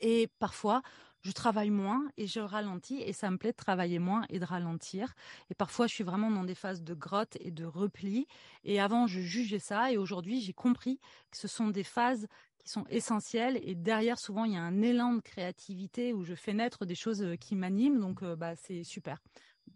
Et 0.00 0.28
parfois, 0.38 0.82
je 1.24 1.32
travaille 1.32 1.70
moins 1.70 2.06
et 2.18 2.26
je 2.26 2.40
ralentis 2.40 3.00
et 3.00 3.12
ça 3.12 3.30
me 3.30 3.38
plaît 3.38 3.52
de 3.52 3.56
travailler 3.56 3.98
moins 3.98 4.24
et 4.28 4.38
de 4.38 4.44
ralentir. 4.44 5.14
Et 5.50 5.54
parfois, 5.54 5.86
je 5.86 5.94
suis 5.94 6.04
vraiment 6.04 6.30
dans 6.30 6.44
des 6.44 6.54
phases 6.54 6.82
de 6.82 6.94
grotte 6.94 7.36
et 7.40 7.50
de 7.50 7.64
repli. 7.64 8.26
Et 8.62 8.78
avant, 8.80 9.06
je 9.06 9.20
jugeais 9.20 9.58
ça 9.58 9.90
et 9.90 9.96
aujourd'hui, 9.96 10.40
j'ai 10.42 10.52
compris 10.52 10.98
que 11.30 11.38
ce 11.38 11.48
sont 11.48 11.68
des 11.68 11.82
phases 11.84 12.28
qui 12.58 12.68
sont 12.68 12.84
essentielles 12.90 13.58
et 13.62 13.74
derrière, 13.74 14.18
souvent, 14.18 14.44
il 14.44 14.52
y 14.52 14.56
a 14.56 14.62
un 14.62 14.82
élan 14.82 15.14
de 15.14 15.20
créativité 15.20 16.12
où 16.12 16.24
je 16.24 16.34
fais 16.34 16.52
naître 16.52 16.84
des 16.84 16.94
choses 16.94 17.22
euh, 17.22 17.36
qui 17.36 17.56
m'animent. 17.56 18.00
Donc, 18.00 18.22
euh, 18.22 18.36
bah, 18.36 18.54
c'est 18.56 18.84
super. 18.84 19.18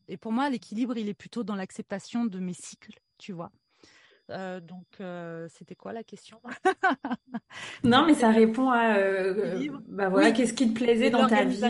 Et 0.08 0.16
pour 0.18 0.32
moi, 0.32 0.50
l'équilibre, 0.50 0.96
il 0.98 1.08
est 1.08 1.14
plutôt 1.14 1.44
dans 1.44 1.56
l'acceptation 1.56 2.26
de 2.26 2.38
mes 2.38 2.54
cycles, 2.54 3.00
tu 3.18 3.32
vois. 3.32 3.50
Euh, 4.30 4.60
donc, 4.60 4.86
euh, 5.00 5.46
c'était 5.50 5.74
quoi 5.74 5.92
la 5.92 6.02
question? 6.02 6.40
Non, 7.84 8.04
mais 8.06 8.14
ça 8.14 8.30
répond 8.30 8.70
à. 8.70 8.96
Euh, 8.98 9.68
bah 9.88 10.08
voilà, 10.08 10.32
qu'est-ce 10.32 10.52
qui 10.52 10.68
te 10.68 10.74
plaisait 10.74 11.10
dans 11.10 11.26
ta 11.26 11.44
vie 11.44 11.60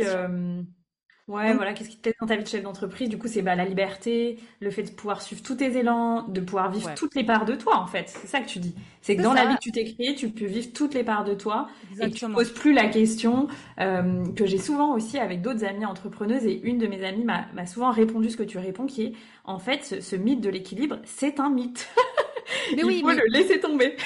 Ouais, 1.29 1.53
voilà, 1.53 1.75
qu'est-ce 1.75 1.91
qui 1.91 1.97
te 1.97 2.03
plaisait 2.03 2.17
dans 2.21 2.27
ta 2.27 2.37
vie 2.37 2.43
de 2.43 2.49
chef 2.49 2.63
d'entreprise? 2.63 3.09
Du 3.09 3.19
coup, 3.19 3.29
c'est 3.29 3.43
bah, 3.43 3.55
la 3.55 3.67
liberté, 3.67 4.39
le 4.61 4.71
fait 4.71 4.83
de 4.83 4.91
pouvoir 4.91 5.21
suivre 5.21 5.43
tous 5.43 5.57
tes 5.57 5.77
élans, 5.77 6.27
de 6.27 6.41
pouvoir 6.41 6.71
vivre 6.71 6.95
toutes 6.95 7.15
les 7.15 7.23
parts 7.23 7.45
de 7.45 7.55
toi, 7.55 7.77
en 7.77 7.87
fait. 7.87 8.09
C'est 8.09 8.27
ça 8.27 8.41
que 8.41 8.49
tu 8.49 8.59
dis. 8.59 8.75
C'est 9.03 9.15
que 9.15 9.23
dans 9.23 9.35
la 9.35 9.47
vie 9.47 9.55
que 9.55 9.61
tu 9.61 9.71
t'es 9.71 9.85
créée, 9.85 10.15
tu 10.15 10.31
peux 10.31 10.47
vivre 10.47 10.73
toutes 10.73 10.95
les 10.95 11.05
parts 11.05 11.25
de 11.25 11.35
toi 11.35 11.69
et 12.01 12.11
tu 12.11 12.27
ne 12.27 12.35
poses 12.35 12.53
plus 12.53 12.73
la 12.73 12.89
question 12.89 13.47
que 13.77 14.47
j'ai 14.47 14.59
souvent 14.59 14.95
aussi 14.95 15.19
avec 15.19 15.43
d'autres 15.43 15.65
amies 15.65 15.85
entrepreneuses. 15.87 16.45
Et 16.47 16.61
une 16.63 16.79
de 16.79 16.87
mes 16.87 17.05
amies 17.05 17.25
m'a 17.25 17.67
souvent 17.67 17.91
répondu 17.91 18.31
ce 18.31 18.37
que 18.37 18.43
tu 18.43 18.59
réponds, 18.59 18.87
qui 18.87 19.03
est 19.05 19.13
en 19.45 19.59
fait, 19.59 19.85
ce, 19.85 20.01
ce 20.01 20.17
mythe 20.17 20.41
de 20.41 20.49
l'équilibre, 20.51 20.99
c'est 21.05 21.41
un 21.41 21.51
mythe. 21.51 21.89
Mais 22.77 22.83
il 22.83 23.01
faut 23.01 23.11
le 23.11 23.31
laisser 23.31 23.61
tomber. 23.61 23.97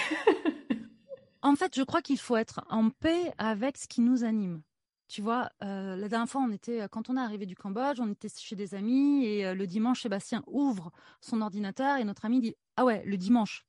en 1.42 1.54
fait, 1.56 1.74
je 1.76 1.82
crois 1.82 2.02
qu'il 2.02 2.18
faut 2.18 2.36
être 2.36 2.64
en 2.68 2.90
paix 2.90 3.32
avec 3.38 3.76
ce 3.76 3.86
qui 3.88 4.00
nous 4.00 4.24
anime. 4.24 4.62
Tu 5.08 5.20
vois, 5.20 5.50
euh, 5.62 5.94
la 5.96 6.08
dernière 6.08 6.28
fois, 6.28 6.40
on 6.40 6.50
était, 6.50 6.86
quand 6.90 7.10
on 7.10 7.18
est 7.18 7.20
arrivé 7.20 7.44
du 7.44 7.54
Cambodge, 7.54 8.00
on 8.00 8.10
était 8.10 8.30
chez 8.34 8.56
des 8.56 8.74
amis 8.74 9.26
et 9.26 9.44
euh, 9.44 9.54
le 9.54 9.66
dimanche, 9.66 10.00
Sébastien 10.00 10.42
ouvre 10.46 10.90
son 11.20 11.42
ordinateur 11.42 11.98
et 11.98 12.04
notre 12.04 12.24
ami 12.24 12.40
dit 12.40 12.56
Ah 12.76 12.86
ouais, 12.86 13.02
le 13.04 13.18
dimanche. 13.18 13.66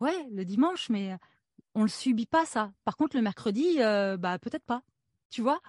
Ouais, 0.00 0.16
le 0.32 0.44
dimanche, 0.46 0.88
mais 0.88 1.18
on 1.74 1.82
le 1.82 1.88
subit 1.88 2.24
pas 2.24 2.46
ça. 2.46 2.72
Par 2.84 2.96
contre, 2.96 3.14
le 3.14 3.22
mercredi, 3.22 3.76
euh, 3.80 4.16
bah 4.16 4.38
peut-être 4.38 4.64
pas. 4.64 4.82
Tu 5.28 5.42
vois, 5.42 5.60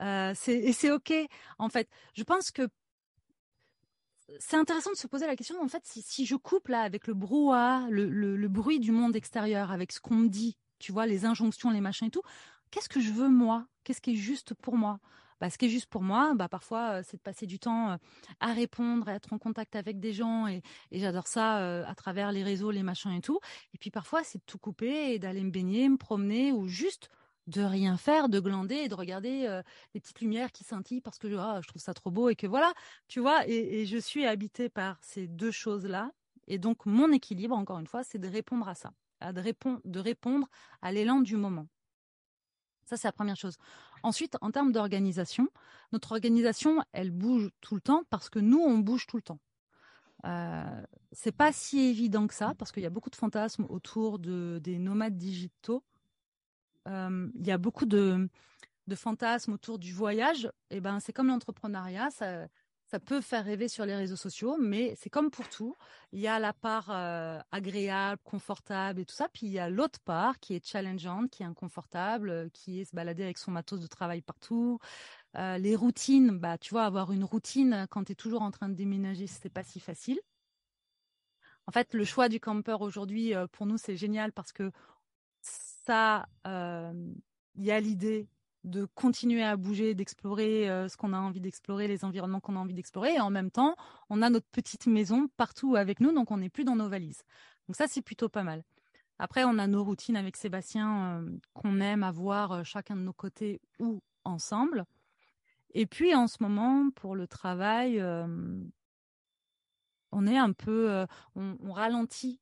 et 0.00 0.72
c'est 0.72 0.92
ok. 0.92 1.12
En 1.58 1.68
fait, 1.68 1.88
je 2.14 2.22
pense 2.22 2.52
que 2.52 2.68
c'est 4.38 4.56
intéressant 4.56 4.90
de 4.90 4.96
se 4.96 5.06
poser 5.06 5.26
la 5.26 5.36
question, 5.36 5.60
en 5.60 5.68
fait, 5.68 5.82
si, 5.84 6.26
je 6.26 6.36
coupe 6.36 6.68
là 6.68 6.82
avec 6.82 7.06
le 7.06 7.14
brouhaha, 7.14 7.86
le, 7.90 8.48
bruit 8.48 8.80
du 8.80 8.92
monde 8.92 9.16
extérieur, 9.16 9.70
avec 9.70 9.92
ce 9.92 10.00
qu'on 10.00 10.14
me 10.14 10.28
dit, 10.28 10.56
tu 10.78 10.92
vois, 10.92 11.06
les 11.06 11.24
injonctions, 11.24 11.70
les 11.70 11.80
machins 11.80 12.08
et 12.08 12.10
tout, 12.10 12.22
qu'est-ce 12.70 12.88
que 12.88 13.00
je 13.00 13.12
veux 13.12 13.28
moi? 13.28 13.66
Qu'est-ce 13.84 14.00
qui 14.00 14.12
est 14.12 14.16
juste 14.16 14.54
pour 14.54 14.76
moi? 14.76 15.00
Bah, 15.40 15.48
ce 15.48 15.56
qui 15.56 15.66
est 15.66 15.70
juste 15.70 15.86
pour 15.86 16.02
moi, 16.02 16.34
bah, 16.34 16.48
parfois, 16.48 16.98
euh, 16.98 17.02
c'est 17.02 17.16
de 17.16 17.22
passer 17.22 17.46
du 17.46 17.58
temps 17.58 17.92
euh, 17.92 17.96
à 18.40 18.52
répondre, 18.52 19.08
à 19.08 19.14
être 19.14 19.32
en 19.32 19.38
contact 19.38 19.74
avec 19.74 19.98
des 19.98 20.12
gens, 20.12 20.46
et, 20.46 20.62
j'adore 20.92 21.26
ça 21.26 21.60
euh, 21.60 21.82
à 21.86 21.94
travers 21.94 22.30
les 22.30 22.42
réseaux, 22.42 22.70
les 22.70 22.82
machins 22.82 23.12
et 23.12 23.22
tout. 23.22 23.40
Et 23.72 23.78
puis 23.78 23.90
parfois, 23.90 24.22
c'est 24.22 24.38
de 24.38 24.44
tout 24.44 24.58
couper 24.58 25.14
et 25.14 25.18
d'aller 25.18 25.42
me 25.42 25.50
baigner, 25.50 25.88
me 25.88 25.96
promener, 25.96 26.52
ou 26.52 26.68
juste 26.68 27.08
de 27.46 27.62
rien 27.62 27.96
faire, 27.96 28.28
de 28.28 28.40
glander 28.40 28.76
et 28.76 28.88
de 28.88 28.94
regarder 28.94 29.46
euh, 29.46 29.62
les 29.94 30.00
petites 30.00 30.20
lumières 30.20 30.52
qui 30.52 30.64
scintillent 30.64 31.00
parce 31.00 31.18
que 31.18 31.34
ah, 31.36 31.60
je 31.62 31.68
trouve 31.68 31.82
ça 31.82 31.94
trop 31.94 32.10
beau 32.10 32.28
et 32.28 32.36
que 32.36 32.46
voilà, 32.46 32.72
tu 33.08 33.20
vois, 33.20 33.46
et, 33.46 33.86
je 33.86 33.98
suis 33.98 34.26
habitée 34.26 34.68
par 34.68 34.98
ces 35.02 35.26
deux 35.26 35.50
choses-là. 35.50 36.12
Et 36.46 36.58
donc, 36.58 36.86
mon 36.86 37.12
équilibre, 37.12 37.56
encore 37.56 37.78
une 37.78 37.86
fois, 37.86 38.02
c'est 38.02 38.18
de 38.18 38.28
répondre 38.28 38.68
à 38.68 38.74
ça, 38.74 38.92
à 39.20 39.32
de, 39.32 39.40
répondre, 40.00 40.48
à 40.82 40.92
l'élan 40.92 41.20
du 41.20 41.36
moment. 41.36 41.66
Ça, 42.84 42.96
c'est 42.96 43.08
la 43.08 43.12
première 43.12 43.36
chose. 43.36 43.56
Ensuite, 44.02 44.36
en 44.40 44.50
termes 44.50 44.72
d'organisation, 44.72 45.48
notre 45.92 46.12
organisation, 46.12 46.82
elle 46.92 47.10
bouge 47.10 47.50
tout 47.60 47.76
le 47.76 47.80
temps 47.80 48.02
parce 48.10 48.28
que 48.28 48.40
nous, 48.40 48.58
on 48.58 48.78
bouge 48.78 49.06
tout 49.06 49.16
le 49.16 49.22
temps. 49.22 49.38
Euh, 50.26 50.82
c'est 51.12 51.32
pas 51.32 51.52
si 51.52 51.78
évident 51.80 52.26
que 52.26 52.34
ça 52.34 52.54
parce 52.58 52.72
qu'il 52.72 52.82
y 52.82 52.86
a 52.86 52.90
beaucoup 52.90 53.10
de 53.10 53.16
fantasmes 53.16 53.64
autour 53.68 54.18
de, 54.18 54.60
des 54.62 54.78
nomades 54.78 55.16
digitaux 55.16 55.84
il 56.86 57.46
y 57.46 57.50
a 57.50 57.58
beaucoup 57.58 57.86
de, 57.86 58.28
fantasmes 58.94 59.52
autour 59.52 59.78
du 59.78 59.92
voyage. 59.92 60.46
Et 60.70 60.76
eh 60.76 60.80
ben, 60.80 61.00
c'est 61.00 61.12
comme 61.12 61.28
l'entrepreneuriat, 61.28 62.10
ça, 62.10 62.48
peut 63.06 63.20
faire 63.20 63.44
rêver 63.44 63.68
sur 63.68 63.86
les 63.86 63.94
réseaux 63.94 64.16
sociaux, 64.16 64.56
mais 64.58 64.96
c'est 64.96 65.10
comme 65.10 65.30
pour 65.30 65.48
tout. 65.48 65.76
Il 66.12 66.18
y 66.18 66.26
a 66.26 66.40
la 66.40 66.52
part 66.52 66.90
agréable, 67.52 68.20
confortable 68.24 69.00
et 69.00 69.04
tout 69.04 69.14
ça, 69.14 69.28
puis 69.28 69.46
il 69.46 69.52
y 69.52 69.60
a 69.60 69.70
l'autre 69.70 70.00
part 70.00 70.40
qui 70.40 70.54
est 70.54 70.66
challengeante, 70.66 71.30
qui 71.30 71.44
est 71.44 71.46
inconfortable, 71.46 72.50
qui 72.52 72.80
est 72.80 72.84
se 72.84 72.94
balader 72.94 73.22
avec 73.22 73.38
son 73.38 73.52
matos 73.52 73.80
de 73.80 73.86
travail 73.86 74.22
partout. 74.22 74.78
les 75.34 75.76
routines, 75.76 76.38
bah, 76.38 76.58
tu 76.58 76.70
vois, 76.70 76.84
avoir 76.84 77.12
une 77.12 77.24
routine 77.24 77.86
quand 77.90 78.04
tu 78.04 78.12
es 78.12 78.16
toujours 78.16 78.42
en 78.42 78.50
train 78.50 78.68
de 78.68 78.74
déménager, 78.74 79.26
c'est 79.28 79.50
pas 79.50 79.62
si 79.62 79.78
facile. 79.78 80.20
En 81.70 81.72
fait, 81.72 81.94
le 81.94 82.04
choix 82.04 82.28
du 82.28 82.40
camper 82.40 82.76
aujourd'hui, 82.80 83.32
pour 83.52 83.64
nous, 83.64 83.78
c'est 83.78 83.96
génial 83.96 84.32
parce 84.32 84.50
que 84.52 84.72
ça, 85.84 86.26
il 86.44 87.64
y 87.64 87.70
a 87.70 87.80
l'idée 87.80 88.28
de 88.64 88.84
continuer 88.94 89.42
à 89.42 89.56
bouger, 89.56 89.94
d'explorer 89.94 90.66
ce 90.88 90.96
qu'on 90.96 91.12
a 91.12 91.18
envie 91.18 91.40
d'explorer, 91.40 91.88
les 91.88 92.04
environnements 92.04 92.40
qu'on 92.40 92.56
a 92.56 92.58
envie 92.58 92.74
d'explorer. 92.74 93.14
Et 93.14 93.20
en 93.20 93.30
même 93.30 93.50
temps, 93.50 93.76
on 94.10 94.22
a 94.22 94.30
notre 94.30 94.48
petite 94.48 94.86
maison 94.86 95.28
partout 95.36 95.76
avec 95.76 96.00
nous, 96.00 96.12
donc 96.12 96.30
on 96.30 96.38
n'est 96.38 96.50
plus 96.50 96.64
dans 96.64 96.76
nos 96.76 96.88
valises. 96.88 97.22
Donc 97.66 97.76
ça, 97.76 97.86
c'est 97.88 98.02
plutôt 98.02 98.28
pas 98.28 98.42
mal. 98.42 98.64
Après, 99.18 99.44
on 99.44 99.58
a 99.58 99.66
nos 99.66 99.84
routines 99.84 100.16
avec 100.16 100.36
Sébastien 100.36 101.24
qu'on 101.52 101.80
aime 101.80 102.02
avoir 102.02 102.64
chacun 102.64 102.96
de 102.96 103.02
nos 103.02 103.12
côtés 103.12 103.60
ou 103.78 104.02
ensemble. 104.24 104.86
Et 105.72 105.86
puis 105.86 106.14
en 106.14 106.26
ce 106.26 106.38
moment, 106.42 106.90
pour 106.90 107.14
le 107.14 107.26
travail, 107.26 108.02
on 110.12 110.26
est 110.26 110.38
un 110.38 110.52
peu, 110.52 111.06
on, 111.34 111.72
ralentit 111.72 112.40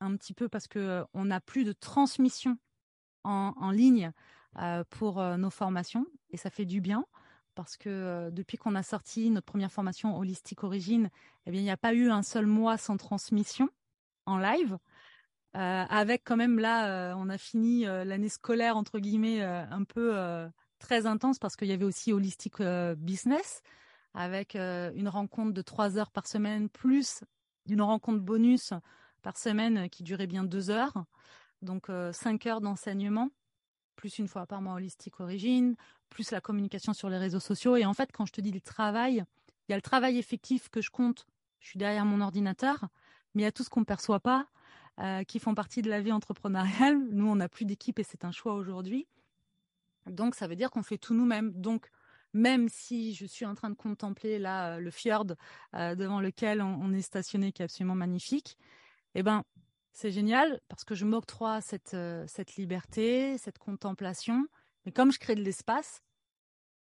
un 0.00 0.16
petit 0.16 0.34
peu 0.34 0.48
parce 0.48 0.68
que 0.68 1.04
on 1.14 1.26
n'a 1.26 1.40
plus 1.40 1.64
de 1.64 1.72
transmission 1.72 2.58
en, 3.24 3.70
ligne 3.70 4.12
euh, 4.58 4.84
pour 4.90 5.20
euh, 5.20 5.36
nos 5.36 5.50
formations 5.50 6.06
et 6.30 6.36
ça 6.36 6.50
fait 6.50 6.64
du 6.64 6.80
bien 6.80 7.04
parce 7.54 7.76
que 7.76 7.88
euh, 7.88 8.30
depuis 8.30 8.56
qu'on 8.56 8.74
a 8.74 8.82
sorti 8.82 9.30
notre 9.30 9.46
première 9.46 9.72
formation 9.72 10.16
Holistique 10.16 10.64
Origine, 10.64 11.10
eh 11.46 11.50
bien, 11.50 11.60
il 11.60 11.64
n'y 11.64 11.70
a 11.70 11.76
pas 11.76 11.94
eu 11.94 12.10
un 12.10 12.22
seul 12.22 12.46
mois 12.46 12.78
sans 12.78 12.96
transmission 12.96 13.68
en 14.26 14.38
live. 14.38 14.78
avec 15.54 16.22
quand 16.24 16.36
même 16.36 16.58
là, 16.58 17.14
on 17.16 17.28
a 17.28 17.38
fini 17.38 17.82
l'année 17.82 18.28
scolaire 18.28 18.76
entre 18.76 19.00
guillemets 19.00 19.42
un 19.42 19.82
peu 19.82 20.14
très 20.78 21.06
intense 21.06 21.40
parce 21.40 21.56
qu'il 21.56 21.68
y 21.68 21.72
avait 21.72 21.84
aussi 21.84 22.12
Holistic 22.12 22.62
Business 22.96 23.62
avec 24.14 24.54
une 24.54 25.08
rencontre 25.08 25.52
de 25.52 25.62
trois 25.62 25.98
heures 25.98 26.12
par 26.12 26.28
semaine 26.28 26.68
plus 26.68 27.24
une 27.66 27.82
rencontre 27.82 28.20
bonus 28.20 28.72
par 29.22 29.36
semaine 29.36 29.88
qui 29.90 30.02
durait 30.02 30.26
bien 30.26 30.44
deux 30.44 30.70
heures. 30.70 31.04
Donc, 31.62 31.90
euh, 31.90 32.12
cinq 32.12 32.46
heures 32.46 32.60
d'enseignement, 32.60 33.30
plus 33.96 34.18
une 34.18 34.28
fois 34.28 34.46
par 34.46 34.62
mois 34.62 34.74
holistique 34.74 35.20
origine, 35.20 35.76
plus 36.08 36.30
la 36.30 36.40
communication 36.40 36.92
sur 36.92 37.10
les 37.10 37.18
réseaux 37.18 37.40
sociaux. 37.40 37.76
Et 37.76 37.84
en 37.84 37.94
fait, 37.94 38.10
quand 38.12 38.26
je 38.26 38.32
te 38.32 38.40
dis 38.40 38.50
le 38.50 38.60
travail, 38.60 39.24
il 39.68 39.72
y 39.72 39.74
a 39.74 39.76
le 39.76 39.82
travail 39.82 40.18
effectif 40.18 40.68
que 40.70 40.80
je 40.80 40.90
compte. 40.90 41.26
Je 41.60 41.68
suis 41.68 41.78
derrière 41.78 42.04
mon 42.04 42.20
ordinateur, 42.20 42.88
mais 43.34 43.42
il 43.42 43.44
y 43.44 43.48
a 43.48 43.52
tout 43.52 43.62
ce 43.62 43.70
qu'on 43.70 43.80
ne 43.80 43.84
perçoit 43.84 44.20
pas, 44.20 44.46
euh, 45.00 45.22
qui 45.24 45.38
font 45.38 45.54
partie 45.54 45.82
de 45.82 45.90
la 45.90 46.00
vie 46.00 46.12
entrepreneuriale. 46.12 46.98
Nous, 47.10 47.26
on 47.26 47.36
n'a 47.36 47.48
plus 47.48 47.66
d'équipe 47.66 47.98
et 47.98 48.04
c'est 48.04 48.24
un 48.24 48.32
choix 48.32 48.54
aujourd'hui. 48.54 49.06
Donc, 50.06 50.34
ça 50.34 50.46
veut 50.48 50.56
dire 50.56 50.70
qu'on 50.70 50.82
fait 50.82 50.98
tout 50.98 51.14
nous-mêmes. 51.14 51.52
Donc, 51.52 51.90
même 52.32 52.68
si 52.68 53.12
je 53.12 53.26
suis 53.26 53.44
en 53.44 53.54
train 53.54 53.68
de 53.68 53.74
contempler 53.74 54.38
là 54.38 54.78
le 54.78 54.90
fjord 54.92 55.26
devant 55.74 56.20
lequel 56.20 56.62
on, 56.62 56.92
est 56.92 57.02
stationné, 57.02 57.50
qui 57.50 57.60
est 57.60 57.64
absolument 57.64 57.96
magnifique, 57.96 58.56
eh 59.16 59.24
ben 59.24 59.42
c'est 59.92 60.10
génial 60.10 60.60
parce 60.68 60.84
que 60.84 60.94
je 60.94 61.04
m'octroie 61.04 61.60
cette, 61.60 61.96
cette 62.26 62.56
liberté, 62.56 63.38
cette 63.38 63.58
contemplation. 63.58 64.46
Mais 64.84 64.92
comme 64.92 65.12
je 65.12 65.18
crée 65.18 65.34
de 65.34 65.42
l'espace, 65.42 66.02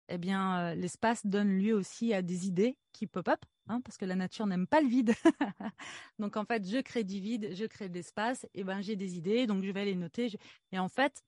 eh 0.10 0.18
bien, 0.18 0.76
l'espace 0.76 1.26
donne 1.26 1.58
lieu 1.58 1.74
aussi 1.74 2.14
à 2.14 2.22
des 2.22 2.48
idées 2.48 2.78
qui 2.92 3.08
pop-up, 3.08 3.44
hein, 3.68 3.82
parce 3.82 3.98
que 3.98 4.06
la 4.06 4.16
nature 4.16 4.46
n'aime 4.46 4.68
pas 4.68 4.82
le 4.82 4.88
vide. 4.88 5.14
donc, 6.20 6.38
en 6.38 6.46
fait, 6.46 6.68
je 6.68 6.80
crée 6.80 7.04
du 7.04 7.20
vide, 7.20 7.56
je 7.56 7.66
crée 7.66 7.90
de 7.90 7.94
l'espace, 7.94 8.46
et 8.54 8.64
ben 8.64 8.82
j'ai 8.82 8.96
des 8.96 9.18
idées, 9.18 9.48
donc 9.48 9.64
je 9.64 9.72
vais 9.72 9.86
les 9.86 9.96
noter. 9.96 10.32
Et 10.72 10.80
en 10.80 10.90
fait, 10.90 11.24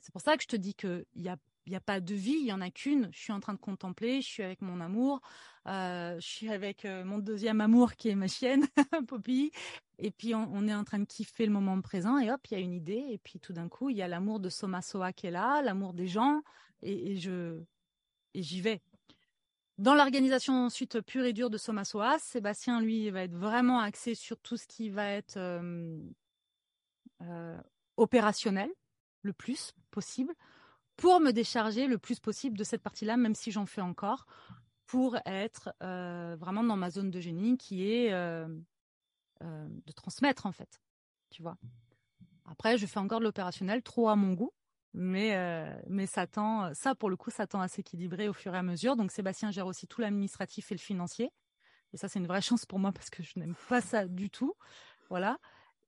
c'est 0.00 0.12
pour 0.12 0.20
ça 0.20 0.36
que 0.36 0.42
je 0.42 0.48
te 0.48 0.56
dis 0.56 0.74
qu'il 0.74 1.04
n'y 1.16 1.28
a, 1.28 1.36
y 1.72 1.76
a 1.76 1.80
pas 1.80 2.00
de 2.00 2.14
vie, 2.14 2.38
il 2.40 2.46
y 2.46 2.52
en 2.52 2.60
a 2.60 2.70
qu'une. 2.70 3.08
Je 3.12 3.18
suis 3.18 3.32
en 3.32 3.40
train 3.40 3.54
de 3.54 3.58
contempler, 3.58 4.20
je 4.20 4.26
suis 4.26 4.42
avec 4.42 4.62
mon 4.62 4.80
amour, 4.80 5.20
je 5.66 6.18
suis 6.20 6.48
avec 6.50 6.84
mon 6.84 7.18
deuxième 7.18 7.60
amour 7.60 7.94
qui 7.94 8.08
est 8.08 8.14
ma 8.14 8.28
chienne, 8.28 8.66
Poppy, 9.08 9.50
et 9.98 10.10
puis 10.10 10.34
on, 10.34 10.66
est 10.66 10.74
en 10.74 10.84
train 10.84 10.98
de 10.98 11.04
kiffer 11.04 11.46
le 11.46 11.52
moment 11.52 11.80
présent, 11.80 12.18
et 12.18 12.30
hop, 12.30 12.40
il 12.50 12.54
y 12.54 12.56
a 12.56 12.60
une 12.60 12.72
idée, 12.72 13.04
et 13.10 13.18
puis 13.18 13.38
tout 13.38 13.52
d'un 13.52 13.68
coup, 13.68 13.90
il 13.90 13.96
y 13.96 14.02
a 14.02 14.08
l'amour 14.08 14.40
de 14.40 14.48
Soma 14.48 14.80
Soa 14.82 15.12
qui 15.12 15.26
est 15.26 15.30
là, 15.30 15.60
l'amour 15.62 15.92
des 15.92 16.06
gens, 16.06 16.42
et, 16.82 17.16
je 17.16 17.60
et 18.34 18.42
j'y 18.42 18.60
vais. 18.60 18.80
Dans 19.78 19.94
l'organisation 19.94 20.66
ensuite 20.66 21.00
pure 21.02 21.24
et 21.24 21.32
dure 21.32 21.50
de 21.50 21.56
Somasoa, 21.56 22.18
Sébastien, 22.18 22.80
lui, 22.80 23.08
va 23.10 23.22
être 23.22 23.34
vraiment 23.34 23.78
axé 23.78 24.16
sur 24.16 24.40
tout 24.40 24.56
ce 24.56 24.66
qui 24.66 24.90
va 24.90 25.08
être 25.08 25.36
euh, 25.36 26.00
euh, 27.22 27.56
opérationnel 27.96 28.70
le 29.22 29.32
plus 29.32 29.74
possible 29.92 30.34
pour 30.98 31.20
me 31.20 31.30
décharger 31.32 31.86
le 31.86 31.96
plus 31.96 32.20
possible 32.20 32.58
de 32.58 32.64
cette 32.64 32.82
partie-là, 32.82 33.16
même 33.16 33.34
si 33.34 33.50
j'en 33.50 33.64
fais 33.64 33.80
encore, 33.80 34.26
pour 34.84 35.16
être 35.24 35.72
euh, 35.82 36.36
vraiment 36.38 36.62
dans 36.62 36.76
ma 36.76 36.90
zone 36.90 37.10
de 37.10 37.20
génie 37.20 37.56
qui 37.56 37.90
est 37.90 38.10
de 39.40 39.92
transmettre 39.94 40.44
en 40.44 40.52
fait. 40.52 40.82
Tu 41.30 41.42
vois. 41.42 41.56
Après, 42.50 42.76
je 42.76 42.86
fais 42.86 42.98
encore 42.98 43.20
de 43.20 43.24
l'opérationnel, 43.24 43.82
trop 43.82 44.08
à 44.08 44.16
mon 44.16 44.32
goût, 44.32 44.52
mais 44.94 45.36
euh, 45.36 45.72
mais 45.88 46.06
ça 46.06 46.26
tend, 46.26 46.72
ça 46.74 46.94
pour 46.94 47.10
le 47.10 47.16
coup, 47.16 47.30
ça 47.30 47.46
tend 47.46 47.60
à 47.60 47.68
s'équilibrer 47.68 48.28
au 48.28 48.32
fur 48.32 48.54
et 48.54 48.58
à 48.58 48.62
mesure. 48.62 48.96
Donc 48.96 49.12
Sébastien 49.12 49.50
gère 49.50 49.66
aussi 49.66 49.86
tout 49.86 50.00
l'administratif 50.00 50.72
et 50.72 50.74
le 50.74 50.80
financier. 50.80 51.30
Et 51.92 51.96
ça, 51.96 52.08
c'est 52.08 52.18
une 52.18 52.26
vraie 52.26 52.42
chance 52.42 52.66
pour 52.66 52.78
moi 52.78 52.92
parce 52.92 53.10
que 53.10 53.22
je 53.22 53.32
n'aime 53.36 53.54
pas 53.68 53.80
ça 53.80 54.06
du 54.06 54.30
tout. 54.30 54.54
Voilà. 55.08 55.38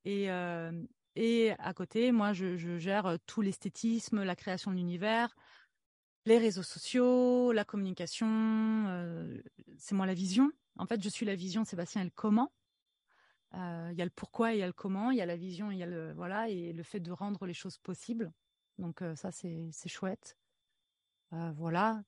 Et, 0.04 0.30
euh, 0.30 0.72
et 1.16 1.52
à 1.58 1.74
côté, 1.74 2.12
moi, 2.12 2.32
je, 2.32 2.78
gère 2.78 3.16
tout 3.26 3.42
l'esthétisme, 3.42 4.22
la 4.22 4.36
création 4.36 4.70
de 4.70 4.76
l'univers, 4.76 5.34
les 6.26 6.38
réseaux 6.38 6.62
sociaux, 6.62 7.52
la 7.52 7.64
communication. 7.64 8.28
Euh, 8.28 9.42
c'est 9.78 9.94
moi 9.94 10.06
la 10.06 10.14
vision. 10.14 10.50
En 10.78 10.86
fait, 10.86 11.02
je 11.02 11.08
suis 11.08 11.26
la 11.26 11.34
vision, 11.34 11.64
Sébastien 11.64 12.02
est 12.02 12.04
le 12.04 12.12
comment. 12.14 12.52
Il 13.52 13.94
y 13.96 14.02
a 14.02 14.04
le 14.04 14.12
pourquoi 14.14 14.52
et 14.52 14.58
il 14.58 14.60
y 14.60 14.62
a 14.62 14.66
le 14.66 14.72
comment. 14.72 15.10
Il 15.10 15.18
y 15.18 15.20
a 15.20 15.26
la 15.26 15.36
vision, 15.36 15.72
il 15.72 15.78
y 15.78 15.82
a 15.82 15.86
le 15.86 16.12
voilà 16.12 16.48
et 16.48 16.72
le 16.72 16.82
fait 16.84 17.00
de 17.00 17.10
rendre 17.10 17.46
les 17.46 17.52
choses 17.52 17.78
possibles. 17.78 18.32
Donc 18.78 19.02
ça, 19.16 19.32
c'est 19.32 19.88
chouette. 19.88 20.36
voilà. 21.32 22.00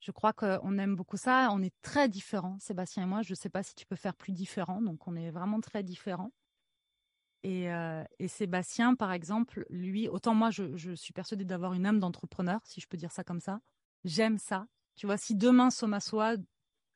Je 0.00 0.12
crois 0.12 0.32
qu'on 0.32 0.78
aime 0.78 0.94
beaucoup 0.94 1.16
ça. 1.16 1.48
On 1.52 1.62
est 1.62 1.74
très 1.82 2.08
différents, 2.08 2.58
Sébastien 2.60 3.02
et 3.02 3.06
moi. 3.06 3.22
Je 3.22 3.32
ne 3.32 3.36
sais 3.36 3.48
pas 3.48 3.64
si 3.64 3.74
tu 3.74 3.86
peux 3.86 3.96
faire 3.96 4.14
plus 4.14 4.32
différent. 4.32 4.80
Donc, 4.80 5.08
on 5.08 5.16
est 5.16 5.30
vraiment 5.30 5.60
très 5.60 5.82
différents. 5.82 6.30
Et, 7.48 8.28
Sébastien, 8.28 8.96
par 8.96 9.12
exemple, 9.12 9.64
lui, 9.70 10.08
autant 10.08 10.34
moi, 10.34 10.50
je, 10.50 10.94
suis 10.96 11.12
persuadée 11.12 11.44
d'avoir 11.44 11.74
une 11.74 11.86
âme 11.86 12.00
d'entrepreneur, 12.00 12.60
si 12.64 12.80
je 12.80 12.88
peux 12.88 12.96
dire 12.96 13.12
ça 13.12 13.22
comme 13.22 13.40
ça. 13.40 13.60
J'aime 14.04 14.38
ça. 14.38 14.66
Tu 14.96 15.06
vois, 15.06 15.16
si 15.16 15.36
demain 15.36 15.70
Somasoa 15.70 16.34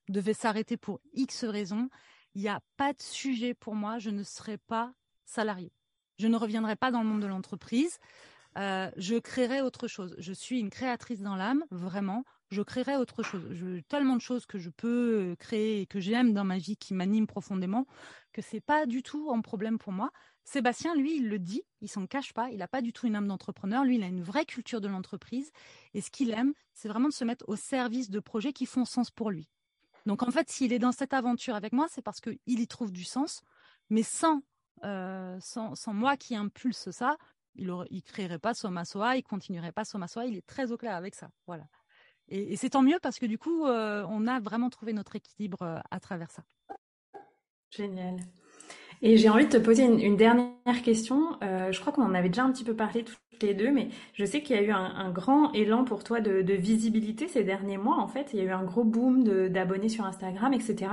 devait 0.08 0.34
s'arrêter 0.34 0.76
pour 0.76 1.00
X 1.12 1.44
raisons, 1.44 1.88
il 2.34 2.42
n'y 2.42 2.48
a 2.48 2.60
pas 2.76 2.92
de 2.92 3.00
sujet 3.00 3.54
pour 3.54 3.76
moi. 3.76 3.98
Je 3.98 4.10
ne 4.10 4.24
serais 4.24 4.58
pas 4.58 4.92
salarié. 5.24 5.72
Je 6.18 6.26
ne 6.26 6.36
reviendrai 6.36 6.74
pas 6.74 6.90
dans 6.90 7.02
le 7.02 7.08
monde 7.08 7.22
de 7.22 7.26
l'entreprise. 7.28 7.98
Euh, 8.58 8.90
je 8.96 9.16
créerai 9.16 9.60
autre 9.60 9.86
chose. 9.86 10.16
Je 10.18 10.32
suis 10.32 10.58
une 10.58 10.70
créatrice 10.70 11.20
dans 11.20 11.36
l'âme, 11.36 11.64
vraiment. 11.70 12.24
Je 12.50 12.62
créerai 12.62 12.96
autre 12.96 13.22
chose. 13.22 13.46
Je, 13.52 13.80
tellement 13.82 14.16
de 14.16 14.20
choses 14.20 14.46
que 14.46 14.58
je 14.58 14.70
peux 14.70 15.30
euh, 15.30 15.36
créer 15.36 15.82
et 15.82 15.86
que 15.86 16.00
j'aime 16.00 16.32
dans 16.32 16.44
ma 16.44 16.58
vie 16.58 16.76
qui 16.76 16.94
m'animent 16.94 17.28
profondément 17.28 17.86
que 18.32 18.42
c'est 18.42 18.60
pas 18.60 18.86
du 18.86 19.02
tout 19.02 19.30
un 19.32 19.40
problème 19.40 19.78
pour 19.78 19.92
moi. 19.92 20.10
Sébastien, 20.44 20.94
lui, 20.94 21.16
il 21.16 21.28
le 21.28 21.38
dit, 21.38 21.62
il 21.80 21.88
s'en 21.88 22.06
cache 22.06 22.32
pas. 22.32 22.50
Il 22.50 22.58
n'a 22.58 22.68
pas 22.68 22.82
du 22.82 22.92
tout 22.92 23.06
une 23.06 23.16
âme 23.16 23.28
d'entrepreneur. 23.28 23.84
Lui, 23.84 23.96
il 23.96 24.02
a 24.02 24.06
une 24.06 24.22
vraie 24.22 24.44
culture 24.44 24.80
de 24.80 24.88
l'entreprise. 24.88 25.50
Et 25.94 26.00
ce 26.00 26.10
qu'il 26.10 26.30
aime, 26.30 26.54
c'est 26.74 26.88
vraiment 26.88 27.08
de 27.08 27.14
se 27.14 27.24
mettre 27.24 27.44
au 27.48 27.56
service 27.56 28.10
de 28.10 28.20
projets 28.20 28.52
qui 28.52 28.66
font 28.66 28.84
sens 28.84 29.10
pour 29.10 29.30
lui. 29.30 29.48
Donc, 30.06 30.22
en 30.22 30.30
fait, 30.30 30.50
s'il 30.50 30.72
est 30.72 30.78
dans 30.78 30.92
cette 30.92 31.12
aventure 31.12 31.54
avec 31.54 31.72
moi, 31.72 31.86
c'est 31.88 32.02
parce 32.02 32.20
qu'il 32.20 32.38
y 32.46 32.66
trouve 32.66 32.90
du 32.90 33.04
sens. 33.04 33.42
Mais 33.90 34.02
sans, 34.02 34.42
euh, 34.84 35.38
sans, 35.40 35.74
sans 35.74 35.92
moi 35.92 36.16
qui 36.16 36.34
impulse 36.34 36.90
ça, 36.90 37.16
il 37.54 37.66
ne 37.66 38.00
créerait 38.00 38.38
pas 38.38 38.54
Soma 38.54 38.84
Soa, 38.84 39.16
il 39.16 39.22
continuerait 39.22 39.72
pas 39.72 39.84
Soma 39.84 40.08
Soa. 40.08 40.26
Il 40.26 40.36
est 40.36 40.46
très 40.46 40.72
au 40.72 40.76
clair 40.76 40.96
avec 40.96 41.14
ça. 41.14 41.30
Voilà. 41.46 41.66
Et, 42.28 42.56
c'est 42.56 42.70
tant 42.70 42.82
mieux 42.82 42.98
parce 43.02 43.18
que 43.18 43.26
du 43.26 43.38
coup, 43.38 43.66
euh, 43.66 44.06
on 44.08 44.26
a 44.26 44.40
vraiment 44.40 44.70
trouvé 44.70 44.92
notre 44.92 45.16
équilibre 45.16 45.62
euh, 45.62 45.78
à 45.90 46.00
travers 46.00 46.30
ça. 46.30 46.44
Génial. 47.70 48.16
Et 49.02 49.16
j'ai 49.16 49.28
envie 49.28 49.46
de 49.46 49.50
te 49.50 49.56
poser 49.56 49.84
une, 49.84 50.16
dernière 50.16 50.82
question. 50.84 51.38
Euh, 51.42 51.72
je 51.72 51.80
crois 51.80 51.92
qu'on 51.92 52.02
en 52.02 52.14
avait 52.14 52.28
déjà 52.28 52.44
un 52.44 52.52
petit 52.52 52.64
peu 52.64 52.74
parlé 52.74 53.02
toutes 53.02 53.18
les 53.42 53.54
deux, 53.54 53.70
mais 53.70 53.88
je 54.12 54.24
sais 54.24 54.42
qu'il 54.42 54.56
y 54.56 54.58
a 54.58 54.62
eu 54.62 54.70
un, 54.70 55.10
grand 55.10 55.52
élan 55.52 55.84
pour 55.84 56.04
toi 56.04 56.20
de, 56.20 56.52
visibilité 56.52 57.26
ces 57.26 57.42
derniers 57.42 57.78
mois. 57.78 57.98
En 57.98 58.08
fait, 58.08 58.30
il 58.32 58.40
y 58.40 58.42
a 58.42 58.44
eu 58.44 58.50
un 58.50 58.64
gros 58.64 58.84
boom 58.84 59.24
d'abonnés 59.48 59.88
sur 59.88 60.04
Instagram, 60.04 60.52
etc. 60.52 60.92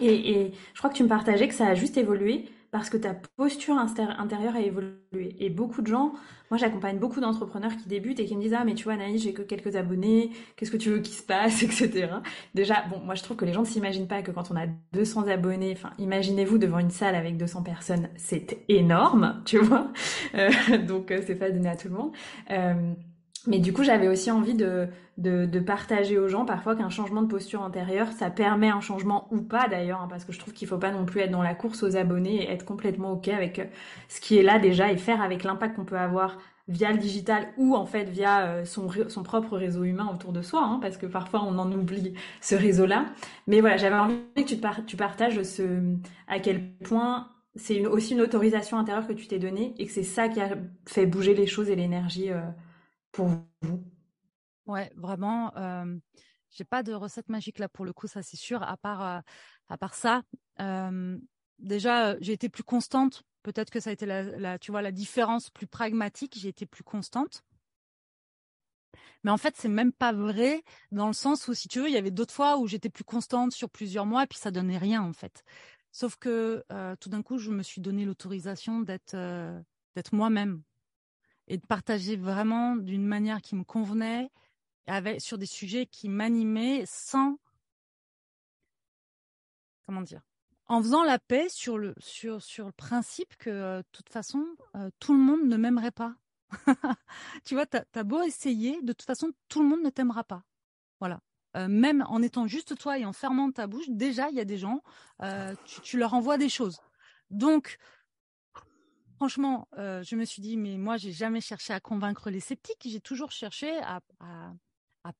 Et, 0.00 0.30
et, 0.30 0.52
je 0.72 0.78
crois 0.78 0.90
que 0.90 0.96
tu 0.96 1.02
me 1.02 1.08
partageais 1.08 1.48
que 1.48 1.54
ça 1.54 1.66
a 1.66 1.74
juste 1.74 1.96
évolué 1.98 2.46
parce 2.70 2.90
que 2.90 2.96
ta 2.96 3.14
posture 3.36 3.76
intérieure 3.76 4.56
a 4.56 4.60
évolué. 4.60 5.36
Et 5.38 5.50
beaucoup 5.50 5.80
de 5.82 5.86
gens, 5.86 6.12
moi 6.50 6.58
j'accompagne 6.58 6.98
beaucoup 6.98 7.20
d'entrepreneurs 7.20 7.76
qui 7.76 7.88
débutent 7.88 8.20
et 8.20 8.26
qui 8.26 8.36
me 8.36 8.42
disent 8.42 8.54
Ah, 8.54 8.64
mais 8.64 8.74
tu 8.74 8.84
vois, 8.84 8.94
Anaïs, 8.94 9.22
j'ai 9.22 9.32
que 9.32 9.42
quelques 9.42 9.76
abonnés, 9.76 10.30
qu'est-ce 10.56 10.70
que 10.70 10.76
tu 10.76 10.90
veux 10.90 11.00
qu'il 11.00 11.14
se 11.14 11.22
passe, 11.22 11.62
etc. 11.62 12.08
Déjà, 12.54 12.84
bon, 12.90 13.00
moi 13.00 13.14
je 13.14 13.22
trouve 13.22 13.36
que 13.36 13.44
les 13.44 13.52
gens 13.52 13.62
ne 13.62 13.66
s'imaginent 13.66 14.08
pas 14.08 14.22
que 14.22 14.30
quand 14.30 14.50
on 14.50 14.56
a 14.56 14.66
200 14.92 15.28
abonnés, 15.28 15.72
enfin, 15.76 15.90
imaginez-vous 15.98 16.58
devant 16.58 16.78
une 16.78 16.90
salle 16.90 17.14
avec 17.14 17.36
200 17.36 17.62
personnes, 17.62 18.08
c'est 18.16 18.58
énorme, 18.68 19.42
tu 19.44 19.58
vois. 19.58 19.88
Euh, 20.34 20.50
donc, 20.86 21.10
euh, 21.10 21.22
c'est 21.26 21.36
pas 21.36 21.50
donné 21.50 21.68
à 21.68 21.76
tout 21.76 21.88
le 21.88 21.94
monde. 21.94 22.12
Euh, 22.50 22.92
mais 23.46 23.58
du 23.58 23.72
coup, 23.72 23.84
j'avais 23.84 24.08
aussi 24.08 24.30
envie 24.30 24.54
de, 24.54 24.88
de, 25.16 25.60
partager 25.60 26.18
aux 26.18 26.28
gens 26.28 26.44
parfois 26.44 26.76
qu'un 26.76 26.90
changement 26.90 27.22
de 27.22 27.28
posture 27.28 27.62
antérieure, 27.62 28.08
ça 28.12 28.30
permet 28.30 28.68
un 28.68 28.80
changement 28.80 29.28
ou 29.30 29.40
pas 29.42 29.68
d'ailleurs, 29.68 30.00
hein, 30.02 30.08
parce 30.08 30.24
que 30.24 30.32
je 30.32 30.38
trouve 30.38 30.54
qu'il 30.54 30.68
faut 30.68 30.78
pas 30.78 30.90
non 30.90 31.04
plus 31.04 31.20
être 31.20 31.30
dans 31.30 31.42
la 31.42 31.54
course 31.54 31.82
aux 31.82 31.96
abonnés 31.96 32.42
et 32.42 32.50
être 32.50 32.64
complètement 32.64 33.12
ok 33.12 33.28
avec 33.28 33.58
euh, 33.58 33.64
ce 34.08 34.20
qui 34.20 34.38
est 34.38 34.42
là 34.42 34.58
déjà 34.58 34.90
et 34.92 34.96
faire 34.96 35.22
avec 35.22 35.44
l'impact 35.44 35.76
qu'on 35.76 35.84
peut 35.84 35.98
avoir 35.98 36.38
via 36.68 36.92
le 36.92 36.98
digital 36.98 37.48
ou 37.56 37.74
en 37.74 37.86
fait 37.86 38.04
via 38.04 38.46
euh, 38.46 38.64
son, 38.64 38.88
son 39.08 39.22
propre 39.22 39.56
réseau 39.56 39.84
humain 39.84 40.08
autour 40.12 40.32
de 40.32 40.42
soi, 40.42 40.62
hein, 40.62 40.78
parce 40.80 40.96
que 40.96 41.06
parfois 41.06 41.42
on 41.44 41.58
en 41.58 41.72
oublie 41.72 42.14
ce 42.40 42.54
réseau-là. 42.54 43.06
Mais 43.46 43.60
voilà, 43.60 43.76
j'avais 43.76 43.96
envie 43.96 44.16
que 44.36 44.42
tu, 44.42 44.58
tu 44.86 44.96
partages 44.96 45.42
ce, 45.42 45.62
à 46.28 46.38
quel 46.38 46.72
point 46.78 47.28
c'est 47.56 47.84
aussi 47.86 48.14
une 48.14 48.20
autorisation 48.20 48.78
intérieure 48.78 49.06
que 49.06 49.12
tu 49.12 49.26
t'es 49.26 49.38
donnée 49.38 49.74
et 49.78 49.86
que 49.86 49.92
c'est 49.92 50.02
ça 50.02 50.28
qui 50.28 50.40
a 50.40 50.50
fait 50.86 51.06
bouger 51.06 51.34
les 51.34 51.46
choses 51.46 51.70
et 51.70 51.76
l'énergie. 51.76 52.30
Euh, 52.30 52.40
pour 53.12 53.28
vous? 53.62 53.84
Ouais, 54.66 54.92
vraiment. 54.96 55.56
Euh, 55.56 55.96
j'ai 56.50 56.64
pas 56.64 56.82
de 56.82 56.92
recette 56.92 57.28
magique 57.28 57.58
là 57.58 57.68
pour 57.68 57.84
le 57.84 57.92
coup, 57.92 58.06
ça 58.06 58.22
c'est 58.22 58.36
sûr. 58.36 58.62
À 58.62 58.76
part, 58.76 59.22
à 59.68 59.78
part 59.78 59.94
ça, 59.94 60.22
déjà 61.58 62.18
j'ai 62.20 62.32
été 62.32 62.48
plus 62.48 62.64
constante. 62.64 63.22
Peut-être 63.42 63.70
que 63.70 63.80
ça 63.80 63.90
a 63.90 63.92
été 63.92 64.04
la, 64.04 64.58
tu 64.58 64.70
vois, 64.70 64.82
la 64.82 64.92
différence 64.92 65.48
plus 65.50 65.66
pragmatique. 65.66 66.36
J'ai 66.38 66.48
été 66.48 66.66
plus 66.66 66.84
constante. 66.84 67.44
Mais 69.24 69.30
en 69.30 69.36
fait, 69.36 69.54
c'est 69.56 69.68
même 69.68 69.92
pas 69.92 70.12
vrai 70.12 70.62
dans 70.92 71.06
le 71.06 71.12
sens 71.12 71.48
où, 71.48 71.54
si 71.54 71.68
tu 71.68 71.80
veux, 71.80 71.88
il 71.88 71.94
y 71.94 71.98
avait 71.98 72.10
d'autres 72.10 72.34
fois 72.34 72.58
où 72.58 72.66
j'étais 72.66 72.88
plus 72.90 73.04
constante 73.04 73.52
sur 73.52 73.68
plusieurs 73.70 74.06
mois 74.06 74.24
et 74.24 74.26
puis 74.26 74.38
ça 74.38 74.50
donnait 74.50 74.78
rien 74.78 75.02
en 75.02 75.12
fait. 75.12 75.42
Sauf 75.92 76.16
que 76.16 76.64
tout 77.00 77.08
d'un 77.08 77.22
coup, 77.22 77.38
je 77.38 77.50
me 77.50 77.62
suis 77.62 77.80
donné 77.80 78.04
l'autorisation 78.04 78.80
d'être 78.80 79.16
d'être 79.96 80.14
moi-même 80.14 80.62
et 81.48 81.56
de 81.56 81.66
partager 81.66 82.16
vraiment 82.16 82.76
d'une 82.76 83.06
manière 83.06 83.42
qui 83.42 83.56
me 83.56 83.64
convenait, 83.64 84.30
sur 85.18 85.36
des 85.36 85.46
sujets 85.46 85.86
qui 85.86 86.08
m'animaient 86.08 86.84
sans, 86.86 87.38
comment 89.86 90.02
dire, 90.02 90.22
en 90.66 90.82
faisant 90.82 91.02
la 91.02 91.18
paix 91.18 91.48
sur 91.48 91.78
le, 91.78 91.94
sur, 91.98 92.42
sur 92.42 92.66
le 92.66 92.72
principe 92.72 93.36
que, 93.36 93.50
euh, 93.50 93.78
de 93.78 93.86
toute 93.92 94.08
façon, 94.10 94.44
euh, 94.76 94.90
tout 95.00 95.12
le 95.12 95.18
monde 95.18 95.44
ne 95.44 95.56
m'aimerait 95.56 95.90
pas. 95.90 96.14
tu 97.44 97.54
vois, 97.54 97.66
tu 97.66 97.76
as, 97.76 98.04
beau 98.04 98.22
essayer, 98.22 98.80
de 98.82 98.92
toute 98.92 99.06
façon, 99.06 99.32
tout 99.48 99.62
le 99.62 99.68
monde 99.68 99.82
ne 99.82 99.90
t'aimera 99.90 100.24
pas. 100.24 100.42
Voilà. 101.00 101.20
Euh, 101.56 101.68
même 101.68 102.04
en 102.08 102.22
étant 102.22 102.46
juste 102.46 102.78
toi 102.78 102.98
et 102.98 103.06
en 103.06 103.12
fermant 103.12 103.50
ta 103.50 103.66
bouche, 103.66 103.88
déjà, 103.88 104.28
il 104.30 104.36
y 104.36 104.40
a 104.40 104.44
des 104.44 104.58
gens, 104.58 104.82
tu, 105.64 105.80
tu, 105.82 105.98
leur 105.98 106.14
envoies 106.14 106.38
des 106.38 106.50
choses. 106.50 106.78
Donc, 107.30 107.78
franchement, 109.18 109.66
euh, 109.78 110.00
je 110.04 110.14
me 110.14 110.24
suis 110.24 110.40
dit, 110.40 110.56
mais 110.56 110.78
moi, 110.78 110.96
j'ai 110.96 111.10
jamais 111.10 111.40
cherché 111.40 111.72
à 111.72 111.80
convaincre 111.80 112.30
les 112.30 112.38
sceptiques. 112.38 112.86
J'ai 112.86 113.00
toujours 113.00 113.32
cherché 113.32 113.68
à, 113.82 114.00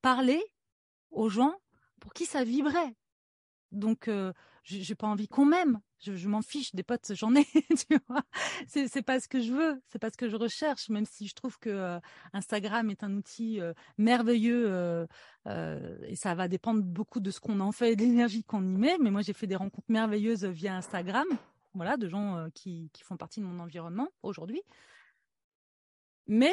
parler 0.03 0.41
aux 1.11 1.29
gens 1.29 1.55
pour 1.99 2.13
qui 2.13 2.25
ça 2.25 2.45
vibrait. 2.45 2.95
Donc, 3.73 4.07
euh, 4.07 4.33
j'ai 4.63 4.95
pas 4.95 5.09
envie 5.09 5.27
qu'on 5.27 5.47
m'aime. 5.47 5.81
Je, 5.99 6.29
m'en 6.29 6.43
fiche 6.43 6.77
des 6.77 6.85
potes, 6.85 7.13
j'en 7.15 7.35
ai. 7.35 7.45
tu 7.89 7.99
vois, 8.09 8.23
c'est 8.69 9.03
pas 9.03 9.19
ce 9.19 9.27
que 9.27 9.41
je 9.41 9.53
veux, 9.53 9.83
c'est 9.89 9.99
pas 9.99 10.11
ce 10.11 10.17
que 10.17 10.29
je 10.29 10.37
recherche. 10.37 10.91
Même 10.91 11.05
si 11.05 11.27
je 11.27 11.35
trouve 11.35 11.59
que 11.59 11.71
euh, 11.71 11.99
Instagram 12.33 12.89
est 12.91 13.03
un 13.03 13.17
outil 13.17 13.61
euh, 13.61 13.73
merveilleux 13.97 15.09
et 15.47 16.15
ça 16.15 16.37
va 16.37 16.47
dépendre 16.47 16.85
beaucoup 16.85 17.19
de 17.19 17.33
ce 17.33 17.41
qu'on 17.41 17.59
en 17.59 17.73
fait 17.73 17.97
de 17.97 18.03
l'énergie 18.03 18.45
qu'on 18.45 18.65
y 18.65 18.77
met. 18.77 18.97
Mais 19.01 19.11
moi, 19.11 19.23
j'ai 19.23 19.33
fait 19.33 19.49
des 19.49 19.57
rencontres 19.57 19.91
merveilleuses 19.91 20.45
via 20.45 20.77
Instagram, 20.77 21.27
voilà, 21.75 21.97
de 21.97 22.09
gens 22.09 22.49
qui, 22.55 22.91
qui 22.93 23.03
font 23.03 23.17
partie 23.17 23.41
de 23.41 23.47
mon 23.47 23.61
environnement 23.61 24.09
aujourd'hui. 24.23 24.63
Mais 26.27 26.53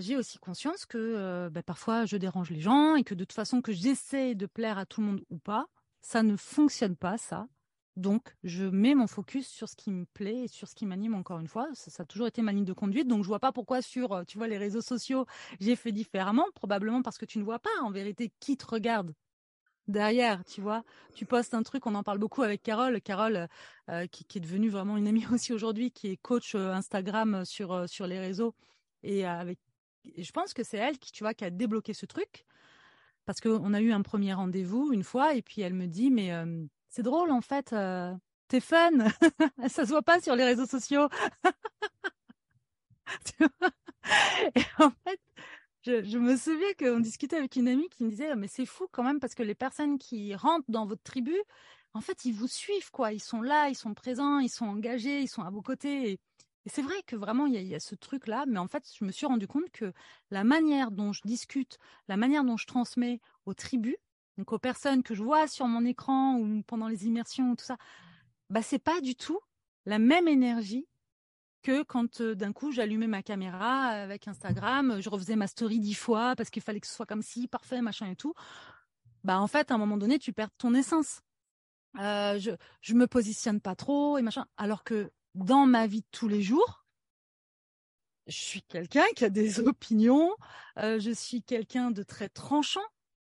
j'ai 0.00 0.16
aussi 0.16 0.38
conscience 0.38 0.84
que 0.84 1.48
bah, 1.48 1.62
parfois 1.62 2.06
je 2.06 2.16
dérange 2.16 2.50
les 2.50 2.60
gens 2.60 2.96
et 2.96 3.04
que 3.04 3.14
de 3.14 3.24
toute 3.24 3.32
façon 3.32 3.62
que 3.62 3.72
j'essaie 3.72 4.34
de 4.34 4.46
plaire 4.46 4.78
à 4.78 4.86
tout 4.86 5.00
le 5.00 5.06
monde 5.06 5.24
ou 5.30 5.38
pas, 5.38 5.66
ça 6.00 6.22
ne 6.22 6.36
fonctionne 6.36 6.96
pas 6.96 7.18
ça. 7.18 7.46
Donc 7.96 8.34
je 8.42 8.64
mets 8.64 8.94
mon 8.94 9.06
focus 9.06 9.46
sur 9.46 9.68
ce 9.68 9.76
qui 9.76 9.90
me 9.90 10.06
plaît 10.06 10.44
et 10.44 10.48
sur 10.48 10.66
ce 10.66 10.74
qui 10.74 10.86
m'anime 10.86 11.14
encore 11.14 11.38
une 11.38 11.46
fois. 11.46 11.68
Ça, 11.74 12.02
a 12.02 12.06
toujours 12.06 12.26
été 12.26 12.42
ma 12.42 12.52
ligne 12.52 12.64
de 12.64 12.72
conduite. 12.72 13.06
Donc 13.06 13.22
je 13.22 13.28
vois 13.28 13.38
pas 13.38 13.52
pourquoi 13.52 13.82
sur 13.82 14.24
tu 14.26 14.38
vois 14.38 14.48
les 14.48 14.58
réseaux 14.58 14.80
sociaux 14.80 15.26
j'ai 15.60 15.76
fait 15.76 15.92
différemment. 15.92 16.46
Probablement 16.54 17.02
parce 17.02 17.18
que 17.18 17.26
tu 17.26 17.38
ne 17.38 17.44
vois 17.44 17.58
pas 17.60 17.70
en 17.82 17.90
vérité 17.90 18.32
qui 18.40 18.56
te 18.56 18.66
regarde 18.66 19.14
derrière, 19.88 20.44
tu 20.44 20.60
vois. 20.60 20.84
Tu 21.14 21.26
postes 21.26 21.54
un 21.54 21.62
truc, 21.62 21.86
on 21.86 21.94
en 21.94 22.02
parle 22.02 22.18
beaucoup 22.18 22.42
avec 22.42 22.62
Carole, 22.62 23.00
Carole 23.00 23.48
qui, 24.10 24.38
est 24.38 24.40
devenue 24.40 24.68
vraiment 24.68 24.96
une 24.96 25.08
amie 25.08 25.26
aussi 25.32 25.52
aujourd'hui, 25.52 25.90
qui 25.90 26.08
est 26.08 26.16
coach 26.16 26.54
Instagram 26.54 27.44
sur 27.44 27.88
sur 27.88 28.06
les 28.06 28.18
réseaux 28.18 28.54
et 29.02 29.26
avec, 29.26 29.58
je 30.16 30.30
pense 30.30 30.54
que 30.54 30.62
c'est 30.62 30.78
elle 30.78 30.98
qui, 30.98 31.12
tu 31.12 31.24
vois, 31.24 31.34
qui 31.34 31.44
a 31.44 31.50
débloqué 31.50 31.94
ce 31.94 32.06
truc. 32.06 32.44
Parce 33.24 33.40
qu'on 33.40 33.72
a 33.74 33.80
eu 33.80 33.92
un 33.92 34.02
premier 34.02 34.34
rendez-vous 34.34 34.92
une 34.92 35.04
fois, 35.04 35.34
et 35.34 35.42
puis 35.42 35.62
elle 35.62 35.74
me 35.74 35.86
dit, 35.86 36.10
mais 36.10 36.32
c'est 36.88 37.02
drôle 37.02 37.30
en 37.30 37.40
fait, 37.40 37.74
t'es 38.48 38.60
fun, 38.60 38.90
ça 39.68 39.84
se 39.86 39.90
voit 39.90 40.02
pas 40.02 40.20
sur 40.20 40.36
les 40.36 40.44
réseaux 40.44 40.66
sociaux. 40.66 41.08
et 44.54 44.62
en 44.78 44.90
fait, 44.90 45.20
je, 45.84 46.18
me 46.18 46.36
souviens 46.36 46.72
qu'on 46.78 47.00
discutait 47.00 47.36
avec 47.36 47.56
une 47.56 47.68
amie 47.68 47.88
qui 47.88 48.04
me 48.04 48.10
disait, 48.10 48.34
mais 48.36 48.48
c'est 48.48 48.66
fou 48.66 48.86
quand 48.92 49.02
même 49.02 49.20
parce 49.20 49.34
que 49.34 49.42
les 49.42 49.54
personnes 49.54 49.98
qui 49.98 50.34
rentrent 50.34 50.70
dans 50.70 50.86
votre 50.86 51.02
tribu, 51.02 51.36
en 51.94 52.00
fait, 52.00 52.24
ils 52.24 52.32
vous 52.32 52.48
suivent, 52.48 52.90
quoi. 52.90 53.12
Ils 53.12 53.20
sont 53.20 53.42
là, 53.42 53.68
ils 53.68 53.74
sont 53.74 53.94
présents, 53.94 54.38
ils 54.38 54.48
sont 54.48 54.66
engagés, 54.66 55.20
ils 55.20 55.28
sont 55.28 55.42
à 55.42 55.50
vos 55.50 55.62
côtés. 55.62 56.12
Et, 56.12 56.20
c'est 56.66 56.82
vrai 56.82 56.94
que 57.06 57.16
vraiment, 57.16 57.46
il 57.46 57.60
y, 57.60 57.74
a, 57.74 57.80
ce 57.80 57.96
truc-là, 57.96 58.44
mais 58.46 58.58
en 58.58 58.68
fait, 58.68 58.84
je 58.96 59.04
me 59.04 59.10
suis 59.10 59.26
rendu 59.26 59.48
compte 59.48 59.70
que 59.72 59.92
la 60.30 60.44
manière 60.44 60.92
dont 60.92 61.12
je 61.12 61.20
discute, 61.24 61.78
la 62.06 62.16
manière 62.16 62.44
dont 62.44 62.56
je 62.56 62.66
transmets 62.66 63.20
aux 63.46 63.54
tribus, 63.54 63.96
donc 64.38 64.52
aux 64.52 64.60
personnes 64.60 65.02
que 65.02 65.14
je 65.14 65.24
vois 65.24 65.48
sur 65.48 65.66
mon 65.66 65.84
écran 65.84 66.36
ou 66.38 66.62
pendant 66.62 66.86
les 66.86 67.06
immersions, 67.06 67.56
tout 67.56 67.64
ça, 67.64 67.78
bah 68.48 68.62
c'est 68.62 68.78
pas 68.78 69.00
du 69.00 69.16
tout 69.16 69.40
la 69.86 69.98
même 69.98 70.28
énergie 70.28 70.86
que 71.62 71.82
quand 71.82 72.20
euh, 72.20 72.34
d'un 72.34 72.52
coup 72.52 72.72
j'allumais 72.72 73.06
ma 73.06 73.22
caméra 73.22 73.86
avec 73.86 74.28
Instagram, 74.28 75.00
je 75.00 75.08
refaisais 75.08 75.36
ma 75.36 75.46
story 75.46 75.80
dix 75.80 75.94
fois 75.94 76.34
parce 76.36 76.50
qu'il 76.50 76.62
fallait 76.62 76.80
que 76.80 76.86
ce 76.86 76.94
soit 76.94 77.06
comme 77.06 77.22
si 77.22 77.48
parfait, 77.48 77.80
machin 77.80 78.10
et 78.10 78.16
tout. 78.16 78.34
Bah 79.24 79.40
en 79.40 79.46
fait, 79.46 79.70
à 79.70 79.74
un 79.74 79.78
moment 79.78 79.96
donné, 79.96 80.18
tu 80.18 80.32
perds 80.32 80.50
ton 80.58 80.74
essence. 80.74 81.20
Euh, 81.98 82.38
je 82.38 82.50
je 82.80 82.94
me 82.94 83.06
positionne 83.06 83.60
pas 83.60 83.76
trop 83.76 84.18
et 84.18 84.22
machin, 84.22 84.46
alors 84.56 84.84
que 84.84 85.10
dans 85.34 85.66
ma 85.66 85.86
vie 85.86 86.00
de 86.00 86.06
tous 86.10 86.28
les 86.28 86.42
jours, 86.42 86.84
je 88.26 88.36
suis 88.36 88.62
quelqu'un 88.62 89.04
qui 89.16 89.24
a 89.24 89.30
des 89.30 89.60
opinions, 89.68 90.30
euh, 90.78 90.98
je 91.00 91.10
suis 91.10 91.42
quelqu'un 91.42 91.90
de 91.90 92.02
très 92.02 92.28
tranchant, 92.28 92.80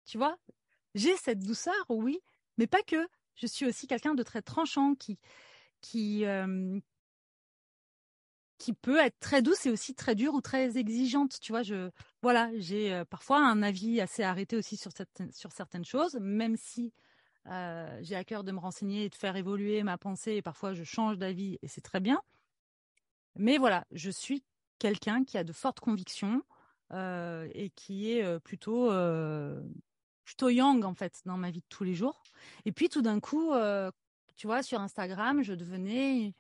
tu 0.07 0.19
vois. 0.19 0.37
J'ai 0.95 1.17
cette 1.17 1.41
douceur, 1.41 1.75
oui, 1.89 2.21
mais 2.57 2.67
pas 2.67 2.83
que. 2.83 3.09
Je 3.35 3.47
suis 3.47 3.67
aussi 3.67 3.87
quelqu'un 3.87 4.15
de 4.15 4.23
très 4.23 4.43
tranchant 4.43 4.95
qui 4.95 5.19
qui 5.81 6.25
euh, 6.25 6.81
qui 8.59 8.73
peut 8.73 8.99
être 8.99 9.19
très 9.21 9.43
douce 9.43 9.67
et 9.67 9.71
aussi 9.71 9.95
très 9.95 10.15
dure 10.15 10.35
ou 10.35 10.41
très 10.41 10.77
exigeante, 10.77 11.39
tu 11.41 11.53
vois. 11.53 11.63
Je 11.63 11.91
voilà, 12.23 12.51
j'ai 12.57 12.93
euh, 12.93 13.05
parfois 13.05 13.39
un 13.39 13.63
avis 13.63 14.01
assez 14.01 14.23
arrêté 14.23 14.57
aussi 14.57 14.77
sur 14.77 14.93
certaines 14.93 15.85
choses, 15.85 16.19
même 16.21 16.57
si 16.57 16.93
euh, 17.51 17.99
j'ai 18.03 18.15
à 18.15 18.25
cœur 18.25 18.45
de 18.45 18.53
me 18.53 18.59
renseigner 18.59 19.05
et 19.05 19.09
de 19.09 19.15
faire 19.15 19.37
évoluer 19.37 19.83
ma 19.83 19.97
pensée 19.97 20.35
et 20.35 20.43
parfois 20.43 20.75
je 20.75 20.85
change 20.85 21.17
d'avis 21.17 21.59
et 21.63 21.69
c'est 21.69 21.81
très 21.81 22.01
bien. 22.01 22.21
Mais 23.37 23.59
voilà, 23.59 23.87
je 23.93 24.11
suis 24.11 24.45
quelqu'un 24.79 25.25
qui 25.25 25.39
a 25.39 25.45
de 25.45 25.53
fortes 25.53 25.81
convictions 25.81 26.43
euh, 26.93 27.49
et 27.55 27.71
qui 27.71 28.13
est 28.13 28.23
euh, 28.23 28.39
plutôt 28.39 28.91
plutôt 30.25 30.51
yang 30.51 30.85
en 30.85 30.95
fait 30.95 31.23
dans 31.25 31.39
ma 31.39 31.51
vie 31.51 31.61
de 31.61 31.67
tous 31.71 31.85
les 31.85 31.95
jours. 31.95 32.23
Et 32.67 32.73
puis 32.73 32.91
tout 32.91 33.01
d'un 33.01 33.19
coup, 33.19 33.53
tu 34.37 34.47
vois, 34.47 34.63
sur 34.63 34.81
Instagram, 34.81 35.43
je 35.43 35.55
devenais 35.55 36.35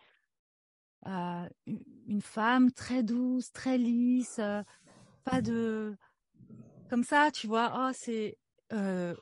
une 1.06 2.22
femme 2.22 2.72
très 2.72 3.02
douce, 3.02 3.52
très 3.52 3.78
lisse, 3.78 4.40
pas 5.24 5.40
de 5.42 5.96
comme 6.90 7.04
ça, 7.04 7.30
tu 7.30 7.46
vois. 7.46 7.72
Oh, 7.76 7.90
c'est 7.94 8.38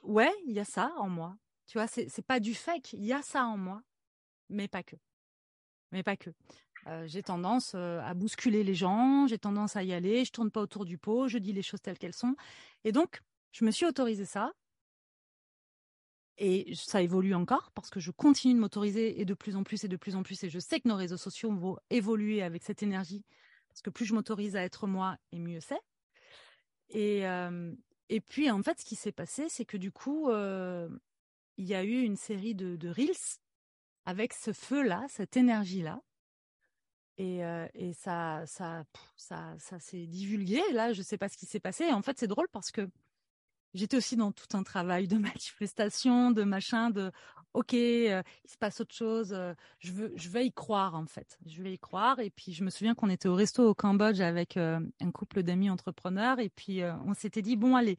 ouais, 0.03 0.33
il 0.47 0.53
y 0.53 0.61
a 0.61 0.65
ça 0.65 0.93
en 0.99 1.09
moi. 1.09 1.37
Tu 1.67 1.79
vois, 1.79 1.89
c'est 1.89 2.27
pas 2.27 2.41
du 2.41 2.55
fake. 2.55 2.93
Il 2.93 3.05
y 3.05 3.13
a 3.13 3.23
ça 3.23 3.45
en 3.45 3.57
moi, 3.57 3.83
mais 4.49 4.69
pas 4.69 4.83
que. 4.83 4.97
Mais 5.93 6.03
pas 6.03 6.17
que. 6.17 6.31
Euh, 6.87 7.07
j'ai 7.07 7.23
tendance 7.23 7.73
euh, 7.75 8.01
à 8.03 8.15
bousculer 8.15 8.63
les 8.63 8.75
gens, 8.75 9.27
j'ai 9.27 9.39
tendance 9.39 9.75
à 9.75 9.83
y 9.83 9.93
aller, 9.93 10.25
je 10.25 10.31
tourne 10.31 10.53
pas 10.53 10.61
autour 10.61 10.85
du 10.85 10.99
pot, 10.99 11.27
je 11.27 11.39
dis 11.39 11.53
les 11.53 11.63
choses 11.63 11.81
telles 11.83 11.99
qu'elles 11.99 12.15
sont. 12.15 12.37
Et 12.85 12.93
donc, 12.93 13.23
je 13.51 13.65
me 13.65 13.71
suis 13.73 13.87
autorisé 13.87 14.25
ça. 14.25 14.53
Et 16.39 16.75
ça 16.75 17.01
évolue 17.01 17.35
encore 17.35 17.71
parce 17.73 17.89
que 17.89 17.99
je 17.99 18.11
continue 18.11 18.55
de 18.55 18.59
m'autoriser 18.59 19.21
et 19.21 19.25
de 19.25 19.35
plus 19.35 19.57
en 19.57 19.63
plus 19.63 19.85
et 19.85 19.89
de 19.89 19.97
plus 19.97 20.17
en 20.17 20.23
plus. 20.23 20.45
Et 20.45 20.51
je 20.51 20.59
sais 20.59 20.81
que 20.81 20.89
nos 20.89 20.97
réseaux 20.97 21.17
sociaux 21.17 21.51
vont 21.53 21.79
évoluer 21.89 22.43
avec 22.43 22.63
cette 22.63 22.83
énergie 22.83 23.25
parce 23.69 23.81
que 23.81 23.91
plus 23.91 24.05
je 24.05 24.15
m'autorise 24.15 24.57
à 24.57 24.63
être 24.63 24.87
moi 24.87 25.17
et 25.33 25.39
mieux 25.39 25.61
c'est. 25.61 25.81
Et, 26.91 27.27
euh, 27.27 27.73
et 28.09 28.21
puis, 28.21 28.51
en 28.51 28.63
fait, 28.63 28.79
ce 28.81 28.85
qui 28.85 28.97
s'est 28.97 29.13
passé, 29.13 29.49
c'est 29.49 29.65
que 29.65 29.77
du 29.77 29.91
coup, 29.91 30.31
il 31.57 31.65
y 31.65 31.75
a 31.75 31.83
eu 31.85 32.03
une 32.03 32.17
série 32.17 32.55
de, 32.55 32.89
reels 32.89 33.39
avec 34.05 34.33
ce 34.33 34.53
feu-là, 34.53 35.05
cette 35.09 35.37
énergie-là. 35.37 36.01
Et, 37.19 37.45
euh, 37.45 37.67
et 37.75 37.95
ça, 37.95 38.45
ça, 38.47 38.85
ça, 39.17 39.55
ça 39.59 39.81
s'est 39.81 40.07
divulgué. 40.07 40.61
Là, 40.73 40.93
je 40.93 41.01
sais 41.03 41.17
pas 41.17 41.29
ce 41.29 41.37
qui 41.37 41.47
s'est 41.47 41.61
passé. 41.61 41.91
En 41.91 42.03
fait, 42.03 42.19
c'est 42.19 42.27
drôle 42.27 42.49
parce 42.53 42.71
que 42.71 42.89
j'étais 43.77 43.97
aussi 43.97 44.17
dans 44.17 44.33
tout 44.33 44.57
un 44.57 44.63
travail 44.63 45.09
de 45.09 45.17
manifestation, 45.19 46.31
de 46.31 46.43
machin, 46.43 46.91
de 46.91 47.13
OK, 47.55 47.73
euh, 47.75 48.23
il 48.45 48.51
se 48.51 48.59
passe 48.59 48.81
autre 48.81 48.95
chose. 48.95 49.33
Euh, 49.33 49.55
je 49.79 49.93
veux, 49.93 50.13
je 50.17 50.29
vais 50.29 50.47
y 50.47 50.53
croire 50.53 50.95
en 50.95 51.07
fait. 51.07 51.39
Je 51.47 51.63
vais 51.63 51.73
y 51.73 51.79
croire. 51.79 52.19
Et 52.21 52.31
puis 52.31 52.53
je 52.53 52.65
me 52.65 52.71
souviens 52.71 52.95
qu'on 52.95 53.09
était 53.09 53.29
au 53.29 53.35
resto 53.35 53.67
au 53.69 53.75
Cambodge 53.75 54.21
avec 54.21 54.57
un 54.57 55.11
couple 55.13 55.43
d'amis 55.43 55.71
entrepreneurs. 55.71 56.39
Et 56.41 56.51
puis 56.51 56.83
on 57.07 57.15
s'était 57.15 57.43
dit 57.43 57.57
bon 57.57 57.77
allez, 57.77 57.97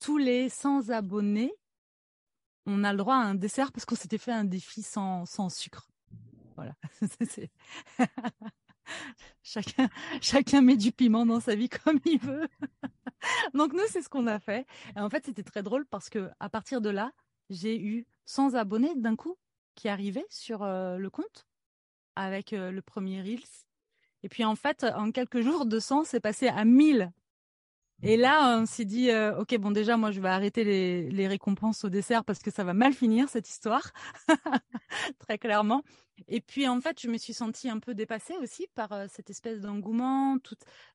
tous 0.00 0.18
les 0.18 0.48
100 0.48 0.90
abonnés 0.90 1.54
on 2.68 2.84
a 2.84 2.92
le 2.92 2.98
droit 2.98 3.16
à 3.16 3.18
un 3.18 3.34
dessert 3.34 3.72
parce 3.72 3.84
qu'on 3.86 3.96
s'était 3.96 4.18
fait 4.18 4.32
un 4.32 4.44
défi 4.44 4.82
sans, 4.82 5.24
sans 5.24 5.48
sucre. 5.48 5.88
Voilà. 6.56 6.74
chacun, 9.42 10.60
met 10.60 10.76
du 10.76 10.92
piment 10.92 11.26
dans 11.26 11.40
sa 11.40 11.54
vie 11.54 11.68
comme 11.68 11.98
il 12.04 12.18
veut. 12.18 12.48
Donc 13.54 13.72
nous, 13.72 13.86
c'est 13.88 14.02
ce 14.02 14.08
qu'on 14.08 14.26
a 14.26 14.38
fait. 14.38 14.66
Et 14.96 15.00
en 15.00 15.10
fait, 15.10 15.24
c'était 15.26 15.42
très 15.42 15.62
drôle 15.62 15.86
parce 15.86 16.08
que 16.08 16.30
à 16.40 16.48
partir 16.48 16.80
de 16.80 16.90
là, 16.90 17.12
j'ai 17.50 17.80
eu 17.80 18.06
100 18.26 18.54
abonnés 18.54 18.94
d'un 18.94 19.16
coup 19.16 19.36
qui 19.74 19.88
arrivaient 19.88 20.26
sur 20.28 20.62
euh, 20.62 20.96
le 20.96 21.10
compte 21.10 21.46
avec 22.16 22.52
euh, 22.52 22.70
le 22.70 22.82
premier 22.82 23.22
Reels. 23.22 23.64
Et 24.22 24.28
puis 24.28 24.44
en 24.44 24.56
fait, 24.56 24.84
en 24.84 25.12
quelques 25.12 25.40
jours, 25.40 25.66
de 25.66 25.78
100, 25.78 26.04
c'est 26.04 26.20
passé 26.20 26.48
à 26.48 26.64
1000 26.64 27.12
et 28.02 28.16
là, 28.16 28.58
on 28.58 28.66
s'est 28.66 28.84
dit, 28.84 29.10
euh, 29.10 29.36
ok, 29.38 29.56
bon, 29.58 29.72
déjà, 29.72 29.96
moi, 29.96 30.12
je 30.12 30.20
vais 30.20 30.28
arrêter 30.28 30.62
les, 30.64 31.26
récompenses 31.26 31.84
au 31.84 31.88
dessert 31.88 32.24
parce 32.24 32.38
que 32.38 32.50
ça 32.50 32.62
va 32.62 32.72
mal 32.72 32.92
finir 32.92 33.28
cette 33.28 33.48
histoire, 33.48 33.90
très 35.18 35.36
clairement. 35.38 35.82
Et 36.28 36.40
puis, 36.40 36.68
en 36.68 36.80
fait, 36.80 37.00
je 37.00 37.08
me 37.08 37.18
suis 37.18 37.34
sentie 37.34 37.68
un 37.68 37.80
peu 37.80 37.94
dépassée 37.94 38.36
aussi 38.40 38.66
par 38.74 38.92
euh, 38.92 39.06
cette 39.08 39.30
espèce 39.30 39.60
d'engouement, 39.60 40.38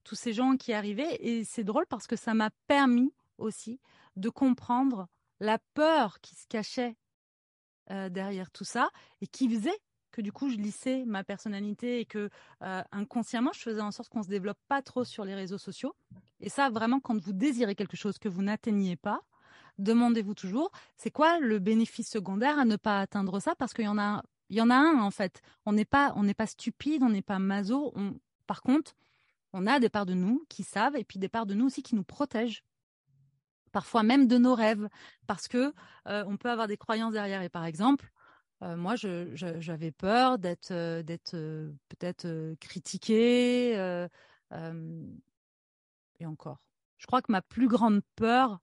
tous 0.04 0.16
ces 0.16 0.32
gens 0.32 0.56
qui 0.56 0.72
arrivaient. 0.72 1.18
Et 1.20 1.44
c'est 1.44 1.66
drôle 1.66 1.86
parce 1.88 2.08
que 2.08 2.16
ça 2.16 2.34
m'a 2.34 2.52
permis 2.68 3.14
aussi 3.38 3.82
de 4.16 4.30
comprendre 4.30 5.08
la 5.40 5.60
peur 5.74 6.20
qui 6.22 6.36
se 6.36 6.48
cachait 6.48 6.96
euh, 7.92 8.08
derrière 8.08 8.50
tout 8.50 8.64
ça 8.64 8.90
et 9.20 9.28
qui 9.28 9.50
faisait 9.50 9.78
que 10.14 10.22
du 10.22 10.32
coup 10.32 10.50
je 10.50 10.56
lissais 10.56 11.04
ma 11.06 11.26
personnalité 11.26 12.00
et 12.00 12.06
que 12.06 12.30
euh, 12.62 12.84
inconsciemment 12.94 13.52
je 13.54 13.60
faisais 13.60 13.82
en 13.82 13.92
sorte 13.92 14.10
qu'on 14.10 14.24
se 14.24 14.30
développe 14.30 14.60
pas 14.70 14.82
trop 14.82 15.04
sur 15.04 15.26
les 15.26 15.36
réseaux 15.36 15.58
sociaux. 15.58 15.94
Et 16.40 16.50
ça 16.50 16.70
vraiment 16.70 17.02
quand 17.02 17.20
vous 17.20 17.34
désirez 17.34 17.76
quelque 17.76 17.98
chose 17.98 18.18
que 18.20 18.30
vous 18.30 18.44
n'atteignez 18.44 18.96
pas, 18.96 19.22
demandez-vous 19.80 20.36
toujours 20.36 20.72
c'est 20.96 21.12
quoi 21.12 21.40
le 21.40 21.60
bénéfice 21.60 22.10
secondaire 22.10 22.58
à 22.60 22.66
ne 22.66 22.78
pas 22.78 23.02
atteindre 23.02 23.42
ça? 23.42 23.56
Parce 23.56 23.74
qu'il 23.74 23.86
y 23.86 23.90
en 23.90 23.98
a 23.98 24.24
il 24.50 24.58
y 24.58 24.62
en 24.62 24.70
a 24.70 24.76
un 24.76 25.00
en 25.02 25.12
fait. 25.12 25.42
On 25.66 25.74
n'est 25.74 25.84
pas 25.86 26.14
on 26.16 26.24
n'est 26.24 26.36
pas 26.36 26.48
stupide, 26.48 27.04
on 27.04 27.10
n'est 27.10 27.24
pas 27.24 27.40
maso. 27.40 27.94
Par 28.48 28.62
contre, 28.62 28.94
on 29.52 29.66
a 29.68 29.80
des 29.80 29.90
parts 29.90 30.06
de 30.06 30.14
nous 30.14 30.46
qui 30.48 30.64
savent 30.64 30.96
et 30.96 31.04
puis 31.04 31.20
des 31.20 31.30
parts 31.30 31.48
de 31.48 31.56
nous 31.56 31.66
aussi 31.66 31.82
qui 31.84 31.96
nous 31.96 32.04
protègent. 32.04 32.64
parfois 33.72 34.04
même 34.04 34.28
de 34.28 34.38
nos 34.38 34.54
rêves, 34.56 34.88
parce 35.28 35.48
que 35.50 35.74
on 36.06 36.38
peut 36.38 36.52
avoir 36.52 36.68
des 36.68 36.78
croyances 36.78 37.14
derrière. 37.14 37.42
Et 37.42 37.50
par 37.50 37.66
exemple, 37.66 38.13
moi, 38.78 38.96
j'avais 38.96 39.92
peur 39.92 40.40
d'être, 40.40 41.02
d'être 41.02 41.36
peut-être 41.90 42.56
critiquée. 42.60 43.74
et 46.20 46.26
encore, 46.26 46.60
je 46.98 47.06
crois 47.06 47.22
que 47.22 47.32
ma 47.32 47.42
plus 47.42 47.68
grande 47.68 48.02
peur, 48.16 48.60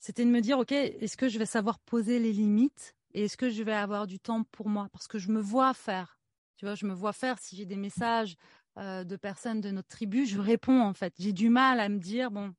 c'était 0.00 0.24
de 0.24 0.30
me 0.30 0.40
dire, 0.40 0.58
ok, 0.58 0.72
est-ce 0.72 1.16
que 1.16 1.28
je 1.28 1.38
vais 1.38 1.46
savoir 1.46 1.78
poser 1.80 2.18
les 2.18 2.32
limites 2.32 2.94
et 3.14 3.24
est-ce 3.24 3.36
que 3.36 3.50
je 3.50 3.62
vais 3.62 3.72
avoir 3.72 4.06
du 4.06 4.18
temps 4.18 4.44
pour 4.44 4.68
moi? 4.68 4.88
Parce 4.92 5.08
que 5.08 5.18
je 5.18 5.30
me 5.30 5.40
vois 5.40 5.74
faire. 5.74 6.18
Tu 6.56 6.64
vois, 6.64 6.74
je 6.74 6.86
me 6.86 6.92
vois 6.92 7.12
faire 7.12 7.38
si 7.38 7.56
j'ai 7.56 7.66
des 7.66 7.76
messages 7.76 8.36
de 8.76 9.16
personnes 9.16 9.60
de 9.60 9.70
notre 9.70 9.88
tribu, 9.88 10.26
je 10.26 10.38
réponds 10.38 10.80
en 10.80 10.94
fait. 10.94 11.14
J'ai 11.18 11.32
du 11.32 11.48
mal 11.48 11.80
à 11.80 11.88
me 11.88 11.98
dire, 11.98 12.30
bon, 12.30 12.54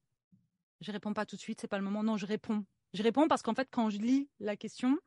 je 0.81 0.91
réponds 0.91 1.13
pas 1.13 1.25
tout 1.25 1.35
de 1.35 1.41
suite, 1.41 1.61
c'est 1.61 1.67
pas 1.67 1.77
le 1.77 1.83
moment. 1.83 2.03
Non, 2.03 2.17
je 2.17 2.25
réponds. 2.25 2.65
Je 2.93 3.03
réponds 3.03 3.27
parce 3.27 3.41
qu'en 3.41 3.53
fait, 3.53 3.67
quand 3.71 3.89
je 3.89 3.99
lis 3.99 4.29
la 4.39 4.57
question, 4.57 4.97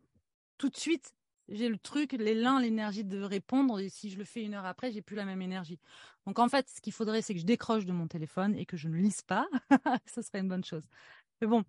tout 0.58 0.68
de 0.68 0.76
suite, 0.76 1.14
j'ai 1.48 1.68
le 1.68 1.78
truc, 1.78 2.12
l'élan, 2.12 2.58
l'énergie 2.58 3.04
de 3.04 3.20
répondre. 3.22 3.80
Et 3.80 3.88
si 3.88 4.10
je 4.10 4.18
le 4.18 4.24
fais 4.24 4.42
une 4.42 4.54
heure 4.54 4.64
après, 4.64 4.92
j'ai 4.92 5.02
plus 5.02 5.16
la 5.16 5.24
même 5.24 5.42
énergie. 5.42 5.78
Donc 6.26 6.38
en 6.38 6.48
fait, 6.48 6.68
ce 6.68 6.80
qu'il 6.80 6.92
faudrait, 6.92 7.22
c'est 7.22 7.34
que 7.34 7.40
je 7.40 7.46
décroche 7.46 7.84
de 7.84 7.92
mon 7.92 8.06
téléphone 8.06 8.54
et 8.56 8.66
que 8.66 8.76
je 8.76 8.88
ne 8.88 8.96
lise 8.96 9.22
pas. 9.22 9.46
Ce 10.06 10.22
serait 10.22 10.40
une 10.40 10.48
bonne 10.48 10.64
chose. 10.64 10.84
Mais 11.40 11.46
bon, 11.46 11.64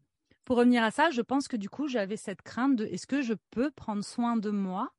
pour 0.45 0.57
revenir 0.57 0.83
à 0.83 0.91
ça, 0.91 1.09
je 1.09 1.21
pense 1.21 1.47
que 1.47 1.57
du 1.57 1.69
coup, 1.69 1.87
j'avais 1.87 2.17
cette 2.17 2.41
crainte 2.41 2.75
de 2.75 2.85
est-ce 2.85 3.07
que 3.07 3.21
je 3.21 3.33
peux 3.51 3.71
prendre 3.71 4.03
soin 4.03 4.37
de 4.37 4.51
moi 4.51 4.93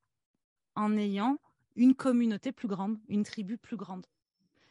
en 0.75 0.97
ayant 0.97 1.39
une 1.77 1.95
communauté 1.95 2.53
plus 2.53 2.69
grande, 2.69 2.99
une 3.09 3.25
tribu 3.25 3.59
plus 3.59 3.77
grande? 3.77 4.07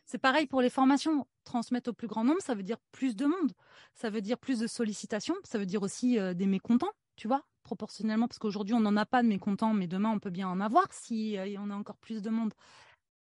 C'est 0.05 0.17
pareil 0.17 0.47
pour 0.47 0.61
les 0.61 0.69
formations. 0.69 1.25
Transmettre 1.45 1.89
au 1.89 1.93
plus 1.93 2.07
grand 2.07 2.23
nombre, 2.23 2.41
ça 2.41 2.55
veut 2.55 2.63
dire 2.63 2.77
plus 2.91 3.15
de 3.15 3.25
monde. 3.25 3.53
Ça 3.93 4.09
veut 4.09 4.21
dire 4.21 4.37
plus 4.37 4.59
de 4.59 4.67
sollicitations. 4.67 5.35
Ça 5.43 5.57
veut 5.57 5.65
dire 5.65 5.81
aussi 5.81 6.19
euh, 6.19 6.33
des 6.33 6.45
mécontents, 6.45 6.91
tu 7.15 7.27
vois, 7.27 7.43
proportionnellement. 7.63 8.27
Parce 8.27 8.39
qu'aujourd'hui, 8.39 8.73
on 8.75 8.79
n'en 8.79 8.95
a 8.97 9.05
pas 9.05 9.23
de 9.23 9.27
mécontents, 9.27 9.73
mais 9.73 9.87
demain, 9.87 10.11
on 10.11 10.19
peut 10.19 10.29
bien 10.29 10.47
en 10.47 10.59
avoir 10.59 10.91
si 10.91 11.37
euh, 11.37 11.55
on 11.59 11.69
a 11.69 11.75
encore 11.75 11.97
plus 11.97 12.21
de 12.21 12.29
monde. 12.29 12.53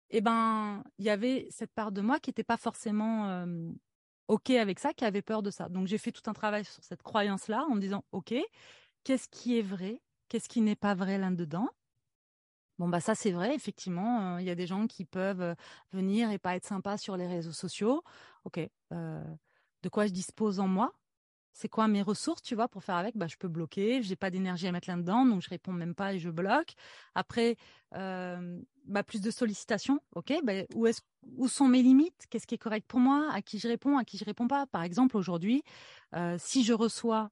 Eh 0.10 0.22
ben, 0.22 0.84
il 1.00 1.06
y 1.06 1.10
avait 1.10 1.48
cette 1.50 1.74
part 1.74 1.92
de 1.92 2.02
moi 2.02 2.20
qui 2.20 2.30
n'était 2.30 2.44
pas 2.44 2.58
forcément 2.58 3.30
euh, 3.30 3.72
OK 4.28 4.52
avec 4.52 4.80
ça, 4.80 4.94
qui 4.94 5.06
avait 5.06 5.22
peur 5.22 5.44
de 5.44 5.52
ça. 5.52 5.70
Donc, 5.70 5.88
j'ai 5.88 5.98
fait 5.98 6.12
tout 6.12 6.30
un 6.30 6.34
travail 6.34 6.66
sur 6.66 6.84
cette 6.84 7.04
croyance-là 7.04 7.66
en 7.70 7.76
me 7.76 7.82
disant, 7.82 8.04
OK, 8.12 8.34
qu'est-ce 9.04 9.28
qui 9.30 9.58
est 9.58 9.64
vrai 9.64 10.02
Qu'est-ce 10.30 10.50
qui 10.50 10.62
n'est 10.62 10.76
pas 10.76 10.96
vrai 10.96 11.18
là-dedans? 11.18 11.70
Bon, 12.80 12.90
bah 12.90 13.00
ça 13.00 13.14
c'est 13.14 13.32
vrai, 13.32 13.54
effectivement, 13.54 14.40
il 14.40 14.46
y 14.46 14.50
a 14.50 14.56
des 14.56 14.66
gens 14.66 14.88
qui 14.88 15.06
peuvent 15.06 15.56
venir 15.92 16.32
et 16.32 16.40
pas 16.40 16.56
être 16.56 16.66
sympas 16.66 16.98
sur 16.98 17.16
les 17.18 17.28
réseaux 17.28 17.52
sociaux. 17.52 18.04
Ok, 18.46 18.60
de 18.90 19.90
quoi 19.90 20.08
je 20.08 20.12
dispose 20.12 20.60
en 20.60 20.68
moi? 20.68 20.94
C'est 21.56 21.70
quoi 21.70 21.88
mes 21.88 22.02
ressources, 22.02 22.42
tu 22.42 22.56
vois, 22.56 22.68
pour 22.68 22.84
faire 22.84 22.96
avec? 22.96 23.16
Bah, 23.16 23.28
Je 23.28 23.38
peux 23.38 23.48
bloquer, 23.48 24.02
j'ai 24.02 24.16
pas 24.16 24.32
d'énergie 24.32 24.68
à 24.68 24.72
mettre 24.72 24.90
là-dedans, 24.90 25.26
donc 25.26 25.42
je 25.42 25.50
réponds 25.50 25.72
même 25.72 25.94
pas 25.94 26.14
et 26.14 26.20
je 26.20 26.32
bloque. 26.32 26.74
Après, 27.14 27.58
bah, 27.92 29.04
plus 29.06 29.22
de 29.22 29.30
sollicitations, 29.30 30.00
ok, 30.16 30.34
bah, 30.44 30.54
où, 30.74 31.48
sont 31.48 31.68
mes 31.68 31.84
limites? 31.84 32.26
Qu'est-ce 32.30 32.48
qui 32.48 32.56
est 32.56 32.58
correct 32.58 32.88
pour 32.88 33.00
moi? 33.00 33.30
À 33.32 33.44
qui 33.44 33.60
je 33.60 33.68
réponds? 33.68 33.98
À 33.98 34.04
qui 34.04 34.18
je 34.18 34.26
réponds 34.26 34.48
pas? 34.48 34.66
Par 34.66 34.82
exemple, 34.82 35.16
aujourd'hui, 35.16 35.64
si 36.40 36.64
je 36.64 36.74
reçois 36.74 37.30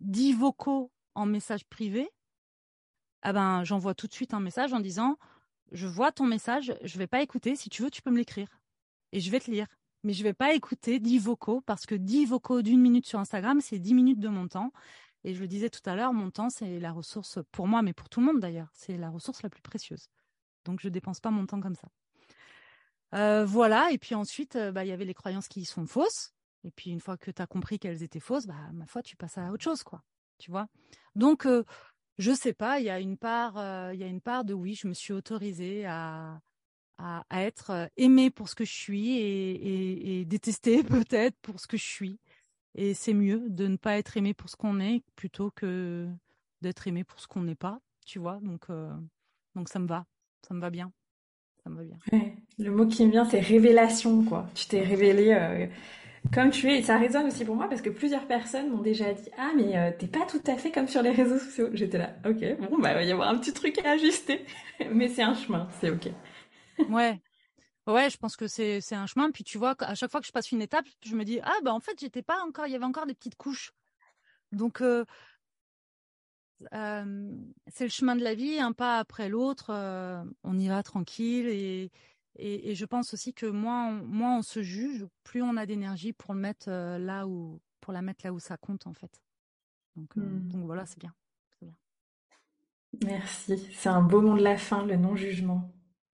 10 0.00 0.32
vocaux 0.32 0.90
en 1.14 1.26
message 1.26 1.64
privé, 1.64 2.10
ah 3.22 3.32
ben, 3.32 3.62
j'envoie 3.64 3.94
tout 3.94 4.08
de 4.08 4.12
suite 4.12 4.34
un 4.34 4.40
message 4.40 4.72
en 4.72 4.80
disant 4.80 5.16
Je 5.72 5.86
vois 5.86 6.10
ton 6.10 6.24
message, 6.24 6.74
je 6.82 6.98
vais 6.98 7.06
pas 7.06 7.22
écouter. 7.22 7.54
Si 7.54 7.70
tu 7.70 7.82
veux, 7.82 7.90
tu 7.90 8.02
peux 8.02 8.10
me 8.10 8.18
l'écrire. 8.18 8.48
Et 9.12 9.20
je 9.20 9.30
vais 9.30 9.40
te 9.40 9.50
lire. 9.50 9.66
Mais 10.02 10.12
je 10.12 10.22
vais 10.22 10.32
pas 10.32 10.54
écouter 10.54 10.98
10 10.98 11.18
vocaux 11.18 11.60
parce 11.60 11.86
que 11.86 11.94
10 11.94 12.26
vocaux 12.26 12.62
d'une 12.62 12.80
minute 12.80 13.06
sur 13.06 13.18
Instagram, 13.18 13.60
c'est 13.60 13.78
10 13.78 13.94
minutes 13.94 14.20
de 14.20 14.28
mon 14.28 14.48
temps. 14.48 14.72
Et 15.24 15.34
je 15.34 15.40
le 15.40 15.48
disais 15.48 15.68
tout 15.68 15.82
à 15.84 15.94
l'heure, 15.94 16.14
mon 16.14 16.30
temps, 16.30 16.48
c'est 16.48 16.80
la 16.80 16.92
ressource 16.92 17.38
pour 17.52 17.68
moi, 17.68 17.82
mais 17.82 17.92
pour 17.92 18.08
tout 18.08 18.20
le 18.20 18.26
monde 18.26 18.40
d'ailleurs. 18.40 18.70
C'est 18.72 18.96
la 18.96 19.10
ressource 19.10 19.42
la 19.42 19.50
plus 19.50 19.62
précieuse. 19.62 20.08
Donc, 20.64 20.80
je 20.80 20.88
dépense 20.88 21.20
pas 21.20 21.30
mon 21.30 21.46
temps 21.46 21.60
comme 21.60 21.74
ça. 21.74 21.88
Euh, 23.14 23.44
voilà. 23.44 23.90
Et 23.90 23.98
puis 23.98 24.14
ensuite, 24.14 24.56
euh, 24.56 24.72
bah, 24.72 24.84
il 24.84 24.88
y 24.88 24.92
avait 24.92 25.04
les 25.04 25.14
croyances 25.14 25.48
qui 25.48 25.64
sont 25.64 25.86
fausses. 25.86 26.32
Et 26.64 26.70
puis, 26.70 26.90
une 26.90 27.00
fois 27.00 27.16
que 27.16 27.30
tu 27.30 27.42
as 27.42 27.46
compris 27.46 27.78
qu'elles 27.78 28.02
étaient 28.02 28.20
fausses, 28.20 28.46
bah, 28.46 28.70
ma 28.72 28.86
foi, 28.86 29.02
tu 29.02 29.16
passes 29.16 29.38
à 29.38 29.52
autre 29.52 29.64
chose, 29.64 29.82
quoi. 29.82 30.02
Tu 30.38 30.50
vois? 30.50 30.68
Donc, 31.14 31.46
euh, 31.46 31.64
je 32.18 32.32
sais 32.32 32.52
pas, 32.52 32.80
il 32.80 32.86
y 32.86 32.90
a 32.90 33.00
une 33.00 33.16
part, 33.16 33.56
euh, 33.56 33.92
il 33.94 34.00
y 34.00 34.04
a 34.04 34.06
une 34.06 34.20
part 34.20 34.44
de 34.44 34.52
oui, 34.54 34.74
je 34.74 34.86
me 34.86 34.94
suis 34.94 35.12
autorisée 35.12 35.86
à, 35.86 36.40
à, 37.00 37.42
être 37.42 37.70
euh, 37.70 37.86
aimée 37.96 38.30
pour 38.30 38.48
ce 38.48 38.54
que 38.54 38.64
je 38.64 38.72
suis 38.72 39.16
et, 39.16 40.20
et, 40.20 40.24
détestée 40.24 40.82
peut-être 40.84 41.36
pour 41.42 41.60
ce 41.60 41.66
que 41.66 41.76
je 41.76 41.84
suis. 41.84 42.18
Et 42.74 42.94
c'est 42.94 43.14
mieux 43.14 43.48
de 43.48 43.66
ne 43.66 43.76
pas 43.76 43.98
être 43.98 44.16
aimé 44.16 44.34
pour 44.34 44.48
ce 44.48 44.56
qu'on 44.56 44.80
est 44.80 45.02
plutôt 45.16 45.50
que 45.50 46.08
d'être 46.60 46.86
aimé 46.86 47.04
pour 47.04 47.18
ce 47.18 47.26
qu'on 47.26 47.42
n'est 47.42 47.54
pas, 47.54 47.80
tu 48.06 48.18
vois. 48.18 48.38
Donc, 48.42 48.70
euh, 48.70 48.90
donc 49.54 49.68
ça 49.68 49.78
me 49.78 49.86
va, 49.86 50.06
ça 50.46 50.54
me 50.54 50.60
va 50.60 50.70
bien, 50.70 50.92
ça 51.64 51.70
me 51.70 51.76
va 51.76 51.82
bien. 51.82 51.98
le 52.58 52.70
mot 52.70 52.86
qui 52.86 53.04
me 53.06 53.10
vient, 53.10 53.24
c'est 53.24 53.40
révélation, 53.40 54.24
quoi. 54.24 54.46
Tu 54.54 54.66
t'es 54.66 54.82
révélé 54.82 55.32
comme 56.32 56.50
tu 56.50 56.70
es. 56.70 56.78
Et 56.78 56.82
ça 56.82 56.96
résonne 56.96 57.26
aussi 57.26 57.44
pour 57.44 57.56
moi 57.56 57.68
parce 57.68 57.82
que 57.82 57.90
plusieurs 57.90 58.26
personnes 58.26 58.70
m'ont 58.70 58.82
déjà 58.82 59.12
dit 59.12 59.30
Ah, 59.38 59.50
mais 59.56 59.76
euh, 59.76 59.90
t'es 59.98 60.06
pas 60.06 60.26
tout 60.28 60.42
à 60.46 60.56
fait 60.56 60.70
comme 60.70 60.88
sur 60.88 61.02
les 61.02 61.10
réseaux 61.10 61.38
sociaux. 61.38 61.68
J'étais 61.72 61.98
là, 61.98 62.10
ok, 62.26 62.70
bon, 62.70 62.78
bah, 62.78 62.90
il 62.90 62.94
va 62.94 63.02
y 63.04 63.12
avoir 63.12 63.28
un 63.28 63.38
petit 63.38 63.52
truc 63.52 63.78
à 63.84 63.92
ajuster. 63.92 64.44
mais 64.92 65.08
c'est 65.08 65.22
un 65.22 65.34
chemin, 65.34 65.68
c'est 65.80 65.90
ok. 65.90 66.08
Ouais. 66.88 67.20
Ouais, 67.86 68.10
je 68.10 68.16
pense 68.18 68.36
que 68.36 68.46
c'est, 68.46 68.92
un 68.92 69.06
chemin. 69.06 69.30
Puis 69.30 69.44
tu 69.44 69.58
vois, 69.58 69.74
à 69.80 69.94
chaque 69.94 70.10
fois 70.10 70.20
que 70.20 70.26
je 70.26 70.32
passe 70.32 70.52
une 70.52 70.62
étape, 70.62 70.86
je 71.04 71.14
me 71.14 71.24
dis 71.24 71.40
Ah, 71.42 71.56
bah 71.62 71.72
en 71.72 71.80
fait, 71.80 71.98
j'étais 71.98 72.22
pas 72.22 72.42
encore, 72.42 72.66
il 72.66 72.72
y 72.72 72.76
avait 72.76 72.84
encore 72.84 73.06
des 73.06 73.14
petites 73.14 73.36
couches. 73.36 73.72
Donc, 74.52 74.80
euh, 74.80 75.04
euh, 76.74 77.34
c'est 77.68 77.84
le 77.84 77.90
chemin 77.90 78.16
de 78.16 78.22
la 78.22 78.34
vie, 78.34 78.58
un 78.60 78.72
pas 78.72 78.98
après 78.98 79.28
l'autre. 79.28 79.70
on 80.44 80.58
y 80.58 80.68
va 80.68 80.82
tranquille 80.82 81.48
et 81.48 81.90
et, 82.36 82.74
je 82.74 82.84
pense 82.84 83.12
aussi 83.12 83.34
que 83.34 83.46
moins 83.46 83.88
on, 83.88 84.38
on 84.38 84.42
se 84.42 84.62
juge, 84.62 85.06
plus 85.24 85.42
on 85.42 85.56
a 85.56 85.66
d'énergie 85.66 86.12
pour 86.12 86.34
le 86.34 86.40
mettre 86.40 86.68
euh, 86.68 86.98
là 86.98 87.26
où, 87.26 87.60
pour 87.80 87.92
la 87.92 88.02
mettre 88.02 88.24
là 88.24 88.32
où 88.32 88.38
ça 88.38 88.56
compte 88.56 88.86
en 88.86 88.94
fait. 88.94 89.20
Donc, 89.96 90.16
euh, 90.16 90.20
hmm. 90.20 90.64
voilà, 90.64 90.86
c'est 90.86 90.98
bien. 90.98 91.12
bien. 91.60 91.74
Merci. 93.04 93.58
C'est 93.72 93.88
un 93.88 94.02
beau 94.02 94.20
mot 94.20 94.36
de 94.36 94.42
la 94.42 94.56
fin, 94.56 94.86
le 94.86 94.96
non-jugement. 94.96 95.70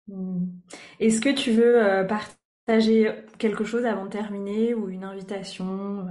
Hmm. 0.09 0.47
Est-ce 1.01 1.21
que 1.21 1.35
tu 1.35 1.53
veux 1.53 1.83
euh, 1.83 2.05
partager 2.05 3.25
quelque 3.39 3.65
chose 3.65 3.85
avant 3.85 4.05
de 4.05 4.11
terminer 4.11 4.75
ou 4.75 4.89
une 4.89 5.05
invitation, 5.05 6.07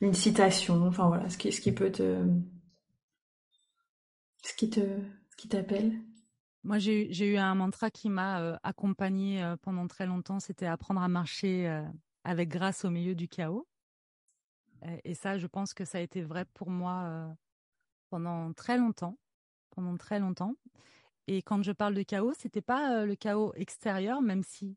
une 0.00 0.14
citation, 0.14 0.86
enfin 0.86 1.08
voilà, 1.08 1.28
ce 1.28 1.36
qui, 1.38 1.72
peut 1.72 1.92
te, 1.92 2.24
ce 4.42 4.54
qui 4.54 4.68
t'appelle? 5.48 6.00
Moi, 6.62 6.78
j'ai 6.78 7.26
eu 7.26 7.36
un 7.38 7.54
mantra 7.54 7.90
qui 7.90 8.10
m'a 8.10 8.40
euh, 8.42 8.56
accompagné 8.62 9.42
euh, 9.42 9.56
pendant 9.56 9.86
très 9.86 10.06
longtemps, 10.06 10.40
c'était 10.40 10.66
apprendre 10.66 11.00
à 11.00 11.08
marcher 11.08 11.66
euh, 11.66 11.82
avec 12.24 12.50
grâce 12.50 12.84
au 12.84 12.90
milieu 12.90 13.14
du 13.14 13.28
chaos. 13.28 13.66
Et, 15.04 15.14
ça, 15.14 15.38
je 15.38 15.46
pense 15.46 15.74
que 15.74 15.84
ça 15.84 15.98
a 15.98 16.00
été 16.00 16.22
vrai 16.22 16.46
pour 16.54 16.70
moi 16.70 17.36
pendant 18.08 18.50
très 18.54 18.78
longtemps, 18.78 19.18
pendant 19.68 19.94
très 19.98 20.18
longtemps. 20.18 20.54
Et 21.26 21.42
quand 21.42 21.62
je 21.62 21.72
parle 21.72 21.94
de 21.94 22.02
chaos, 22.02 22.32
c'était 22.38 22.62
pas 22.62 23.04
le 23.04 23.14
chaos 23.14 23.52
extérieur, 23.54 24.20
même 24.22 24.42
si 24.42 24.76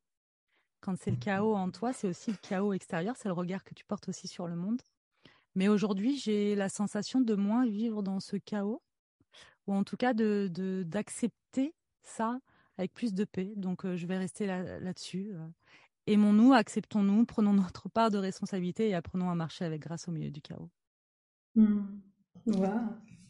quand 0.81 0.97
c'est 0.97 1.11
le 1.11 1.17
chaos 1.17 1.55
en 1.55 1.71
toi, 1.71 1.93
c'est 1.93 2.07
aussi 2.09 2.31
le 2.31 2.37
chaos 2.41 2.73
extérieur, 2.73 3.15
c'est 3.17 3.29
le 3.29 3.33
regard 3.33 3.63
que 3.63 3.73
tu 3.73 3.85
portes 3.85 4.09
aussi 4.09 4.27
sur 4.27 4.47
le 4.47 4.55
monde. 4.55 4.81
Mais 5.55 5.67
aujourd'hui, 5.67 6.17
j'ai 6.17 6.55
la 6.55 6.67
sensation 6.67 7.21
de 7.21 7.35
moins 7.35 7.65
vivre 7.65 8.03
dans 8.03 8.19
ce 8.19 8.35
chaos 8.35 8.81
ou 9.65 9.73
en 9.73 9.83
tout 9.83 9.97
cas 9.97 10.13
de 10.13 10.83
d'accepter 10.85 11.73
ça 12.01 12.39
avec 12.77 12.93
plus 12.93 13.13
de 13.13 13.23
paix. 13.23 13.53
Donc 13.55 13.85
euh, 13.85 13.95
je 13.95 14.05
vais 14.07 14.17
rester 14.17 14.45
là, 14.45 14.79
là-dessus. 14.79 15.31
Euh. 15.33 15.47
Aimons-nous, 16.07 16.53
acceptons-nous, 16.53 17.25
prenons 17.25 17.53
notre 17.53 17.87
part 17.87 18.11
de 18.11 18.17
responsabilité 18.17 18.89
et 18.89 18.93
apprenons 18.93 19.29
à 19.29 19.35
marcher 19.35 19.63
avec 19.63 19.81
grâce 19.81 20.07
au 20.07 20.11
milieu 20.11 20.31
du 20.31 20.41
chaos. 20.41 20.69
Mmh. 21.55 21.81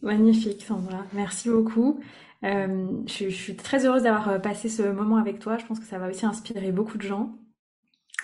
Magnifique, 0.03 0.61
Sandra. 0.61 1.05
Merci 1.13 1.49
beaucoup. 1.49 1.99
Euh, 2.43 2.87
je, 3.07 3.29
je, 3.29 3.35
suis 3.35 3.55
très 3.55 3.85
heureuse 3.85 4.03
d'avoir 4.03 4.39
passé 4.41 4.69
ce 4.69 4.83
moment 4.83 5.17
avec 5.17 5.39
toi. 5.39 5.57
Je 5.57 5.65
pense 5.65 5.79
que 5.79 5.85
ça 5.85 5.97
va 5.97 6.09
aussi 6.09 6.25
inspirer 6.25 6.71
beaucoup 6.71 6.97
de 6.97 7.03
gens. 7.03 7.35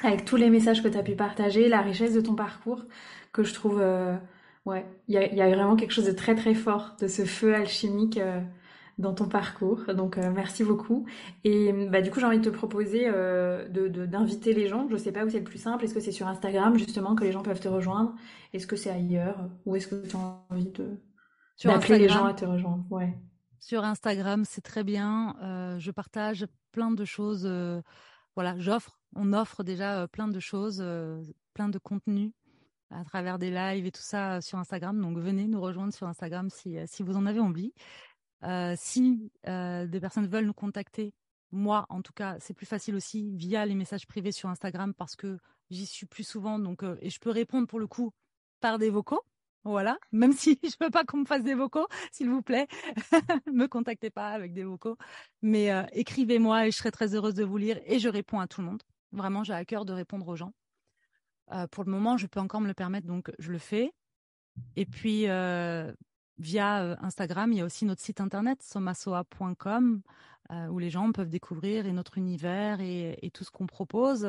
Avec 0.04 0.26
tous 0.26 0.36
les 0.36 0.52
messages 0.52 0.84
que 0.84 0.88
tu 0.88 0.98
as 0.98 1.04
pu 1.04 1.16
partager, 1.16 1.68
la 1.68 1.82
richesse 1.82 2.14
de 2.14 2.22
ton 2.22 2.36
parcours, 2.36 2.86
que 3.34 3.44
je 3.44 3.54
trouve 3.54 3.82
Ouais, 4.66 4.86
il 5.08 5.16
y 5.16 5.42
a, 5.42 5.50
vraiment 5.50 5.76
quelque 5.76 5.94
chose 5.94 6.06
de 6.06 6.12
très 6.12 6.36
très 6.36 6.54
fort 6.54 6.96
de 7.00 7.08
ce 7.08 7.24
feu 7.24 7.56
alchimique 7.56 8.18
euh, 8.18 8.40
dans 9.00 9.14
ton 9.14 9.28
parcours. 9.28 9.86
Donc 9.96 10.18
euh, 10.18 10.32
merci 10.32 10.64
beaucoup. 10.64 11.06
Et 11.44 11.72
bah, 11.90 12.02
du 12.02 12.12
coup, 12.12 12.20
j'ai 12.20 12.26
envie 12.26 12.40
de 12.40 12.44
te 12.44 12.56
proposer 12.56 13.06
euh, 13.08 13.68
d'inviter 13.68 14.54
les 14.54 14.68
gens. 14.68 14.88
Je 14.90 14.98
sais 14.98 15.12
pas 15.12 15.26
où 15.26 15.30
c'est 15.30 15.40
le 15.40 15.44
plus 15.44 15.60
simple. 15.60 15.86
Est-ce 15.86 15.94
que 15.94 16.00
c'est 16.00 16.12
sur 16.12 16.28
Instagram 16.28 16.78
justement 16.78 17.16
que 17.16 17.24
les 17.24 17.32
gens 17.32 17.42
peuvent 17.42 17.60
te 17.60 17.68
rejoindre? 17.68 18.14
Est-ce 18.54 18.68
que 18.68 18.76
c'est 18.76 18.92
ailleurs? 18.92 19.50
Ou 19.66 19.76
est-ce 19.76 19.88
que 19.88 20.08
tu 20.08 20.16
as 20.16 20.46
envie 20.52 20.66
de 20.66 21.00
d'appeler 21.64 22.00
les 22.00 22.10
gens 22.10 22.26
à 22.26 22.34
te 22.34 22.46
rejoindre 22.46 22.86
Ouais. 22.90 23.18
Sur 23.60 23.84
Instagram, 23.84 24.46
c'est 24.46 24.62
très 24.62 24.84
bien. 24.84 25.36
je 25.80 25.92
partage 25.92 26.48
plein 26.72 26.92
de 26.92 27.06
choses. 27.06 27.46
voilà, 28.36 28.58
j'offre, 28.58 29.00
on 29.16 29.34
offre 29.34 29.64
déjà 29.64 30.08
plein 30.08 30.28
de 30.28 30.40
choses, 30.40 30.84
plein 31.54 31.70
de 31.70 31.78
contenus 31.78 32.32
à 32.92 33.04
travers 33.04 33.38
des 33.38 33.52
lives 33.52 33.86
et 33.86 33.92
tout 33.92 34.02
ça 34.02 34.42
sur 34.42 34.58
Instagram. 34.58 35.00
Donc 35.02 35.18
venez 35.18 35.48
nous 35.48 35.60
rejoindre 35.60 35.94
sur 35.94 36.08
Instagram 36.08 36.50
si, 36.50 36.78
si 36.88 37.04
vous 37.04 37.18
en 37.18 37.26
avez 37.26 37.42
envie. 37.42 37.74
si 38.78 39.32
des 39.46 40.00
personnes 40.00 40.28
veulent 40.28 40.46
nous 40.46 40.54
contacter, 40.54 41.14
moi 41.52 41.86
en 41.90 42.02
tout 42.02 42.14
cas, 42.14 42.38
c'est 42.40 42.54
plus 42.54 42.66
facile 42.66 42.96
aussi 42.96 43.36
via 43.36 43.66
les 43.66 43.76
messages 43.76 44.08
privés 44.08 44.32
sur 44.32 44.48
Instagram 44.50 44.94
parce 44.94 45.16
que 45.18 45.38
j'y 45.70 45.86
suis 45.86 46.06
plus 46.06 46.24
souvent. 46.24 46.60
Donc, 46.60 46.84
et 47.02 47.10
je 47.10 47.20
peux 47.20 47.32
répondre 47.32 47.68
pour 47.68 47.80
le 47.80 47.88
coup 47.88 48.14
par 48.62 48.80
des 48.80 48.90
vocaux. 48.90 49.22
Voilà, 49.66 49.98
même 50.12 50.32
si 50.32 50.60
je 50.64 50.76
veux 50.82 50.90
pas 50.90 51.04
qu'on 51.04 51.18
me 51.18 51.26
fasse 51.26 51.44
des 51.44 51.54
vocaux, 51.54 51.88
s'il 52.12 52.30
vous 52.30 52.42
plaît, 52.42 52.68
me 53.52 53.68
contactez 53.68 54.10
pas 54.10 54.30
avec 54.30 54.54
des 54.54 54.64
vocaux, 54.64 54.98
mais 55.42 55.72
euh, 55.72 55.84
écrivez-moi 55.92 56.68
et 56.68 56.72
je 56.72 56.78
serai 56.78 56.92
très 56.92 57.14
heureuse 57.14 57.36
de 57.36 57.44
vous 57.44 57.58
lire 57.58 57.80
et 57.86 58.00
je 58.00 58.08
réponds 58.08 58.40
à 58.40 58.48
tout 58.48 58.62
le 58.62 58.68
monde. 58.68 58.84
Vraiment, 59.12 59.44
j'ai 59.44 59.54
à 59.54 59.66
cœur 59.66 59.86
de 59.86 59.94
répondre 59.94 60.28
aux 60.28 60.36
gens. 60.36 60.54
Euh, 61.52 61.68
pour 61.68 61.84
le 61.84 61.92
moment, 61.92 62.16
je 62.16 62.28
peux 62.28 62.40
encore 62.40 62.62
me 62.62 62.68
le 62.68 62.74
permettre, 62.74 63.08
donc 63.08 63.32
je 63.40 63.52
le 63.52 63.58
fais. 63.58 63.92
Et 64.76 64.86
puis 64.86 65.28
euh, 65.28 65.92
via 66.38 66.98
Instagram, 67.02 67.52
il 67.52 67.58
y 67.58 67.62
a 67.62 67.66
aussi 67.66 67.86
notre 67.86 68.02
site 68.02 68.22
internet 68.22 68.62
somasoa.com 68.62 70.02
où 70.72 70.80
les 70.80 70.90
gens 70.90 71.12
peuvent 71.12 71.30
découvrir 71.30 71.86
notre 71.94 72.18
univers 72.18 72.82
et 72.82 73.30
tout 73.32 73.44
ce 73.44 73.52
qu'on 73.52 73.68
propose 73.68 74.28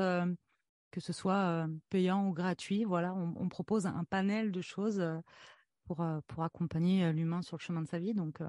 que 0.90 1.00
ce 1.00 1.12
soit 1.12 1.34
euh, 1.34 1.68
payant 1.88 2.28
ou 2.28 2.32
gratuit. 2.32 2.84
Voilà, 2.84 3.14
on, 3.14 3.48
propose 3.48 3.86
un 3.86 4.04
panel 4.04 4.52
de 4.52 4.60
choses 4.60 5.00
euh, 5.00 5.18
pour, 5.84 6.00
euh, 6.00 6.20
pour 6.26 6.42
accompagner 6.42 7.12
l'humain 7.12 7.42
sur 7.42 7.56
le 7.56 7.62
chemin 7.62 7.82
de 7.82 7.88
sa 7.88 7.98
vie. 7.98 8.14
Donc, 8.14 8.40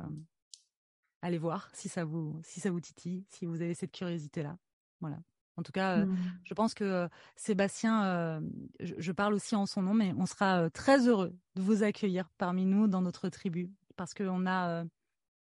allez 1.21 1.37
voir 1.37 1.69
si 1.73 1.89
ça 1.89 2.03
vous 2.03 2.39
si 2.43 2.59
ça 2.59 2.71
vous 2.71 2.81
titille, 2.81 3.25
si 3.29 3.45
vous 3.45 3.61
avez 3.61 3.73
cette 3.73 3.91
curiosité 3.91 4.43
là. 4.43 4.57
Voilà. 4.99 5.19
En 5.57 5.63
tout 5.63 5.71
cas, 5.71 6.05
mmh. 6.05 6.17
je 6.45 6.53
pense 6.53 6.73
que 6.73 7.09
Sébastien, 7.35 8.41
je, 8.79 9.11
parle 9.11 9.33
aussi 9.33 9.55
en 9.55 9.65
son 9.65 9.81
nom, 9.81 9.93
mais 9.93 10.13
on 10.17 10.25
sera 10.25 10.69
très 10.69 11.07
heureux 11.07 11.35
de 11.55 11.61
vous 11.61 11.83
accueillir 11.83 12.29
parmi 12.37 12.65
nous 12.65 12.87
dans 12.87 13.01
notre 13.01 13.29
tribu 13.29 13.69
parce 13.97 14.13
qu'on 14.13 14.47
a 14.47 14.85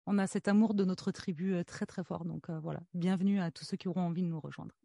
on 0.06 0.18
a 0.18 0.28
cet 0.28 0.50
amour 0.50 0.74
de 0.74 0.84
notre 0.84 1.12
tribu 1.12 1.64
très 1.66 1.86
très 1.86 2.04
fort. 2.04 2.26
Donc 2.26 2.50
voilà, 2.50 2.82
bienvenue 2.94 3.40
à 3.40 3.50
tous 3.50 3.64
ceux 3.64 3.78
qui 3.78 3.88
auront 3.88 4.02
envie 4.02 4.24
de 4.24 4.28
nous 4.28 4.42
rejoindre. 4.42 4.76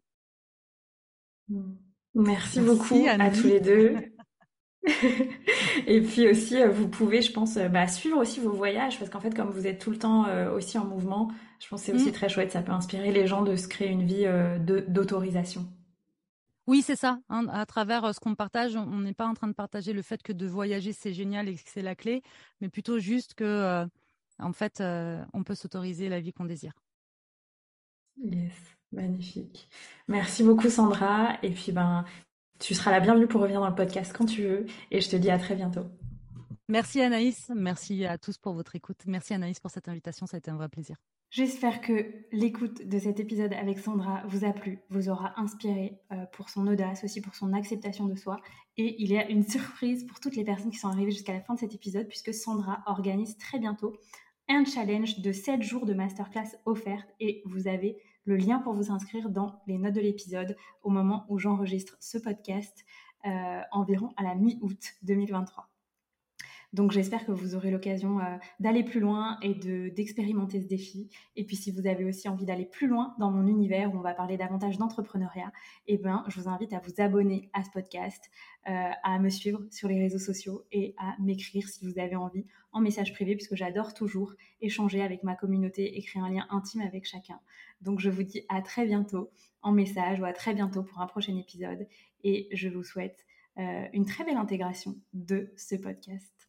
Mmh. 1.49 1.88
Merci, 2.15 2.59
beaucoup 2.59 3.05
à 3.07 3.29
tous 3.29 3.47
les 3.47 3.59
deux. 3.59 3.95
et 5.87 6.01
puis 6.01 6.27
aussi, 6.29 6.57
euh, 6.61 6.69
vous 6.69 6.87
pouvez, 6.87 7.21
je 7.21 7.31
pense, 7.31 7.57
euh, 7.57 7.67
bah, 7.67 7.87
suivre 7.87 8.17
aussi 8.17 8.39
vos 8.39 8.51
voyages, 8.51 8.97
parce 8.97 9.09
qu'en 9.09 9.19
fait, 9.19 9.35
comme 9.35 9.49
vous 9.49 9.67
êtes 9.67 9.79
tout 9.79 9.91
le 9.91 9.97
temps 9.97 10.25
euh, 10.25 10.51
aussi 10.51 10.77
en 10.77 10.85
mouvement, 10.85 11.31
je 11.59 11.67
pense 11.67 11.81
que 11.81 11.87
c'est 11.87 11.93
aussi 11.93 12.09
mm. 12.09 12.13
très 12.13 12.29
chouette. 12.29 12.51
Ça 12.51 12.61
peut 12.61 12.71
inspirer 12.71 13.11
les 13.11 13.27
gens 13.27 13.43
de 13.43 13.55
se 13.55 13.67
créer 13.67 13.89
une 13.89 14.05
vie 14.05 14.25
d'autorisation. 14.87 15.67
Oui, 16.67 16.83
c'est 16.83 16.95
ça. 16.95 17.19
Hein. 17.29 17.47
à 17.51 17.65
travers 17.65 18.13
ce 18.13 18.19
qu'on 18.19 18.35
partage, 18.35 18.75
on 18.75 18.99
n'est 18.99 19.13
pas 19.13 19.27
en 19.27 19.33
train 19.33 19.47
de 19.47 19.53
partager 19.53 19.91
le 19.91 20.03
fait 20.03 20.21
que 20.21 20.31
de 20.31 20.45
voyager, 20.45 20.93
c'est 20.93 21.13
génial 21.13 21.49
et 21.49 21.55
que 21.55 21.61
c'est 21.65 21.81
la 21.81 21.95
clé, 21.95 22.21
mais 22.61 22.69
plutôt 22.69 22.99
juste 22.99 23.33
que, 23.33 23.87
en 24.37 24.53
fait, 24.53 24.81
on 25.33 25.43
peut 25.43 25.55
s'autoriser 25.55 26.09
la 26.09 26.19
vie 26.19 26.31
qu'on 26.31 26.45
désire. 26.45 26.73
Yes. 28.17 28.78
Magnifique. 28.91 29.69
Merci 30.07 30.43
beaucoup 30.43 30.69
Sandra. 30.69 31.37
Et 31.43 31.51
puis 31.51 31.71
ben, 31.71 32.05
tu 32.59 32.73
seras 32.73 32.91
la 32.91 32.99
bienvenue 32.99 33.27
pour 33.27 33.41
revenir 33.41 33.61
dans 33.61 33.69
le 33.69 33.75
podcast 33.75 34.13
quand 34.15 34.25
tu 34.25 34.43
veux. 34.43 34.65
Et 34.91 35.01
je 35.01 35.09
te 35.09 35.15
dis 35.15 35.29
à 35.29 35.37
très 35.37 35.55
bientôt. 35.55 35.85
Merci 36.67 37.01
Anaïs. 37.01 37.51
Merci 37.55 38.05
à 38.05 38.17
tous 38.17 38.37
pour 38.37 38.53
votre 38.53 38.75
écoute. 38.75 39.01
Merci 39.07 39.33
Anaïs 39.33 39.59
pour 39.59 39.71
cette 39.71 39.87
invitation. 39.87 40.27
Ça 40.27 40.37
a 40.37 40.39
été 40.39 40.51
un 40.51 40.55
vrai 40.55 40.69
plaisir. 40.69 40.97
J'espère 41.31 41.81
que 41.81 42.11
l'écoute 42.31 42.87
de 42.87 42.97
cet 42.97 43.19
épisode 43.19 43.53
avec 43.53 43.77
Sandra 43.77 44.23
vous 44.25 44.45
a 44.45 44.51
plu, 44.51 44.79
vous 44.89 45.09
aura 45.09 45.39
inspiré 45.39 45.99
euh, 46.11 46.25
pour 46.31 46.49
son 46.49 46.65
audace, 46.65 47.03
aussi 47.03 47.21
pour 47.21 47.35
son 47.35 47.53
acceptation 47.53 48.07
de 48.07 48.15
soi. 48.15 48.37
Et 48.77 48.95
il 49.01 49.11
y 49.11 49.17
a 49.17 49.29
une 49.29 49.43
surprise 49.47 50.05
pour 50.05 50.19
toutes 50.19 50.35
les 50.35 50.43
personnes 50.43 50.71
qui 50.71 50.79
sont 50.79 50.87
arrivées 50.87 51.11
jusqu'à 51.11 51.33
la 51.33 51.41
fin 51.41 51.53
de 51.53 51.59
cet 51.59 51.75
épisode, 51.75 52.07
puisque 52.07 52.33
Sandra 52.33 52.81
organise 52.87 53.37
très 53.37 53.59
bientôt 53.59 53.95
un 54.47 54.65
challenge 54.65 55.19
de 55.19 55.31
7 55.31 55.61
jours 55.61 55.85
de 55.85 55.93
masterclass 55.93 56.57
offerte 56.65 57.07
et 57.19 57.43
vous 57.45 57.67
avez 57.67 57.97
le 58.29 58.37
lien 58.37 58.59
pour 58.59 58.73
vous 58.73 58.91
inscrire 58.91 59.27
dans 59.31 59.59
les 59.65 59.79
notes 59.79 59.95
de 59.95 60.01
l'épisode 60.01 60.55
au 60.83 60.91
moment 60.91 61.25
où 61.29 61.39
j'enregistre 61.39 61.97
ce 61.99 62.19
podcast, 62.19 62.85
euh, 63.25 63.61
environ 63.71 64.11
à 64.17 64.23
la 64.23 64.35
mi-août 64.35 64.93
2023. 65.01 65.67
Donc 66.71 66.91
j'espère 66.91 67.25
que 67.25 67.31
vous 67.31 67.55
aurez 67.55 67.71
l'occasion 67.71 68.19
euh, 68.19 68.37
d'aller 68.59 68.83
plus 68.83 68.99
loin 68.99 69.39
et 69.41 69.55
de 69.55 69.89
d'expérimenter 69.89 70.61
ce 70.61 70.67
défi. 70.67 71.09
Et 71.35 71.43
puis 71.43 71.55
si 71.55 71.71
vous 71.71 71.87
avez 71.87 72.05
aussi 72.05 72.29
envie 72.29 72.45
d'aller 72.45 72.65
plus 72.65 72.87
loin 72.87 73.15
dans 73.17 73.31
mon 73.31 73.47
univers 73.47 73.93
où 73.93 73.97
on 73.97 74.01
va 74.01 74.13
parler 74.13 74.37
davantage 74.37 74.77
d'entrepreneuriat, 74.77 75.51
eh 75.87 75.97
ben 75.97 76.23
je 76.27 76.39
vous 76.39 76.47
invite 76.47 76.73
à 76.73 76.79
vous 76.79 77.01
abonner 77.01 77.49
à 77.53 77.63
ce 77.63 77.71
podcast, 77.71 78.29
euh, 78.69 78.91
à 79.03 79.17
me 79.17 79.29
suivre 79.29 79.63
sur 79.71 79.87
les 79.87 79.99
réseaux 79.99 80.19
sociaux 80.19 80.63
et 80.71 80.93
à 80.99 81.15
m'écrire 81.19 81.67
si 81.67 81.83
vous 81.85 81.99
avez 81.99 82.15
envie 82.15 82.45
en 82.71 82.81
message 82.81 83.13
privé 83.13 83.35
puisque 83.35 83.55
j'adore 83.55 83.95
toujours 83.95 84.33
échanger 84.61 85.01
avec 85.01 85.23
ma 85.23 85.35
communauté 85.35 85.97
et 85.97 86.03
créer 86.03 86.21
un 86.21 86.29
lien 86.29 86.45
intime 86.51 86.81
avec 86.81 87.05
chacun. 87.05 87.39
Donc 87.81 87.99
je 87.99 88.11
vous 88.11 88.23
dis 88.23 88.45
à 88.47 88.61
très 88.61 88.85
bientôt 88.85 89.31
en 89.63 89.71
message 89.71 90.19
ou 90.19 90.25
à 90.25 90.33
très 90.33 90.53
bientôt 90.53 90.83
pour 90.83 91.01
un 91.01 91.07
prochain 91.07 91.35
épisode 91.35 91.87
et 92.23 92.47
je 92.51 92.69
vous 92.69 92.83
souhaite 92.83 93.25
euh, 93.57 93.87
une 93.93 94.05
très 94.05 94.23
belle 94.23 94.37
intégration 94.37 94.95
de 95.13 95.51
ce 95.57 95.75
podcast. 95.75 96.48